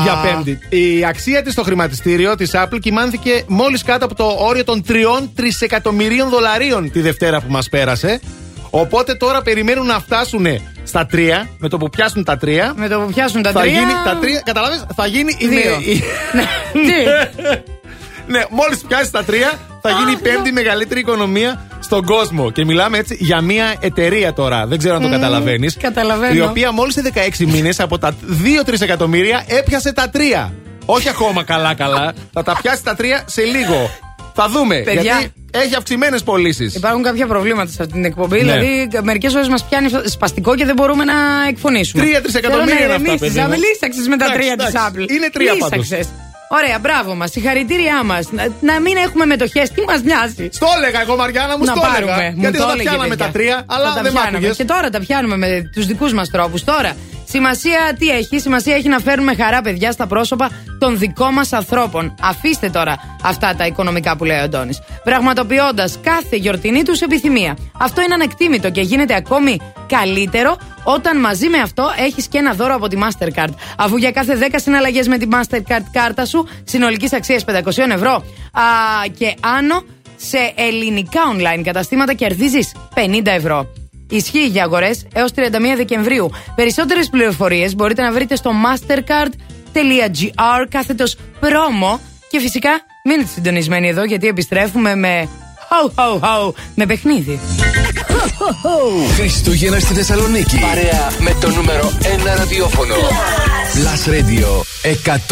Για 0.04 0.14
πέμπτη. 0.24 0.60
Η 0.78 1.06
αξία 1.06 1.42
της 1.42 1.54
στο 1.54 1.64
χρηματιστήριο 1.64 2.36
της 2.36 2.52
Apple 2.54 2.78
κοιμάνθηκε 2.80 3.44
μόλις 3.48 3.84
κάτω 3.84 4.06
από 4.06 4.16
το 4.16 4.36
όριο 4.40 4.64
των 4.64 4.84
3 4.88 5.30
τρισεκατομμυρίων 5.36 6.30
δολαρίων 6.30 6.92
τη 6.92 7.02
Δευτέρα 7.02 7.42
που 7.42 7.52
μας 7.52 7.70
πέρασε. 7.70 8.20
Οπότε 8.70 9.14
τώρα 9.16 9.42
περιμένουν 9.42 9.86
να 9.86 10.00
φτάσουν 10.00 10.46
στα 10.84 11.08
3. 11.14 11.18
Με 11.58 11.70
το 11.70 11.78
που 11.78 11.90
πιάσουν 11.90 12.24
τα 12.24 12.38
3. 12.38 12.74
Με 12.76 12.88
το 12.88 13.00
που 13.00 13.14
πιάσουν 13.14 13.42
τα 13.42 13.52
θα 13.52 13.60
τρία. 13.60 13.72
Γίνει, 13.72 13.92
τα 14.06 14.18
τρία 14.22 14.42
καταλάβες, 14.46 14.86
θα 14.96 15.06
γίνει 15.08 15.36
η. 15.40 15.48
Δύο. 15.48 15.80
η- 15.86 16.04
Τι; 16.74 16.94
ναι, 18.28 18.42
μόλις 18.50 18.78
πιάσει 18.88 19.12
τα 19.12 19.24
3 19.24 19.32
θα 19.82 19.90
γίνει 19.90 20.12
η 20.12 20.16
πέμπτη 20.16 20.52
μεγαλύτερη 20.52 21.00
οικονομία 21.00 21.66
στον 21.80 22.06
κόσμο. 22.06 22.52
Και 22.52 22.66
μιλάμε 22.66 22.98
έτσι 22.98 23.18
για 23.20 23.42
μια 23.42 23.76
εταιρεία 23.80 24.34
τώρα. 24.34 24.68
Δεν 24.68 24.78
ξέρω 24.78 24.96
αν 24.96 25.02
το 25.02 25.08
Μμμ, 25.08 25.14
καταλαβαίνεις. 25.14 25.78
καταλαβαίνω. 25.78 26.34
Η 26.34 26.42
οποία 26.42 26.72
μόλις 26.72 26.94
σε 26.94 27.02
16 27.02 27.46
μήνες 27.46 27.80
από 27.80 27.98
τα 27.98 28.16
2-3 28.66 28.82
εκατομμύρια 28.82 29.44
έπιασε 29.48 29.94
τα 29.94 30.10
3. 30.14 30.52
Όχι 30.86 31.10
ακόμα 31.10 31.44
καλά-καλά. 31.44 32.14
θα 32.34 32.44
τα 32.44 32.58
πιάσει 32.62 32.84
τα 32.84 32.96
3 32.96 33.04
σε 33.26 33.42
λίγο. 33.42 33.90
Θα 34.34 34.50
δούμε. 34.50 34.76
Παιδιά. 34.76 35.02
Γιατί 35.02 35.34
έχει 35.52 35.76
αυξημένες 35.76 36.24
πωλήσεις. 36.24 36.76
Υπάρχουν 36.76 37.04
κάποια 37.04 37.28
προβλήματα 37.28 37.72
σε 37.72 37.78
αυτή 37.82 37.94
την 37.94 38.06
εκπομπή. 38.06 38.44
Ναι. 38.44 38.58
Δηλαδή, 38.58 38.90
μερικές 39.04 39.32
φορές 39.34 39.48
μας 39.48 39.64
πιάνει 39.66 39.90
σπαστικό 40.06 40.56
και 40.56 40.66
δεν 40.66 40.76
μπορούμε 40.76 41.04
να 41.04 41.14
εκφωνήσουμε. 41.50 42.04
Τρία 42.04 42.22
τρισεκατομμύρια 42.22 42.76
Θέλω 42.76 42.84
είναι 42.84 42.88
να 42.88 42.96
αυτά, 42.96 43.06
ηρεμήσεις. 43.12 43.28
παιδί 43.28 43.40
μου. 43.40 43.46
Αβελίσαξες 43.46 44.08
με 44.08 44.18
τα 44.18 44.26
Εντάξει, 44.26 44.42
τρία 44.42 44.56
της 44.58 44.68
εντάξει. 44.68 44.94
Apple. 44.98 45.12
Είναι 45.12 45.30
τρία 45.30 45.54
πάντως. 45.70 45.88
Λύσαξες. 46.56 46.64
Ωραία, 46.66 46.80
μπράβο 46.80 47.16
μας. 47.16 47.32
Συγχαρητήριά 47.32 48.04
μας. 48.04 48.32
Να, 48.32 48.44
να 48.62 48.80
μην 48.80 48.96
έχουμε 48.98 49.26
μετοχές, 49.26 49.70
τι 49.72 49.82
μας 49.90 50.02
νοιάζει. 50.02 50.50
Στο 50.52 50.68
έλεγα 50.78 51.02
εγώ, 51.02 51.16
Μαριάννα 51.16 51.58
μου, 51.58 51.64
να 51.64 51.72
στο 51.72 51.82
πάρουμε. 51.82 52.12
έλεγα. 52.12 52.32
Μου 52.32 52.40
Γιατί 52.42 52.58
το 52.58 52.66
δεν 52.66 52.68
τα 52.68 52.74
έλεγε, 52.74 52.90
πιάναμε 52.90 53.10
παιδιά. 53.10 53.26
τα 53.26 53.32
τρία, 53.32 53.58
αλλά 53.76 53.88
Θα 53.90 53.96
τα 53.96 54.02
δεν 54.02 54.12
μ' 54.12 54.16
πιάναμε. 54.16 54.38
άκουγες. 54.38 54.56
Και 54.58 54.66
τώρα 54.66 54.90
τα 54.90 55.00
πιάνουμε 55.00 55.38
με 55.38 55.70
τους 55.74 55.86
δικούς 55.86 56.14
μας 56.14 56.30
τρόπους. 56.30 56.64
Τώρα, 56.64 56.92
σημασία 57.36 57.96
τι 58.00 58.10
έχει, 58.10 58.40
σημασία 58.40 58.76
έχει 58.76 58.88
να 58.88 59.00
φέρνουμε 59.00 59.36
χαρά, 59.36 59.62
παιδιά, 59.62 59.92
στα 59.92 60.08
πρόσωπα 60.08 60.50
των 60.80 60.98
δικών 60.98 61.34
μας 61.34 61.54
ανθρώπων. 61.54 62.16
Αφήστε 62.22 62.70
τώρα 62.70 63.18
αυτά 63.24 63.56
τα 63.56 63.66
οικονομικά 63.66 64.18
που 64.18 64.24
λέει 64.24 64.38
ο 64.38 64.42
Αντώνης. 64.42 64.82
Πραγματοποιώντας 65.04 66.00
κάθε 66.04 66.36
γιορτινή 66.36 66.84
τους 66.84 67.02
επιθυμία. 67.02 67.58
Αυτό 67.80 68.02
είναι 68.02 68.14
ανεκτήμητο 68.14 68.70
και 68.70 68.82
γίνεται 68.82 69.16
ακόμη 69.16 69.60
καλύτερο 69.88 70.58
όταν 70.84 71.20
μαζί 71.20 71.48
με 71.48 71.58
αυτό 71.58 71.92
έχεις 71.98 72.28
και 72.28 72.38
ένα 72.38 72.54
δώρο 72.54 72.76
από 72.76 72.88
τη 72.88 72.98
Mastercard. 73.04 73.54
Αφού 73.78 73.98
για 73.98 74.12
κάθε 74.12 74.38
10 74.52 74.56
συναλλαγές 74.56 75.08
με 75.08 75.18
τη 75.18 75.28
Mastercard 75.32 75.86
κάρτα 75.92 76.26
σου 76.26 76.48
συνολικής 76.64 77.14
αξίας 77.14 77.46
500 77.48 77.54
ευρώ 77.94 78.12
α, 78.12 78.62
και 79.18 79.36
άνω 79.40 79.84
σε 80.16 80.54
ελληνικά 80.56 81.22
online 81.36 81.62
καταστήματα 81.64 82.14
κερδίζεις 82.14 82.76
50 82.96 83.22
ευρώ. 83.24 83.85
Ισχύει 84.10 84.48
για 84.48 84.64
αγορές 84.64 85.06
έως 85.14 85.32
31 85.36 85.40
Δεκεμβρίου. 85.76 86.30
Περισσότερες 86.56 87.10
πληροφορίες 87.10 87.76
μπορείτε 87.76 88.02
να 88.02 88.12
βρείτε 88.12 88.36
στο 88.36 88.52
mastercard.gr 88.66 90.66
κάθετος 90.70 91.18
promo 91.42 92.00
και 92.30 92.40
φυσικά 92.40 92.70
μείνετε 93.04 93.30
συντονισμένοι 93.34 93.88
εδώ 93.88 94.04
γιατί 94.04 94.28
επιστρέφουμε 94.28 94.96
με. 94.96 95.30
Ho, 95.70 95.90
ho, 95.96 96.20
ho, 96.20 96.54
με 96.76 96.86
παιχνίδι. 96.86 97.40
Χριστούγεννα 99.16 99.80
στη 99.80 99.94
Θεσσαλονίκη. 99.94 100.60
Παρέα 100.60 101.12
με 101.20 101.36
το 101.42 101.50
νούμερο 101.50 101.92
1 102.02 102.06
ραδιόφωνο. 102.38 102.96
Plus 103.74 104.10
Radio 104.10 104.64
102,6. 105.28 105.32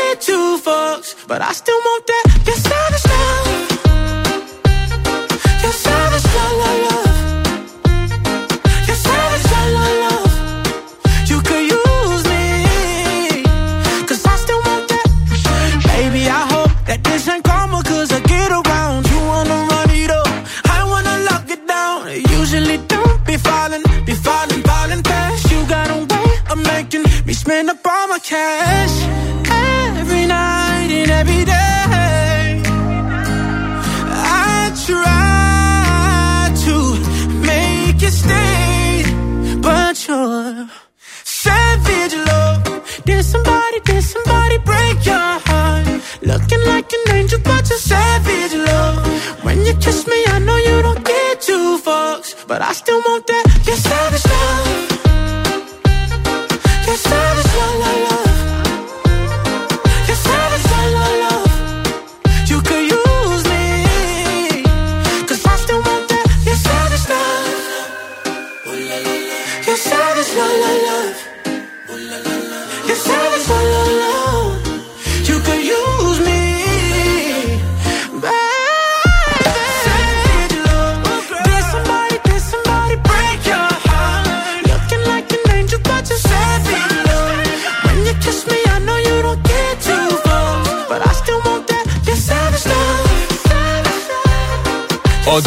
two 0.31 0.57
fucks, 0.65 1.09
but 1.27 1.39
I 1.41 1.51
still 1.61 1.81
want 1.87 2.03
that. 2.11 2.25
Your 2.47 2.59
savage 2.67 3.05
love. 3.13 3.47
Your 5.63 5.75
savage 5.85 6.27
love, 6.35 6.53
love, 6.61 6.79
love. 6.87 7.15
Your 8.87 8.99
savage 9.05 9.45
love, 9.53 9.69
love, 9.77 9.95
love. 10.03 10.29
You 11.31 11.37
could 11.47 11.65
use 11.79 12.23
me, 12.31 12.45
'cause 14.05 14.23
I 14.33 14.35
still 14.43 14.61
want 14.67 14.83
that. 14.91 15.07
Baby, 15.91 16.21
I 16.39 16.43
hope 16.53 16.73
that 16.87 16.99
this 17.07 17.27
ain't 17.33 17.43
karma, 17.49 17.79
'cause 17.83 18.09
I 18.17 18.19
get 18.33 18.49
around. 18.59 19.01
You 19.11 19.19
wanna 19.31 19.57
run 19.71 19.89
it 20.03 20.11
up, 20.21 20.31
I 20.77 20.79
wanna 20.91 21.15
lock 21.29 21.45
it 21.55 21.61
down. 21.73 21.97
Usually 22.39 22.77
don't 22.93 23.19
be 23.29 23.35
falling, 23.47 23.83
be 24.07 24.15
falling, 24.27 24.61
falling 24.69 25.03
fast. 25.09 25.43
You 25.51 25.59
got 25.75 25.87
a 25.97 25.99
way 26.11 26.29
of 26.51 26.57
making 26.73 27.03
me 27.27 27.33
spend 27.43 27.69
up 27.73 27.85
all 27.93 28.07
my 28.13 28.19
cash. 28.31 28.90
Like 46.65 46.91
an 46.93 47.15
angel, 47.15 47.39
but 47.43 47.69
you're 47.69 47.79
savage 47.79 48.53
love. 48.53 48.97
When 49.43 49.65
you 49.65 49.73
kiss 49.75 50.07
me, 50.07 50.23
I 50.27 50.39
know 50.39 50.57
you 50.57 50.81
don't 50.81 51.03
get 51.03 51.41
two 51.41 51.77
fucks, 51.85 52.35
but 52.47 52.61
I 52.61 52.73
still 52.73 53.01
want 53.07 53.25
that. 53.27 53.45
Your 53.65 53.75
savage 53.77 54.25
love. 54.33 54.67
Your 56.87 56.97
savage 56.97 57.51
love, 57.57 57.75
love. 57.83 58.37
Your 60.07 60.19
savage 60.27 60.65
love, 60.71 60.91
love, 60.97 61.17
love. 61.23 61.51
You 62.49 62.61
could 62.67 62.85
use 62.99 63.43
me, 63.53 63.65
'cause 65.27 65.43
I 65.45 65.55
still 65.63 65.81
want 65.87 66.05
that. 66.09 66.27
Your 66.47 66.57
savage 66.67 67.05
love. 67.13 67.49
Your 69.67 69.77
savage 69.77 70.31
love, 70.37 70.55
love, 70.63 70.81
love. 70.87 71.15
Savage 73.07 73.47
love. 73.49 73.60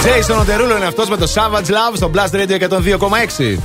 Jason 0.02 0.38
Οντερούλο 0.40 0.76
είναι 0.76 0.86
αυτός 0.86 1.08
με 1.08 1.16
το 1.16 1.32
Savage 1.34 1.70
Love 1.70 1.96
στο 1.96 2.10
Blast 2.14 2.34
Radio 2.36 2.68
102,6. 2.68 3.58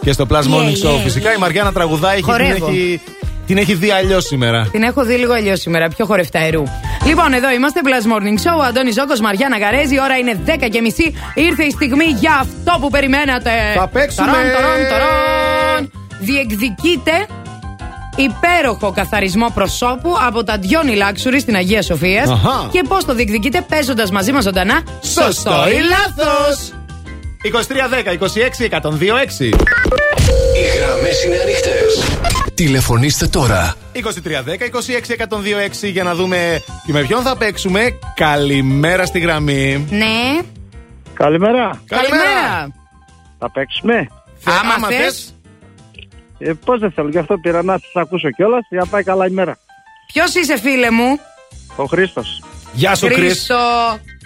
Και 0.00 0.12
στο 0.12 0.26
Plus 0.30 0.34
Morning 0.34 0.84
Yeah, 0.84 0.86
Show 0.86 0.94
yeah. 0.94 1.02
φυσικά 1.02 1.34
η 1.34 1.36
Μαριάννα 1.38 1.72
τραγουδάει 1.72 2.16
και 2.16 2.22
την 2.22 2.32
Χορεύω. 2.32 2.66
έχει, 2.66 3.00
την 3.46 3.58
έχει 3.58 3.74
δει 3.74 3.90
αλλιώς 3.90 4.24
σήμερα. 4.24 4.68
Την 4.72 4.82
έχω 4.82 5.04
δει 5.04 5.14
λίγο 5.14 5.32
αλλιώς 5.32 5.60
σήμερα, 5.60 5.88
πιο 5.88 6.06
χορευταερού. 6.06 6.62
Λοιπόν, 7.06 7.32
εδώ 7.32 7.50
είμαστε, 7.50 7.80
Plus 7.84 8.12
Morning 8.12 8.52
Show. 8.52 8.58
Ο 8.58 8.62
Αντώνης 8.62 8.94
Ζόκο, 8.94 9.14
Μαριάννα 9.22 9.58
Γαρέζη. 9.58 9.94
Η 9.94 10.00
ώρα 10.02 10.16
είναι 10.16 10.40
10 10.46 10.68
και 10.70 10.80
μισή. 10.80 11.14
Ήρθε 11.34 11.64
η 11.64 11.70
στιγμή 11.70 12.04
για 12.04 12.34
αυτό 12.40 12.78
που 12.80 12.90
περιμένατε. 12.90 13.50
Θα 13.74 13.88
παίξουμε. 13.88 14.26
Ταραν, 14.26 14.52
ταραν, 14.52 14.88
ταραν. 14.88 15.90
Διεκδικείτε 16.20 17.26
υπέροχο 18.22 18.92
καθαρισμό 18.92 19.50
προσώπου 19.54 20.10
από 20.26 20.44
τα 20.44 20.58
Diony 20.62 20.92
Luxury 21.02 21.36
στην 21.40 21.54
Αγία 21.56 21.82
Σοφία. 21.82 22.22
Αχα. 22.22 22.68
Και 22.70 22.82
πώς 22.88 23.04
το 23.04 23.14
διεκδικείτε 23.14 23.60
παίζοντας 23.60 24.10
μαζί 24.10 24.32
μας 24.32 24.44
ζωντανά. 24.44 24.82
Σωστό 25.02 25.64
ή 25.68 25.80
λάθος! 25.80 26.72
2310 27.42 28.12
26 28.12 28.64
126. 28.64 29.44
Οι 30.54 30.78
γραμμές 30.78 31.24
είναι 31.24 31.36
ανοιχτές. 31.42 32.04
Τηλεφωνήστε 32.54 33.26
τώρα. 33.26 33.74
2310 33.92 34.00
26 34.66 35.16
126 35.84 35.90
για 35.90 36.02
να 36.04 36.14
δούμε 36.14 36.62
και 36.86 36.92
με 36.92 37.00
ποιον 37.02 37.22
θα 37.22 37.36
παίξουμε. 37.36 37.98
Καλημέρα 38.14 39.06
στη 39.06 39.18
γραμμή. 39.18 39.86
Ναι. 39.90 40.38
Καλημέρα. 41.14 41.82
Καλημέρα. 41.86 42.68
Θα 43.38 43.50
παίξουμε; 43.50 44.08
Άμα 44.44 44.74
Άμα 44.76 44.86
θες. 44.88 44.96
θες. 44.98 45.34
Ε, 46.38 46.52
Πώς 46.64 46.80
δεν 46.80 46.90
θέλω, 46.90 47.08
γι' 47.08 47.18
αυτό 47.18 47.38
πήρα 47.38 47.62
να 47.62 47.72
σας 47.78 47.90
ακούσω 47.94 48.30
κιόλας 48.30 48.66
για 48.70 48.78
να 48.80 48.86
πάει 48.86 49.02
καλά 49.02 49.26
ημέρα. 49.26 49.58
Ποιος 50.12 50.34
είσαι, 50.34 50.58
φίλε 50.58 50.90
μου; 50.90 51.18
Ο 51.76 51.84
Χρήστος. 51.84 52.42
Γεια 52.72 52.94
σου, 52.94 53.06
Κρυ. 53.06 53.14
Χρήστο. 53.14 53.56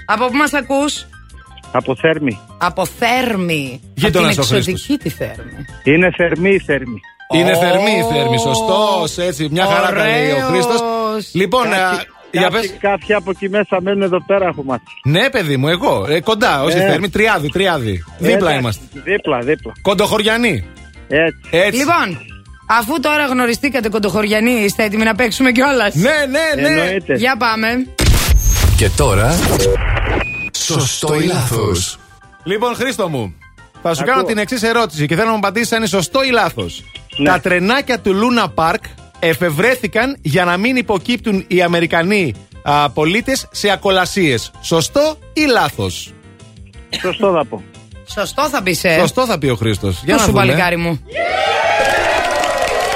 Από 0.05 0.26
πού 0.26 0.36
μας 0.36 0.52
ακούς, 0.52 1.06
Από 1.72 1.97
Θέρμη. 1.97 2.39
Από 2.59 2.86
Θέρμη. 2.86 3.80
Από 3.82 3.94
την 3.94 4.05
Γείτονας 4.05 4.39
ο 4.39 4.40
εξωτική 4.40 4.98
τη 4.98 5.09
Θέρμη. 5.09 5.52
Είναι 5.84 6.10
θερμή 6.16 6.51
η 6.55 6.59
Θέρμη. 6.59 7.01
Είναι 7.34 7.51
Ω. 7.51 7.56
θερμή 7.56 7.90
η 7.98 8.14
θέρμη, 8.14 8.39
σωστός. 8.39 9.18
Έτσι, 9.18 9.48
μια 9.51 9.64
χαρά 9.66 9.86
τα 9.93 10.05
λέει 10.06 10.30
ο 10.30 10.34
Ωραίος. 10.34 10.48
Χρήστος. 10.51 10.80
Λοιπόν, 11.32 11.62
Κάποιοι- 11.62 11.78
α, 11.78 12.05
για 12.30 12.40
κάποιοι- 12.43 12.60
πες. 12.60 12.76
Κάποιοι 12.80 13.14
από 13.14 13.30
εκεί 13.30 13.48
μέσα 13.48 13.78
μένουν 13.82 14.02
εδώ 14.02 14.22
πέρα, 14.26 14.47
έχω 14.47 14.62
μάθει. 14.62 14.84
Ναι, 15.05 15.30
παιδί 15.30 15.56
μου, 15.56 15.68
εγώ. 15.68 16.06
Ε, 16.09 16.20
κοντά, 16.20 16.62
όχι 16.62 16.76
Ε. 16.76 16.80
θέρμη, 16.86 17.09
τριάδι, 17.10 17.48
τριάδι. 17.48 18.05
Δίπλα 18.18 18.34
Εντάξει, 18.36 18.59
είμαστε. 18.59 18.84
Δίπλα, 18.93 19.39
δίπλα. 19.39 19.72
Κοντοχωριανοί. 19.82 20.64
Έτσι. 21.14 21.48
Έτσι. 21.51 21.78
Λοιπόν, 21.78 22.18
Αφού 22.66 23.01
τώρα 23.01 23.26
γνωριστήκατε 23.26 23.89
κοντοχωριανοί, 23.89 24.51
είστε 24.51 24.84
έτοιμοι 24.84 25.05
να 25.05 25.14
παίξουμε 25.14 25.52
κιόλας; 25.52 25.94
Ναι, 25.94 26.10
ναι, 26.30 26.62
ναι. 26.62 26.80
Εννοείται. 26.80 27.14
Για 27.14 27.36
πάμε. 27.36 27.68
Και 28.76 28.89
τώρα. 28.97 29.34
Σωστό 30.56 31.20
ή 31.20 31.24
λάθος. 31.24 31.98
Λοιπόν, 32.44 32.74
Χρήστο 32.74 33.09
μου, 33.09 33.34
θα 33.82 33.94
σου 33.94 34.01
Ακούω. 34.01 34.14
κάνω 34.14 34.26
την 34.26 34.39
εξής 34.39 34.62
ερώτηση 34.62 35.06
και 35.06 35.14
θέλω 35.14 35.26
να 35.26 35.32
μου 35.32 35.39
απαντήσεις 35.39 35.72
αν 35.72 35.78
είναι 35.78 35.86
σωστό 35.86 36.22
ή 36.24 36.30
λάθος. 36.30 36.84
Ναι. 37.16 37.28
Τα 37.28 37.40
τρενάκια 37.40 37.98
του 37.98 38.14
Λούνα 38.14 38.48
Πάρκ 38.48 38.82
εφευρέθηκαν 39.18 40.16
για 40.22 40.44
να 40.44 40.56
μην 40.56 40.76
υποκύπτουν 40.76 41.44
οι 41.48 41.62
Αμερικανοί 41.62 42.34
πολίτες 42.94 43.48
σε 43.51 43.70
ακολασίες. 43.70 44.51
Σωστό 44.60 45.18
ή 45.32 45.44
λάθος; 45.52 46.12
Σωστό 47.01 47.32
θα 47.32 47.44
πω. 47.44 47.62
Σωστό 48.18 48.48
θα 48.48 48.62
πεις, 48.62 48.84
ε. 48.84 48.97
Σωστό 49.01 49.26
θα 49.26 49.39
πει 49.39 49.47
ο 49.48 49.55
Χρήστος. 49.56 50.01
Για 50.05 50.14
Πού 50.14 50.20
να 50.20 50.26
σου 50.26 50.32
δούμε. 50.32 50.44
παλικάρι 50.47 50.76
μου; 50.76 51.01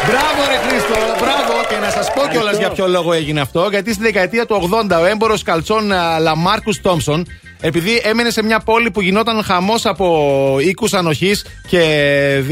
Μπράβο, 0.07 0.51
ρε 0.51 0.69
Χρήστο, 0.69 0.95
μπράβο. 1.19 1.53
Και 1.69 1.77
να 1.81 1.91
σας 1.91 2.13
πω 2.15 2.29
κιόλας 2.31 2.59
για 2.59 2.71
ποιο 2.71 2.87
λόγο 2.89 3.13
έγινε 3.13 3.41
αυτό. 3.41 3.67
Γιατί 3.71 3.93
στη 3.93 4.03
δεκαετία 4.03 4.47
του 4.47 4.69
80 4.91 5.01
ο 5.01 5.05
έμπορος 5.05 5.43
καλτσών 5.43 5.93
α, 5.93 6.19
Λαμάρκους 6.19 6.81
Τόμψον, 6.81 7.27
επειδή 7.61 8.01
έμενε 8.05 8.31
σε 8.31 8.43
μια 8.43 8.61
πόλη 8.61 8.91
που 8.91 9.01
γινόταν 9.01 9.43
χαμός 9.45 9.87
από 9.87 10.57
οίκους 10.61 10.93
ανοχής 10.95 11.45
και, 11.69 11.81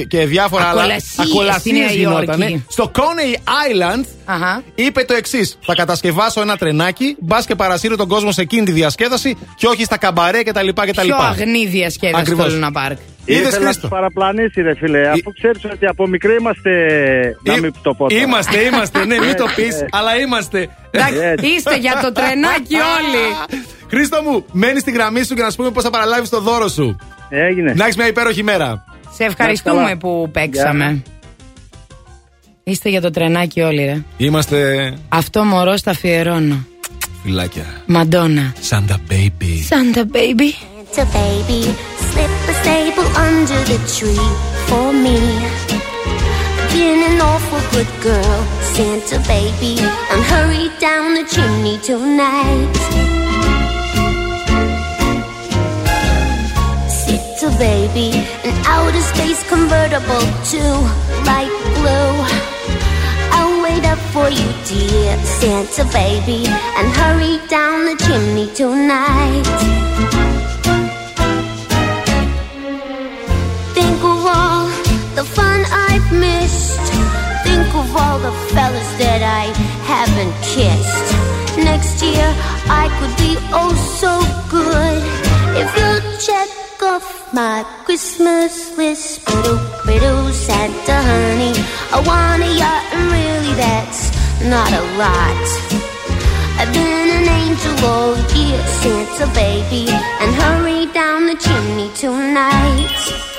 και 0.09 0.27
διάφορα 0.27 0.65
άλλα. 0.65 0.81
Ακολασίες 0.83 1.11
στη 1.13 1.23
ακολασίες 1.23 1.79
Νέα 1.79 1.91
γινότανε. 1.93 2.45
Υόρκη. 2.45 2.65
Στο 2.69 2.91
Coney 2.95 3.35
Island 3.37 4.05
Αχα. 4.25 4.63
είπε 4.75 5.05
το 5.05 5.15
εξής: 5.15 5.59
Θα 5.63 5.75
κατασκευάσω 5.75 6.41
ένα 6.41 6.57
τρενάκι, 6.57 7.17
μπας 7.19 7.47
και 7.47 7.55
παρασύρω 7.55 7.97
τον 7.97 8.09
κόσμο 8.09 8.33
σε 8.33 8.41
εκείνη 8.41 8.65
τη 8.65 8.73
διασκέδαση 8.73 9.37
και 9.57 9.67
όχι 9.67 9.85
στα 9.85 9.99
καμπαρέ 9.99 10.43
κτλ. 10.43 10.69
Πιο 11.03 11.17
αγνή 11.17 11.67
διασκέδαση 11.67 12.21
Ακριβώς. 12.21 12.45
στο 12.45 12.55
Λούνα 12.55 12.71
Πάρκ. 12.73 12.99
Είδες, 13.27 13.41
Ήθελα 13.43 13.59
να 13.59 13.65
Χρήστο; 13.65 13.81
του 13.83 13.89
παραπλανήσει, 13.89 14.63
ρε 14.63 14.75
φίλε. 14.75 15.09
Αφού 15.09 15.33
ξέρεις 15.33 15.65
ότι 15.65 15.87
από 15.87 16.07
μικρή 16.07 16.37
είμαστε. 16.41 16.71
Να 17.43 17.55
Εί- 17.55 17.61
μην 17.61 17.73
το 17.83 17.95
πω. 17.95 18.09
τώρα. 18.09 18.21
Είμαστε, 18.23 18.61
είμαστε, 18.61 19.05
ναι, 19.05 19.19
μην 19.19 19.37
το 19.37 19.45
πεις, 19.57 19.81
Ε, 19.81 19.87
αλλά 19.91 20.17
είμαστε. 20.19 20.69
Εντάξει, 20.99 21.19
Έτσι. 21.23 21.47
είστε 21.47 21.77
για 21.77 21.99
το 22.03 22.13
τρενάκι 22.13 22.75
όλοι. 22.75 23.57
Χρήστο 23.91 24.23
μου, 24.23 24.45
μένεις 24.53 24.81
στη 24.81 24.91
γραμμή 24.91 25.25
σου 25.25 25.35
και 25.35 25.43
να 25.43 25.51
σου 25.51 25.57
πούμε 25.57 25.71
πώς 25.71 25.83
θα 25.83 25.91
παραλάβεις 25.91 26.29
το 26.29 26.41
δώρο 26.41 26.69
σου. 26.69 26.97
Έγινε. 27.29 27.73
Να 27.77 27.85
έχεις 27.85 27.97
μια 27.97 28.07
υπέροχη 28.07 28.43
μέρα. 28.43 28.85
Σε 29.17 29.25
ευχαριστούμε 29.25 29.83
καλά. 29.83 29.97
που 29.97 30.31
παίξαμε. 30.33 31.03
Είστε 32.65 32.89
για 32.89 33.01
το 33.01 33.11
τρενάκι 33.11 33.61
όλοι, 33.61 33.85
ρε. 33.85 34.03
Είμαστε 34.17 34.93
Αυτό 35.09 35.45
μωρό 35.45 35.77
στα 35.77 35.91
αφιερώνω. 35.91 36.67
φυλάκια. 37.23 37.65
Μαντόνα. 37.87 38.53
Santa 38.71 38.95
baby. 39.13 39.53
Santa 39.71 40.01
baby. 40.01 40.51
Santa 40.97 41.07
baby, 41.19 41.61
slip 42.09 42.35
a 42.53 42.55
stable 42.61 43.09
under 43.29 43.61
the 43.71 43.79
tree 43.95 44.27
for 44.69 44.87
me. 45.05 45.17
Been 46.75 47.05
an 47.09 47.21
awful 47.21 47.61
good 47.71 47.87
girl, 48.03 48.39
Santa 48.75 49.21
baby, 49.29 49.79
and 50.11 50.21
hurry 50.33 50.71
down 50.81 51.15
the 51.15 51.23
chimney 51.23 51.79
tonight. 51.79 52.75
Santa 56.89 57.57
baby, 57.59 58.11
an 58.43 58.55
outer 58.67 59.01
space 59.13 59.49
convertible 59.49 60.27
to 60.51 60.63
light 61.31 61.55
blue. 61.79 62.15
I'll 63.37 63.63
wait 63.63 63.85
up 63.85 64.01
for 64.13 64.29
you, 64.29 64.49
dear 64.67 65.17
Santa 65.39 65.85
baby, 65.93 66.49
and 66.77 66.89
hurry 67.01 67.39
down 67.47 67.85
the 67.87 67.97
chimney 68.05 68.49
tonight. 68.53 69.47
Think 73.77 73.99
of 74.03 74.27
all 74.27 74.67
the 75.15 75.25
fun 75.25 75.54
missed. 76.13 76.81
Think 77.45 77.69
of 77.75 77.97
all 77.97 78.19
the 78.19 78.33
fellas 78.53 78.91
that 78.99 79.23
I 79.23 79.45
haven't 79.85 80.35
kissed. 80.43 81.09
Next 81.59 82.03
year 82.03 82.29
I 82.69 82.89
could 82.99 83.15
be 83.17 83.37
oh 83.53 83.75
so 84.01 84.13
good 84.51 85.03
if 85.57 85.69
you'll 85.77 86.05
check 86.19 86.49
off 86.83 87.33
my 87.33 87.65
Christmas 87.85 88.77
list. 88.77 89.25
Biddle, 89.27 89.61
biddle, 89.87 90.33
Santa 90.33 90.99
honey, 91.11 91.55
I 91.93 91.99
want 92.07 92.43
a 92.43 92.51
yacht 92.61 92.85
and 92.95 93.05
really 93.13 93.55
that's 93.55 94.11
not 94.45 94.73
a 94.73 94.85
lot. 94.99 95.47
I've 96.59 96.73
been 96.73 97.09
an 97.19 97.29
angel 97.29 97.87
all 97.87 98.17
year, 98.35 98.61
Santa 98.81 99.27
baby, 99.35 99.91
and 100.21 100.35
hurry 100.35 100.87
down 100.93 101.27
the 101.27 101.37
chimney 101.37 101.91
tonight. 101.95 103.34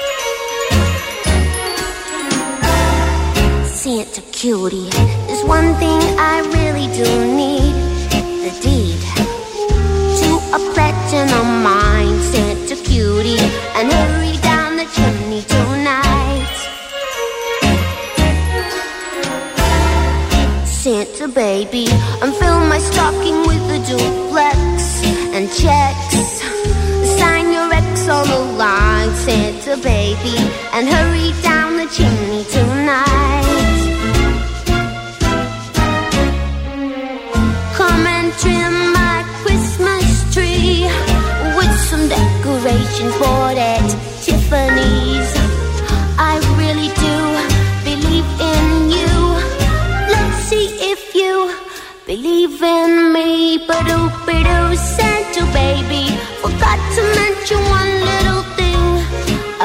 Santa 3.85 4.21
cutie, 4.31 4.89
there's 5.27 5.43
one 5.43 5.75
thing 5.75 5.99
I 6.17 6.41
really 6.57 6.87
do 6.97 7.05
need 7.37 7.75
the 8.41 8.49
deed 8.59 8.99
to 10.21 10.29
a 10.57 10.59
platinum 10.73 11.61
mine, 11.61 12.19
Santa 12.33 12.77
cutie, 12.83 13.37
and 13.77 13.93
hurry 13.93 14.37
down 14.41 14.77
the 14.77 14.85
chimney 14.95 15.43
tonight. 15.43 16.55
Santa 20.65 21.27
baby, 21.27 21.85
and 22.23 22.33
fill 22.33 22.61
my 22.61 22.79
stocking 22.79 23.37
with 23.45 23.61
a 23.69 23.79
duplex 23.85 25.03
and 25.35 25.47
checks. 25.53 26.41
Sign 27.19 27.53
your 27.53 27.71
ex 27.71 27.94
the 28.05 28.37
line, 28.55 29.09
Santa 29.15 29.77
baby, 29.77 30.37
and 30.73 30.87
hurry 30.87 31.31
down 31.41 31.75
the 31.77 31.87
chimney 31.87 32.43
tonight. 32.51 33.45
Come 37.73 38.05
and 38.05 38.31
trim 38.33 38.93
my 38.93 39.23
Christmas 39.41 40.33
tree 40.33 40.83
with 41.57 41.75
some 41.89 42.07
decorations 42.07 43.17
bought 43.17 43.57
at 43.57 43.89
Tiffany's. 44.23 45.34
Believe 52.05 52.61
in 52.61 53.13
me. 53.13 53.57
Ba-doo, 53.67 54.09
ba-doo, 54.25 54.75
Santa 54.75 55.43
baby. 55.53 56.05
Forgot 56.41 56.79
to 56.95 57.01
mention 57.19 57.59
one 57.79 57.93
little 58.11 58.43
thing 58.57 58.85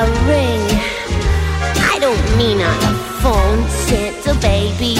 a 0.02 0.04
ring. 0.30 0.64
I 1.92 1.98
don't 2.00 2.36
mean 2.38 2.60
on 2.60 2.78
the 2.86 2.94
phone, 3.20 3.68
Santa 3.68 4.34
baby. 4.40 4.99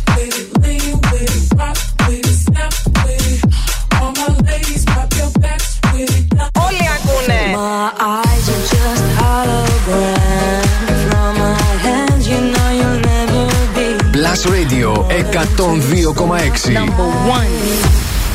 Plus 14.41 14.53
Radio 14.53 15.07
102,6. 15.09 16.73
Number 16.73 17.09
one. 17.29 17.49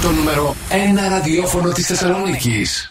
Το 0.03 0.11
νούμερο 0.11 0.57
1 0.69 1.09
ραδιόφωνο 1.09 1.73
της 1.73 1.87
Θεσσαλονίκης. 1.87 2.91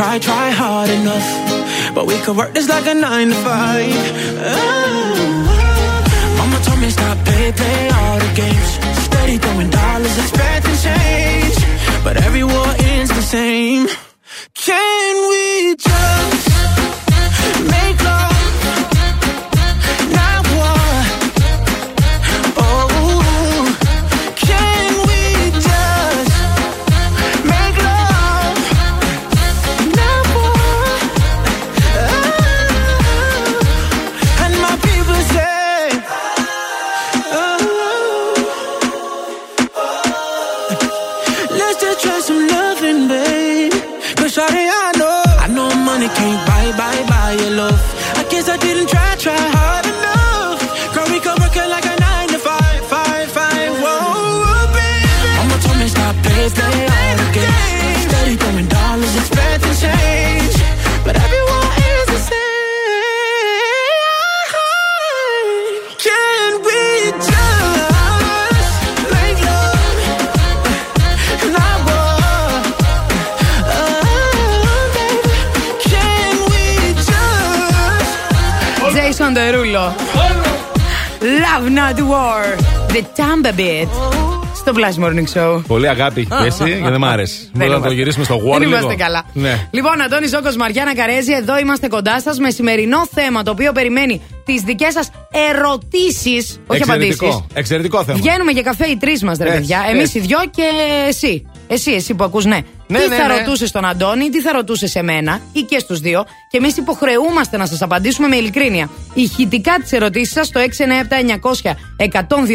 Try, 0.00 0.18
try 0.18 0.50
hard 0.50 0.88
enough. 0.88 1.94
But 1.94 2.06
we 2.06 2.16
could 2.20 2.36
work 2.36 2.54
this 2.54 2.68
like 2.68 2.86
a 2.86 2.94
nine 2.94 3.28
to 3.28 3.34
five. 3.34 3.92
Oh. 4.38 4.54
oh. 4.54 5.56
Mama 6.38 6.58
told 6.64 6.80
me 6.80 6.88
stop, 6.88 7.18
play, 7.26 7.52
play 7.52 7.88
all 7.98 8.18
the 8.18 8.32
games. 8.42 8.70
Steady 9.04 9.36
throwing 9.36 9.70
dollars, 9.70 10.16
expecting 10.22 10.78
change. 10.88 11.58
But 12.02 12.16
every 12.16 12.44
war 12.44 12.68
ends 12.78 13.10
the 13.10 13.22
same. 13.36 14.09
Στο 84.70 84.78
Blast 84.80 85.04
Morning 85.04 85.24
Show. 85.34 85.62
Πολύ 85.66 85.88
αγάπη 85.88 86.20
έχει 86.20 86.42
πέσει 86.42 86.80
και 86.82 86.88
δεν 86.90 86.98
μ' 87.00 87.04
άρεσε. 87.04 87.36
Μπορούμε 87.52 87.64
να 87.64 87.70
το 87.70 87.76
είμαστε. 87.76 87.94
γυρίσουμε 87.94 88.24
στο 88.24 88.36
War 88.36 88.50
Δεν 88.50 88.58
λίγο. 88.60 88.70
είμαστε 88.70 88.94
καλά. 88.94 89.22
Ναι. 89.32 89.68
Λοιπόν, 89.70 90.00
Αντώνη 90.02 90.26
Ζόκο 90.26 90.48
Μαριάννα 90.58 90.94
Καρέζη, 90.94 91.32
εδώ 91.32 91.58
είμαστε 91.58 91.88
κοντά 91.88 92.20
σας 92.20 92.38
με 92.38 92.50
σημερινό 92.50 93.06
θέμα 93.14 93.42
το 93.42 93.50
οποίο 93.50 93.72
περιμένει 93.72 94.20
τις 94.44 94.62
δικές 94.62 94.92
σας 94.92 95.10
ερωτήσεις. 95.48 96.60
Όχι 96.66 96.80
Εξαιρετικό. 96.80 97.26
απαντήσεις. 97.26 97.46
Εξαιρετικό 97.54 98.04
θέμα. 98.04 98.18
Βγαίνουμε 98.18 98.50
για 98.52 98.62
καφέ 98.62 98.86
οι 98.86 98.96
τρεις 98.96 99.22
μας, 99.22 99.38
ρε 99.38 99.44
Έτσι, 99.44 99.58
παιδιά. 99.58 99.84
Εμείς 99.90 100.02
έτσι. 100.02 100.18
οι 100.18 100.20
δυο 100.20 100.38
και 100.50 100.62
εσύ. 101.08 101.46
Εσύ, 101.66 101.92
εσύ 101.92 102.14
που 102.14 102.24
ακούς, 102.24 102.44
ναι. 102.44 102.58
Ναι, 102.90 102.98
τι 102.98 103.08
ναι, 103.08 103.16
θα 103.16 103.26
ναι. 103.26 103.36
ρωτούσες 103.38 103.70
τον 103.70 103.84
Αντώνη, 103.84 104.28
τι 104.28 104.40
θα 104.40 104.52
ρωτούσες 104.52 104.90
σε 104.90 105.02
μένα 105.02 105.40
ή 105.52 105.60
και 105.60 105.78
στους 105.78 106.00
δύο. 106.00 106.24
Και 106.50 106.56
εμείς 106.56 106.76
υποχρεούμαστε 106.76 107.56
να 107.56 107.66
σας 107.66 107.82
απαντήσουμε 107.82 108.28
με 108.28 108.36
ειλικρίνεια. 108.36 108.90
Ηχητικά 109.14 109.74
τις 109.82 109.92
ερωτήσεις 109.92 110.32
σας 110.32 110.46
στο 110.46 110.60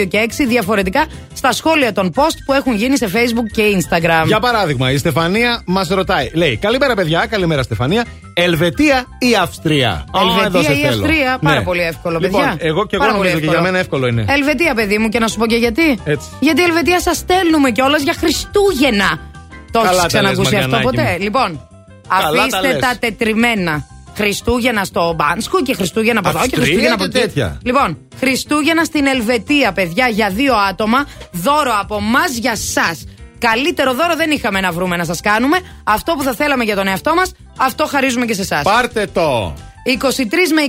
697-900-102 0.01 0.05
και 0.07 0.27
6 0.27 0.45
διαφορετικά 0.47 1.05
στα 1.33 1.51
σχόλια 1.51 1.93
των 1.93 2.11
post 2.15 2.37
που 2.45 2.53
έχουν 2.53 2.75
γίνει 2.75 2.97
σε 2.97 3.09
Facebook 3.13 3.51
και 3.53 3.63
Instagram. 3.77 4.23
Για 4.25 4.39
παράδειγμα, 4.39 4.91
η 4.91 4.97
Στεφανία 4.97 5.61
μας 5.65 5.87
ρωτάει. 5.87 6.29
Λέει: 6.33 6.57
Καλημέρα, 6.57 6.95
παιδιά. 6.95 7.25
Καλημέρα, 7.29 7.63
Στεφανία. 7.63 8.05
Ελβετία 8.33 9.05
ή 9.19 9.35
Αυστρία; 9.41 9.89
Α, 9.89 10.19
Ελβετία 10.21 10.45
εδώ 10.45 10.61
σε 10.61 10.73
ή 10.73 10.75
θέλω. 10.75 11.03
Αυστρία, 11.05 11.37
πάρα 11.41 11.59
Ναι. 11.59 11.63
πολύ 11.63 11.81
εύκολο, 11.81 12.19
Λοιπόν, 12.19 12.41
παιδιά. 12.41 12.57
εγώ 12.59 12.85
και 12.85 12.95
εγώ 12.95 13.03
Πάρα 13.05 13.17
νομίζω 13.17 13.33
πολύ 13.33 13.45
και 13.45 13.51
για 13.51 13.61
μένα 13.61 13.77
εύκολο 13.77 14.07
είναι. 14.07 14.25
Ελβετία, 14.29 14.73
παιδί 14.73 14.97
μου, 14.97 15.09
και 15.09 15.19
να 15.19 15.27
σου 15.27 15.37
πω 15.37 15.45
και 15.45 15.55
γιατί. 15.55 15.99
Έτσι. 16.05 16.27
Γιατί 16.39 16.61
η 16.61 16.63
Ελβετία 16.63 16.99
σας 17.01 17.17
στέλνουμε 17.17 17.71
κιόλας 17.71 18.01
για 18.01 18.13
Χριστούγεννα. 18.13 19.33
Το 19.80 19.81
Καλά 19.81 19.91
έχει 19.91 20.02
τα 20.02 20.07
ξανακούσει 20.07 20.53
λες, 20.53 20.64
αυτό 20.64 20.76
Μαριανάκη 20.76 20.95
ποτέ. 20.97 21.11
μου. 21.18 21.23
Λοιπόν, 21.23 21.68
Καλά 22.07 22.31
τα 22.35 22.41
αφήστε 22.57 22.72
λες. 22.72 22.80
τα 22.81 22.97
τετριμένα. 22.99 23.88
Χριστούγεννα 24.15 24.84
στο 24.84 25.14
Μπάνσκο 25.18 25.61
και 25.61 25.73
Χριστούγεννα 25.76 26.19
από 26.19 26.30
εδώ 26.30 26.38
και 26.38 26.43
Αυστρία 26.43 26.64
Χριστούγεννα 26.64 26.95
από 26.95 27.06
και 27.06 27.18
εκεί. 27.18 27.27
τέτοια. 27.27 27.57
Λοιπόν, 27.64 27.97
Χριστούγεννα 28.19 28.84
στην 28.84 29.06
Ελβετία, 29.07 29.72
παιδιά, 29.72 30.07
για 30.07 30.30
δύο 30.30 30.56
άτομα. 30.56 31.06
Δώρο 31.31 31.72
από 31.81 31.95
εμά 31.95 32.23
για 32.39 32.52
εσά. 32.52 32.95
Καλύτερο 33.39 33.93
δώρο 33.93 34.15
δεν 34.15 34.31
είχαμε 34.31 34.60
να 34.61 34.72
βρούμε 34.72 34.95
να 34.97 35.03
σας 35.06 35.22
κάνουμε. 35.22 35.57
Αυτό 35.84 36.14
που 36.14 36.23
θα 36.23 36.34
θέλαμε 36.34 36.64
για 36.64 36.76
τον 36.76 36.88
εαυτό 36.88 37.14
μας, 37.14 37.31
αυτό 37.57 37.85
χαρίζουμε 37.85 38.26
και 38.26 38.34
σε 38.34 38.41
εσάς. 38.41 38.64
Πάρτε 38.64 39.07
το. 39.14 39.53
23 39.85 40.52
με 40.53 40.61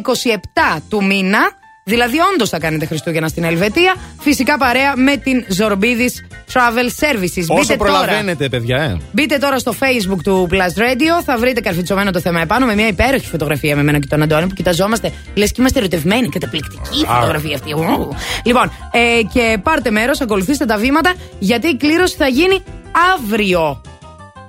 27 0.77 0.81
του 0.89 1.05
μήνα, 1.05 1.39
δηλαδή 1.89 2.17
όντως 2.33 2.49
θα 2.49 2.59
κάνετε 2.59 2.87
Χριστούγεννα 2.87 3.29
στην 3.29 3.45
Ελβετία, 3.45 3.95
φυσικά 4.21 4.59
παρέα 4.59 4.97
με 4.97 5.17
την 5.17 5.45
Zorbidis 5.59 6.15
Travel 6.53 6.89
Services. 7.01 7.45
Όσο 7.49 7.55
Μπείτε 7.55 7.77
τώρα, 7.77 7.91
προλαβαίνετε, 7.91 8.49
παιδιά, 8.49 8.77
ε. 8.83 8.97
μπείτε 9.13 9.39
τώρα 9.39 9.59
στο 9.59 9.75
Facebook 9.81 10.19
του 10.23 10.49
Plus 10.51 10.81
Radio, 10.81 11.23
θα 11.25 11.39
βρείτε 11.39 11.61
καρφιτσωμένο 11.61 12.11
το 12.11 12.21
θέμα 12.21 12.41
επάνω 12.41 12.67
με 12.67 12.75
μια 12.75 12.87
υπέροχη 12.87 13.27
φωτογραφία 13.27 13.77
με 13.77 13.83
μένα 13.83 13.99
και 13.99 14.07
τον 14.07 14.23
Αντώνη 14.23 14.47
που 14.47 14.55
κοιταζόμαστε, 14.55 15.13
λες 15.35 15.49
και 15.53 15.57
είμαστε 15.61 15.79
ερωτευμένοι. 15.79 16.29
Καταπληκτική 16.29 17.05
Α. 17.07 17.15
φωτογραφία 17.15 17.55
αυτή. 17.55 17.73
Ου. 17.73 18.17
Λοιπόν, 18.45 18.73
ε, 18.91 19.23
και 19.33 19.59
πάρτε 19.63 19.91
μέρος, 19.91 20.21
ακολουθήστε 20.21 20.65
τα 20.65 20.77
βήματα, 20.77 21.15
γιατί 21.39 21.69
η 21.69 21.77
κλήρωση 21.77 22.17
θα 22.17 22.27
γίνει 22.27 22.63
αύριο. 23.15 23.81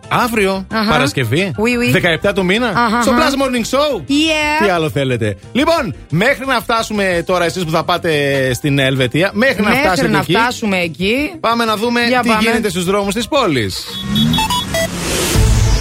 Αύριο, 0.10 0.66
Αχα. 0.74 0.90
Παρασκευή, 0.92 1.52
Oui, 1.58 1.96
oui. 1.96 2.28
17 2.28 2.32
του 2.36 2.46
μήνα, 2.46 2.68
Αχα, 2.68 3.02
στο 3.02 3.12
αχα. 3.12 3.22
Plus 3.30 3.32
Morning 3.34 3.78
Show. 3.78 3.96
Yeah. 3.98 4.64
Τι 4.64 4.70
άλλο 4.70 4.90
θέλετε. 4.90 5.38
Λοιπόν, 5.52 5.96
μέχρι 6.10 6.46
να 6.46 6.60
φτάσουμε 6.60 7.24
τώρα 7.26 7.46
εσείς 7.46 7.64
που 7.64 7.72
θα 7.72 7.84
πάτε 7.84 8.52
στην 8.54 8.80
Ελβετία, 8.80 9.30
μέχρι, 9.34 9.62
να 9.62 9.70
Μέχρι 9.70 9.84
φτάσετε 9.86 10.08
να 10.08 10.18
εκεί, 10.18 10.32
φτάσουμε 10.34 10.78
εκεί. 10.80 11.32
πάμε 11.40 11.66
να 11.66 11.76
δούμε 11.78 12.02
Για 12.08 12.22
τι 12.22 12.28
πάμε. 12.28 12.42
γίνεται 12.42 12.70
στους 12.70 12.86
δρόμους 12.86 13.14
της 13.14 13.28
πόλης. 13.28 13.86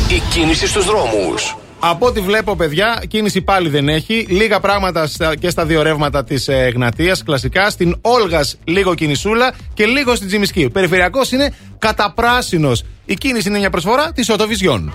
Η 0.09 0.23
κίνηση 0.31 0.66
στους 0.66 0.85
δρόμους. 0.85 1.57
Από 1.78 2.07
ό,τι 2.07 2.20
βλέπω, 2.20 2.57
παιδιά, 2.57 3.03
κίνηση 3.09 3.40
πάλι 3.43 3.69
δεν 3.69 3.89
έχει. 3.89 4.27
Λίγα 4.28 4.61
πράγματα 4.61 5.07
στα- 5.07 5.36
και 5.36 5.51
στα 5.51 5.65
δύο 5.66 5.82
ρεύματα 5.82 6.24
τη 6.24 6.35
ε, 6.47 6.65
Εγνατία. 6.65 7.16
Κλασικά. 7.24 7.70
Στην 7.70 7.97
Όλγα 8.01 8.44
λίγο 8.65 8.94
κινησούλα 8.94 9.55
και 9.74 9.85
λίγο 9.86 10.15
στην 10.15 10.28
Τζιμισκή. 10.28 10.65
Ο 10.65 10.70
περιφερειακό 10.70 11.20
είναι 11.32 11.55
καταπράσινο. 11.78 12.73
Η 13.05 13.15
κίνηση 13.15 13.48
είναι 13.48 13.59
μια 13.59 13.70
προσφορά 13.70 14.12
τη 14.12 14.32
Οτοβιζιόν. 14.32 14.94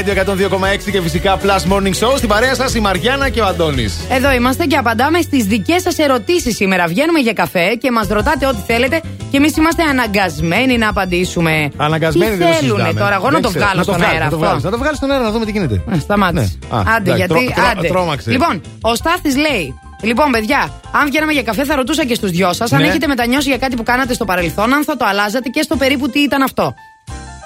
Radio 0.00 0.14
102,6 0.14 0.90
και 0.90 1.00
φυσικά 1.00 1.38
Plus 1.42 1.72
Morning 1.72 1.94
Show. 2.08 2.16
Στην 2.16 2.28
παρέα 2.28 2.54
σας 2.54 2.74
η 2.74 2.80
Μαριάννα 2.80 3.28
και 3.28 3.40
ο 3.40 3.46
Αντώνης. 3.46 3.94
Εδώ 4.10 4.32
είμαστε 4.32 4.64
και 4.64 4.76
απαντάμε 4.76 5.20
στις 5.20 5.44
δικές 5.44 5.82
σας 5.82 5.98
ερωτήσεις 5.98 6.56
σήμερα. 6.56 6.86
Βγαίνουμε 6.86 7.18
για 7.18 7.32
καφέ 7.32 7.74
και 7.74 7.90
μας 7.90 8.06
ρωτάτε 8.08 8.46
ό,τι 8.46 8.58
θέλετε 8.66 9.00
και 9.30 9.36
εμείς 9.36 9.56
είμαστε 9.56 9.82
αναγκασμένοι 9.82 10.78
να 10.78 10.88
απαντήσουμε. 10.88 11.70
Αναγκασμένοι 11.76 12.30
τι 12.30 12.36
δεν 12.36 12.48
το 12.48 12.54
θέλουν 12.54 12.76
συζητάμε. 12.76 13.00
τώρα, 13.00 13.14
εγώ 13.14 13.24
να 13.24 13.30
Δεν 13.30 13.42
το 13.42 13.48
ξέρω. 13.48 13.64
βγάλω 13.64 13.78
Να 13.78 13.84
το 13.84 13.90
στον 13.92 13.96
βγάλεις, 14.00 14.14
αέρα 14.14 14.24
να 14.24 14.30
το 14.30 14.36
αυτό. 14.36 14.46
βγάλεις. 14.46 14.64
Να 14.64 14.70
το 14.70 14.78
βγάλεις 14.78 14.96
στον 14.96 15.10
αέρα 15.10 15.22
να 15.24 15.30
δούμε 15.30 15.44
τι 15.44 15.50
γίνεται. 15.50 15.82
Ε, 15.92 15.98
Σταμάτησε. 15.98 16.58
Ναι. 16.70 16.76
Α, 16.76 16.80
Άντε, 16.80 17.10
εντάξει, 17.12 17.16
γιατί. 17.16 17.32
τρό- 17.34 17.54
τρό- 17.54 17.66
άντε. 17.78 17.88
τρόμαξε. 17.88 18.30
Λοιπόν, 18.30 18.60
ο 18.80 18.94
Στάθης 18.94 19.36
λέει. 19.36 19.74
Λοιπόν, 20.02 20.30
παιδιά, 20.30 20.80
αν 20.92 21.06
βγαίναμε 21.06 21.32
για 21.32 21.42
καφέ, 21.42 21.64
θα 21.64 21.74
ρωτούσα 21.74 22.04
και 22.04 22.14
στους 22.14 22.30
δυο 22.30 22.52
σας 22.52 22.72
αν 22.72 22.80
Ναι. 22.80 22.86
έχετε 22.88 23.06
μετανιώσει 23.06 23.48
για 23.48 23.58
κάτι 23.58 23.76
που 23.76 23.82
κάνατε 23.82 24.14
στο 24.14 24.24
παρελθόν, 24.24 24.74
αν 24.74 24.84
θα 24.84 24.96
το 24.96 25.04
αλλάζατε 25.08 25.48
και 25.48 25.62
στο 25.62 25.76
περίπου 25.76 26.08
τι 26.10 26.18
ήταν 26.20 26.42
αυτό. 26.42 26.74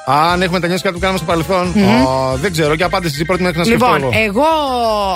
Αν 0.07 0.43
έχουμε 0.43 0.49
μετανιώσει 0.59 0.83
κάτι 0.83 0.95
που 0.95 1.01
κάναμε 1.01 1.19
στο 1.19 1.27
παρελθόν. 1.27 1.73
Μμμ. 1.75 2.05
Ω, 2.07 2.37
δεν 2.37 2.53
ξέρω, 2.53 2.77
και 2.77 2.85
απάντηση 2.85 3.15
εσύ 3.15 3.25
πρώτη 3.25 3.43
μέχρι 3.43 3.59
να 3.59 3.65
σκεφτώ 3.65 3.87
Λοιπόν, 3.87 4.13
εγώ. 4.13 4.23
εγώ, 4.25 4.45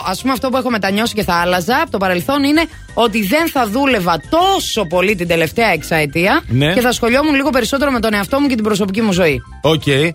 ας 0.06 0.20
πούμε, 0.20 0.32
αυτό 0.32 0.48
που 0.48 0.56
έχω 0.56 0.70
μετανιώσει 0.70 1.14
και 1.14 1.22
θα 1.24 1.34
άλλαζα 1.34 1.76
από 1.82 1.90
το 1.90 1.98
παρελθόν 1.98 2.42
είναι 2.44 2.64
ότι 3.00 3.22
δεν 3.26 3.48
θα 3.48 3.66
δούλευα 3.66 4.20
τόσο 4.30 4.84
πολύ 4.84 5.14
την 5.14 5.28
τελευταία 5.28 5.68
εξαετία 5.72 6.42
Ναι. 6.48 6.72
και 6.72 6.80
θα 6.80 6.88
ασχολιόμουν 6.88 7.34
λίγο 7.34 7.50
περισσότερο 7.50 7.90
με 7.90 8.00
τον 8.00 8.14
εαυτό 8.14 8.40
μου 8.40 8.46
και 8.46 8.54
την 8.54 8.64
προσωπική 8.64 9.00
μου 9.00 9.12
ζωή. 9.12 9.42
Οκ. 9.60 9.86
Ε, 9.86 10.12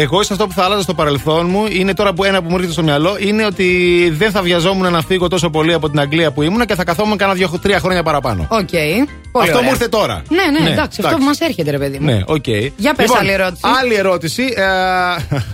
εγώ 0.00 0.22
σε 0.22 0.32
αυτό 0.32 0.46
που 0.46 0.52
θα 0.52 0.64
άλλαζα 0.64 0.82
στο 0.82 0.94
παρελθόν 0.94 1.46
μου 1.46 1.66
είναι 1.70 1.94
τώρα 1.94 2.12
που 2.12 2.24
ένα 2.24 2.42
που 2.42 2.48
μου 2.48 2.54
έρχεται 2.54 2.72
στο 2.72 2.82
μυαλό 2.82 3.16
είναι 3.18 3.44
ότι 3.44 3.68
δεν 4.16 4.30
θα 4.30 4.42
βιαζόμουν 4.42 4.92
να 4.92 5.00
φύγω 5.02 5.28
τόσο 5.28 5.50
πολύ 5.50 5.72
από 5.72 5.90
την 5.90 6.00
Αγγλία 6.00 6.30
που 6.32 6.42
ήμουν 6.42 6.64
και 6.66 6.74
θα 6.74 6.84
καθόμουν 6.84 7.16
κάνα 7.16 7.32
δύο-τρία 7.32 7.78
χρόνια 7.78 8.02
παραπάνω. 8.02 8.46
Οκ. 8.50 8.68
Πολύ 8.68 9.46
αυτό 9.48 9.56
ωραία. 9.58 9.62
μου 9.62 9.70
ήρθε 9.70 9.88
τώρα. 9.88 10.22
Ναι, 10.28 10.60
ναι, 10.64 10.70
εντάξει, 10.70 11.00
αυτό 11.04 11.16
που 11.16 11.24
μας 11.24 11.38
έρχεται, 11.40 11.70
ρε 11.70 11.78
παιδί 11.78 11.98
μου. 11.98 12.04
Ναι, 12.06 12.20
οκ. 12.26 12.46
Για 12.76 12.94
πες 12.94 13.06
Λοιπόν, 13.06 13.18
άλλη 13.18 13.30
ερώτηση. 13.32 13.62
Άλλη 13.80 13.94
ερώτηση. 13.94 14.42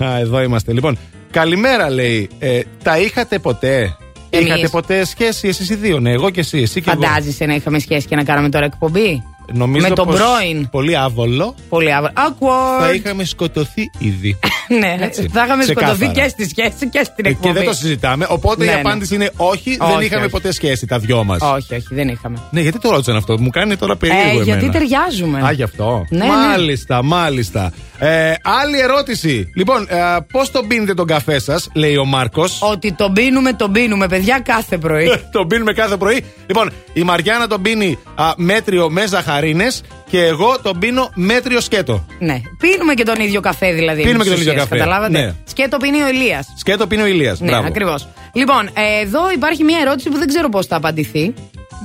ε, 0.01 0.21
εδώ 0.23 0.43
είμαστε. 0.43 0.73
Λοιπόν, 0.73 0.99
καλημέρα 1.31 1.91
λέει. 1.91 2.29
Ε, 2.39 2.61
τα 2.83 2.99
είχατε 2.99 3.39
ποτέ; 3.39 3.97
Εμείς. 4.31 4.47
Είχατε 4.47 4.69
ποτέ 4.69 5.05
σχέση 5.05 5.49
εσείς 5.49 5.71
οι 5.71 5.75
δύο, 5.75 6.01
ναι, 6.01 6.13
εγώ 6.13 6.31
και 6.31 6.41
εσύ. 6.41 6.59
εσύ 6.59 6.83
και 6.83 6.91
εγώ. 6.91 7.03
Φαντάζεσαι 7.03 7.45
να 7.45 7.55
είχαμε 7.55 7.79
σχέση 7.79 8.07
και 8.07 8.17
να 8.17 8.25
κάναμε 8.25 8.49
τώρα 8.49 8.65
εκπομπή; 8.65 9.23
Νομίζω 9.53 9.89
με 9.89 9.95
τον 9.95 10.07
πως 10.07 10.17
πρώην. 10.17 10.69
Πολύ 10.71 10.97
άβολο. 10.97 11.55
Πολύ 11.69 11.93
άβολο. 11.95 12.13
Awkward. 12.17 12.81
Θα 12.81 12.93
είχαμε 12.93 13.25
σκοτωθεί 13.25 13.91
ήδη. 13.99 14.39
ναι, 14.81 14.97
Έτσι, 15.01 15.29
θα 15.33 15.45
είχαμε 15.45 15.63
ξεκάθαρα. 15.63 15.95
σκοτωθεί 15.95 16.21
και 16.21 16.29
στη 16.29 16.49
σχέση 16.49 16.89
και 16.89 17.01
στην 17.05 17.25
Ε, 17.27 17.29
εκπομπή. 17.29 17.53
Και 17.53 17.59
δεν 17.59 17.65
το 17.69 17.73
συζητάμε. 17.75 18.27
Οπότε 18.29 18.65
Ναι, 18.65 18.71
η 18.71 18.75
ναι. 18.75 18.81
απάντηση 18.81 19.15
είναι 19.15 19.31
όχι, 19.37 19.77
δεν 19.77 19.89
Όχι, 19.97 20.05
είχαμε 20.05 20.23
όχι. 20.23 20.31
ποτέ 20.31 20.53
σχέση 20.53 20.87
τα 20.87 20.99
δυο 20.99 21.25
μας. 21.25 21.41
Όχι, 21.41 21.75
όχι, 21.75 21.87
δεν 21.91 22.09
είχαμε. 22.09 22.39
Ναι, 22.51 22.61
γιατί 22.61 22.79
το 22.79 22.91
ρώτησαν 22.91 23.17
αυτό. 23.17 23.41
Μου 23.41 23.51
κάνει 23.51 23.77
τώρα 23.77 23.97
περίεργο. 23.97 24.41
Ε, 24.41 24.43
γιατί 24.43 24.65
εμένα. 24.65 24.73
ταιριάζουμε. 24.73 25.41
Α, 25.47 25.53
γι' 25.53 25.63
αυτό. 25.63 26.05
Ναι, 26.09 26.19
ναι. 26.19 26.27
μάλιστα, 26.27 27.03
μάλιστα. 27.03 27.73
Ε, 27.99 28.33
άλλη 28.43 28.81
ερώτηση. 28.81 29.51
Λοιπόν, 29.55 29.87
ε, 29.89 29.97
πώς 30.33 30.51
τον 30.51 30.67
πίνετε 30.67 30.95
τον 30.95 31.07
καφέ 31.07 31.39
σας, 31.39 31.69
λέει 31.75 31.97
ο 31.97 32.05
Μάρκος. 32.05 32.59
Ότι 32.63 32.93
τον 32.93 33.13
πίνουμε, 33.13 33.53
τον 33.53 33.73
πίνουμε, 33.73 34.09
παιδιά, 34.09 34.41
κάθε 34.45 34.79
πρωί. 34.79 35.11
τον 35.33 35.47
πίνουμε 35.47 35.73
κάθε 35.73 35.97
πρωί. 35.97 36.25
Λοιπόν, 36.47 36.71
η 36.93 37.03
Μαριάννα 37.03 37.47
τον 37.47 37.63
πίνει 37.63 37.99
α, 38.15 38.33
μέτριο 38.37 38.91
με 38.91 39.07
ζαχαρίνε 39.41 39.67
και 40.11 40.25
εγώ 40.25 40.59
τον 40.63 40.79
πίνω 40.79 41.11
μέτριο 41.15 41.61
σκέτο. 41.61 42.05
ναι. 42.19 42.41
Πίνουμε 42.59 42.95
και 42.95 43.03
τον 43.05 43.21
ίδιο 43.21 43.41
καφέ, 43.41 43.73
δηλαδή. 43.73 44.03
Πίνουμε 44.03 44.19
με 44.19 44.25
και 44.25 44.29
τον 44.31 44.39
τις 44.39 44.47
ίδιο 44.47 44.53
ουσίες, 44.53 44.69
καφέ. 44.69 44.77
Καταλάβατε; 44.85 45.19
Ναι. 45.19 45.35
Σκέτο 45.45 45.77
πίνει 45.77 46.03
ο 46.03 46.09
Ηλίας. 46.09 46.53
Σκέτο 46.57 46.87
πίνει 46.87 47.03
ο 47.03 47.07
Ηλίας. 47.07 47.41
Ναι, 47.41 47.57
ακριβώς. 47.57 48.09
Λοιπόν, 48.33 48.67
ε, 48.67 49.01
εδώ 49.03 49.31
υπάρχει 49.33 49.65
μια 49.65 49.79
ερώτηση 49.81 50.09
που 50.09 50.19
δεν 50.19 50.29
ξέρω 50.29 50.49
πώς 50.49 50.67
θα 50.67 50.77
απαντηθεί. 50.77 51.35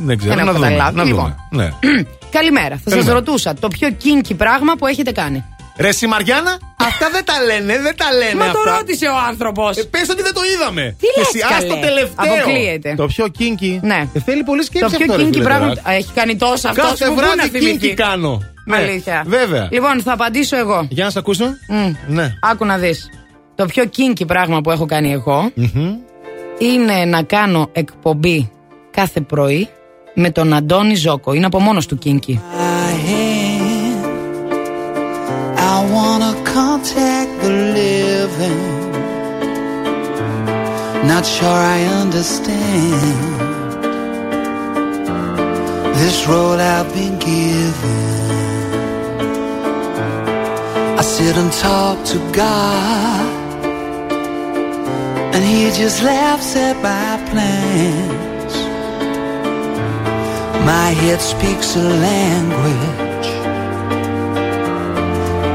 Δεν 0.06 0.17
ξέρω. 0.17 0.35
Δεν 0.35 0.43
να 0.45 0.50
έχω 0.50 0.59
δούμε. 0.59 0.69
καταλάβει. 0.72 0.98
Να 0.98 1.03
Λοιπόν. 1.03 1.35
δούμε. 1.51 1.64
Ναι. 1.64 1.93
Καλημέρα. 2.30 2.69
Θα 2.69 2.77
σας 2.84 2.93
Καλημέρα. 2.93 3.14
ρωτούσα 3.14 3.53
το 3.53 3.67
πιο 3.67 3.88
kinky 4.03 4.34
πράγμα 4.38 4.75
που 4.75 4.88
έχετε 4.88 5.11
κάνει. 5.11 5.43
Ρε 5.78 5.88
εσύ 5.88 6.08
Μαριάννα, 6.08 6.58
αυτά 6.78 7.10
δεν 7.12 7.26
τα 7.26 7.34
λένε, 7.45 7.80
δεν 7.82 7.95
τα 7.98 8.12
λένε 8.14 8.36
Μα 8.45 8.52
το 8.52 8.60
αυτά. 8.60 8.76
ρώτησε 8.78 9.06
ο 9.06 9.18
άνθρωπος. 9.28 9.78
Ε, 9.78 9.84
πες 9.84 10.10
ότι 10.10 10.22
δεν 10.22 10.34
το 10.34 10.42
είδαμε. 10.54 10.95
Τι 11.00 11.06
λες, 11.18 11.28
Εσύ, 11.28 11.40
ας 11.45 11.52
καλέ. 11.54 11.68
το 11.68 11.80
τελευταίο. 11.88 12.34
Αποκλείεται. 12.34 12.94
Το 12.98 13.06
πιο 13.06 13.26
kinky. 13.40 13.80
Ναι. 13.82 14.08
Ε, 14.14 14.20
θέλει 14.20 14.44
πολύ 14.44 14.64
σκέψη 14.64 14.92
Το 14.98 14.98
πιο 15.04 15.06
αυτό, 15.14 15.24
ρε 15.24 15.30
kinky 15.30 15.34
φίλε, 15.34 15.44
πράγμα. 15.44 15.68
τώρα. 15.68 15.82
Α, 15.90 15.94
Έχει 15.94 16.12
κάνει 16.14 16.36
τόσο 16.36 16.68
αυτός 16.70 16.90
Κάθε 16.90 17.06
που 17.06 17.14
πού 17.14 17.22
να 17.22 17.28
βράδυ 17.34 17.50
θυμηθεί. 17.60 17.90
kinky 17.92 17.94
κάνω. 17.94 18.42
Ναι, 18.66 18.76
Αλήθεια. 18.76 19.24
Βέβαια. 19.28 19.68
Λοιπόν, 19.72 20.02
θα 20.02 20.12
απαντήσω 20.14 20.58
εγώ. 20.58 20.88
Για 20.90 21.04
να 21.04 21.10
σε 21.10 21.20
ακούσω. 21.20 21.45
Μμ. 21.70 21.92
Ναι. 22.08 22.34
Άκου 22.42 22.66
να 22.66 22.78
δεις. 22.78 23.10
Το 23.56 23.66
πιο 23.66 23.84
kinky 23.98 24.28
πράγμα 24.28 24.62
που 24.62 24.72
έχω 24.72 24.86
κάνει 24.86 25.12
εγώ 25.12 25.52
είναι 26.58 27.06
να 27.06 27.24
κάνω 27.24 27.70
εκπομπή 27.72 28.52
κάθε 28.92 29.22
πρωί 29.22 29.70
με 30.14 30.30
τον 30.32 30.54
Αντώνη 30.54 30.95
Ζόκο. 30.95 31.34
Είναι 31.34 31.45
από 31.45 31.60
μόνος 31.60 31.86
του 31.86 31.98
kinky. 32.06 32.34
I 35.85 35.91
wanna 35.91 36.33
contact 36.45 37.31
the 37.43 37.51
living. 37.80 38.91
Not 41.11 41.23
sure 41.23 41.61
I 41.77 41.80
understand 42.01 43.43
this 45.99 46.27
road 46.27 46.59
I've 46.59 46.91
been 46.91 47.19
given. 47.19 48.01
I 50.99 51.03
sit 51.03 51.38
and 51.38 51.51
talk 51.53 52.03
to 52.14 52.17
God, 52.43 53.27
and 55.35 55.43
He 55.45 55.69
just 55.81 56.01
laughs 56.01 56.55
at 56.55 56.77
my 56.89 57.11
plans. 57.30 58.55
My 60.65 60.89
head 61.01 61.22
speaks 61.22 61.75
a 61.75 61.83
language 62.09 63.15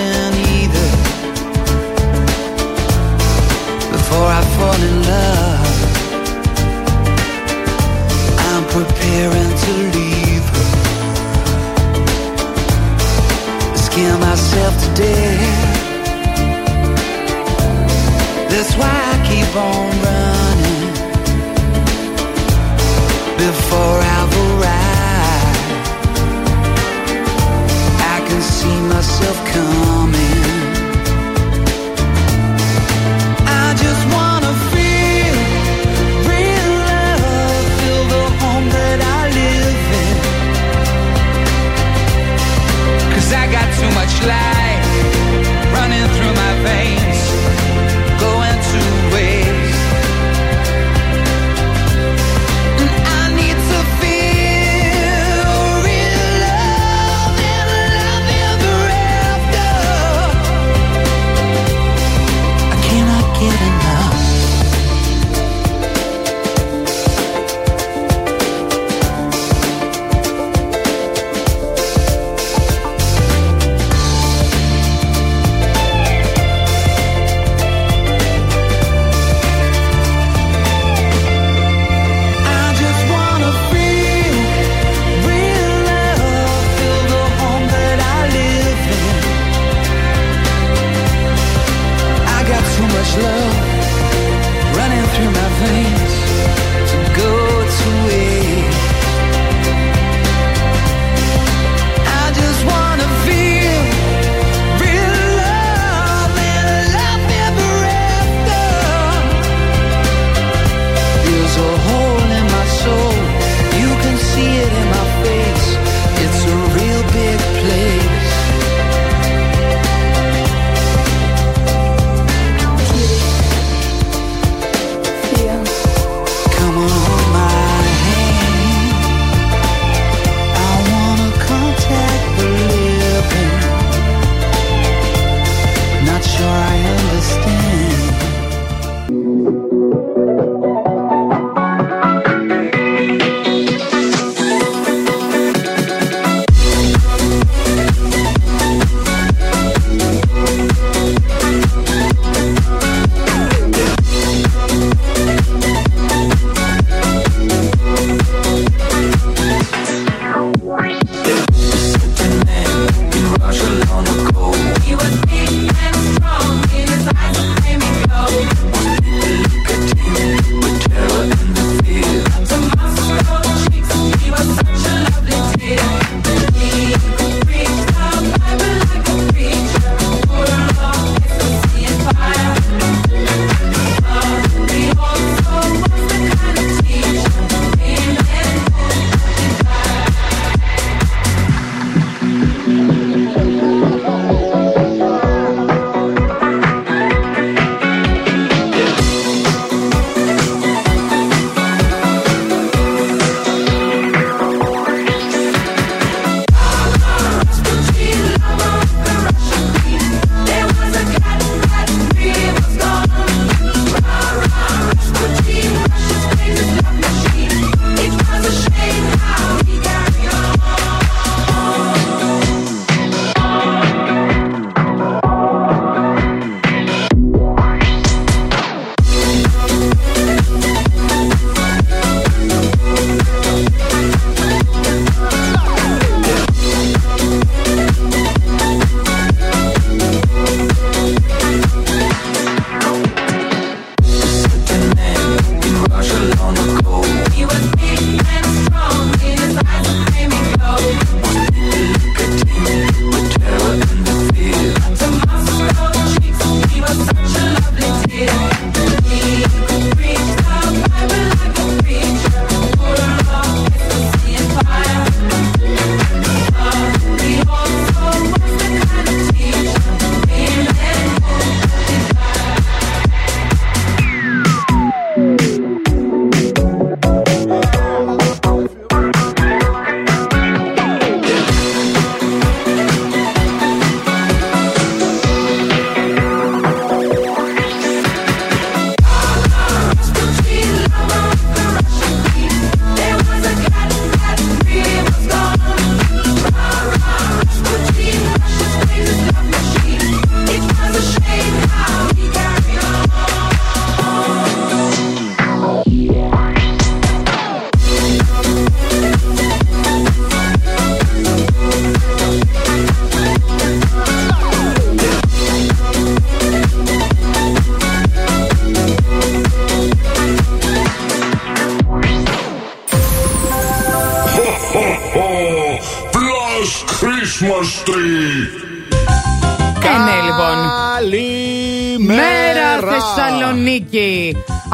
Keen 0.00 0.34
either. 0.56 0.88
Before 3.96 4.28
I 4.38 4.42
fall 4.56 4.80
in 4.88 4.96
love, 5.12 5.78
I'm 8.48 8.64
preparing 8.76 9.52
to 9.64 9.72
leave 9.96 10.46
her. 10.54 10.68
Scare 13.86 14.18
myself 14.18 14.72
to 14.82 14.88
death. 15.02 15.78
That's 18.50 18.72
why 18.80 18.94
I 19.12 19.16
keep 19.28 19.50
on 19.56 19.88
running. 20.04 20.29
See 28.70 28.80
myself 28.82 29.44
coming. 29.46 30.59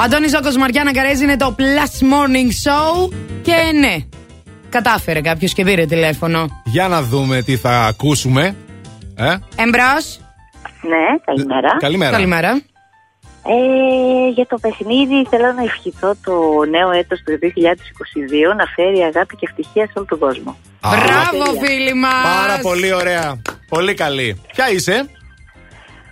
Αντώνης 0.06 0.30
Ζώκος 0.30 0.56
Μαριάννα 0.56 0.92
Καρέζη 0.92 1.24
είναι 1.24 1.36
το 1.36 1.54
Plus 1.58 2.02
Morning 2.12 2.50
Show. 2.64 3.12
Και 3.42 3.54
ναι, 3.80 3.96
κατάφερε 4.68 5.20
κάποιος 5.20 5.52
και 5.52 5.64
πήρε 5.64 5.86
τηλέφωνο. 5.86 6.62
Για 6.64 6.88
να 6.88 7.02
δούμε 7.02 7.42
τι 7.42 7.56
θα 7.56 7.70
ακούσουμε. 7.70 8.56
Ε; 9.16 9.36
Εμπρός. 9.56 10.20
Ναι, 10.82 11.18
καλημέρα. 11.24 11.76
Καλημέρα. 11.78 12.10
Καλημέρα. 12.10 12.50
Ε, 13.42 14.30
για 14.34 14.46
το 14.46 14.58
παιχνίδι 14.60 15.26
θέλω 15.30 15.52
να 15.52 15.62
ευχηθώ 15.62 16.14
το 16.24 16.32
νέο 16.70 16.90
έτος 16.90 17.22
του 17.24 17.38
2022 17.42 18.56
να 18.56 18.64
φέρει 18.74 19.00
αγάπη 19.00 19.36
και 19.36 19.46
ευτυχία 19.48 19.86
σε 19.86 19.92
όλο 19.94 20.06
τον 20.06 20.18
κόσμο. 20.18 20.56
Μπράβο, 20.80 21.60
φίλοι 21.64 21.94
μας. 21.94 22.22
Πάρα 22.36 22.58
πολύ 22.62 22.92
ωραία. 22.92 23.42
Πολύ 23.68 23.94
καλή. 23.94 24.42
Ποια 24.52 24.70
είσαι; 24.70 25.08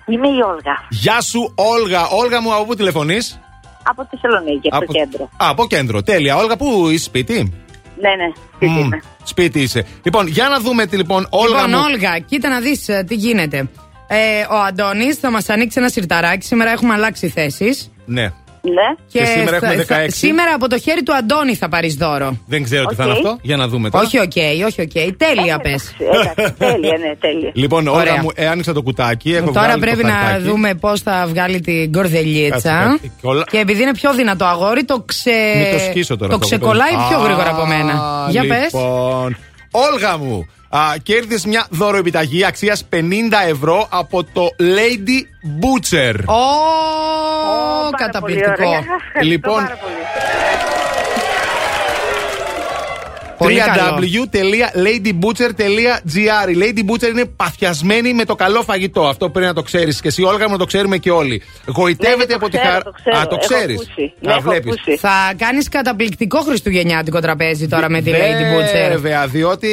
Είμαι 0.06 0.28
η 0.28 0.40
Όλγα 0.40 0.86
Γεια 0.90 1.20
σου, 1.20 1.52
Όλγα. 1.54 2.06
Όλγα 2.06 2.40
μου, 2.40 2.54
από 2.54 2.64
πού 2.64 2.74
τηλεφωνείς; 2.74 3.40
Από 3.84 4.02
τη 4.02 4.16
Θεσσαλονίκη, 4.16 4.68
από, 4.70 4.86
το 4.86 4.92
κέντρο. 4.92 5.24
Α, 5.24 5.48
από 5.48 5.66
κέντρο. 5.66 6.02
Τέλεια. 6.02 6.36
Όλγα, 6.36 6.56
πού 6.56 6.88
είσαι 6.88 7.04
σπίτι; 7.04 7.34
Ναι, 8.00 8.08
ναι, 8.08 8.32
σπίτι 8.54 8.72
Μμ, 8.72 8.78
είμαι. 8.78 9.02
Σπίτι 9.22 9.60
είσαι. 9.60 9.86
Λοιπόν, 10.02 10.26
για 10.26 10.48
να 10.48 10.60
δούμε 10.60 10.86
τι 10.86 10.96
λοιπόν, 10.96 11.26
Όλγα 11.30 11.54
Λοιπόν, 11.54 11.70
μου. 11.70 11.84
Όλγα, 11.92 12.18
κοίτα 12.18 12.48
να 12.48 12.60
δεις 12.60 12.88
τι 13.06 13.14
γίνεται. 13.14 13.68
Ε, 14.06 14.46
ο 14.50 14.56
Αντώνης 14.68 15.16
θα 15.16 15.30
μας 15.30 15.48
ανοίξει 15.48 15.78
ένα 15.80 15.88
σιρταράκι. 15.88 16.46
Σήμερα 16.46 16.70
έχουμε 16.70 16.94
αλλάξει 16.94 17.28
θέσεις. 17.28 17.90
Ναι. 18.04 18.32
Ναι. 18.66 18.94
Και 19.12 19.24
σήμερα 19.24 19.58
θα- 19.58 19.66
έχουμε 19.66 19.84
θα- 19.84 19.94
16. 19.96 20.08
σήμερα 20.08 20.54
από 20.54 20.68
το 20.68 20.78
χέρι 20.78 21.02
του 21.02 21.14
Αντώνη 21.14 21.54
θα 21.54 21.68
πάρεις 21.68 21.94
δώρο. 21.94 22.38
Δεν 22.46 22.62
ξέρω 22.62 22.84
τι 22.86 22.94
θα 22.94 23.04
είναι 23.04 23.12
Οκ. 23.12 23.18
αυτό. 23.18 23.38
Για 23.42 23.56
να 23.56 23.68
δούμε 23.68 23.90
τώρα. 23.90 24.04
Όχι, 24.04 24.18
οκ, 24.20 24.32
όχι, 24.66 24.80
οκ. 24.80 25.16
Τέλεια, 25.16 25.58
πες. 25.58 25.94
Εντάξει, 25.98 26.54
τέλεια, 26.58 26.98
ναι, 26.98 27.14
τέλεια. 27.20 27.50
Λοιπόν, 27.54 27.86
Ωραία. 27.86 28.00
Όλγα 28.12 28.22
μου, 28.22 28.28
ε, 28.34 28.46
άνοιξα 28.46 28.72
το 28.72 28.82
κουτάκι. 28.82 29.34
Έχω 29.34 29.46
Τώρα 29.52 29.60
βγάλει 29.66 29.80
πρέπει 29.80 30.00
το 30.00 30.06
να 30.06 30.12
χαρτάκι. 30.14 30.42
δούμε 30.48 30.74
πώς 30.74 31.00
θα 31.00 31.24
βγάλει 31.28 31.60
την 31.60 31.92
Κάτσε, 31.92 31.98
κορδελίτσα. 32.10 32.58
κάτσε. 32.58 33.10
Κολλα- 33.22 33.44
Και 33.50 33.58
επειδή 33.58 33.82
είναι 33.82 33.92
πιο 33.94 34.14
δυνατό 34.14 34.44
αγόρι, 34.44 34.84
το, 34.84 35.02
ξε... 35.06 35.30
Μην 35.56 35.78
το 35.78 35.84
σκίσω 35.90 36.16
τώρα 36.16 36.28
το 36.30 36.34
αυτό, 36.34 36.46
ξεκολλάει 36.46 36.92
το- 36.92 37.04
πιο 37.08 37.18
Α, 37.18 37.22
γρήγορα 37.24 37.50
από 37.50 37.66
μένα. 37.66 38.26
Για 38.30 38.42
πες. 38.46 38.72
Λοιπόν, 38.72 39.36
Όλγα 39.70 40.16
μου, 40.18 40.46
κέρδισε 41.02 41.48
μια 41.48 41.66
δωροεπιταγή 41.70 42.44
αξίας 42.44 42.84
50 42.92 42.98
ευρώ 43.48 43.86
από 43.90 44.24
το 44.24 44.48
Lady 44.58 45.20
Butcher. 45.60 46.14
Ω, 46.26 46.34
πάρα 47.90 47.96
καταπληκτικό. 47.96 48.52
πολύ 48.54 48.66
ωραία. 48.68 48.78
Ευχαριστώ 49.06 49.22
Λοιπόν, 49.22 49.54
πάρα 49.54 49.78
πολύ. 49.82 49.94
Πολύ 53.44 53.60
καλό. 53.60 53.98
www.ladybutcher.gr 55.04 56.48
Η 56.50 56.56
Lady 56.58 56.90
Butcher 56.90 57.08
είναι 57.10 57.24
παθιασμένη 57.24 58.14
με 58.14 58.24
το 58.24 58.34
καλό 58.34 58.62
φαγητό. 58.62 59.02
Αυτό 59.06 59.30
πρέπει 59.30 59.46
να 59.46 59.54
το 59.54 59.62
ξέρεις. 59.62 60.00
Και 60.00 60.08
εσύ, 60.08 60.22
Όλγα, 60.22 60.48
μου 60.48 60.56
το 60.56 60.64
ξέρουμε 60.64 60.96
και 60.96 61.10
όλοι. 61.10 61.42
Γοητεύεται 61.66 62.18
Ναι, 62.18 62.26
το 62.26 62.34
από 62.34 62.48
τη 62.48 62.58
ξέρω, 62.58 62.68
χαρά. 62.72 62.82
το 62.84 62.92
ξέρω. 62.92 63.16
Α, 63.18 63.26
το 63.26 63.36
Έχω 63.40 63.54
ξέρεις. 63.54 63.80
ακούσει. 63.80 64.12
Ναι, 64.20 64.32
έχω 64.32 64.50
ακούσει. 64.50 64.96
Θα 64.96 65.32
κάνεις 65.36 65.68
καταπληκτικό 65.68 66.38
χριστουγεννιάτικο 66.40 67.20
τραπέζι 67.20 67.68
τώρα 67.68 67.90
με 67.90 68.00
τη 68.02 68.10
Lady 68.14 68.58
Butcher. 68.58 68.90
Βέβαια, 68.90 69.26
διότι 69.26 69.68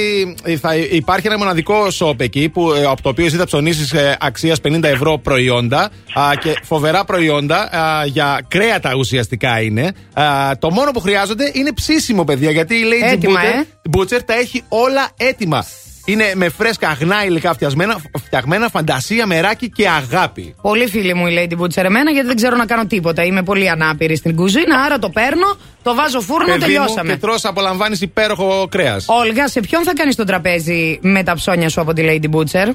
θα 0.61 0.75
υπάρχει 0.75 1.27
ένα 1.27 1.37
μοναδικό 1.37 1.75
shop 1.99 2.19
εκεί 2.19 2.49
που, 2.49 2.71
ε, 2.71 2.85
από 2.85 3.01
το 3.01 3.09
οποίο 3.09 3.25
εσύ 3.25 3.35
θα 3.35 3.45
ψωνίσεις 3.45 3.93
αξίας 4.19 4.59
50 4.61 4.83
ευρώ 4.83 5.17
προϊόντα 5.17 5.81
α, 6.13 6.29
και 6.39 6.53
φοβερά 6.63 7.03
προϊόντα 7.05 7.57
α, 7.71 8.05
για 8.05 8.39
κρέατα 8.47 8.93
ουσιαστικά 8.97 9.61
είναι. 9.61 9.91
Α, 10.13 10.23
το 10.59 10.71
μόνο 10.71 10.91
που 10.91 10.99
χρειάζονται 10.99 11.51
είναι 11.53 11.71
ψήσιμο, 11.73 12.23
παιδιά, 12.23 12.51
γιατί 12.51 12.75
η 12.75 12.83
Lady 12.91 13.13
Έτοιμα, 13.13 13.39
Butcher, 13.41 13.60
ε. 13.61 13.65
Butcher 13.97 14.19
τα 14.25 14.33
έχει 14.33 14.63
όλα 14.69 15.09
έτοιμα. 15.17 15.65
Είναι 16.05 16.31
με 16.35 16.49
φρέσκα 16.49 16.89
αγνά 16.89 17.25
υλικά 17.25 17.53
φτιαγμένα, 17.53 17.97
φτιαγμένα 18.25 18.69
φαντασία, 18.69 19.25
μεράκι 19.25 19.69
και 19.69 19.87
αγάπη. 19.89 20.55
Πολύ 20.61 20.87
φίλη 20.87 21.13
μου 21.13 21.27
η 21.27 21.33
Lady 21.51 21.61
Butcher 21.61 21.83
εμένα 21.83 22.11
γιατί 22.11 22.27
δεν 22.27 22.35
ξέρω 22.35 22.55
να 22.55 22.65
κάνω 22.65 22.85
τίποτα. 22.85 23.23
Είμαι 23.23 23.43
πολύ 23.43 23.69
ανάπηρη 23.69 24.15
στην 24.15 24.35
κουζίνα, 24.35 24.79
άρα 24.85 24.99
το 24.99 25.09
παίρνω, 25.09 25.57
το 25.83 25.95
βάζω 25.95 26.21
φούρνο, 26.21 26.45
Παιδί 26.45 26.57
μου, 26.59 26.65
τελειώσαμε. 26.65 27.11
και 27.13 27.17
τρως 27.19 27.45
απολαμβάνεις 27.45 28.01
υπέροχο 28.01 28.67
κρέας. 28.71 29.05
Όλγα, 29.07 29.47
σε 29.47 29.59
ποιον 29.59 29.83
θα 29.83 29.93
κάνεις 29.93 30.15
το 30.15 30.23
τραπέζι 30.23 30.99
με 31.01 31.23
τα 31.23 31.33
ψώνια 31.33 31.69
σου 31.69 31.81
από 31.81 31.93
τη 31.93 32.03
Lady 32.05 32.35
Butcher? 32.35 32.67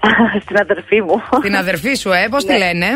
Στην 0.44 0.56
αδερφή 0.60 1.00
μου. 1.02 1.22
Την 1.42 1.56
αδερφή 1.56 1.94
σου, 1.94 2.10
ε, 2.12 2.26
πώς 2.30 2.44
τη 2.44 2.52
Ναι. 2.52 2.58
λένε; 2.58 2.86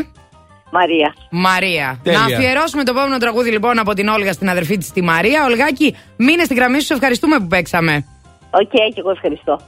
Μαρία. 0.79 1.15
Μαρία. 1.31 2.01
Τέλεια. 2.03 2.19
Να 2.19 2.25
αφιερώσουμε 2.25 2.83
το 2.85 2.93
επόμενο 2.97 3.19
τραγούδι 3.19 3.51
λοιπόν 3.51 3.79
από 3.79 3.95
την 3.95 4.09
Όλγα 4.09 4.33
στην 4.33 4.49
αδερφή 4.49 4.77
της 4.79 4.93
τη 4.93 5.03
Μαρία. 5.03 5.45
Ολγάκη, 5.45 5.97
μείνε 6.17 6.45
στη 6.45 6.55
γραμμή 6.55 6.81
σου, 6.81 6.87
σε 6.87 6.95
ευχαριστούμε 6.95 7.39
που 7.39 7.47
παίξαμε. 7.47 8.05
Οκ, 8.51 8.71
και 8.71 9.01
εγώ 9.03 9.11
ευχαριστώ. 9.11 9.61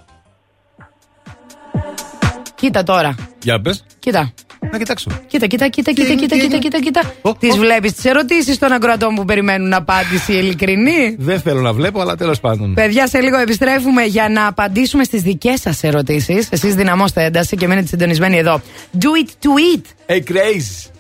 Κοίτα 2.55 2.83
τώρα. 2.83 3.15
Για 3.43 3.61
πες. 3.61 3.85
Κοίτα. 3.99 4.33
Να 4.73 4.79
κοιτάξω. 4.79 5.11
Κοίτα, 5.27 5.47
κοίτα, 5.47 5.69
κοίτα, 5.69 5.93
κοίτα, 5.93 6.15
κοίτα, 6.15 6.37
κοίτα, 6.37 6.59
κοίτα, 6.59 6.79
κοίτα. 6.81 7.03
Τις 7.39 7.59
βλέπεις 7.59 7.93
τις 7.93 8.05
ερωτήσεις 8.05 8.59
των 8.59 8.73
ακροατών 8.73 9.15
που 9.15 9.25
περιμένουν 9.25 9.73
απάντηση 9.73 10.33
ειλικρινή; 10.33 11.17
Δεν 11.19 11.41
θέλω 11.41 11.61
να 11.61 11.73
βλέπω, 11.73 12.01
αλλά 12.01 12.17
τέλος 12.17 12.41
πάντων. 12.41 12.75
Παιδιά, 12.75 13.07
σε 13.07 13.21
λίγο 13.21 13.37
επιστρέφουμε 13.39 14.03
για 14.05 14.29
να 14.29 14.47
απαντήσουμε 14.47 15.05
στις 15.05 15.23
δικές 15.23 15.61
σας 15.61 15.83
ερωτήσεις. 15.83 16.49
Εσείς 16.51 16.75
δυναμώστε 16.75 17.25
ένταση 17.25 17.57
και 17.57 17.67
μείνετε 17.67 17.87
συντονισμένοι 17.87 18.37
εδώ. 18.37 18.61
Do 18.99 19.25
it 19.25 19.29
to 19.29 19.77
it. 19.77 19.85
Hey, 20.13 20.21
crazy. 20.33 20.96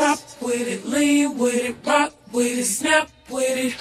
Drop 0.00 0.18
with 0.40 0.66
it, 0.66 0.86
lean 0.86 1.36
with 1.36 1.62
it, 1.62 1.76
rock 1.84 2.14
with 2.32 2.58
it, 2.58 2.64
snap 2.64 3.10
with 3.28 3.56
it. 3.66 3.74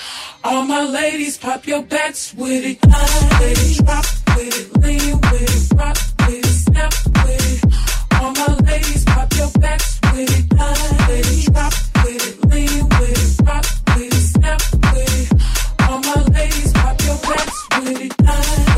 All 0.43 0.65
my 0.65 0.83
ladies, 0.83 1.38
pop 1.38 1.65
your 1.65 1.81
backs 1.81 2.33
with 2.33 2.65
it. 2.65 2.77
With 2.83 3.80
it, 3.80 3.85
drop 3.85 4.06
with 4.35 4.59
it, 4.59 4.67
lean 4.83 5.15
with 5.31 5.72
it, 5.72 5.77
rock 5.80 5.98
with 6.27 6.45
it, 6.45 6.57
snap 6.67 6.93
with 7.23 7.45
it. 7.53 8.22
All 8.22 8.31
my 8.33 8.53
ladies, 8.69 9.06
pop 9.06 9.33
your 9.33 9.51
backs 9.61 9.99
with 10.11 10.38
it. 10.38 10.45
With 11.07 11.38
it, 11.38 11.53
drop 11.53 11.73
with 12.03 12.27
it, 12.27 12.49
lean 12.51 12.89
with 12.99 13.39
it, 13.39 13.48
rock 13.48 13.65
with 13.95 14.14
it, 14.14 14.25
snap 14.35 14.61
with 14.91 15.19
it. 15.19 15.27
All 15.88 15.99
my 15.99 16.22
ladies, 16.35 16.73
pop 16.73 17.01
your 17.01 17.17
backs 17.30 17.59
with 17.80 18.01
it. 18.01 18.68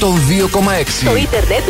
102,6 0.00 0.88
Στο 0.88 1.16
ίντερνετ 1.16 1.62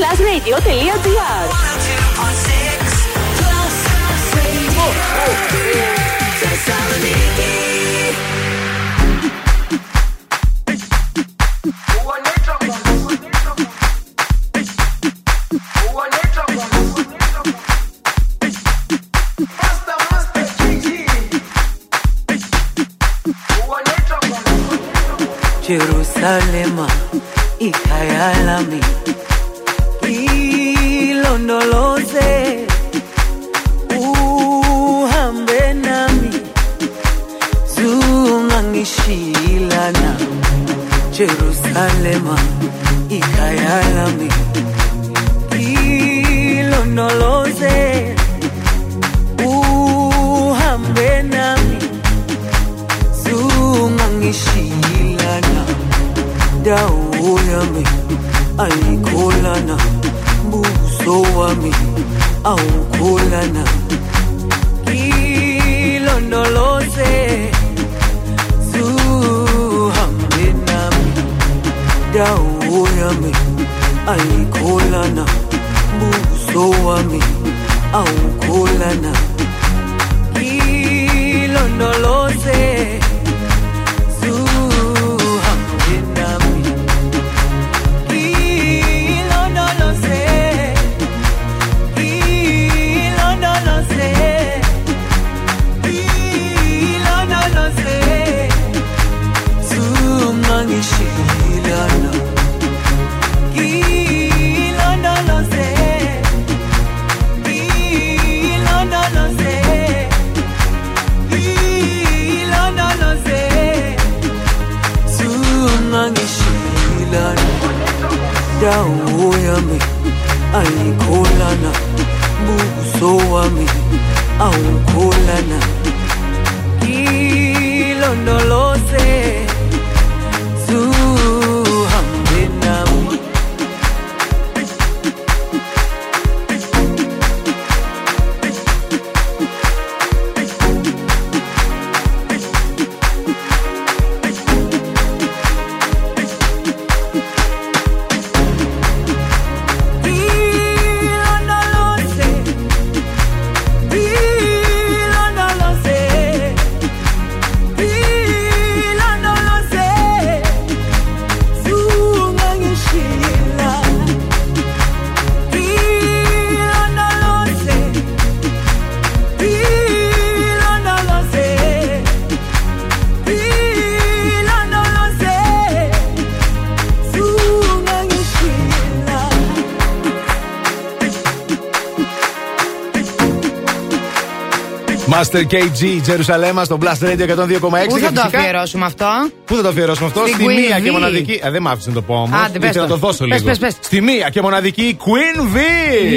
Master 185.33 185.43
KG, 185.55 185.99
Τζερουσαλέμα 186.03 186.65
στο 186.65 186.79
Blast 186.83 187.05
Radio 187.07 187.21
102,6. 187.21 187.89
Πού 187.89 187.95
και 187.97 188.05
θα 188.05 188.13
το 188.13 188.21
φυσικά- 188.21 188.39
αφιερώσουμε 188.39 188.85
αυτό; 188.85 189.07
Πού 189.45 189.55
θα 189.55 189.63
το 189.63 189.69
αφιερώσουμε 189.69 190.07
αυτό, 190.07 190.21
Στην 190.21 190.35
στη 190.35 190.45
Queen 190.45 190.55
μία 190.69 190.81
και 190.81 190.89
V. 190.89 190.93
μοναδική. 190.93 191.41
Ε, 191.43 191.51
δεν 191.51 191.63
μ' 191.63 191.69
άφησες 191.69 191.87
να 191.87 191.93
το 191.93 192.03
πω 192.03 192.15
όμως. 192.15 192.41
Άντε, 192.45 192.59
πες 192.59 192.75
να 192.77 192.83
το. 192.83 192.89
το 192.89 192.97
δώσω 192.97 193.25
Πες, 193.27 193.37
λίγο. 193.39 193.49
πες, 193.49 193.59
πες. 193.59 193.77
Στη 193.81 194.01
μία 194.01 194.29
και 194.29 194.41
μοναδική 194.43 194.97
Queen 195.01 195.41
V. 195.41 195.57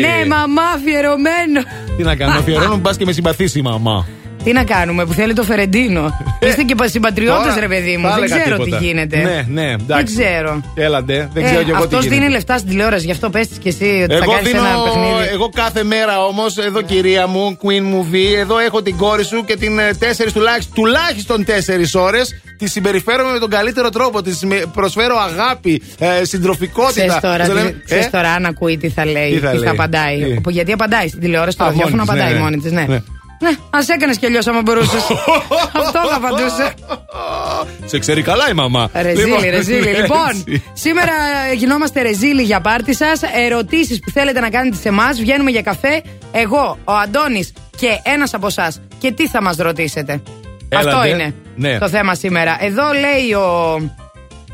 Ναι, 0.01 0.25
μαμά, 0.27 0.61
αφιερωμένο. 0.75 1.61
Τι 1.97 2.03
να 2.03 2.15
κάνω, 2.15 2.39
αφιερώνω, 2.39 2.77
μπας 2.77 2.97
και 2.97 3.05
με 3.05 3.11
συμπαθήσει 3.11 3.59
η 3.59 3.61
μαμά. 3.61 4.07
Τι 4.43 4.51
να 4.53 4.63
κάνουμε 4.63 5.05
που 5.05 5.13
θέλει 5.13 5.33
το 5.33 5.43
Φερεντίνο. 5.43 6.19
Είστε 6.47 6.63
και 6.63 6.75
συμπατριώτες, 6.85 7.43
τώρα 7.47 7.59
ρε 7.59 7.67
παιδί 7.67 7.97
μου. 7.97 8.07
θα 8.07 8.13
Δεν 8.13 8.23
έλεγα 8.23 8.41
ξέρω 8.41 8.57
τίποτα. 8.57 8.77
τι 8.77 8.85
γίνεται. 8.85 9.17
Ναι, 9.17 9.45
ναι, 9.61 9.67
Δεν 9.67 9.79
εντάξει. 9.83 10.15
ξέρω. 10.15 10.61
Έλαντε, 10.75 11.29
δεν 11.33 11.43
Ε, 11.43 11.45
ξέρω 11.45 11.63
κι 11.63 11.69
εγώ 11.69 11.77
τι 11.79 11.83
αυτός 11.85 12.03
γίνεται. 12.03 12.19
δίνει 12.19 12.31
λεφτά 12.31 12.57
στην 12.57 12.69
τηλεόραση, 12.69 13.05
γι' 13.05 13.11
αυτό 13.11 13.29
πες 13.29 13.47
της 13.47 13.57
και 13.57 13.69
εσύ 13.69 13.83
ότι 14.03 14.13
θα 14.15 14.23
Εγώ 14.23 14.31
κάνεις 14.31 14.51
δίνω, 14.51 14.65
ένα 14.65 14.83
παιχνίδι. 14.83 15.29
εγώ 15.33 15.49
κάθε 15.49 15.83
μέρα 15.83 16.25
όμως, 16.25 16.57
εδώ 16.57 16.81
κυρία 16.81 17.27
μου, 17.27 17.57
Queen 17.63 17.83
Movie, 17.93 18.39
εδώ 18.39 18.57
έχω 18.59 18.81
την 18.81 18.97
κόρη 18.97 19.23
σου 19.25 19.43
και 19.45 19.55
την 19.57 19.79
4 19.99 20.31
τουλάχιστον, 20.33 20.73
τουλάχιστον 20.75 21.45
4 21.45 21.95
ώρες. 22.01 22.35
Τη 22.57 22.69
συμπεριφέρομαι 22.69 23.31
με 23.31 23.39
τον 23.39 23.49
καλύτερο 23.49 23.89
τρόπο. 23.89 24.21
Τη 24.21 24.31
προσφέρω 24.73 25.15
αγάπη, 25.17 25.81
ε, 25.99 26.23
συντροφικότητα. 26.25 26.91
Ξέρεις 26.91 27.19
τώρα, 27.21 27.37
Πώς 27.37 27.47
το 27.47 27.53
τι- 27.53 27.59
λέμε, 27.59 27.81
ξέρεις 27.85 28.05
ε; 28.05 28.09
τώρα 28.09 28.29
αν 28.31 28.45
ακούει 28.45 28.77
τι 28.77 28.89
θα 28.89 29.05
λέει, 29.05 29.29
Τι 29.29 29.35
τι 29.35 29.39
θα 29.41 29.47
θα, 29.51 29.53
λέει, 29.57 29.67
απαντάει. 29.69 30.17
τι; 30.23 30.37
Οπό- 30.37 30.51
Γιατί 30.51 30.71
απαντάει 30.71 31.07
στην 31.07 31.19
τηλεόραση, 31.19 31.51
στο 31.51 31.63
Α, 31.63 31.65
μόνη 31.67 31.77
ραδιόφωνο 31.79 32.03
της, 32.03 32.11
απαντάει 32.11 32.31
ναι, 32.33 32.37
ναι. 32.37 32.43
μόνη 32.43 32.57
της, 32.57 32.71
ναι. 33.41 33.49
Ναι. 33.49 33.49
Ναι, 33.49 33.57
ας 33.69 33.89
έκανες 33.89 34.17
κι 34.17 34.25
αλλιώς 34.25 34.47
άμα 34.47 34.61
μπορούσες. 34.61 35.01
Αυτό 35.81 35.99
θα 36.09 36.15
απαντούσε. 36.15 36.73
Σε 37.85 37.99
ξέρει 37.99 38.21
καλά 38.21 38.49
η 38.49 38.53
μαμά. 38.53 38.89
Ρεζίλη, 38.93 39.25
Λοιπόν, 39.29 39.41
ρεζίλη. 39.49 39.87
έτσι. 39.87 40.01
Λοιπόν, 40.01 40.43
σήμερα 40.73 41.11
γινόμαστε 41.55 42.01
ρεζίλη 42.01 42.41
για 42.41 42.61
πάρτι 42.61 42.95
σας. 42.95 43.19
Ερωτήσεις 43.45 43.99
που 43.99 44.09
θέλετε 44.09 44.39
να 44.39 44.49
κάνετε 44.49 44.75
σε 44.81 44.87
εμάς. 44.87 45.19
Βγαίνουμε 45.19 45.51
για 45.51 45.61
καφέ. 45.61 46.01
Εγώ, 46.31 46.77
ο 46.83 46.93
Αντώνης 46.93 47.53
και 47.77 47.87
ένας 48.03 48.33
από 48.33 48.47
εσάς. 48.47 48.81
Και 48.97 49.11
τι 49.11 49.27
θα 49.27 49.41
μας 49.41 49.55
ρωτήσετε. 49.57 50.21
Έλατε. 50.69 50.89
Αυτό 50.89 51.07
είναι 51.07 51.33
Ναι. 51.55 51.77
το 51.77 51.89
θέμα 51.89 52.15
σήμερα. 52.15 52.57
Εδώ 52.59 52.83
λέει 52.93 53.33
ο. 53.33 53.73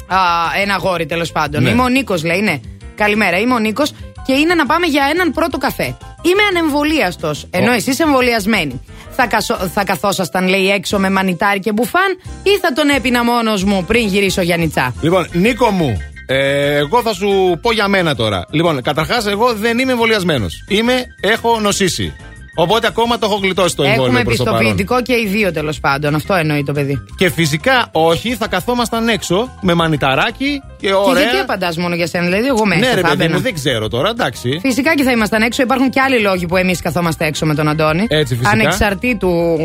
Α, 0.08 0.18
ένα 0.62 0.74
αγόρι 0.74 1.06
τέλος 1.06 1.32
πάντων. 1.32 1.64
Ναι. 1.64 1.70
Είμαι 1.70 1.82
ο 1.82 1.88
Νίκος, 1.88 2.24
λέει, 2.24 2.42
ναι. 2.42 2.60
Καλημέρα, 2.96 3.38
είμαι 3.40 3.54
ο 3.54 3.60
Νίκος 3.60 3.92
και 4.26 4.34
είναι 4.34 4.54
να 4.54 4.66
πάμε 4.66 4.86
για 4.86 5.08
έναν 5.14 5.32
πρώτο 5.32 5.58
καφέ. 5.58 5.98
Είμαι 6.30 6.44
ανεμβολίαστος, 6.50 7.48
ενώ 7.50 7.72
Ω. 7.72 7.74
εσείς 7.74 8.00
εμβολιασμένοι. 8.00 8.82
Θα, 9.12 9.28
κασο- 9.28 9.70
θα 9.74 9.84
καθόσασταν, 9.84 10.48
λέει, 10.48 10.70
έξω 10.70 11.00
με 11.00 11.10
μανιτάρι 11.10 11.60
και 11.60 11.72
μπουφάν 11.72 12.18
ή 12.44 12.50
θα 12.62 12.74
τον 12.74 12.90
έπινα 12.90 13.24
μόνος 13.24 13.64
μου 13.64 13.84
πριν 13.88 14.08
γυρίσω 14.08 14.42
για 14.42 14.58
νιτσά. 14.58 14.94
Λοιπόν, 15.02 15.28
Νίκο 15.32 15.70
μου, 15.70 15.98
ε, 16.26 16.76
εγώ 16.76 17.02
θα 17.02 17.14
σου 17.14 17.60
πω 17.62 17.72
για 17.72 17.88
μένα 17.88 18.16
τώρα. 18.16 18.46
Λοιπόν, 18.52 18.82
καταρχάς, 18.82 19.26
εγώ 19.28 19.54
δεν 19.54 19.80
είμαι 19.80 19.92
εμβολιασμένος. 19.92 20.64
Είμαι, 20.68 21.06
έχω 21.22 21.60
νοσήσει. 21.60 22.16
Οπότε 22.60 22.88
ακόμα 22.88 23.18
το 23.18 23.26
έχω 23.30 23.40
γλιτώσει 23.44 23.76
το 23.76 23.84
εμβόλιο 23.84 24.04
Έχουμε 24.06 24.24
προς 24.24 24.38
το 24.38 24.44
παρόν. 24.44 24.60
πιστοποιητικό 24.60 25.02
και 25.02 25.14
οι 25.14 25.28
δύο 25.28 25.52
τέλος 25.52 25.80
πάντων. 25.80 26.16
Αυτό 26.16 26.34
εννοεί 26.34 26.64
το 26.64 26.74
παιδί. 26.74 27.04
Και 27.18 27.30
φυσικά 27.32 27.88
όχι, 27.92 28.36
θα 28.36 28.48
καθόμασταν 28.48 29.08
έξω 29.08 29.50
με 29.62 29.74
μανιταράκι 29.74 30.62
και 30.80 30.88
Και 30.88 30.94
ωραία. 30.94 31.22
γιατί 31.24 31.38
απαντάς 31.38 31.78
μόνο 31.78 31.96
για 31.96 32.08
σένα, 32.08 32.24
δηλαδή, 32.26 32.48
εγώ 32.48 32.66
μέσα 32.66 32.80
ναι, 32.80 32.94
ρε 32.94 33.02
θα 33.02 33.08
παιδί 33.08 33.12
έμπαινα. 33.14 33.36
μου, 33.36 33.42
δεν 33.44 33.54
ξέρω 33.54 33.88
τώρα, 33.88 34.10
εντάξει. 34.10 34.60
Φυσικά 34.62 34.96
και 34.96 35.04
θα 35.04 35.12
ήμασταν 35.12 35.42
έξω. 35.42 35.62
Υπάρχουν 35.62 35.90
και 35.90 36.00
άλλοι 36.02 36.20
λόγοι 36.20 36.46
που 36.46 36.58
εμείς 36.58 36.82
καθόμαστε 36.82 37.26
έξω 37.26 37.46
με 37.46 37.56
τον 37.56 37.68
Αντώνη. 37.68 38.06
Έτσι, 38.10 38.36
φυσικά. 38.36 38.50
Ανεξαρτήτου 38.50 39.58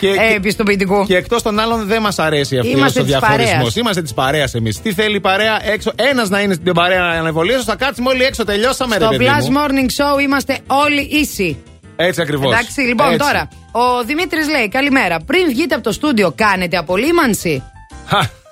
Και- 0.00 0.08
ε, 0.08 0.32
και- 0.32 0.40
πιστοποιητικού. 0.40 1.04
Και 1.06 1.16
εκτός 1.16 1.42
των 1.42 1.58
άλλων 1.58 1.86
δεν 1.86 2.02
μας 2.02 2.18
αρέσει 2.18 2.58
αυτό 2.58 2.70
Είμαστε 2.70 3.00
ο 3.00 3.02
της 3.02 3.10
διαχωρισμό. 3.12 3.52
παρέας. 3.52 3.74
Είμαστε 3.76 4.02
της 4.02 4.14
παρέας 4.14 4.54
εμείς. 4.54 4.80
Τι 4.80 4.92
θέλει 4.92 5.16
η 5.16 5.20
παρέα 5.20 5.70
έξω; 5.72 5.92
Ένας 5.96 6.28
να 6.28 6.40
είναι 6.40 6.54
στην 6.54 6.72
παρέα 6.72 7.00
να 7.00 7.08
ανεβολίωσε, 7.08 7.62
θα 7.66 7.76
κάτσουμε 7.76 8.08
όλοι 8.10 8.22
έξω. 8.24 8.44
Τελειώσαμε, 8.44 8.94
Στο 8.94 9.08
ρε 9.10 9.16
παιδί 9.16 9.30
Plus 9.38 9.48
μου. 9.48 9.56
Morning 9.58 10.16
Show 10.16 10.22
είμαστε 10.22 10.58
όλοι 10.66 11.00
ίσοι. 11.00 11.56
Έτσι 11.96 12.20
ακριβώς. 12.20 12.52
Εντάξει, 12.52 12.80
λοιπόν, 12.80 13.16
τώρα. 13.18 13.48
Ο 13.72 14.04
Δημήτρης 14.04 14.48
λέει: 14.48 14.68
Καλημέρα. 14.68 15.20
Πριν 15.20 15.46
βγείτε 15.48 15.74
από 15.74 15.84
το 15.84 15.92
στούντιο, 15.92 16.32
κάνετε 16.36 16.76
απολύμανση; 16.76 17.62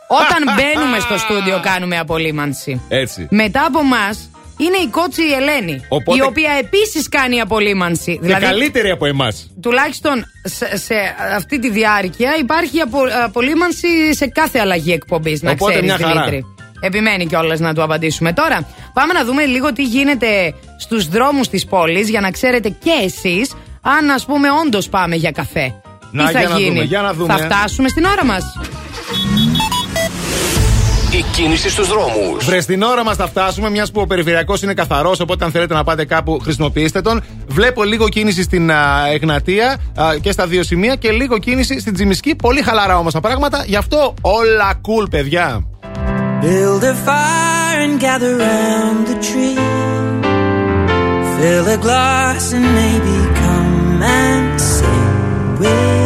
Όταν 0.09 0.43
μπαίνουμε 0.57 0.99
στο 0.99 1.19
στούντιο, 1.19 1.61
κάνουμε 1.63 1.99
απολύμανση. 1.99 2.81
Έτσι. 2.89 3.27
Μετά 3.31 3.65
από 3.67 3.79
εμά 3.79 4.09
είναι 4.57 4.77
η 4.77 4.89
κότσι 4.91 5.23
η 5.23 5.33
Ελένη. 5.33 5.85
Οπότε- 5.89 6.19
Η 6.19 6.23
οποία 6.27 6.51
επίσης 6.61 7.09
κάνει 7.09 7.41
απολύμανση. 7.41 8.21
Και 8.27 8.33
καλύτερη 8.33 8.91
από 8.91 9.07
εμάς. 9.07 9.51
τουλάχιστον 9.63 10.25
σε, 10.43 10.77
σε 10.77 10.95
αυτή 11.37 11.59
τη 11.59 11.71
διάρκεια 11.71 12.37
υπάρχει 12.39 12.81
απο, 12.81 12.99
απολύμανση 13.25 14.15
σε 14.15 14.27
κάθε 14.27 14.59
αλλαγή 14.59 14.93
εκπομπής. 14.93 15.43
Να 15.43 15.51
Οπότε 15.51 15.73
ξέρεις, 15.73 15.91
μια 15.97 16.07
χαρά. 16.07 16.21
Δημήτρη. 16.25 16.45
Επιμένει 16.81 17.27
κιόλας 17.27 17.61
να 17.61 17.75
του 17.75 17.83
απαντήσουμε. 17.83 18.33
Τώρα, 18.33 18.67
πάμε 18.93 19.13
να 19.13 19.25
δούμε 19.25 19.45
λίγο 19.45 19.73
τι 19.73 19.83
γίνεται 19.83 20.55
στους 20.85 21.09
δρόμους 21.09 21.49
της 21.49 21.67
πόλης 21.67 22.09
για 22.09 22.21
να 22.21 22.31
ξέρετε 22.31 22.69
και 22.69 22.91
εσείς 23.05 23.55
αν, 23.83 24.11
ας 24.11 24.25
πούμε, 24.25 24.49
όντως 24.65 24.89
πάμε 24.89 25.17
για 25.17 25.31
καφέ. 25.31 25.75
Να, 26.11 26.27
τι 26.27 26.33
θα 26.33 26.41
για 26.41 26.49
να 26.49 26.59
γίνει; 26.59 26.71
δούμε, 26.71 26.85
για 26.85 27.01
να 27.01 27.13
δούμε. 27.13 27.37
Θα 27.37 27.39
φτάσουμε 27.39 27.89
στην 27.89 28.05
ώρα 28.05 28.25
μας. 28.25 28.45
Η 31.11 31.25
κίνηση 31.33 31.71
στους 31.71 31.89
δρόμους. 31.89 32.45
Βρε 32.45 32.61
στην 32.61 32.83
ώρα 32.83 33.05
μας 33.05 33.17
θα 33.17 33.27
φτάσουμε, 33.27 33.71
μιας 33.71 33.91
που 33.91 34.01
ο 34.01 34.07
περιφερειακός 34.07 34.63
είναι 34.63 34.75
καθαρός. 34.75 35.21
Οπότε, 35.21 35.45
αν 35.45 35.51
θέλετε 35.51 35.75
να 35.75 35.85
πάτε 35.85 36.05
κάπου, 36.05 36.39
χρησιμοποιήστε 36.43 37.01
τον. 37.01 37.23
Βλέπω 37.47 37.85
λίγο 37.85 38.09
κίνηση 38.09 38.43
στην 38.43 38.71
α, 38.71 39.09
Εγνατία 39.13 39.77
α, 39.95 40.17
και 40.21 40.33
στα 40.33 40.47
δύο 40.47 40.63
σημεία 40.63 40.95
και 40.95 41.11
λίγο 41.11 41.39
κίνηση 41.39 41.81
στην 41.81 41.95
Τζιμισκή. 41.95 42.35
Πολύ 42.35 42.63
χαλαρά 42.63 42.99
όμως 42.99 43.13
τα 43.13 43.21
πράγματα. 43.21 43.65
Γι' 43.67 43.77
αυτό 43.77 44.15
όλα 44.21 44.81
cool, 44.81 45.11
παιδιά. 45.11 45.67
Build 46.43 46.83
a 46.83 46.95
fire 47.07 47.81
and 47.87 48.01
gather 48.01 48.33
round 48.47 49.07
the 49.11 49.17
tree. 49.29 50.14
Fill 51.45 51.69
a 51.69 51.77
glass 51.77 52.55
and 52.55 52.65
maybe 52.65 53.35
come 53.35 54.03
and 54.03 54.59
sing 54.59 55.59
with 55.59 56.04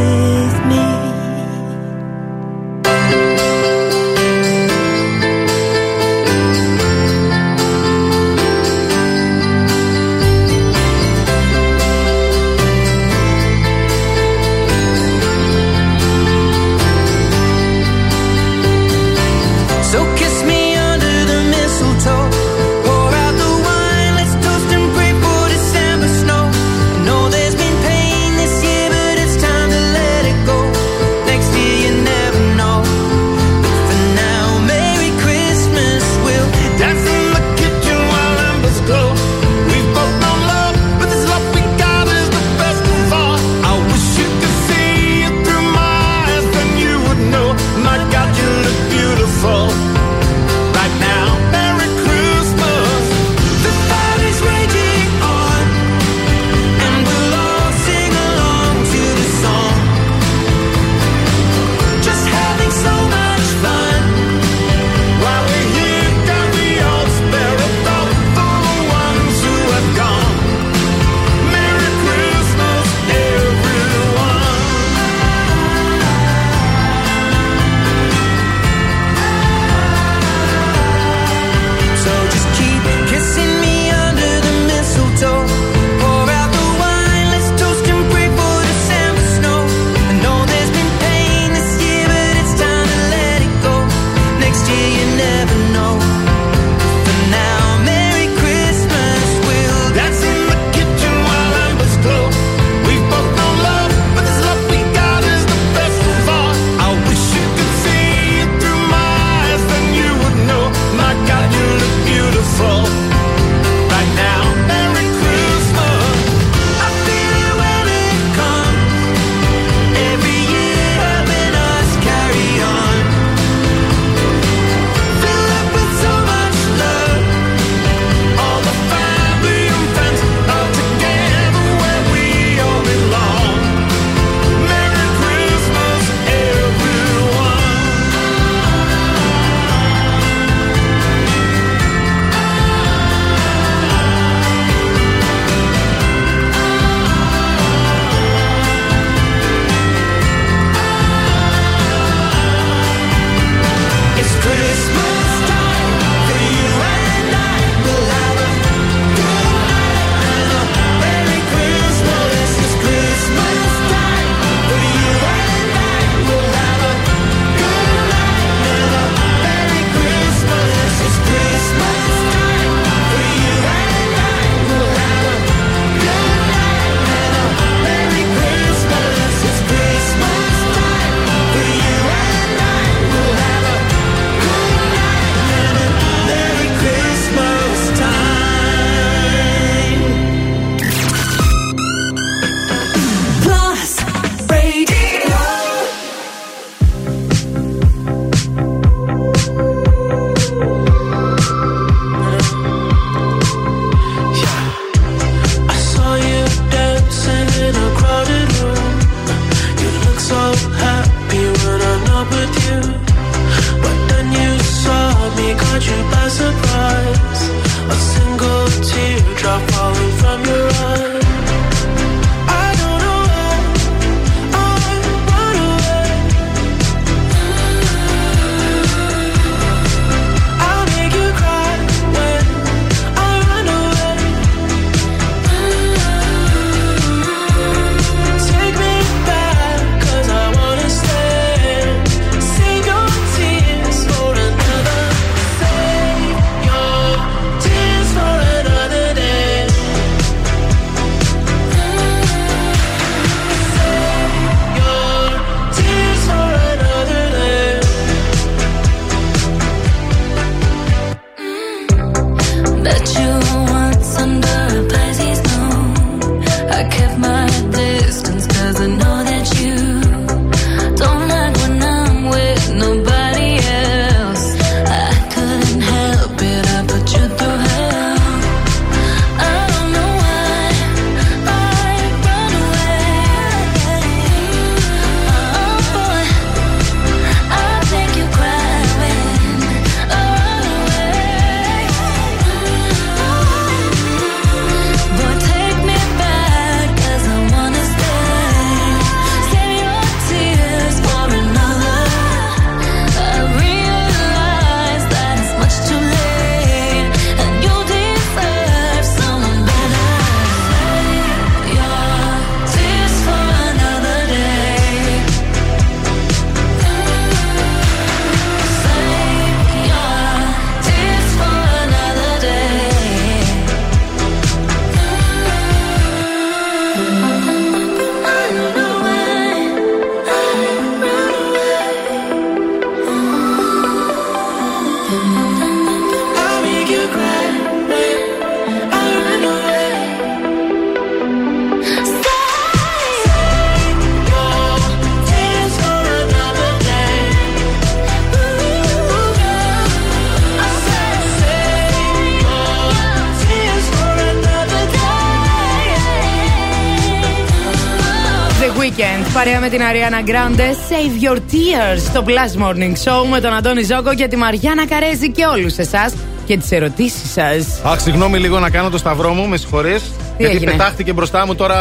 με 359.71 359.77
την 359.77 359.87
Αριάννα 359.87 360.21
Grande. 360.27 360.61
Save 360.61 361.25
your 361.25 361.37
tears 361.37 361.99
στο 361.99 362.25
Plus 362.27 362.63
Morning 362.63 362.93
Show 362.93 363.29
με 363.31 363.41
τον 363.41 363.53
Αντώνη 363.53 363.83
Ζόκο 363.83 364.15
και 364.15 364.29
τη 364.29 364.37
Μαριάννα 364.37 364.87
Καρέζη 364.87 365.31
και 365.31 365.45
όλους 365.45 365.77
εσάς 365.77 366.13
και 366.47 366.57
τις 366.57 366.71
ερωτήσεις 366.71 367.33
σας. 367.33 367.81
Αχ, 367.85 368.01
συγγνώμη 368.01 368.39
λίγο 368.39 368.59
να 368.59 368.71
κάνω 368.71 368.91
το 368.91 368.99
σταυρό 368.99 369.33
μου, 369.33 369.49
με 369.49 369.57
συγχωρείς. 369.57 370.03
Γιατί 370.39 370.55
έγινε; 370.55 370.71
πετάχτηκε 370.71 371.13
μπροστά 371.13 371.47
μου 371.47 371.55
τώρα 371.55 371.79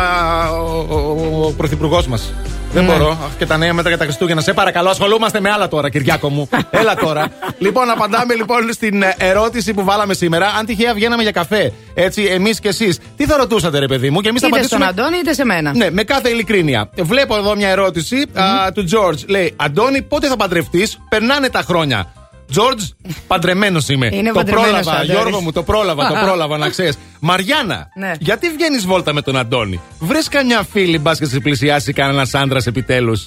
ο, 0.51 0.85
ο, 0.89 1.45
ο 1.45 1.51
πρωθυπουργός 1.51 2.07
μας. 2.07 2.33
Δεν 2.73 2.85
Ναι. 2.85 2.91
μπορώ. 2.91 3.09
Αχ, 3.09 3.35
και 3.37 3.45
τα 3.45 3.57
νέα 3.57 3.73
μετά 3.73 3.89
για 3.89 3.97
τα 3.97 4.03
Χριστούγεννα. 4.03 4.41
Σε 4.41 4.53
παρακαλώ, 4.53 4.89
ασχολούμαστε 4.89 5.39
με 5.39 5.49
άλλα 5.49 5.67
τώρα, 5.67 5.89
Κυριάκο 5.89 6.29
μου. 6.29 6.49
Έλα 6.69 6.95
τώρα. 6.95 7.27
λοιπόν, 7.57 7.89
απαντάμε 7.89 8.33
λοιπόν 8.35 8.73
στην 8.73 9.01
ε, 9.01 9.15
ερώτηση 9.17 9.73
που 9.73 9.83
βάλαμε 9.83 10.13
σήμερα. 10.13 10.47
Αν 10.59 10.65
τυχαία 10.65 10.93
βγαίναμε 10.93 11.21
για 11.21 11.31
καφέ, 11.31 11.73
έτσι, 11.93 12.23
εμείς 12.23 12.59
και 12.59 12.67
εσείς, 12.67 12.99
τι 13.17 13.25
θα 13.25 13.37
ρωτούσατε, 13.37 13.79
ρε 13.79 13.87
παιδί 13.87 14.09
μου, 14.09 14.21
και 14.21 14.29
εμείς 14.29 14.41
θα 14.41 14.47
Είτε 14.47 14.55
απαντήσουμε. 14.57 14.85
στον 14.85 15.03
Αντώνη 15.03 15.17
είτε 15.19 15.33
σε 15.33 15.45
μένα. 15.45 15.75
Ναι, 15.75 15.91
με 15.91 16.03
κάθε 16.03 16.29
ειλικρίνεια. 16.29 16.89
Βλέπω 17.01 17.35
εδώ 17.37 17.55
μια 17.55 17.69
ερώτηση 17.69 18.25
α, 18.33 18.71
του 18.71 18.83
George. 18.91 19.25
Λέει: 19.27 19.53
Αντώνη, 19.55 20.01
πότε 20.01 20.27
θα 20.27 20.35
παντρευτείς, 20.35 20.97
περνάνε 21.09 21.49
τα 21.49 21.61
χρόνια. 21.61 22.11
George, 22.55 23.11
παντρεμένος 23.27 23.89
είμαι. 23.89 24.09
Είναι 24.13 24.27
το 24.27 24.33
παντρεμένος 24.33 24.69
ο 24.69 24.71
πρόλαβα, 24.71 24.91
Αντώνης. 24.91 25.11
Γιώργο 25.15 25.41
μου, 25.41 25.51
το 25.51 25.63
πρόλαβα, 25.63 26.07
το 26.07 26.13
πρόλαβα 26.23 26.57
να 26.57 26.69
ξέρεις. 26.69 26.97
Μαριάννα, 27.19 27.87
Ναι. 27.95 28.11
γιατί 28.19 28.49
βγαίνεις 28.49 28.85
βόλτα 28.85 29.13
με 29.13 29.21
τον 29.21 29.37
Αντώνη; 29.37 29.79
Βρες 29.99 30.27
καμιά 30.27 30.65
φίλη, 30.71 30.97
μπας 30.99 31.19
και 31.19 31.25
σε 31.25 31.39
πλησιάσει 31.39 31.93
κανένας 31.93 32.33
άντρας 32.33 32.67
επιτέλους; 32.67 33.25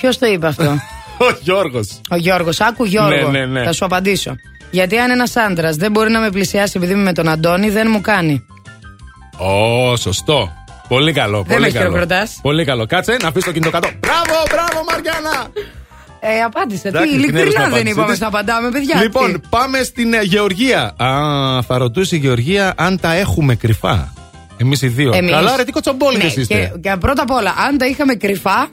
Ποιος 0.00 0.18
το 0.18 0.26
είπε 0.26 0.46
αυτό; 0.46 0.64
Ο 1.28 1.36
Γιώργος. 1.40 2.00
Ο 2.10 2.16
Γιώργος. 2.16 2.60
Άκου 2.60 2.84
Γιώργο. 2.84 3.30
Ναι, 3.30 3.38
ναι, 3.38 3.46
ναι. 3.46 3.64
Θα 3.64 3.72
σου 3.72 3.84
απαντήσω. 3.84 4.34
Γιατί 4.70 4.98
αν 4.98 5.10
ένας 5.10 5.36
άντρας 5.36 5.76
δεν 5.76 5.90
μπορεί 5.90 6.10
να 6.10 6.20
με 6.20 6.30
πλησιάσει 6.30 6.72
επειδή 6.76 6.92
είμαι 6.92 7.02
με 7.02 7.12
τον 7.12 7.28
Αντώνη, 7.28 7.70
δεν 7.70 7.86
μου 7.90 8.00
κάνει. 8.00 8.44
Ω, 9.36 9.96
σωστό. 9.96 10.52
Πολύ 10.88 11.12
καλό. 11.12 11.36
Δεν 11.42 11.46
πολύ 11.56 11.60
με 11.60 11.70
καλό. 11.70 11.84
χειροκροτάς. 11.84 12.38
Πολύ 12.42 12.64
καλό. 12.64 12.86
Κάτσε 12.86 13.16
να 13.22 13.28
αφήσει 13.28 13.44
το 13.46 13.52
κινητό 13.52 13.70
κάτω. 13.70 13.88
Μπράβο, 14.00 14.42
μπράβο, 14.50 14.84
Μαριάννα. 14.90 15.48
Ε, 16.20 16.40
απάντησε. 16.44 16.82
Τι 16.82 16.88
Εντάξει, 16.88 17.08
την 17.08 17.18
έδωσε 17.18 17.28
ειλικρινά 17.32 17.50
την 17.50 17.60
δεν 17.60 17.66
απάντησή 17.72 17.90
είπαμε 17.90 18.08
της. 18.08 18.16
στα 18.16 18.26
απαντάμε, 18.26 18.70
παιδιά. 18.70 19.02
Λοιπόν, 19.02 19.32
Τι; 19.32 19.38
πάμε 19.50 19.82
στην 19.82 20.14
ε, 20.14 20.20
Γεωργία. 20.22 20.94
Α, 20.96 21.62
θα 21.62 21.78
ρωτούσε 21.78 22.16
η 22.16 22.18
Γεωργία 22.18 22.72
αν 22.76 23.00
τα 23.00 23.12
έχουμε 23.14 23.54
κρυφά. 23.54 24.12
Εμείς 24.56 24.82
οι 24.82 24.88
δύο. 24.88 25.12
Εμείς. 25.14 25.30
Καλά, 25.30 25.56
ρε, 25.56 25.64
τι 25.64 25.72
κοτσομπόλιδε 25.72 26.24
Ναι, 26.24 26.32
είστε. 26.36 26.54
Και, 26.54 26.88
και 26.88 26.96
πρώτα 27.00 27.22
απ' 27.22 27.30
όλα, 27.30 27.54
αν 27.68 27.78
τα 27.78 27.86
είχαμε 27.86 28.14
κρυφά, 28.14 28.68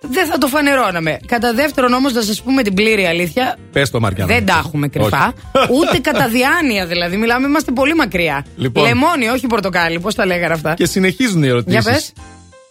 δεν 0.00 0.26
θα 0.26 0.38
το 0.38 0.46
φανερώναμε. 0.46 1.18
Κατά 1.26 1.54
δεύτερον, 1.54 1.92
όμως, 1.92 2.12
να 2.12 2.22
σας 2.22 2.42
πούμε 2.42 2.62
την 2.62 2.74
πλήρη 2.74 3.06
αλήθεια, 3.06 3.56
Πες 3.72 3.90
το, 3.90 4.00
Μαριάννα. 4.00 4.34
δεν 4.34 4.46
τα 4.46 4.62
έχουμε 4.64 4.88
κρυφά. 4.88 5.32
Όχι. 5.52 5.68
Ούτε 5.78 5.98
κατά 5.98 6.28
διάνοια 6.28 6.86
δηλαδή. 6.86 7.16
Μιλάμε, 7.16 7.46
είμαστε 7.46 7.72
πολύ 7.72 7.94
μακριά. 7.94 8.44
Λοιπόν. 8.56 8.84
Λεμόνι, 8.84 9.28
όχι 9.28 9.46
πορτοκάλι. 9.46 10.00
Πώς 10.00 10.14
τα 10.14 10.26
λέγανε 10.26 10.54
αυτά. 10.54 10.74
Και 10.74 10.86
συνεχίζουν 10.86 11.42
οι 11.42 11.48
ερωτήσεις. 11.48 11.82
Για 11.82 11.92
πες. 11.92 12.12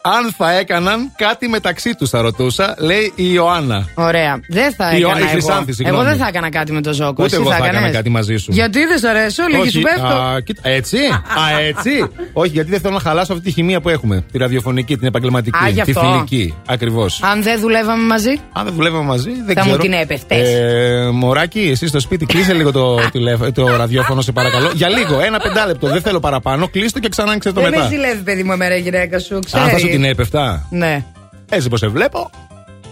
Αν 0.01 0.33
θα 0.37 0.51
έκαναν 0.51 1.11
κάτι 1.17 1.47
μεταξύ 1.49 1.95
τους, 1.95 2.09
θα 2.09 2.21
ρωτούσα, 2.21 2.75
λέει 2.77 3.11
η 3.15 3.29
Ιωάννα. 3.33 3.85
Ωραία. 3.93 4.39
Δεν 4.47 4.73
θα 4.73 4.91
Η 4.93 4.97
Ιω- 4.99 5.09
έκανα. 5.09 5.25
η 5.25 5.29
Χρυσάνθη, 5.29 5.61
εγώ. 5.63 5.73
συγγνώμη. 5.73 5.99
εγώ 6.01 6.09
δεν 6.09 6.19
θα 6.19 6.27
έκανα 6.27 6.49
κάτι 6.49 6.71
με 6.71 6.81
τον 6.81 6.93
Ζώκο. 6.93 7.11
Ούτε 7.11 7.25
Εσύ 7.25 7.35
εγώ 7.35 7.49
θα 7.49 7.55
έκανες; 7.55 7.73
έκανα 7.75 7.91
κάτι 7.93 8.09
μαζί 8.09 8.35
σου. 8.37 8.51
Γιατί 8.51 8.85
δεν 8.85 8.97
σ' 8.99 9.03
αρέσω, 9.03 9.43
λίγη 9.49 9.61
Όχι, 9.61 9.69
σου 9.69 9.81
πέφτω. 9.81 10.05
α, 10.15 10.39
κοίτα, 10.41 10.61
έτσι. 10.69 10.97
α, 10.97 11.59
έτσι. 11.61 11.89
Όχι, 12.33 12.49
γιατί 12.49 12.69
δεν 12.69 12.79
θέλω 12.79 12.93
να 12.93 12.99
χαλάσω 12.99 13.33
αυτή 13.33 13.45
τη 13.45 13.51
χημεία 13.51 13.81
που 13.81 13.89
έχουμε. 13.89 14.23
Τη 14.31 14.37
ραδιοφωνική, 14.37 14.97
την 14.97 15.07
επαγγελματική, 15.07 15.57
Α, 15.63 15.67
γι' 15.69 15.81
τη 15.81 15.91
αυτό. 15.91 15.99
φιλική. 16.11 16.53
Ακριβώς. 16.65 17.19
Αν 17.23 17.43
δεν 17.43 17.59
δουλεύαμε 17.59 18.03
μαζί; 18.03 18.39
Αν 18.53 18.65
δεν 18.65 18.73
δουλεύαμε 18.73 19.03
μαζί, 19.03 19.29
δεν 19.45 19.55
Θα 19.55 19.61
ξέρω. 19.61 19.75
μου 19.75 19.81
την 19.81 19.93
έπεφτες. 19.93 20.47
Ε, 20.49 21.09
μωράκι, 21.13 21.59
εσύ 21.71 21.87
στο 21.87 21.99
σπίτι, 21.99 22.25
κλείσε 22.25 22.53
λίγο 22.53 22.71
το, 22.71 22.95
τηλέφ- 23.11 23.51
το 23.51 23.75
ραδιόφωνο, 23.75 24.21
σε 24.21 24.31
παρακαλώ. 24.31 24.71
Για 24.73 24.89
λίγο, 24.89 25.19
ένα 25.21 25.39
πεντάλεπτο. 25.39 25.87
Δεν 25.87 26.01
θέλω 26.01 26.19
παραπάνω. 26.19 26.67
Κλείστο 26.67 26.99
και 26.99 27.09
ξανά 27.09 27.29
άνοιξε 27.29 27.51
το 27.51 27.61
δεν 27.61 27.69
με 27.69 27.75
μετά. 27.77 27.89
ζηλεύει, 27.89 28.21
παιδί 28.21 28.43
μου, 28.43 28.51
εμένα 28.51 28.75
η 28.75 28.81
γυναίκα 28.81 29.19
σου. 29.19 29.39
Ξέρεις. 29.45 29.87
Αν 29.90 29.95
θα 29.95 30.01
σου 30.01 30.01
την 30.01 30.03
έπεφτα. 30.03 30.68
Ναι. 30.69 31.03
Έτσι 31.50 31.69
πως 31.69 31.80
σε 31.80 31.88
βλέπω, 31.88 32.30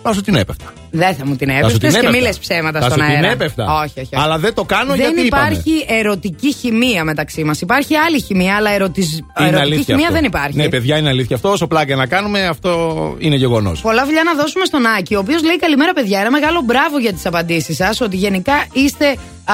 θα 0.03 0.13
σου 0.13 0.21
την 0.21 0.35
έπεφτα. 0.35 0.65
Δεν 0.91 1.15
θα 1.15 1.25
μου 1.25 1.35
την 1.35 1.47
Θα 1.47 1.53
σου 1.53 1.59
έπεφτε 1.59 1.77
την 1.77 1.89
και 1.89 1.97
έπεφτα. 1.97 2.17
μη 2.17 2.21
λες 2.21 2.37
ψέματα 2.39 2.79
Θα 2.79 2.85
στον 2.89 2.99
σου 2.99 3.05
την 3.05 3.15
αέρα. 3.15 3.31
έπεφτα. 3.31 3.63
Όχι, 3.63 3.99
όχι, 3.99 3.99
όχι. 3.99 4.23
Αλλά 4.23 4.37
δεν 4.37 4.53
το 4.53 4.63
κάνω 4.63 4.89
δεν 4.89 4.99
γιατί 4.99 5.21
είπαμε. 5.21 5.47
υπάρχει 5.47 5.85
ερωτική 5.87 6.53
χημεία 6.53 7.03
μεταξύ 7.03 7.43
μας. 7.43 7.61
Υπάρχει 7.61 7.95
άλλη 7.95 8.21
χημεία, 8.21 8.55
αλλά 8.55 8.69
ερωτισ... 8.71 9.11
Είναι 9.13 9.25
ερωτική 9.37 9.61
αλήθεια 9.61 9.83
χημεία 9.83 10.01
αυτό. 10.07 10.13
δεν 10.15 10.23
υπάρχει. 10.23 10.57
Ναι, 10.57 10.69
παιδιά, 10.69 10.97
είναι 10.97 11.09
αλήθεια 11.09 11.35
αυτό. 11.35 11.49
Όσο 11.51 11.67
πλάκα 11.67 11.95
να 11.95 12.05
κάνουμε, 12.05 12.45
αυτό 12.45 13.15
είναι 13.19 13.35
γεγονός. 13.35 13.81
Πολλά 13.81 14.05
φιλιά 14.05 14.23
να 14.23 14.33
δώσουμε 14.33 14.65
στον 14.65 14.85
Άκη, 14.85 15.15
ο 15.15 15.19
οποίος 15.19 15.43
λέει 15.43 15.57
καλημέρα, 15.57 15.93
παιδιά. 15.93 16.19
Ένα 16.19 16.31
μεγάλο 16.31 16.61
μπράβο 16.61 16.99
για 16.99 17.13
τις 17.13 17.25
απαντήσεις 17.25 17.75
σας. 17.75 18.01
Ότι 18.01 18.15
γενικά 18.15 18.65
είστε 18.73 19.07
α, 19.45 19.53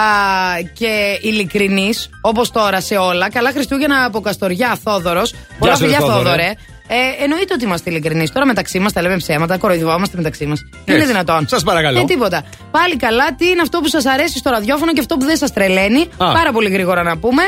και 0.74 1.20
ειλικρινείς, 1.22 2.10
όπως 2.22 2.52
τώρα 2.52 2.82
σε 2.82 2.96
όλα. 2.96 3.30
Καλά 3.30 3.52
Χριστούγεννα 3.52 4.06
από 4.06 4.20
Καστοριά, 4.22 4.78
Θόδωρος. 4.84 5.34
Πολλά 5.60 5.76
σου, 5.76 5.86
ρε, 5.86 5.90
φιλιά, 5.92 6.08
Θόδωρε. 6.08 6.54
Θόδωρε. 6.94 7.20
Ε, 7.20 7.24
εννοείται 7.24 7.54
ότι 7.54 7.64
είμαστε 7.64 7.90
ειλικρινείς. 7.90 8.32
Τώρα 8.32 8.46
μεταξύ 8.46 8.80
μας 8.80 8.94
τα 8.94 9.02
λέμε 9.02 9.18
ψέματα, 9.18 9.58
κοροϊδευόμαστε 9.58 10.18
μεταξύ 10.18 10.46
μας. 10.46 10.66
Είναι 10.86 10.98
Έτσι. 10.98 11.08
δυνατόν. 11.08 11.48
Σας 11.48 11.64
παρακαλώ. 11.64 12.00
Ε, 12.00 12.04
τίποτα. 12.04 12.44
Πάλι 12.72 12.96
καλά, 12.96 13.36
τι 13.38 13.50
είναι 13.50 13.62
αυτό 13.62 13.80
που 13.80 13.88
σας 13.88 14.06
αρέσει 14.06 14.38
στο 14.38 14.50
ραδιόφωνο 14.50 14.94
και 14.94 15.00
αυτό 15.00 15.18
που 15.18 15.26
δεν 15.26 15.38
σας 15.38 15.54
τρελαίνει; 15.54 16.00
Α. 16.00 16.32
Πάρα 16.32 16.52
πολύ 16.52 16.70
γρήγορα 16.70 17.04
να 17.04 17.18
πούμε. 17.18 17.44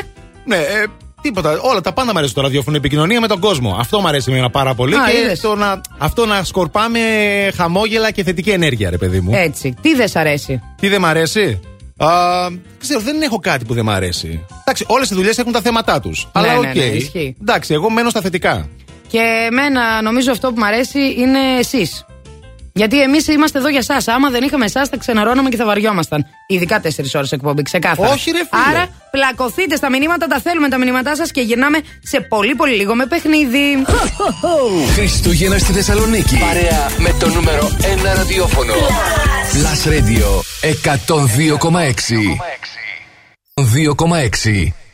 Ναι, 0.46 0.56
ε, 0.56 0.86
τίποτα. 1.22 1.60
Όλα 1.62 1.82
τα 1.82 1.94
πάντα 1.94 2.12
μου 2.12 2.18
αρέσουν 2.18 2.34
στο 2.34 2.42
ραδιόφωνο. 2.42 2.76
Η 2.76 2.80
επικοινωνία 2.80 3.22
με 3.22 3.28
τον 3.28 3.40
κόσμο. 3.40 3.76
Αυτό 3.80 4.00
μου 4.00 4.08
αρέσει 4.08 4.32
εμένα 4.32 4.50
πάρα 4.50 4.74
πολύ. 4.74 4.96
Α, 4.96 5.04
και 5.12 5.18
είδες. 5.18 5.40
το 5.40 5.56
να, 5.56 5.82
αυτό 5.98 6.26
να 6.26 6.44
σκορπάμε 6.44 7.00
χαμόγελα 7.56 8.12
και 8.12 8.24
θετική 8.24 8.50
ενέργεια, 8.50 8.90
ρε 8.90 8.98
παιδί 8.98 9.20
μου. 9.20 9.32
Έτσι. 9.34 9.76
Τι 9.82 9.96
δεν 9.96 10.08
σ' 10.08 10.16
αρέσει; 10.16 10.62
Τι 10.80 10.88
δεν 10.88 11.02
μ' 11.02 11.06
αρέσει; 11.06 11.60
Α, 11.98 12.10
ξέρω, 12.80 13.00
δεν 13.00 13.22
έχω 13.22 13.40
κάτι 13.40 13.66
που 13.66 13.74
δεν 13.74 13.84
μ' 13.84 13.90
αρέσει. 13.90 14.46
Εντάξει, 14.60 14.86
όλες 14.88 15.10
οι 15.10 15.16
δουλειές 15.16 15.38
έχουν 15.38 15.52
τα 15.52 15.62
θέματα 15.62 16.00
τους. 16.00 16.28
Αλλά 16.32 16.48
ναι, 16.48 16.58
οκ. 16.68 16.76
ναι, 16.76 16.84
ισχύει. 16.84 17.36
Εντάξει, 17.42 17.74
εγώ 17.74 17.90
μένω 17.90 18.10
στα 18.10 18.22
θετικά. 18.22 18.68
Και 19.16 19.48
εμένα 19.52 20.02
νομίζω 20.02 20.32
αυτό 20.32 20.48
που 20.48 20.60
μου 20.60 20.66
αρέσει 20.66 21.00
είναι 21.18 21.40
εσείς. 21.60 22.06
Γιατί 22.74 23.02
εμείς 23.02 23.28
είμαστε 23.28 23.60
εδώ 23.60 23.70
για 23.70 23.84
εσάς. 23.90 24.14
Άμα 24.14 24.30
δεν 24.30 24.44
είχαμε 24.44 24.66
εσάς, 24.66 24.90
θα 24.90 24.98
ξενερώναμε 24.98 25.50
και 25.50 25.56
θα 25.56 25.66
βαριόμασταν. 25.66 26.26
Ειδικά 26.48 26.82
4 26.82 26.88
ώρες 27.16 27.32
εκπομπή, 27.32 27.62
ξεκάθαρα. 27.62 28.10
Όχι, 28.10 28.32
ρε 28.32 28.38
φίλε. 28.38 28.62
Άρα, 28.70 28.88
πλακωθείτε 29.12 29.76
στα 29.76 29.90
μηνύματα, 29.90 30.28
τα 30.28 30.40
θέλουμε 30.40 30.70
τα 30.70 30.78
μηνύματά 30.78 31.16
σας 31.16 31.32
και 31.32 31.42
γυρνάμε 31.42 31.80
σε 32.04 32.20
πολύ 32.20 32.56
πολύ 32.56 32.76
λίγο 32.76 32.96
με 32.96 33.06
παιχνίδι. 33.06 33.86
Χριστούγεννα 34.94 35.58
στη 35.58 35.74
Θεσσαλονίκη. 35.74 36.38
Παρέα 36.38 36.90
με 36.98 37.16
το 37.20 37.30
νούμερο 37.30 37.72
1 37.82 38.16
ραδιόφωνο. 38.16 38.74
Plus 39.54 39.88
Radio 39.92 40.42
102,6. 40.62 42.38
2,6. 43.54 44.85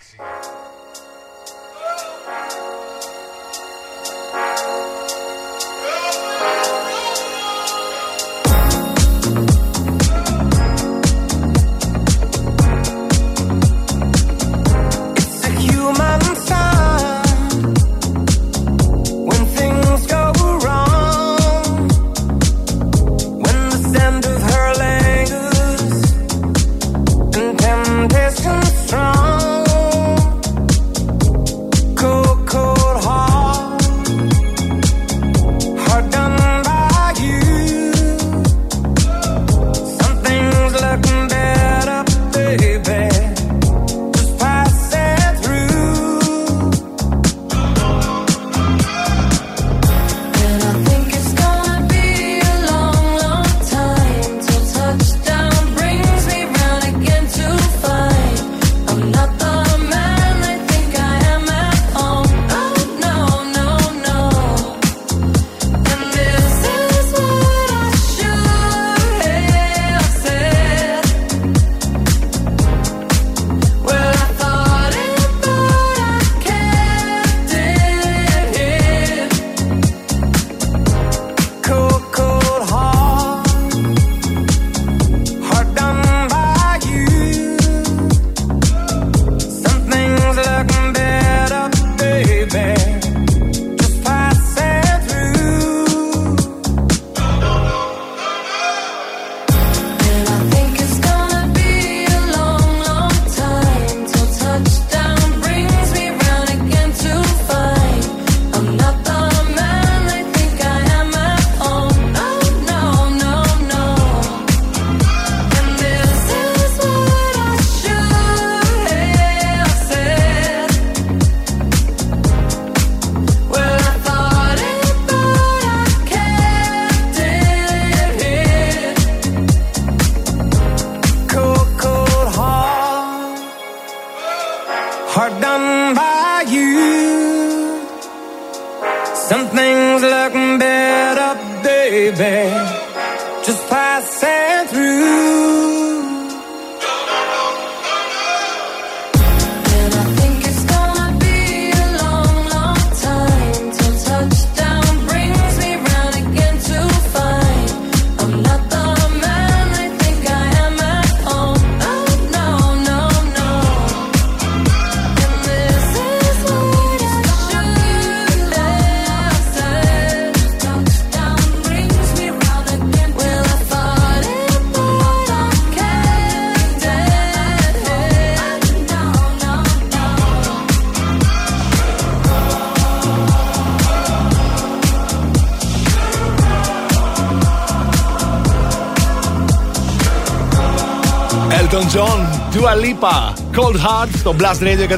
Cold 193.71 193.79
Heart 193.79 194.09
στο 194.17 194.35
Blast 194.39 194.63
Radio 194.63 194.97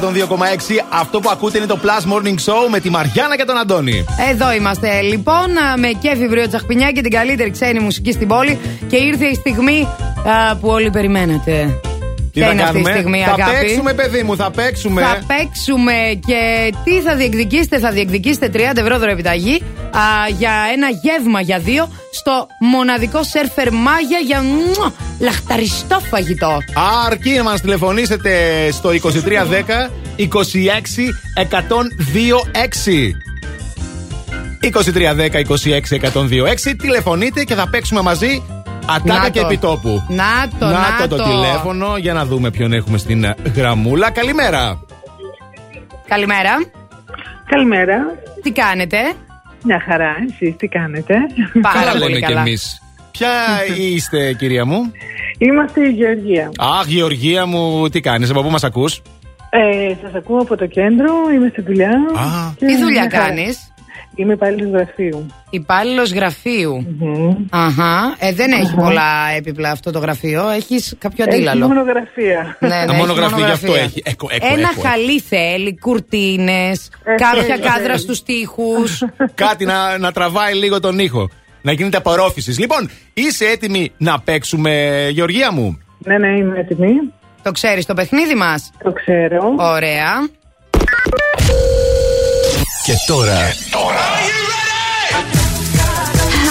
Αυτό 0.88 1.20
που 1.20 1.30
ακούτε 1.30 1.58
είναι 1.58 1.66
το 1.66 1.78
Plus 1.82 2.12
Morning 2.12 2.34
Show 2.44 2.68
με 2.70 2.80
τη 2.80 2.90
Μαριάννα 2.90 3.36
και 3.36 3.44
τον 3.44 3.58
Αντώνη. 3.58 4.04
Εδώ 4.30 4.52
είμαστε 4.52 5.00
λοιπόν 5.00 5.50
με 5.76 5.88
κέφι 6.00 6.28
βρύο 6.28 6.48
τσαχπινιά 6.48 6.90
και 6.90 7.00
την 7.00 7.10
καλύτερη 7.10 7.50
ξένη 7.50 7.80
μουσική 7.80 8.12
στην 8.12 8.28
πόλη. 8.28 8.58
Και 8.86 8.96
ήρθε 8.96 9.26
η 9.26 9.34
στιγμή 9.34 9.88
α, 10.50 10.56
που 10.56 10.68
όλοι 10.68 10.90
περιμένετε. 10.90 11.80
Τι 12.32 12.40
Ποια 12.40 12.46
θα 12.46 12.52
είναι 12.52 12.62
αυτή 12.62 12.78
η 12.78 12.82
κάνουμε, 12.82 13.00
στιγμή, 13.00 13.22
θα 13.26 13.32
αγάπη; 13.32 13.66
παίξουμε, 13.66 13.92
παιδί 13.92 14.22
μου, 14.22 14.36
θα 14.36 14.50
παίξουμε. 14.50 15.02
Θα 15.02 15.18
παίξουμε 15.26 15.92
και 16.26 16.72
τι 16.84 17.00
θα 17.00 17.16
διεκδικήσετε, 17.16 17.78
θα 17.78 17.90
διεκδικήσετε 17.90 18.50
30 18.54 18.58
ευρώ 18.76 18.98
δωρεπιταγή 18.98 19.62
α, 19.90 20.00
για 20.38 20.52
ένα 20.72 20.88
γεύμα 21.02 21.40
για 21.40 21.58
δύο 21.58 21.88
στο 22.12 22.46
μοναδικό 22.60 23.22
σερφερ 23.22 23.72
μάγια 23.72 24.18
για 24.26 24.42
μουα, 24.42 24.92
λαχταριστό 25.18 26.00
φαγητό. 26.10 26.58
Αρκεί 27.06 27.30
να 27.30 27.42
μας 27.42 27.60
τηλεφωνήσετε 27.60 28.30
στο 28.70 28.90
2310 28.90 28.94
26 30.18 30.24
102 36.12 36.44
6. 36.46 36.74
Τηλεφωνείτε 36.78 37.44
και 37.44 37.54
θα 37.54 37.68
παίξουμε 37.68 38.00
μαζί 38.00 38.42
Ατάκα 38.86 39.18
Να 39.22 39.28
και 39.28 39.40
το. 39.40 39.46
επιτόπου. 39.46 40.02
Να 40.08 40.24
το, 40.58 40.66
να, 40.66 41.06
το, 41.08 41.16
το 41.16 41.22
τηλέφωνο 41.22 41.96
για 41.96 42.12
να 42.12 42.24
δούμε 42.24 42.50
ποιον 42.50 42.72
έχουμε 42.72 42.98
στην 42.98 43.24
ε, 43.24 43.34
γραμμούλα. 43.54 44.10
Καλημέρα. 44.10 44.80
Καλημέρα. 46.08 46.50
Καλημέρα. 47.46 47.96
Τι 48.42 48.50
κάνετε; 48.50 48.96
Μια 49.62 49.82
χαρά, 49.86 50.14
εσείς 50.30 50.56
τι 50.56 50.66
κάνετε; 50.68 51.14
Πάρα 51.62 51.78
Καλά 51.78 51.90
πολύ 51.90 52.04
λέμε 52.04 52.14
κι 52.18 52.20
καλά. 52.26 52.40
εμείς. 52.40 52.82
Ποια 53.18 53.30
είστε, 53.78 54.32
κυρία 54.32 54.64
μου; 54.64 54.92
Είμαστε 55.38 55.80
η 55.88 55.90
Γεωργία. 55.90 56.50
Αχ, 56.58 56.86
Γεωργία 56.86 57.46
μου, 57.46 57.88
τι 57.88 58.00
κάνεις, 58.00 58.30
από 58.30 58.42
πού 58.42 58.50
μας 58.50 58.64
ακούς; 58.64 59.02
Ε, 59.50 59.94
σας 60.02 60.14
ακούω 60.14 60.38
από 60.38 60.56
το 60.56 60.66
κέντρο, 60.66 61.12
είμαι 61.34 61.48
στη 61.52 61.60
δουλειά. 61.62 61.90
Και 62.58 62.66
Τι 62.66 62.76
δουλειά 62.76 63.00
μια 63.00 63.10
χαρά. 63.12 63.26
κάνεις; 63.26 63.68
Είμαι 64.16 64.32
υπάλληλος 64.32 64.70
γραφείου. 64.70 65.26
Υπάλληλος 65.50 66.12
γραφείου. 66.12 66.86
Αχα. 67.50 68.14
Ε, 68.18 68.32
δεν 68.32 68.52
έχει 68.52 68.74
πολλά 68.74 69.30
έπιπλα 69.36 69.70
αυτό 69.70 69.90
το 69.90 69.98
γραφείο. 69.98 70.48
Έχεις 70.48 70.94
κάποιο 70.98 71.24
αντίλαλο; 71.24 71.64
Έχει 71.64 71.74
μονογραφία. 71.74 72.56
Ναι, 72.60 72.68
ναι, 72.68 72.74
Α, 72.74 72.82
έχει 72.82 72.96
μονογραφία, 72.96 73.46
γι' 73.46 73.52
αυτό 73.52 73.74
έχει. 73.74 74.02
Έκο, 74.04 74.28
έκο, 74.30 74.46
Ένα 74.46 74.68
έκο. 74.76 74.88
χαλί 74.88 75.20
θέλει, 75.20 75.78
κουρτίνες, 75.78 76.90
κάποια 77.16 77.58
κάδρα 77.58 77.98
στους 77.98 78.22
τοίχους. 78.22 79.02
Κάτι 79.34 79.64
να, 79.64 79.98
να 79.98 80.12
τραβάει 80.12 80.54
λίγο 80.54 80.80
τον 80.80 80.98
ήχο. 80.98 81.30
Να 81.66 81.72
γίνεται 81.72 81.96
απορρόφησης. 81.96 82.58
Λοιπόν, 82.58 82.90
είσαι 83.14 83.44
έτοιμη 83.44 83.92
να 83.96 84.20
παίξουμε, 84.20 84.72
Γεωργία 85.10 85.52
μου; 85.52 85.78
Ναι, 85.98 86.18
ναι, 86.18 86.28
είμαι 86.28 86.58
έτοιμη. 86.58 86.92
Το 87.42 87.52
ξέρεις 87.52 87.86
το 87.86 87.94
παιχνίδι 87.94 88.34
μας; 88.34 88.70
Το 88.82 88.92
ξέρω. 88.92 89.54
Ωραία. 89.58 90.28
Και 92.86 92.92
τώρα 93.06 93.38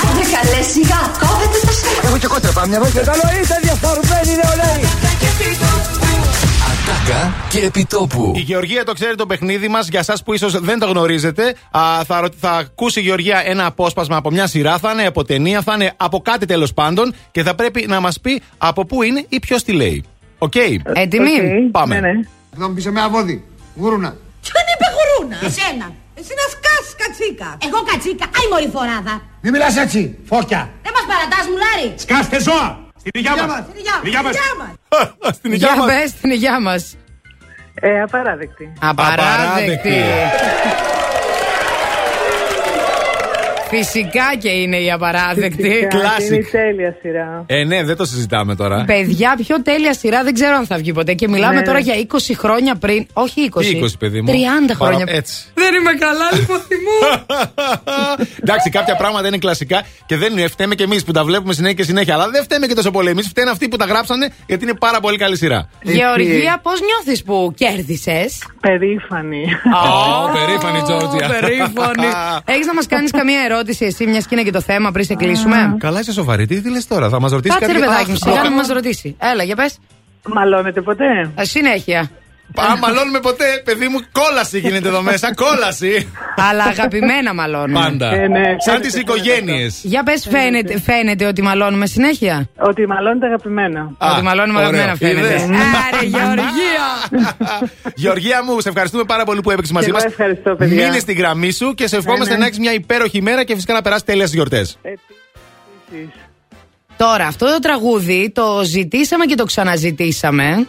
Άντε 0.09 0.23
καλέ 0.35 0.61
σιγά, 0.73 1.01
κόβεται 1.19 1.59
το 1.65 1.71
σέρ. 1.79 2.03
Έχω 2.03 2.17
και 2.17 2.27
κότρεπα, 2.27 2.67
μια 2.67 2.79
βόλτα. 2.79 3.01
Καλό 3.01 3.41
είστε 3.41 3.59
διαφορμένοι 3.61 4.31
νεολαίοι. 4.41 5.82
Ατάκα 6.87 7.33
και 7.49 7.59
επιτόπου. 7.59 8.31
Η 8.35 8.39
Γεωργία 8.39 8.83
το 8.85 8.93
ξέρει 8.93 9.15
το 9.15 9.25
παιχνίδι 9.25 9.67
μας. 9.67 9.87
Για 9.87 9.99
εσάς 9.99 10.17
που 10.25 10.33
ίσως 10.33 10.59
δεν 10.59 10.79
το 10.79 10.85
γνωρίζετε, 10.85 11.55
α, 11.71 12.03
θα, 12.05 12.19
ρω- 12.21 12.33
θα 12.39 12.51
ακούσει 12.51 12.99
η 12.99 13.03
Γεωργία 13.03 13.41
ένα 13.45 13.65
απόσπασμα 13.65 14.17
από 14.17 14.31
μια 14.31 14.47
σειρά. 14.47 14.77
Θα 14.77 14.91
είναι 14.91 15.05
από 15.05 15.23
ταινία, 15.23 15.61
θα 15.61 15.73
είναι 15.73 15.93
από 15.97 16.19
κάτι 16.21 16.45
τέλος 16.45 16.73
πάντων 16.73 17.13
και 17.31 17.43
θα 17.43 17.55
πρέπει 17.55 17.85
να 17.87 17.99
μας 17.99 18.19
πει 18.19 18.41
από 18.57 18.85
πού 18.85 19.03
είναι 19.03 19.25
ή 19.29 19.39
ποιος 19.39 19.63
τη 19.63 19.71
λέει. 19.71 20.03
Οκ; 20.37 20.55
Έτοιμοι. 20.93 21.69
Πάμε. 21.71 21.95
Εδώ 22.55 22.67
μου 22.67 22.73
πίσω 22.73 22.91
με 22.91 23.01
αβόδι. 23.01 23.43
Γουρούνας. 23.75 24.13
Ποιον 24.41 24.63
είπε 24.73 24.85
γουρούνας; 24.95 25.41
Εσένα. 25.41 25.91
Εσύ 26.19 26.33
να 26.39 26.45
σκάς 26.55 26.85
κατσίκα. 26.97 27.57
Εγώ 27.67 27.83
κατσίκα. 27.91 28.25
Άι 28.25 28.47
μωρή 28.51 28.69
φοράδα. 28.73 29.21
Μην 29.41 29.51
μιλάς 29.51 29.77
έτσι. 29.77 30.17
Φώκια. 30.25 30.69
Δεν 30.83 30.91
μας 30.95 31.05
παρατάς 31.11 31.45
μουλάρι. 31.51 31.93
Σκάστε 31.97 32.39
ζώα. 32.41 32.81
Στην 33.03 33.11
υγειά 33.13 33.47
μας. 33.47 33.63
Στην 33.63 33.75
υγειά 33.77 33.93
Στην 33.97 34.07
υγειά 34.07 34.21
μας. 34.23 34.35
μας. 35.21 35.35
Στην 35.35 35.53
Για 35.53 35.75
πες 35.85 36.13
την 36.13 36.29
υγειά 36.31 36.59
μας. 36.61 36.95
Ε, 37.75 38.01
απαράδεκτη. 38.01 38.73
Απαράδεκτη. 38.81 40.03
Φυσικά 43.77 44.35
και 44.39 44.49
είναι 44.49 44.77
η 44.77 44.91
απαράδεκτη. 44.91 45.67
Είναι 45.67 45.75
η 46.35 46.47
τέλεια 46.51 46.95
σειρά. 47.01 47.43
Ε, 47.45 47.63
ναι, 47.63 47.83
δεν 47.83 47.95
το 47.95 48.05
συζητάμε 48.05 48.55
τώρα. 48.55 48.83
Παιδιά, 48.87 49.35
πιο 49.47 49.61
τέλεια 49.61 49.93
σειρά 49.93 50.23
δεν 50.23 50.33
ξέρω 50.33 50.55
αν 50.55 50.65
θα 50.65 50.77
βγει 50.77 50.93
ποτέ. 50.93 51.13
Και 51.13 51.27
μιλάμε 51.27 51.55
Ναι. 51.59 51.61
τώρα 51.65 51.79
για 51.79 51.93
20 51.95 52.33
χρόνια 52.37 52.75
πριν. 52.75 53.05
Όχι 53.13 53.49
20. 53.53 53.59
Τι 53.61 53.79
20, 53.83 53.85
παιδί 53.99 54.21
μου. 54.21 54.31
30 54.31 54.75
Παρα- 54.77 54.91
χρόνια. 54.95 55.13
Έτσι. 55.17 55.45
Δεν 55.53 55.73
είμαι 55.73 55.91
καλά, 55.99 56.27
λοιπόν, 56.39 56.59
θυμού. 56.59 57.23
Εντάξει, 58.43 58.69
κάποια 58.69 58.95
πράγματα 58.95 59.27
είναι 59.27 59.37
κλασικά 59.37 59.83
και 60.05 60.17
δεν 60.17 60.31
είναι 60.37 60.47
φταίμε 60.47 60.75
και 60.75 60.83
εμείς 60.83 61.03
που 61.03 61.11
τα 61.11 61.23
βλέπουμε 61.23 61.53
συνέχεια 61.53 61.75
και 61.77 61.83
συνέχεια. 61.83 62.13
Αλλά 62.13 62.29
δεν 62.29 62.43
φταίμε 62.43 62.67
και 62.67 62.73
τόσο 62.73 62.91
πολύ. 62.91 63.09
Εμείς 63.09 63.27
φταίνε 63.27 63.49
αυτοί 63.49 63.67
που 63.67 63.77
τα 63.77 63.85
γράψανε 63.85 64.33
γιατί 64.47 64.63
είναι 64.63 64.73
πάρα 64.79 64.99
πολύ 64.99 65.17
καλή 65.17 65.37
σειρά. 65.37 65.69
Γεωργία, 65.81 66.59
πώς 66.63 66.79
νιώθεις 66.81 67.23
που 67.23 67.53
κέρδισες; 67.55 68.43
Περήφανη. 68.61 69.43
Ω, 69.83 70.31
περήφανη 70.37 70.81
Τζόρτζια. 70.81 71.27
Περήφανη. 71.27 72.07
Έχεις 72.53 72.65
να 72.65 72.73
μας 72.73 72.87
κάνεις 72.87 73.11
καμία 73.11 73.41
ερώτηση; 73.45 73.62
Εσύ, 73.69 74.05
μιας 74.07 74.27
και 74.27 74.35
είναι 74.35 74.43
και 74.43 74.51
το 74.51 74.61
θέμα 74.61 74.91
πριν 74.91 75.05
σε 75.05 75.15
κλείσουμε. 75.15 75.75
Καλά, 75.79 75.99
είσαι 75.99 76.11
σοβαρή. 76.11 76.45
Τι, 76.45 76.61
τι 76.61 76.69
λες 76.71 76.87
τώρα, 76.87 77.09
θα 77.09 77.19
μας 77.19 77.31
ρωτήσεις 77.31 77.59
Κάτσε 77.59 77.73
κάτι. 77.73 77.79
ρε 77.79 77.85
παιδάκι 77.89 78.09
μου, 78.09 78.17
Αχ, 78.21 78.29
σιγά 78.29 78.35
να 78.49 78.49
αχ, 78.49 78.55
μας 78.55 78.67
ρωτήσει. 78.67 79.15
Έλα, 79.33 79.43
για 79.43 79.55
πες. 79.55 79.77
Μαλώνετε 80.33 80.81
ποτέ. 80.81 81.31
Συνέχεια. 81.41 82.09
Α, 82.55 82.77
μαλώνουμε 82.77 83.19
ποτέ, 83.19 83.61
παιδί 83.63 83.87
μου, 83.87 83.99
κόλαση 84.11 84.59
γίνεται 84.59 84.87
εδώ 84.87 85.01
μέσα, 85.01 85.33
κόλαση. 85.35 86.11
Αλλά 86.35 86.63
αγαπημένα 86.63 87.33
μαλώνουμε. 87.33 87.79
Πάντα. 87.79 88.09
Ε, 88.13 88.27
ναι, 88.27 88.41
Σαν 88.43 88.57
φαίνεται, 88.63 88.87
τις 88.87 88.95
οικογένειες. 88.99 89.79
Για 89.83 90.03
πες, 90.03 90.27
φαίνεται, 90.29 90.79
φαίνεται 90.79 91.25
ότι 91.25 91.41
μαλώνουμε 91.41 91.85
συνέχεια; 91.85 92.49
Ότι 92.57 92.87
μαλώνετε 92.87 93.25
αγαπημένα. 93.25 93.91
Ότι 93.97 94.21
μαλώνουμε 94.23 94.65
ωραίο. 94.65 94.81
αγαπημένα 94.81 94.95
φαίνεται. 94.95 95.33
Είδες; 95.33 95.59
Άρε, 95.93 96.05
Γεωργία! 96.05 96.85
Γεωργία 98.03 98.43
μου, 98.43 98.59
σε 98.61 98.69
ευχαριστούμε 98.69 99.03
πάρα 99.03 99.23
πολύ 99.23 99.41
που 99.41 99.51
έπαιξες 99.51 99.73
μαζί 99.73 99.85
Και 99.85 99.91
μας. 99.93 100.03
εγώ 100.03 100.11
ευχαριστώ, 100.11 100.55
παιδιά. 100.55 100.85
Μείνε 100.85 100.99
στη 100.99 101.13
γραμμή 101.13 101.51
σου 101.51 101.73
και 101.73 101.87
σε 101.87 101.95
ευχόμαστε 101.95 102.25
Ναι, 102.29 102.33
ναι. 102.33 102.39
να 102.39 102.45
έχεις 102.45 102.59
μια 102.59 102.73
υπέροχη 102.73 103.21
μέρα 103.21 103.43
και 103.43 103.53
φυσικά 103.55 103.73
να 103.73 103.81
περάσεις 103.81 104.03
τέλεια 104.05 104.27
στι 104.27 104.35
γιορτές. 104.35 104.77
Τώρα, 106.97 107.25
αυτό 107.25 107.45
το 107.45 107.59
τραγούδι 107.59 108.31
το 108.35 108.61
ζητήσαμε 108.63 109.25
και 109.25 109.35
το 109.35 109.43
ξαναζητήσαμε. 109.45 110.67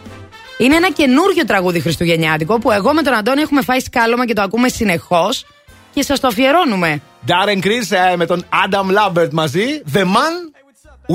Είναι 0.57 0.75
ένα 0.75 0.91
καινούριο 0.91 1.45
τραγούδι 1.45 1.79
χριστουγεννιάτικο 1.79 2.59
που 2.59 2.71
εγώ 2.71 2.93
με 2.93 3.01
τον 3.01 3.13
Αντώνη 3.13 3.41
έχουμε 3.41 3.61
φάει 3.61 3.79
σκάλωμα 3.79 4.25
και 4.25 4.33
το 4.33 4.41
ακούμε 4.41 4.67
συνεχώς 4.67 5.45
και 5.93 6.01
σας 6.01 6.19
το 6.19 6.27
αφιερώνουμε. 6.27 7.01
Darren 7.27 7.65
Chris 7.65 8.11
ε, 8.11 8.15
με 8.15 8.25
τον 8.25 8.45
Adam 8.67 8.85
Lambert 8.97 9.29
μαζί. 9.31 9.81
The 9.93 10.03
man 10.03 10.33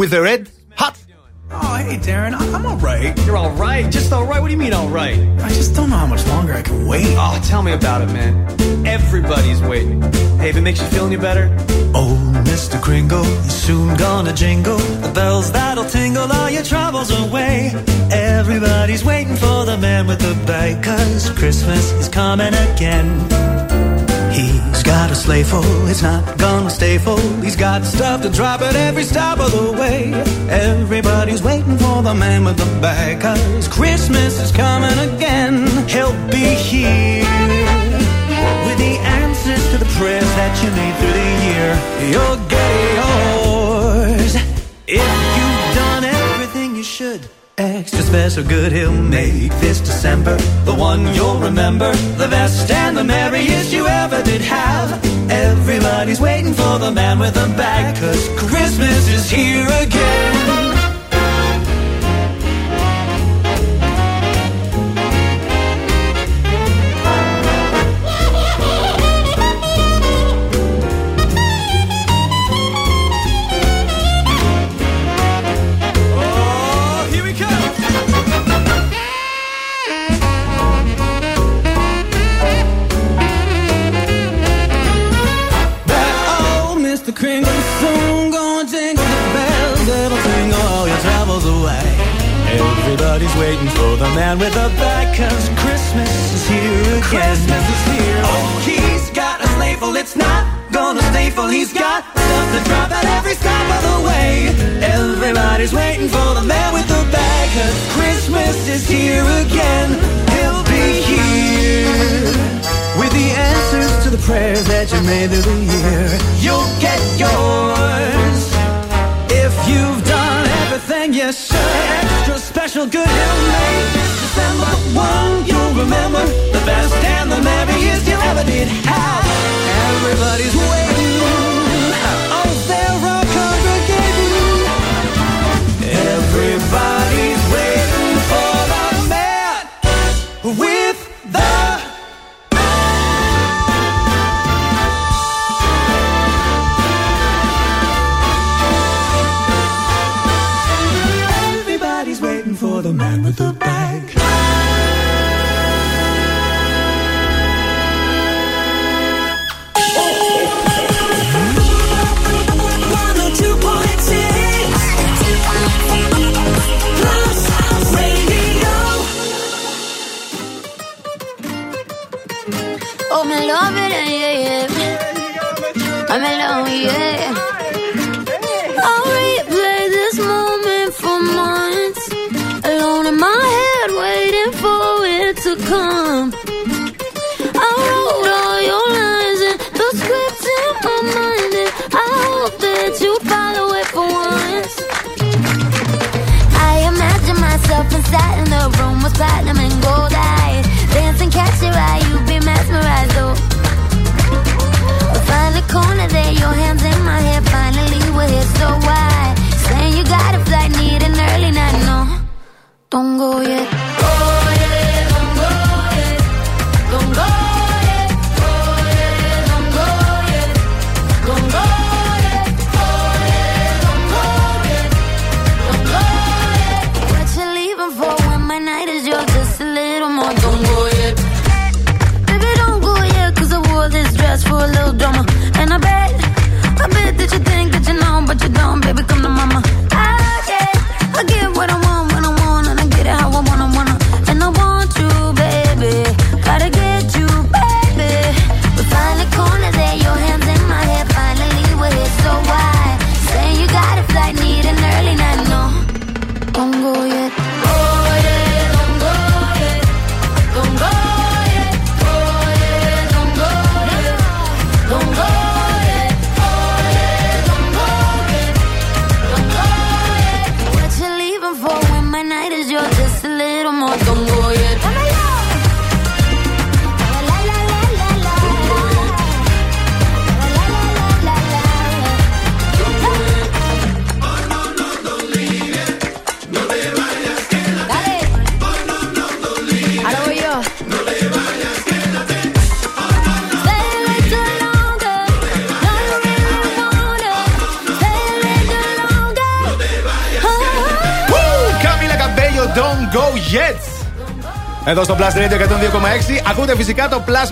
with 0.01 0.11
the 0.11 0.21
red 0.21 0.43
hat. 0.81 1.10
Oh, 1.53 1.77
hey, 1.77 1.99
Darren, 1.99 2.33
I'm 2.35 2.65
all 2.65 2.77
right. 2.77 3.17
You're 3.27 3.37
all 3.37 3.51
right. 3.53 3.91
Just 3.91 4.13
all 4.13 4.25
right. 4.25 4.41
What 4.41 4.49
do 4.49 4.53
you 4.53 4.59
mean 4.59 4.73
all 4.73 4.89
right? 4.89 5.19
I 5.41 5.49
just 5.49 5.75
don't 5.75 5.91
know 5.91 5.97
how 5.97 6.07
much 6.07 6.27
longer 6.29 6.53
I 6.53 6.63
can 6.63 6.87
wait. 6.87 7.07
Oh, 7.19 7.41
tell 7.45 7.63
me 7.63 7.73
about 7.73 8.03
it, 8.03 8.07
man. 8.07 8.87
Everybody's 8.87 9.61
waiting. 9.63 10.01
Hey, 10.39 10.51
if 10.51 10.57
it 10.57 10.63
makes 10.63 10.81
you 10.81 10.87
feel 10.89 11.07
any 11.07 11.17
better, 11.17 11.55
Oh, 11.93 12.17
Mr. 12.47 12.81
Kringle, 12.81 13.25
you're 13.25 13.43
soon 13.49 13.97
gonna 13.97 14.33
jingle 14.33 14.77
the 14.79 15.11
bells 15.13 15.51
that'll 15.51 15.85
tingle 15.85 16.31
all 16.31 16.49
your 16.49 16.63
troubles 16.63 17.11
away. 17.11 17.73
Everybody's 18.13 19.05
waiting 19.05 19.35
for 19.35 19.65
the 19.65 19.77
man 19.77 20.07
with 20.07 20.21
the 20.21 20.35
bag, 20.47 20.85
cause 20.85 21.31
Christmas 21.31 21.91
is 21.95 22.09
coming 22.09 22.55
again. 22.55 23.09
Got 24.91 25.13
a 25.13 25.15
sleigh 25.15 25.45
full, 25.45 25.87
it's 25.87 26.03
not 26.03 26.37
gonna 26.37 26.69
stay 26.69 26.99
full. 26.99 27.21
He's 27.45 27.55
got 27.55 27.85
stuff 27.85 28.23
to 28.23 28.29
drop 28.29 28.61
at 28.61 28.75
every 28.75 29.05
stop 29.05 29.39
of 29.39 29.53
the 29.53 29.71
way. 29.81 30.13
Everybody's 30.51 31.45
waiting 31.45 31.79
for 31.79 32.03
the 32.03 32.13
man 32.13 32.45
with 32.45 32.57
the 32.57 32.67
bag, 32.81 33.21
cause 33.21 33.69
Christmas 33.69 34.41
is 34.43 34.51
coming 34.51 34.99
again. 35.09 35.55
He'll 35.87 36.19
be 36.27 36.57
here 36.71 37.23
with 38.67 38.79
the 38.79 38.99
answers 39.21 39.65
to 39.71 39.79
the 39.79 39.91
prayers 39.97 40.31
that 40.41 40.53
you 40.61 40.71
made 40.81 40.95
through 40.99 41.17
the 41.23 41.31
year. 41.47 41.71
You'll 42.11 42.41
get 42.49 42.73
yours 43.01 44.35
if 44.89 45.11
you've 45.37 45.75
done 45.83 46.03
everything 46.05 46.75
you 46.75 46.83
should. 46.83 47.21
Extra 47.61 48.01
special 48.01 48.43
good 48.43 48.73
he'll 48.73 48.91
make 48.91 49.53
this 49.61 49.81
December. 49.81 50.39
The 50.65 50.75
one 50.75 51.15
you'll 51.15 51.39
remember. 51.39 51.93
The 52.17 52.27
best 52.27 52.71
and 52.71 52.97
the 52.97 53.05
merriest 53.05 53.71
you 53.71 53.87
ever 53.87 54.23
did 54.23 54.41
have. 54.41 55.05
Everybody's 55.31 56.23
waiting 56.23 56.55
for 56.55 56.79
the 56.79 56.91
man 56.91 57.19
with 57.19 57.35
the 57.35 57.53
bag. 57.59 57.97
Cause 57.97 58.29
Christmas 58.39 59.07
is 59.11 59.31
here 59.31 59.69
again. 59.83 60.70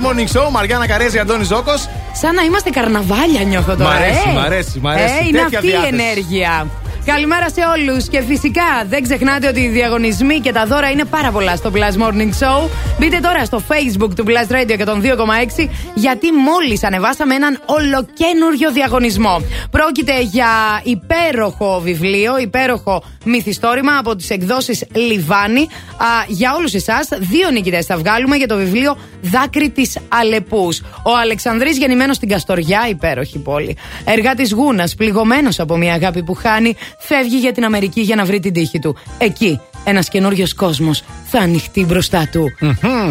Morning 0.08 0.36
Show. 0.38 0.50
Μαριάννα 0.50 0.86
Καρέζη, 0.86 1.18
Αντώνη 1.18 1.44
Ζώκος. 1.44 1.88
Σαν 2.12 2.34
να 2.34 2.42
είμαστε 2.42 2.70
καρναβάλια 2.70 3.42
νιώθω 3.42 3.76
τώρα. 3.76 3.90
Μ' 3.90 3.92
αρέσει, 3.92 4.22
ε. 4.28 4.32
μ' 4.32 4.38
αρέσει, 4.38 4.78
μ' 4.80 4.86
αρέσει. 4.88 5.14
Ε, 5.22 5.26
είναι 5.26 5.38
Τέτοια 5.40 5.58
αυτή 5.58 5.66
η 5.68 5.70
διάθεση. 5.70 5.94
ενέργεια. 5.94 6.66
Καλημέρα 7.04 7.48
σε 7.50 7.60
όλους 7.76 8.08
και 8.08 8.20
φυσικά 8.22 8.62
δεν 8.88 9.02
ξεχνάτε 9.02 9.48
ότι 9.48 9.60
οι 9.60 9.68
διαγωνισμοί 9.68 10.40
και 10.40 10.52
τα 10.52 10.66
δώρα 10.66 10.90
είναι 10.90 11.04
πάρα 11.04 11.30
πολλά 11.30 11.56
στο 11.56 11.72
Plus 11.74 12.02
Morning 12.02 12.30
Show. 12.40 12.68
Μπείτε 12.98 13.18
τώρα 13.22 13.44
στο 13.44 13.62
Facebook 13.68 14.10
του 14.16 14.24
Plus 14.26 14.52
Radio 14.52 14.78
102,6 14.78 15.68
γιατί 15.94 16.32
μόλις 16.32 16.84
ανεβάσαμε 16.84 17.34
έναν 17.34 17.60
ολοκένουργιο 17.66 18.72
διαγωνισμό. 18.72 19.42
Πρόκειται 19.78 20.20
για 20.20 20.48
υπέροχο 20.82 21.80
βιβλίο, 21.80 22.38
υπέροχο 22.38 23.02
μυθιστόρημα 23.24 23.98
από 23.98 24.16
τις 24.16 24.30
εκδόσεις 24.30 24.84
Λιβάνι. 24.92 25.60
Α, 25.60 26.06
για 26.28 26.54
όλους 26.54 26.74
εσάς, 26.74 27.08
δύο 27.18 27.50
νικητές 27.50 27.86
θα 27.86 27.96
βγάλουμε 27.96 28.36
για 28.36 28.46
το 28.46 28.56
βιβλίο 28.56 28.96
Δάκρυ 29.22 29.70
της 29.70 29.98
Αλεπούς. 30.08 30.80
Ο 30.80 31.16
Αλεξανδρής 31.22 31.78
γεννημένος 31.78 32.16
στην 32.16 32.28
Καστοριά, 32.28 32.86
υπέροχη 32.88 33.38
πόλη. 33.38 33.76
Εργάτη 34.04 34.48
Γούνας, 34.48 34.94
πληγωμένος 34.94 35.60
από 35.60 35.76
μια 35.76 35.94
αγάπη 35.94 36.22
που 36.22 36.34
χάνει, 36.34 36.76
φεύγει 36.98 37.36
για 37.36 37.52
την 37.52 37.64
Αμερική 37.64 38.00
για 38.00 38.16
να 38.16 38.24
βρει 38.24 38.40
την 38.40 38.52
τύχη 38.52 38.78
του. 38.78 38.96
Εκεί 39.18 39.60
ένας 39.84 40.08
καινούριος 40.08 40.54
κόσμος 40.54 41.02
θα 41.30 41.38
ανοιχτεί 41.38 41.84
μπροστά 41.84 42.28
του. 42.32 42.44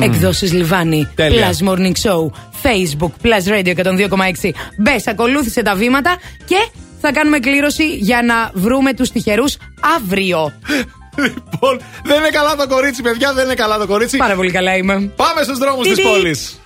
Εκδόσεις 0.01 0.53
Λιβάνι, 0.53 1.11
Τέλεια. 1.15 1.49
Plus 1.49 1.67
Morning 1.67 1.93
Show, 2.03 2.29
Facebook, 2.63 3.11
Plus 3.21 3.51
Radio 3.51 3.73
102,6. 3.75 4.53
Μπες, 4.77 5.07
ακολούθησε 5.07 5.61
τα 5.61 5.75
βήματα 5.75 6.15
και 6.36 6.36
θα 7.01 7.11
κάνουμε 7.11 7.39
κλήρωση 7.39 7.95
για 7.95 8.21
να 8.23 8.51
βρούμε 8.53 8.93
τους 8.93 9.09
τυχερούς 9.11 9.57
αύριο. 9.97 10.53
Λοιπόν, 11.17 11.81
δεν 12.03 12.17
είναι 12.17 12.29
καλά 12.29 12.55
το 12.55 12.67
κορίτσι, 12.67 13.01
παιδιά, 13.01 13.33
δεν 13.33 13.45
είναι 13.45 13.53
καλά 13.53 13.77
το 13.77 13.87
κορίτσι. 13.87 14.17
Πάρα 14.17 14.35
πολύ 14.35 14.51
καλά 14.51 14.75
είμαι. 14.75 15.11
Πάμε 15.15 15.43
στους 15.43 15.57
δρόμους 15.57 15.87
της 15.87 15.95
Τι, 15.95 16.01
τι. 16.01 16.07
πόλης. 16.07 16.59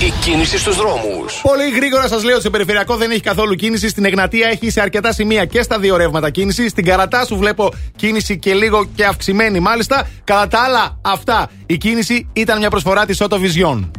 Η 0.00 0.12
κίνηση 0.20 0.58
στους 0.58 0.76
δρόμους. 0.76 1.40
Πολύ 1.42 1.70
γρήγορα 1.70 2.08
σας 2.08 2.22
λέω 2.22 2.32
ότι 2.32 2.40
στο 2.40 2.50
περιφερειακό 2.50 2.96
δεν 2.96 3.10
έχει 3.10 3.20
καθόλου 3.20 3.54
κίνηση. 3.54 3.88
Στην 3.88 4.04
Εγνατία 4.04 4.48
έχει 4.48 4.70
σε 4.70 4.80
αρκετά 4.80 5.12
σημεία 5.12 5.44
και 5.44 5.62
στα 5.62 5.78
δύο 5.78 5.96
ρεύματα 5.96 6.30
κίνηση. 6.30 6.68
Στην 6.68 6.84
Καρατά 6.84 7.24
σου 7.24 7.36
βλέπω 7.36 7.72
κίνηση 7.96 8.38
και 8.38 8.54
λίγο 8.54 8.88
και 8.94 9.04
αυξημένη 9.04 9.60
μάλιστα. 9.60 10.08
Κατά 10.24 10.48
τα 10.48 10.58
άλλα, 10.58 10.98
αυτά. 11.02 11.50
Η 11.66 11.76
κίνηση 11.76 12.28
ήταν 12.32 12.58
μια 12.58 12.70
προσφορά 12.70 13.04
της 13.06 13.22
Auto 13.22 13.36
Vision. 13.36 13.90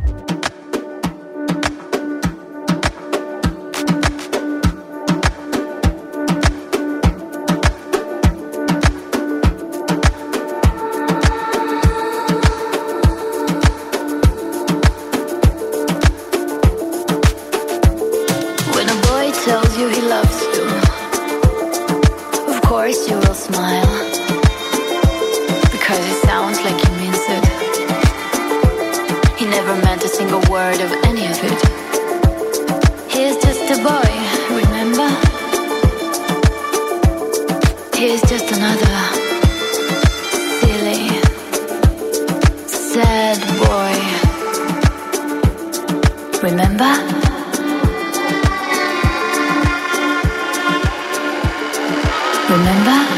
Remember? 52.47 53.14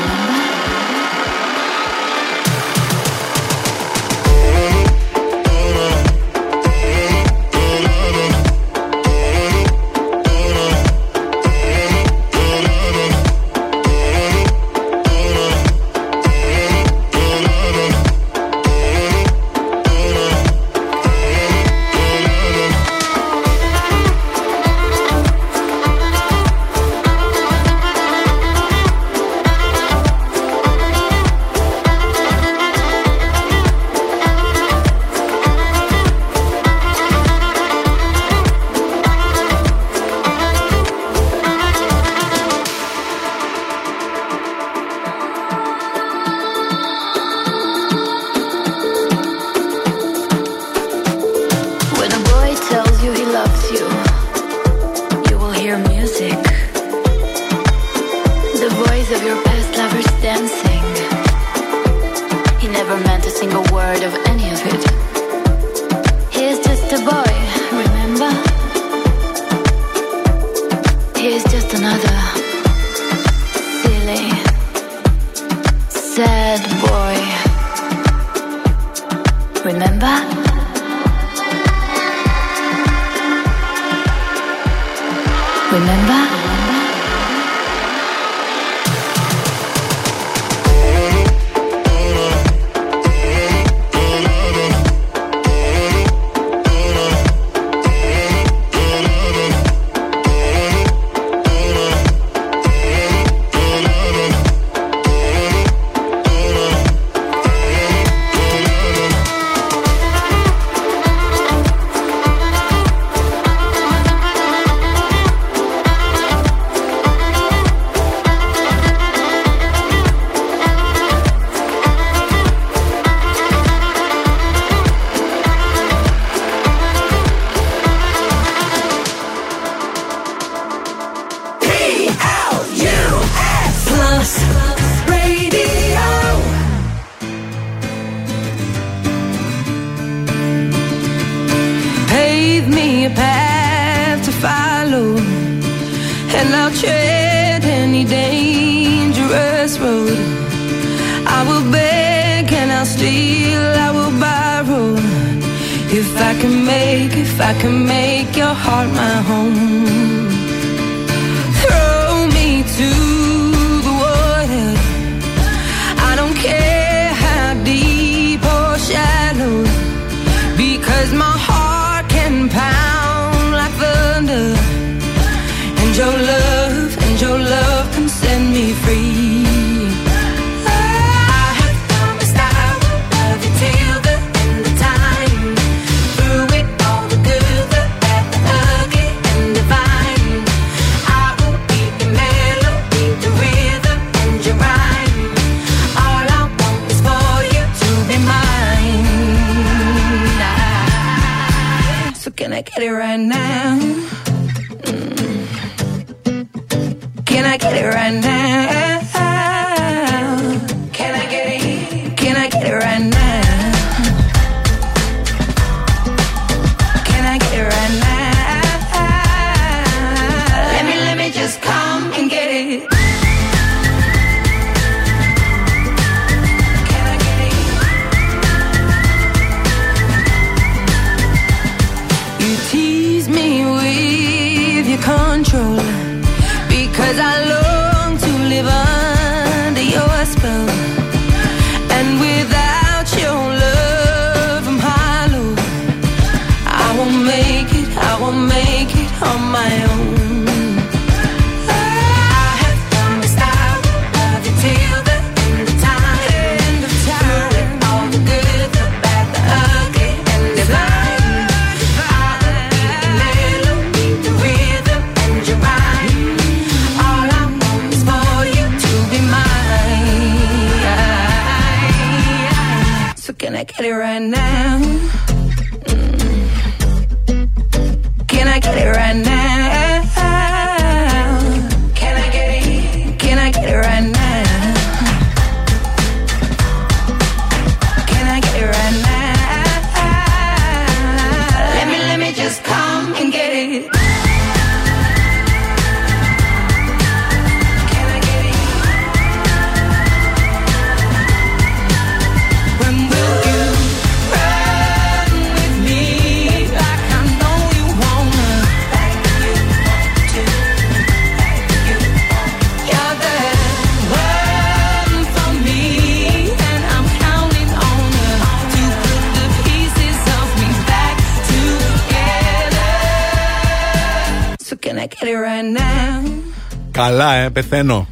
Πεθαίνω. 327.62 328.08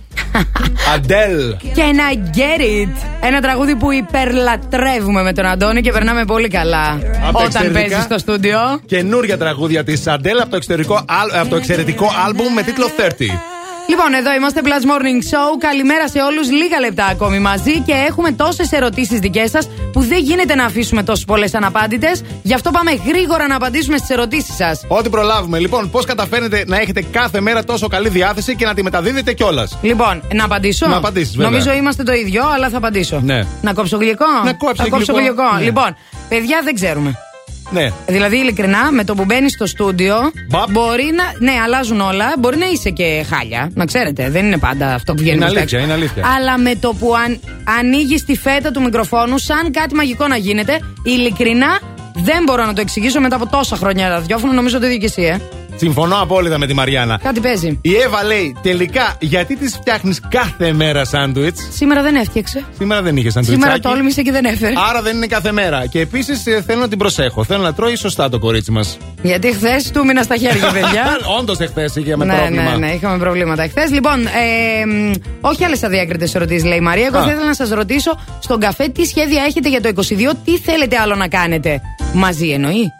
Αντέλ. 0.93 1.55
Can 1.75 1.97
I 2.11 2.37
get 2.37 2.61
it? 2.61 2.89
Ένα 3.21 3.41
τραγούδι 3.41 3.75
που 3.75 3.91
υπερλατρεύουμε 3.91 5.21
με 5.23 5.33
τον 5.33 5.45
Αντώνη 5.45 5.81
και 5.81 5.91
περνάμε 5.91 6.25
πολύ 6.25 6.47
καλά 6.47 6.91
Απ' 6.91 6.99
τα 7.01 7.27
όταν 7.29 7.45
εξαιρετικά. 7.45 7.79
παίζεις 7.79 8.03
στο 8.03 8.17
στούντιο. 8.17 8.59
Καινούρια 8.85 9.37
τραγούδια 9.37 9.83
της 9.83 10.07
Αντέλ 10.07 10.39
από 10.39 10.49
το, 10.49 10.55
εξωτερικό, 10.55 10.95
άλ- 11.07 11.35
από 11.39 11.49
το 11.49 11.55
εξαιρετικό 11.55 12.11
άλμπουμ 12.25 12.53
με 12.53 12.61
τίτλο 12.61 12.85
30. 12.97 13.39
Λοιπόν, 13.89 14.13
εδώ 14.13 14.33
είμαστε 14.33 14.61
Plus 14.63 14.67
Morning 14.91 15.19
Show. 15.31 15.47
Καλημέρα 15.59 16.07
σε 16.09 16.19
όλους. 16.19 16.51
Λίγα 16.51 16.79
λεπτά 16.79 17.05
ακόμη 17.05 17.39
μαζί 17.39 17.79
και 17.79 17.93
έχουμε 18.09 18.31
τόσες 18.31 18.71
ερωτήσεις 18.71 19.19
δικές 19.19 19.49
σας 19.49 19.67
που 19.67 19.84
δεν 20.05 20.19
γίνεται 20.23 20.55
να 20.55 20.65
αφήσουμε 20.65 21.03
τόσες 21.03 21.25
πολλές 21.25 21.53
αναπάντητες. 21.53 22.21
Γι' 22.43 22.53
αυτό 22.53 22.71
πάμε 22.71 22.91
γρήγορα 23.07 23.47
να 23.47 23.55
απαντήσουμε 23.55 23.97
στις 23.97 24.09
ερωτήσεις 24.09 24.55
σας. 24.55 24.81
Ό,τι 24.87 25.09
προλάβουμε. 25.09 25.59
Λοιπόν, 25.59 25.89
πώς 25.89 26.05
καταφέρνετε 26.05 26.63
να 26.67 26.77
έχετε 26.77 27.01
κάθε 27.11 27.39
μέρα 27.41 27.63
τόσο 27.63 27.87
καλή 27.87 28.09
διάθεση 28.09 28.55
και 28.55 28.65
να 28.65 28.73
τη 28.73 28.83
μεταδίδετε 28.83 29.33
κιόλας; 29.33 29.77
Λοιπόν, 29.81 30.21
να 30.33 30.43
απαντήσω. 30.43 30.87
Να 30.87 30.95
απαντήσεις, 30.97 31.35
βέβαια. 31.35 31.49
Νομίζω 31.51 31.73
είμαστε 31.73 32.03
το 32.03 32.13
ίδιο, 32.13 32.43
αλλά 32.55 32.69
θα 32.69 32.77
απαντήσω. 32.77 33.19
Ναι. 33.23 33.43
Να 33.61 33.73
κόψω 33.73 33.97
γλυκό. 33.97 34.25
Να 34.43 34.53
κόψει 34.53 34.75
Θα 34.83 34.89
κόψω 34.89 35.13
γλυκό. 35.13 35.31
γλυκό. 35.33 35.55
Ναι. 35.57 35.63
Λοιπόν, 35.63 35.95
παιδιά 36.29 36.61
δεν 36.63 36.75
ξέρουμε. 36.75 37.19
Ναι. 37.71 37.89
Δηλαδή, 38.07 38.37
ειλικρινά, 38.37 38.91
με 38.91 39.03
το 39.03 39.15
που 39.15 39.25
μπαίνεις 39.25 39.51
στο 39.51 39.65
στούντιο, 39.65 40.15
Μπαπ. 40.49 40.71
μπορεί 40.71 41.11
να. 41.15 41.51
Ναι, 41.51 41.59
αλλάζουν 41.63 42.01
όλα. 42.01 42.33
Μπορεί 42.39 42.57
να 42.57 42.65
είσαι 42.65 42.89
και 42.89 43.25
χάλια. 43.29 43.71
Να 43.73 43.85
ξέρετε, 43.85 44.29
δεν 44.29 44.45
είναι 44.45 44.57
πάντα 44.57 44.93
αυτό 44.93 45.13
που 45.13 45.19
βγαίνει 45.21 45.35
Είναι 45.35 45.45
προς 45.45 45.53
τα 45.53 45.59
αλήθεια, 45.59 45.77
έξω. 45.79 45.91
είναι 45.91 45.99
αλήθεια. 46.03 46.23
Αλλά 46.37 46.57
με 46.57 46.75
το 46.75 46.93
που 46.99 47.15
αν, 47.15 47.39
ανοίγεις 47.79 48.25
τη 48.25 48.37
φέτα 48.37 48.71
του 48.71 48.81
μικροφόνου, 48.81 49.37
σαν 49.37 49.71
κάτι 49.71 49.95
μαγικό 49.95 50.27
να 50.27 50.37
γίνεται, 50.37 50.79
ειλικρινά 51.03 51.79
δεν 52.13 52.43
μπορώ 52.45 52.65
να 52.65 52.73
το 52.73 52.81
εξηγήσω 52.81 53.19
μετά 53.19 53.35
από 53.35 53.47
τόσα 53.47 53.75
χρόνια 53.75 54.09
ραδιόφωνο. 54.09 54.53
Νομίζω 54.53 54.79
το 54.79 54.85
ίδιο 54.85 54.97
και 54.97 55.05
εσύ, 55.05 55.21
ε. 55.21 55.37
Συμφωνώ 55.75 56.21
απόλυτα 56.21 56.57
με 56.57 56.67
τη 56.67 56.73
Μαριάννα. 56.73 57.19
Κάτι 57.23 57.39
παίζει. 57.39 57.79
Η 57.81 57.95
Εύα 57.95 58.23
λέει 58.23 58.55
τελικά 58.61 59.15
γιατί 59.19 59.55
τη 59.55 59.67
φτιάχνεις 59.67 60.21
κάθε 60.29 60.73
μέρα 60.73 61.05
σάντουιτς; 61.05 61.67
Σήμερα 61.71 62.01
δεν 62.01 62.15
έφτιαξε. 62.15 62.63
Σήμερα 62.77 63.01
δεν 63.01 63.17
είχε 63.17 63.29
σάντουιτ. 63.29 63.51
Σήμερα 63.51 63.79
τόλμησε 63.79 64.21
και 64.21 64.31
δεν 64.31 64.45
έφερε. 64.45 64.73
Άρα 64.89 65.01
δεν 65.01 65.15
είναι 65.15 65.27
κάθε 65.27 65.51
μέρα. 65.51 65.85
Και 65.87 65.99
επίσης 65.99 66.43
θέλω 66.65 66.79
να 66.79 66.87
την 66.87 66.97
προσέχω. 66.97 67.43
Θέλω 67.43 67.61
να 67.63 67.73
τρώει 67.73 67.95
σωστά 67.95 68.29
το 68.29 68.39
κορίτσι 68.39 68.71
μας. 68.71 68.97
Γιατί 69.21 69.53
χθες 69.53 69.91
του 69.91 70.05
μήνα 70.05 70.23
στα 70.23 70.35
χέρια, 70.35 70.71
παιδιά. 70.71 71.17
Όντως 71.39 71.59
εχθές 71.59 71.95
είχε 71.95 72.15
με 72.17 72.25
ναι, 72.25 72.35
πρόβλημα. 72.37 72.63
ναι, 72.63 72.77
ναι, 72.87 72.91
είχαμε 72.91 73.17
προβλήματα 73.17 73.63
εχθές. 73.63 73.91
Λοιπόν, 73.91 74.25
ε, 74.25 74.85
μ, 74.85 75.11
όχι 75.41 75.63
άλλες 75.63 75.83
αδιάκριτες 75.83 76.35
ερωτήσεις, 76.35 76.63
λέει 76.63 76.77
η 76.77 76.81
Μαρία. 76.81 77.05
Εγώ 77.05 77.17
Α. 77.17 77.23
θα 77.23 77.31
ήθελα 77.31 77.45
να 77.45 77.53
σας 77.53 77.69
ρωτήσω 77.69 78.19
στον 78.39 78.59
καφέ 78.59 78.87
τι 78.87 79.05
σχέδια 79.05 79.43
έχετε 79.43 79.69
για 79.69 79.81
το 79.81 79.89
22, 79.95 80.01
τι 80.45 80.57
θέλετε 80.57 80.97
άλλο 80.97 81.15
να 81.15 81.27
κάνετε; 81.27 81.81
Μαζί 82.13 82.49
εννοεί; 82.49 82.91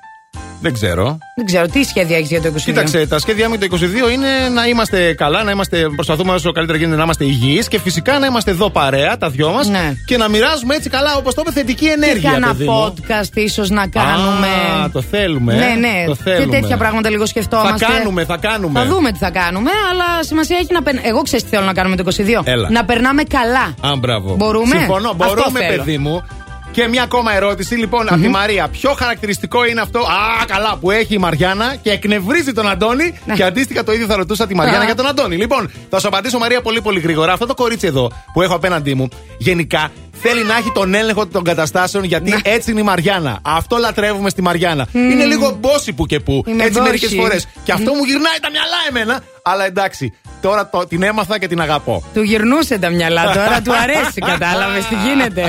Δεν 0.66 0.74
ξέρω. 0.74 1.18
Δεν 1.35 1.45
ξέρω, 1.45 1.68
τι 1.68 1.84
σχέδια 1.84 2.18
έχεις 2.18 2.30
για 2.30 2.42
το 2.42 2.48
22. 2.56 2.61
Κοίταξε, 2.64 3.08
τα 3.08 3.19
σχέδιά 3.19 3.50
μου 3.50 3.56
για 3.60 3.69
το 3.69 3.77
22 4.08 4.11
είναι 4.14 4.27
να 4.53 4.66
είμαστε 4.68 5.14
καλά, 5.14 5.44
να 5.44 5.52
είμαστε, 5.52 5.90
προσπαθούμε 5.95 6.34
όσο 6.34 6.52
καλύτερα 6.52 6.77
γίνεται 6.77 6.98
να 6.98 7.03
είμαστε 7.03 7.26
υγιείς 7.26 7.68
και 7.68 7.80
φυσικά 7.80 8.19
να 8.19 8.26
είμαστε 8.26 8.52
εδώ 8.52 8.69
παρέα, 8.69 9.18
τα 9.18 9.30
δυο 9.30 9.50
μας 9.52 9.68
Ναι. 9.68 9.94
και 10.06 10.18
να 10.18 10.27
μοιράζουμε 10.30 10.76
έτσι 10.76 10.90
καλά, 10.90 11.16
όπως 11.18 11.34
το 11.34 11.42
είπε, 11.45 11.52
θετική 11.60 11.85
ενέργεια. 11.85 12.30
Και 12.30 12.35
ένα 12.35 12.48
παιδί 12.48 12.64
μου. 12.66 12.94
podcast 12.98 13.30
ίσως 13.34 13.69
να 13.69 13.88
κάνουμε. 13.88 14.48
Α, 14.84 14.90
το 14.90 15.02
θέλουμε. 15.02 15.53
ε. 15.53 15.58
Ναι, 15.58 15.74
ναι. 15.88 16.03
Το 16.08 16.16
θέλουμε. 16.16 16.56
Και 16.56 16.61
τέτοια 16.61 16.77
πράγματα 16.77 17.10
λίγο 17.10 17.26
σκεφτόμαστε. 17.26 17.85
Θα 17.85 17.92
κάνουμε, 17.94 18.26
θα 18.26 18.38
κάνουμε. 18.38 18.80
Θα 18.80 18.85
δούμε 18.85 19.11
τι 19.11 19.18
θα 19.18 19.30
κάνουμε, 19.30 19.69
αλλά 19.92 20.24
σημασία 20.24 20.58
έχει 20.58 20.74
να 20.74 20.82
περνάμε. 20.84 21.08
Εγώ 21.08 21.22
ξέρω 21.22 21.42
τι 21.44 21.50
θέλω 21.50 21.66
να 21.66 21.74
κάνουμε 21.74 21.95
το 21.95 22.03
22. 22.18 22.42
Έλα. 22.44 22.69
Να 22.69 22.85
περνάμε 22.85 23.24
καλά. 23.24 23.92
Α, 23.94 23.98
μπράβο. 23.98 24.35
Μπορούμε; 24.35 24.76
Συμφωνώ, 24.77 25.10
Αυτό 25.10 25.26
μπορούμε, 25.26 25.60
θέλω. 25.60 25.77
παιδί 25.84 25.98
μου. 25.98 26.24
Και 26.76 26.88
μια 26.88 27.04
ακόμα 27.04 27.36
ερώτηση, 27.36 27.76
λοιπόν, 27.76 28.08
από 28.14 28.22
τη 28.22 28.28
Μαρία. 28.28 28.68
Ποιο 28.68 28.94
χαρακτηριστικό 28.94 29.66
είναι 29.66 29.82
αυτό, 29.82 30.00
Α, 30.00 30.45
καλά, 30.48 30.78
που 30.82 30.92
έχει 30.92 31.14
η 31.14 31.18
Μαριάννα 31.18 31.76
και 31.82 31.90
εκνευρίζει 31.92 32.52
τον 32.54 32.68
Αντώνη. 32.70 33.14
Και 33.36 33.44
αντίστοιχα 33.44 33.84
το 33.84 33.92
ίδιο 33.94 34.06
θα 34.06 34.16
ρωτούσα 34.16 34.48
τη 34.48 34.56
Μαριάννα 34.56 34.80
Ναι. 34.80 34.84
Α. 34.84 34.88
για 34.88 34.95
τον 34.95 35.08
Αντώνη. 35.08 35.36
Λοιπόν, 35.36 35.72
θα 35.90 36.00
σου 36.00 36.08
απαντήσω, 36.08 36.38
Μαρία, 36.38 36.62
πολύ 36.62 36.82
πολύ 36.82 37.00
γρήγορα. 37.00 37.34
Αυτό 37.34 37.45
το 37.45 37.54
κορίτσι 37.54 37.88
εδώ 37.88 38.12
που 38.34 38.42
έχω 38.42 38.56
απέναντί 38.56 38.94
μου, 38.94 39.08
γενικά 39.38 39.90
θέλει 40.22 40.44
να 40.44 40.56
έχει 40.56 40.72
τον 40.74 40.94
έλεγχο 40.94 41.27
των 41.27 41.44
καταστάσεων 41.44 42.03
γιατί 42.03 42.35
έτσι 42.44 42.72
είναι 42.72 42.80
η 42.80 42.84
Μαριάννα. 42.84 43.40
Αυτό 43.42 43.77
λατρεύουμε 43.77 44.30
στη 44.30 44.42
Μαριάννα. 44.42 44.88
Είναι 44.94 45.26
λίγο 45.26 45.58
μπόση 45.60 45.94
που 45.94 46.06
και 46.06 46.19
που. 46.19 46.44
Είμαι 46.48 46.64
έτσι 46.64 46.82
μερικές 46.82 47.10
μπόση. 47.16 47.22
φορέ. 47.22 47.38
Και 47.64 47.72
αυτό 47.72 47.94
μου 47.94 48.03
γυρνάει 48.03 48.40
τα 48.42 48.50
μυαλά 48.52 48.77
εμένα. 48.90 49.24
Αλλά 49.48 49.66
εντάξει, 49.66 50.14
τώρα 50.42 50.69
το, 50.69 50.85
την 50.88 51.03
έμαθα 51.03 51.40
και 51.40 51.48
την 51.48 51.61
αγαπώ. 51.61 52.03
Του 52.14 52.22
γυρνούσε 52.22 52.77
τα 52.77 52.90
μυαλά, 52.90 53.24
τώρα 53.24 53.61
του 53.61 53.74
αρέσει, 53.76 54.19
κατάλαβες 54.26 54.85
τι 54.85 54.95
γίνεται. 55.08 55.42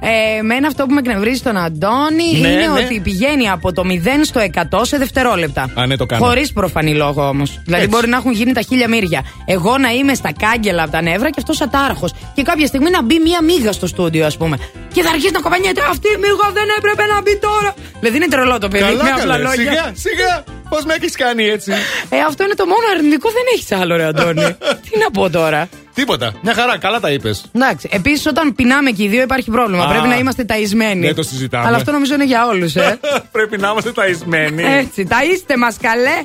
Ε, 0.00 0.38
εμένα 0.38 0.66
αυτό 0.66 0.86
που 0.86 0.92
με 0.94 1.00
εκνευρίζει 1.00 1.38
στον 1.38 1.56
Αντώνη 1.56 2.38
Ναι, 2.40 2.48
είναι 2.48 2.66
ναι. 2.66 2.84
ότι 2.84 3.00
πηγαίνει 3.00 3.50
από 3.50 3.72
το 3.72 3.82
0 3.86 3.90
στο 4.24 4.40
100 4.70 4.80
σε 4.82 4.96
δευτερόλεπτα. 4.96 5.70
Α, 5.74 5.86
ναι, 5.86 5.96
το 5.96 6.06
κάνω. 6.06 6.24
Χωρίς 6.24 6.52
προφανή 6.52 6.94
λόγο 6.94 7.28
όμως. 7.28 7.60
Δηλαδή 7.64 7.84
Έτσι. 7.84 7.96
μπορεί 7.96 8.08
να 8.08 8.16
έχουν 8.16 8.32
γίνει 8.32 8.52
τα 8.52 8.60
χίλια 8.60 8.88
μύρια. 8.88 9.22
Εγώ 9.44 9.78
να 9.78 9.90
είμαι 9.90 10.14
στα 10.14 10.32
κάγκελα 10.32 10.82
από 10.82 10.92
τα 10.92 11.02
νεύρα 11.02 11.28
και 11.30 11.36
αυτός 11.38 11.60
ατάραχο. 11.60 12.08
Και 12.34 12.42
κάποια 12.42 12.66
στιγμή 12.66 12.90
να 12.90 13.02
μπει 13.02 13.18
μία 13.24 13.42
μίγα 13.42 13.72
στο 13.72 13.86
στούντιο, 13.86 14.23
ας 14.24 14.36
πούμε. 14.36 14.56
Και 14.92 15.02
θα 15.02 15.10
αρχίσει 15.10 15.32
να 15.32 15.40
κοπανιέται. 15.40 15.80
Αυτή 15.90 16.08
η 16.08 16.16
μίγα 16.24 16.48
δεν 16.58 16.66
έπρεπε 16.78 17.04
να 17.12 17.20
μπει 17.22 17.38
τώρα. 17.38 17.74
Δηλαδή 18.00 18.16
είναι 18.16 18.28
τρελό 18.28 18.58
το 18.58 18.68
παιδί. 18.68 18.84
με 18.84 18.90
Καλά, 18.90 19.14
απλά 19.14 19.36
καλέ. 19.36 19.42
λόγια. 19.48 19.70
Σιγά, 19.70 19.92
σιγά. 20.06 20.44
Πώς 20.68 20.84
με 20.84 20.94
έχεις 20.94 21.16
κάνει 21.16 21.44
έτσι; 21.48 21.72
Ε, 22.08 22.16
αυτό 22.28 22.44
είναι 22.44 22.54
το 22.54 22.66
μόνο 22.66 22.84
αρνητικό, 22.96 23.28
δεν 23.30 23.42
έχεις 23.54 23.72
άλλο, 23.72 23.96
ρε 23.96 24.04
Αντώνη. 24.04 24.56
Τι 24.90 24.98
να 25.02 25.10
πω 25.12 25.30
τώρα. 25.30 25.68
Τίποτα. 25.94 26.32
Μια 26.42 26.54
χαρά, 26.54 26.78
καλά 26.78 27.00
τα 27.00 27.10
είπες. 27.10 27.44
Εντάξει. 27.52 27.88
Επίσης, 27.92 28.26
όταν 28.26 28.54
πεινάμε 28.54 28.90
και 28.90 29.02
οι 29.02 29.08
δύο 29.08 29.22
υπάρχει 29.22 29.50
πρόβλημα. 29.50 29.84
Α. 29.84 29.88
Πρέπει 29.88 30.08
να 30.08 30.16
είμαστε 30.18 30.44
ταϊσμένοι. 30.44 31.06
Ναι, 31.06 31.14
το 31.14 31.22
συζητάμε. 31.22 31.66
Αλλά 31.66 31.76
αυτό 31.76 31.92
νομίζω 31.92 32.14
είναι 32.14 32.24
για 32.24 32.46
όλους, 32.46 32.74
ε. 32.76 32.98
Πρέπει 33.36 33.56
να 33.58 33.68
είμαστε 33.70 33.92
ταϊσμένοι. 33.92 34.62
Έτσι. 34.64 35.04
Τα 35.04 35.24
είστε 35.32 35.56
μας 35.56 35.76
καλέ. 35.80 36.24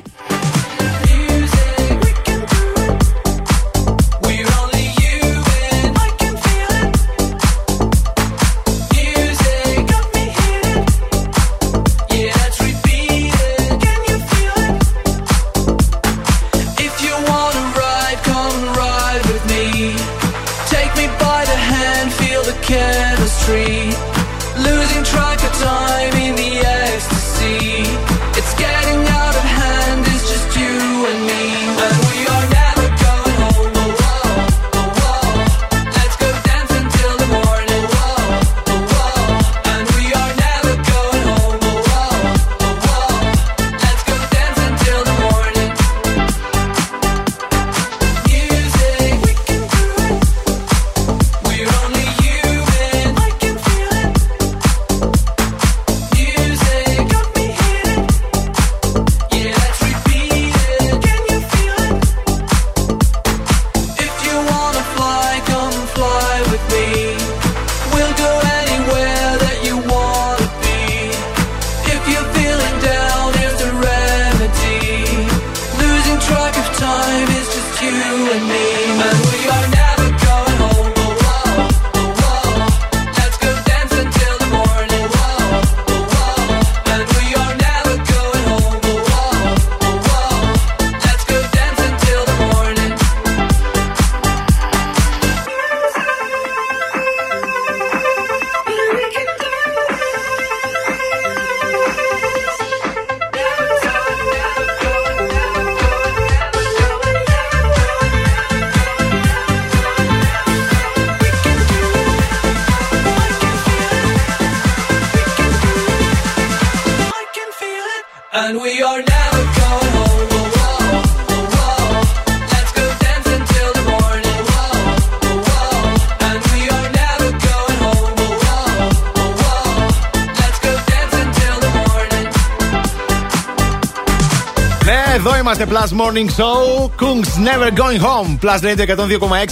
Είμαστε 135.60 135.78
Plus 135.78 136.00
Morning 136.00 136.28
Show. 136.40 136.90
Kungs 137.00 137.32
Never 137.46 137.70
Going 137.78 138.00
Home. 138.02 138.38
Plus 138.44 138.60
Radio 138.62 138.84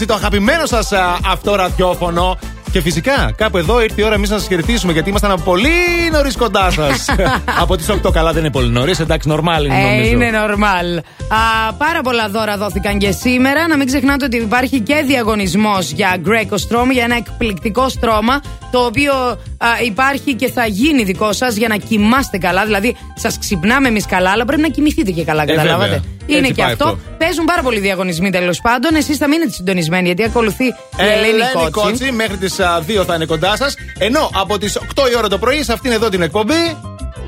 102,6. 0.00 0.06
Το 0.06 0.14
αγαπημένο 0.14 0.66
σας 0.66 0.92
αυτό 1.30 1.54
ραδιόφωνο. 1.54 2.38
Και 2.72 2.80
φυσικά 2.80 3.32
κάπου 3.36 3.56
εδώ 3.58 3.82
ήρθε 3.82 4.00
η 4.00 4.04
ώρα 4.04 4.14
εμείς 4.14 4.30
να 4.30 4.38
σας 4.38 4.46
χαιρετήσουμε 4.46 4.92
γιατί 4.92 5.08
ήμασταν 5.08 5.30
από 5.30 5.42
πολύ 5.42 5.70
νωρίς 6.12 6.36
κοντά 6.36 6.70
σας. 6.70 7.06
από 7.62 7.76
τις 7.76 7.86
8 8.06 8.12
καλά 8.12 8.32
δεν 8.32 8.42
είναι 8.42 8.52
πολύ 8.52 8.68
νωρίς. 8.68 9.00
Εντάξει, 9.00 9.28
νορμάλ 9.28 9.64
είναι 9.64 9.74
Ε, 9.74 9.90
νομίζω. 9.90 10.10
είναι 10.10 10.30
normal. 10.46 10.98
Α, 11.28 11.72
πάρα 11.72 12.00
πολλά 12.02 12.28
δώρα 12.28 12.56
δόθηκαν 12.56 12.98
και 12.98 13.10
σήμερα. 13.10 13.68
Να 13.68 13.76
μην 13.76 13.86
ξεχνάτε 13.86 14.24
ότι 14.24 14.36
υπάρχει 14.36 14.80
και 14.80 15.02
διαγωνισμός 15.06 15.90
για 15.90 16.16
Greco 16.26 16.54
Strom, 16.54 16.90
για 16.92 17.04
ένα 17.04 17.16
εκπληκτικό 17.16 17.88
στρώμα, 17.88 18.40
το 18.70 18.78
οποίο 18.78 19.12
α, 19.58 19.68
υπάρχει 19.84 20.34
και 20.34 20.50
θα 20.50 20.66
γίνει 20.66 21.02
δικό 21.02 21.32
σας 21.32 21.56
για 21.56 21.68
να 21.68 21.76
κοιμάστε 21.76 22.38
καλά. 22.38 22.64
Δηλαδή, 22.64 22.96
σας 23.14 23.38
ξυπνάμε 23.38 23.88
εμείς 23.88 24.06
καλά, 24.06 24.30
αλλά 24.30 24.44
πρέπει 24.44 24.62
να 24.62 24.68
κοιμηθείτε 24.68 25.10
και 25.10 25.24
καλά, 25.24 25.42
Ε, 25.42 25.46
καταλάβατε; 25.46 25.88
βέβαια. 25.88 26.02
Είναι 26.26 26.38
Έτσι 26.38 26.52
και 26.52 26.62
πάει 26.62 26.72
αυτό. 26.72 26.84
αυτό. 26.84 26.98
Παίζουν 27.18 27.44
πάρα 27.44 27.62
πολλοί 27.62 27.78
διαγωνισμοί 27.80 28.30
τέλος 28.30 28.60
πάντων. 28.60 28.94
Εσείς 28.94 29.16
θα 29.16 29.28
μείνετε 29.28 29.50
συντονισμένοι, 29.50 30.06
γιατί 30.06 30.22
ακολουθεί 30.24 30.64
η 30.64 30.74
Ελένη 30.96 31.42
Κότσι. 31.52 31.70
Κότσι. 31.70 32.12
Μέχρι 32.12 32.36
τις 32.36 32.56
2 32.86 33.04
θα 33.04 33.14
είναι 33.14 33.24
κοντά 33.24 33.56
σας. 33.56 33.74
Ενώ 33.98 34.30
από 34.34 34.58
τις 34.58 34.76
8 34.76 35.10
η 35.12 35.16
ώρα 35.16 35.28
το 35.28 35.38
πρωί 35.38 35.62
σε 35.62 35.72
αυτήν 35.72 35.92
εδώ 35.92 36.08
την 36.08 36.22
εκπομπή. 36.22 36.76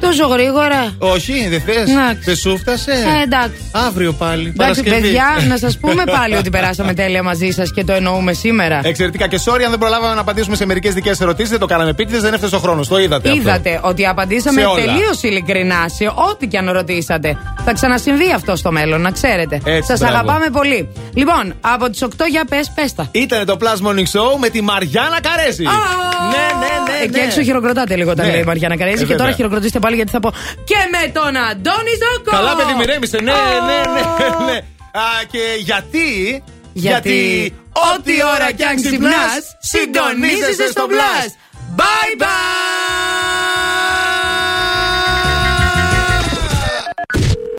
Τόσο 0.01 0.27
γρήγορα. 0.27 0.93
Όχι, 0.99 1.49
δεν 1.49 1.61
θες; 1.61 1.77
Εντάξει. 1.91 2.23
Δεν 2.25 2.37
σου 2.37 2.59
φτάσε; 2.59 2.91
Ε, 2.93 3.23
εντάξει. 3.23 3.71
Αύριο 3.73 4.13
πάλι. 4.13 4.41
Εντάξει, 4.55 4.57
Παρασκευή. 4.83 5.01
παιδιά, 5.01 5.25
να 5.49 5.57
σας 5.57 5.79
πούμε 5.79 6.05
πάλι 6.05 6.35
ότι 6.37 6.51
περάσαμε 6.51 6.95
τέλεια 6.95 7.23
μαζί 7.23 7.51
σας 7.51 7.73
και 7.73 7.85
το 7.85 7.93
εννοούμε 7.93 8.33
σήμερα. 8.33 8.81
Εξαιρετικά 8.85 9.27
και 9.29 9.41
sorry 9.45 9.63
αν 9.65 9.71
δεν 9.71 9.79
προλάβαμε 9.79 10.15
να 10.15 10.21
απαντήσουμε 10.21 10.57
σε 10.57 10.67
μερικές 10.67 10.95
δικές 10.95 11.21
ερωτήσεις. 11.21 11.51
Δεν 11.51 11.59
το 11.59 11.67
κάναμε 11.67 11.91
επίτηδες, 11.91 12.21
δεν 12.23 12.35
έφτασε 12.35 12.55
ο 12.57 12.59
χρόνος. 12.59 12.89
Το 12.89 12.99
είδατε. 12.99 13.29
αυτό. 13.29 13.41
Είδατε 13.41 13.81
ότι 13.83 14.07
απαντήσαμε 14.07 14.61
Σε 14.61 14.67
όλα. 14.67 14.85
τελείως 14.85 15.23
ειλικρινά 15.23 15.89
σε 15.89 16.05
ό,τι 16.31 16.47
και 16.47 16.59
αν 16.59 16.71
ρωτήσατε. 16.71 17.37
Θα 17.65 17.73
ξανασυμβεί 17.73 18.33
αυτό 18.35 18.57
στο 18.57 18.73
μέλλον, 18.73 19.01
να 19.01 19.11
ξέρετε. 19.11 19.61
Έτσι, 19.65 19.87
Σας 19.91 19.99
μπράβο. 19.99 20.15
αγαπάμε 20.15 20.47
πολύ. 20.53 20.89
Λοιπόν, 21.15 21.55
από 21.61 21.91
τις 21.91 22.03
8 22.03 22.09
για 22.31 22.45
πες, 22.45 22.73
πέστα. 22.75 23.09
Ήταν 23.13 23.47
το 23.47 23.57
Plus 23.61 23.87
Morning 23.89 24.09
Show 24.19 24.39
με 24.41 24.49
τη 24.49 24.61
Μαριάννα 24.63 25.19
Καρέζη. 25.21 25.63
Ναι, 25.63 25.71
ναι, 25.71 26.93
ναι. 26.93 27.03
Εκεί 27.05 27.19
ναι. 27.19 27.25
έξω 27.25 27.43
χειροκροτάτε 27.43 27.97
λίγο 27.97 28.11
όταν 28.11 28.27
Ναι. 28.27 28.33
λέει 28.33 28.41
η 28.41 28.45
Μαριάννα 28.45 28.77
Καρέζη. 28.77 28.97
Ε, 28.97 28.99
και 29.01 29.05
τώρα 29.07 29.19
βέβαια. 29.19 29.35
χειροκροτήστε 29.37 29.79
πάλι 29.91 29.97
γιατί 29.97 30.11
θα 30.11 30.21
πω. 30.21 30.31
Και 30.65 30.77
με 30.91 31.11
τον 31.13 31.37
Αντώνη 31.37 31.95
Ζόκο! 32.03 32.31
Καλά, 32.31 32.57
παιδί, 32.57 32.75
μοιρέμισε. 32.75 33.19
Ναι, 33.21 33.33
ναι, 33.69 33.79
ναι, 33.95 34.53
ναι. 34.53 34.57
Α, 35.01 35.05
και 35.31 35.43
γιατί. 35.59 36.43
Γιατί 36.73 37.55
ό,τι 37.95 38.13
ώρα 38.35 38.53
κι 38.53 38.65
αν 38.65 38.77
ξυπνάς, 38.77 39.43
συντονίζεσαι 39.61 40.67
στο 40.71 40.87
Blast. 40.89 41.33
Bye 41.77 42.23
bye! 42.23 42.80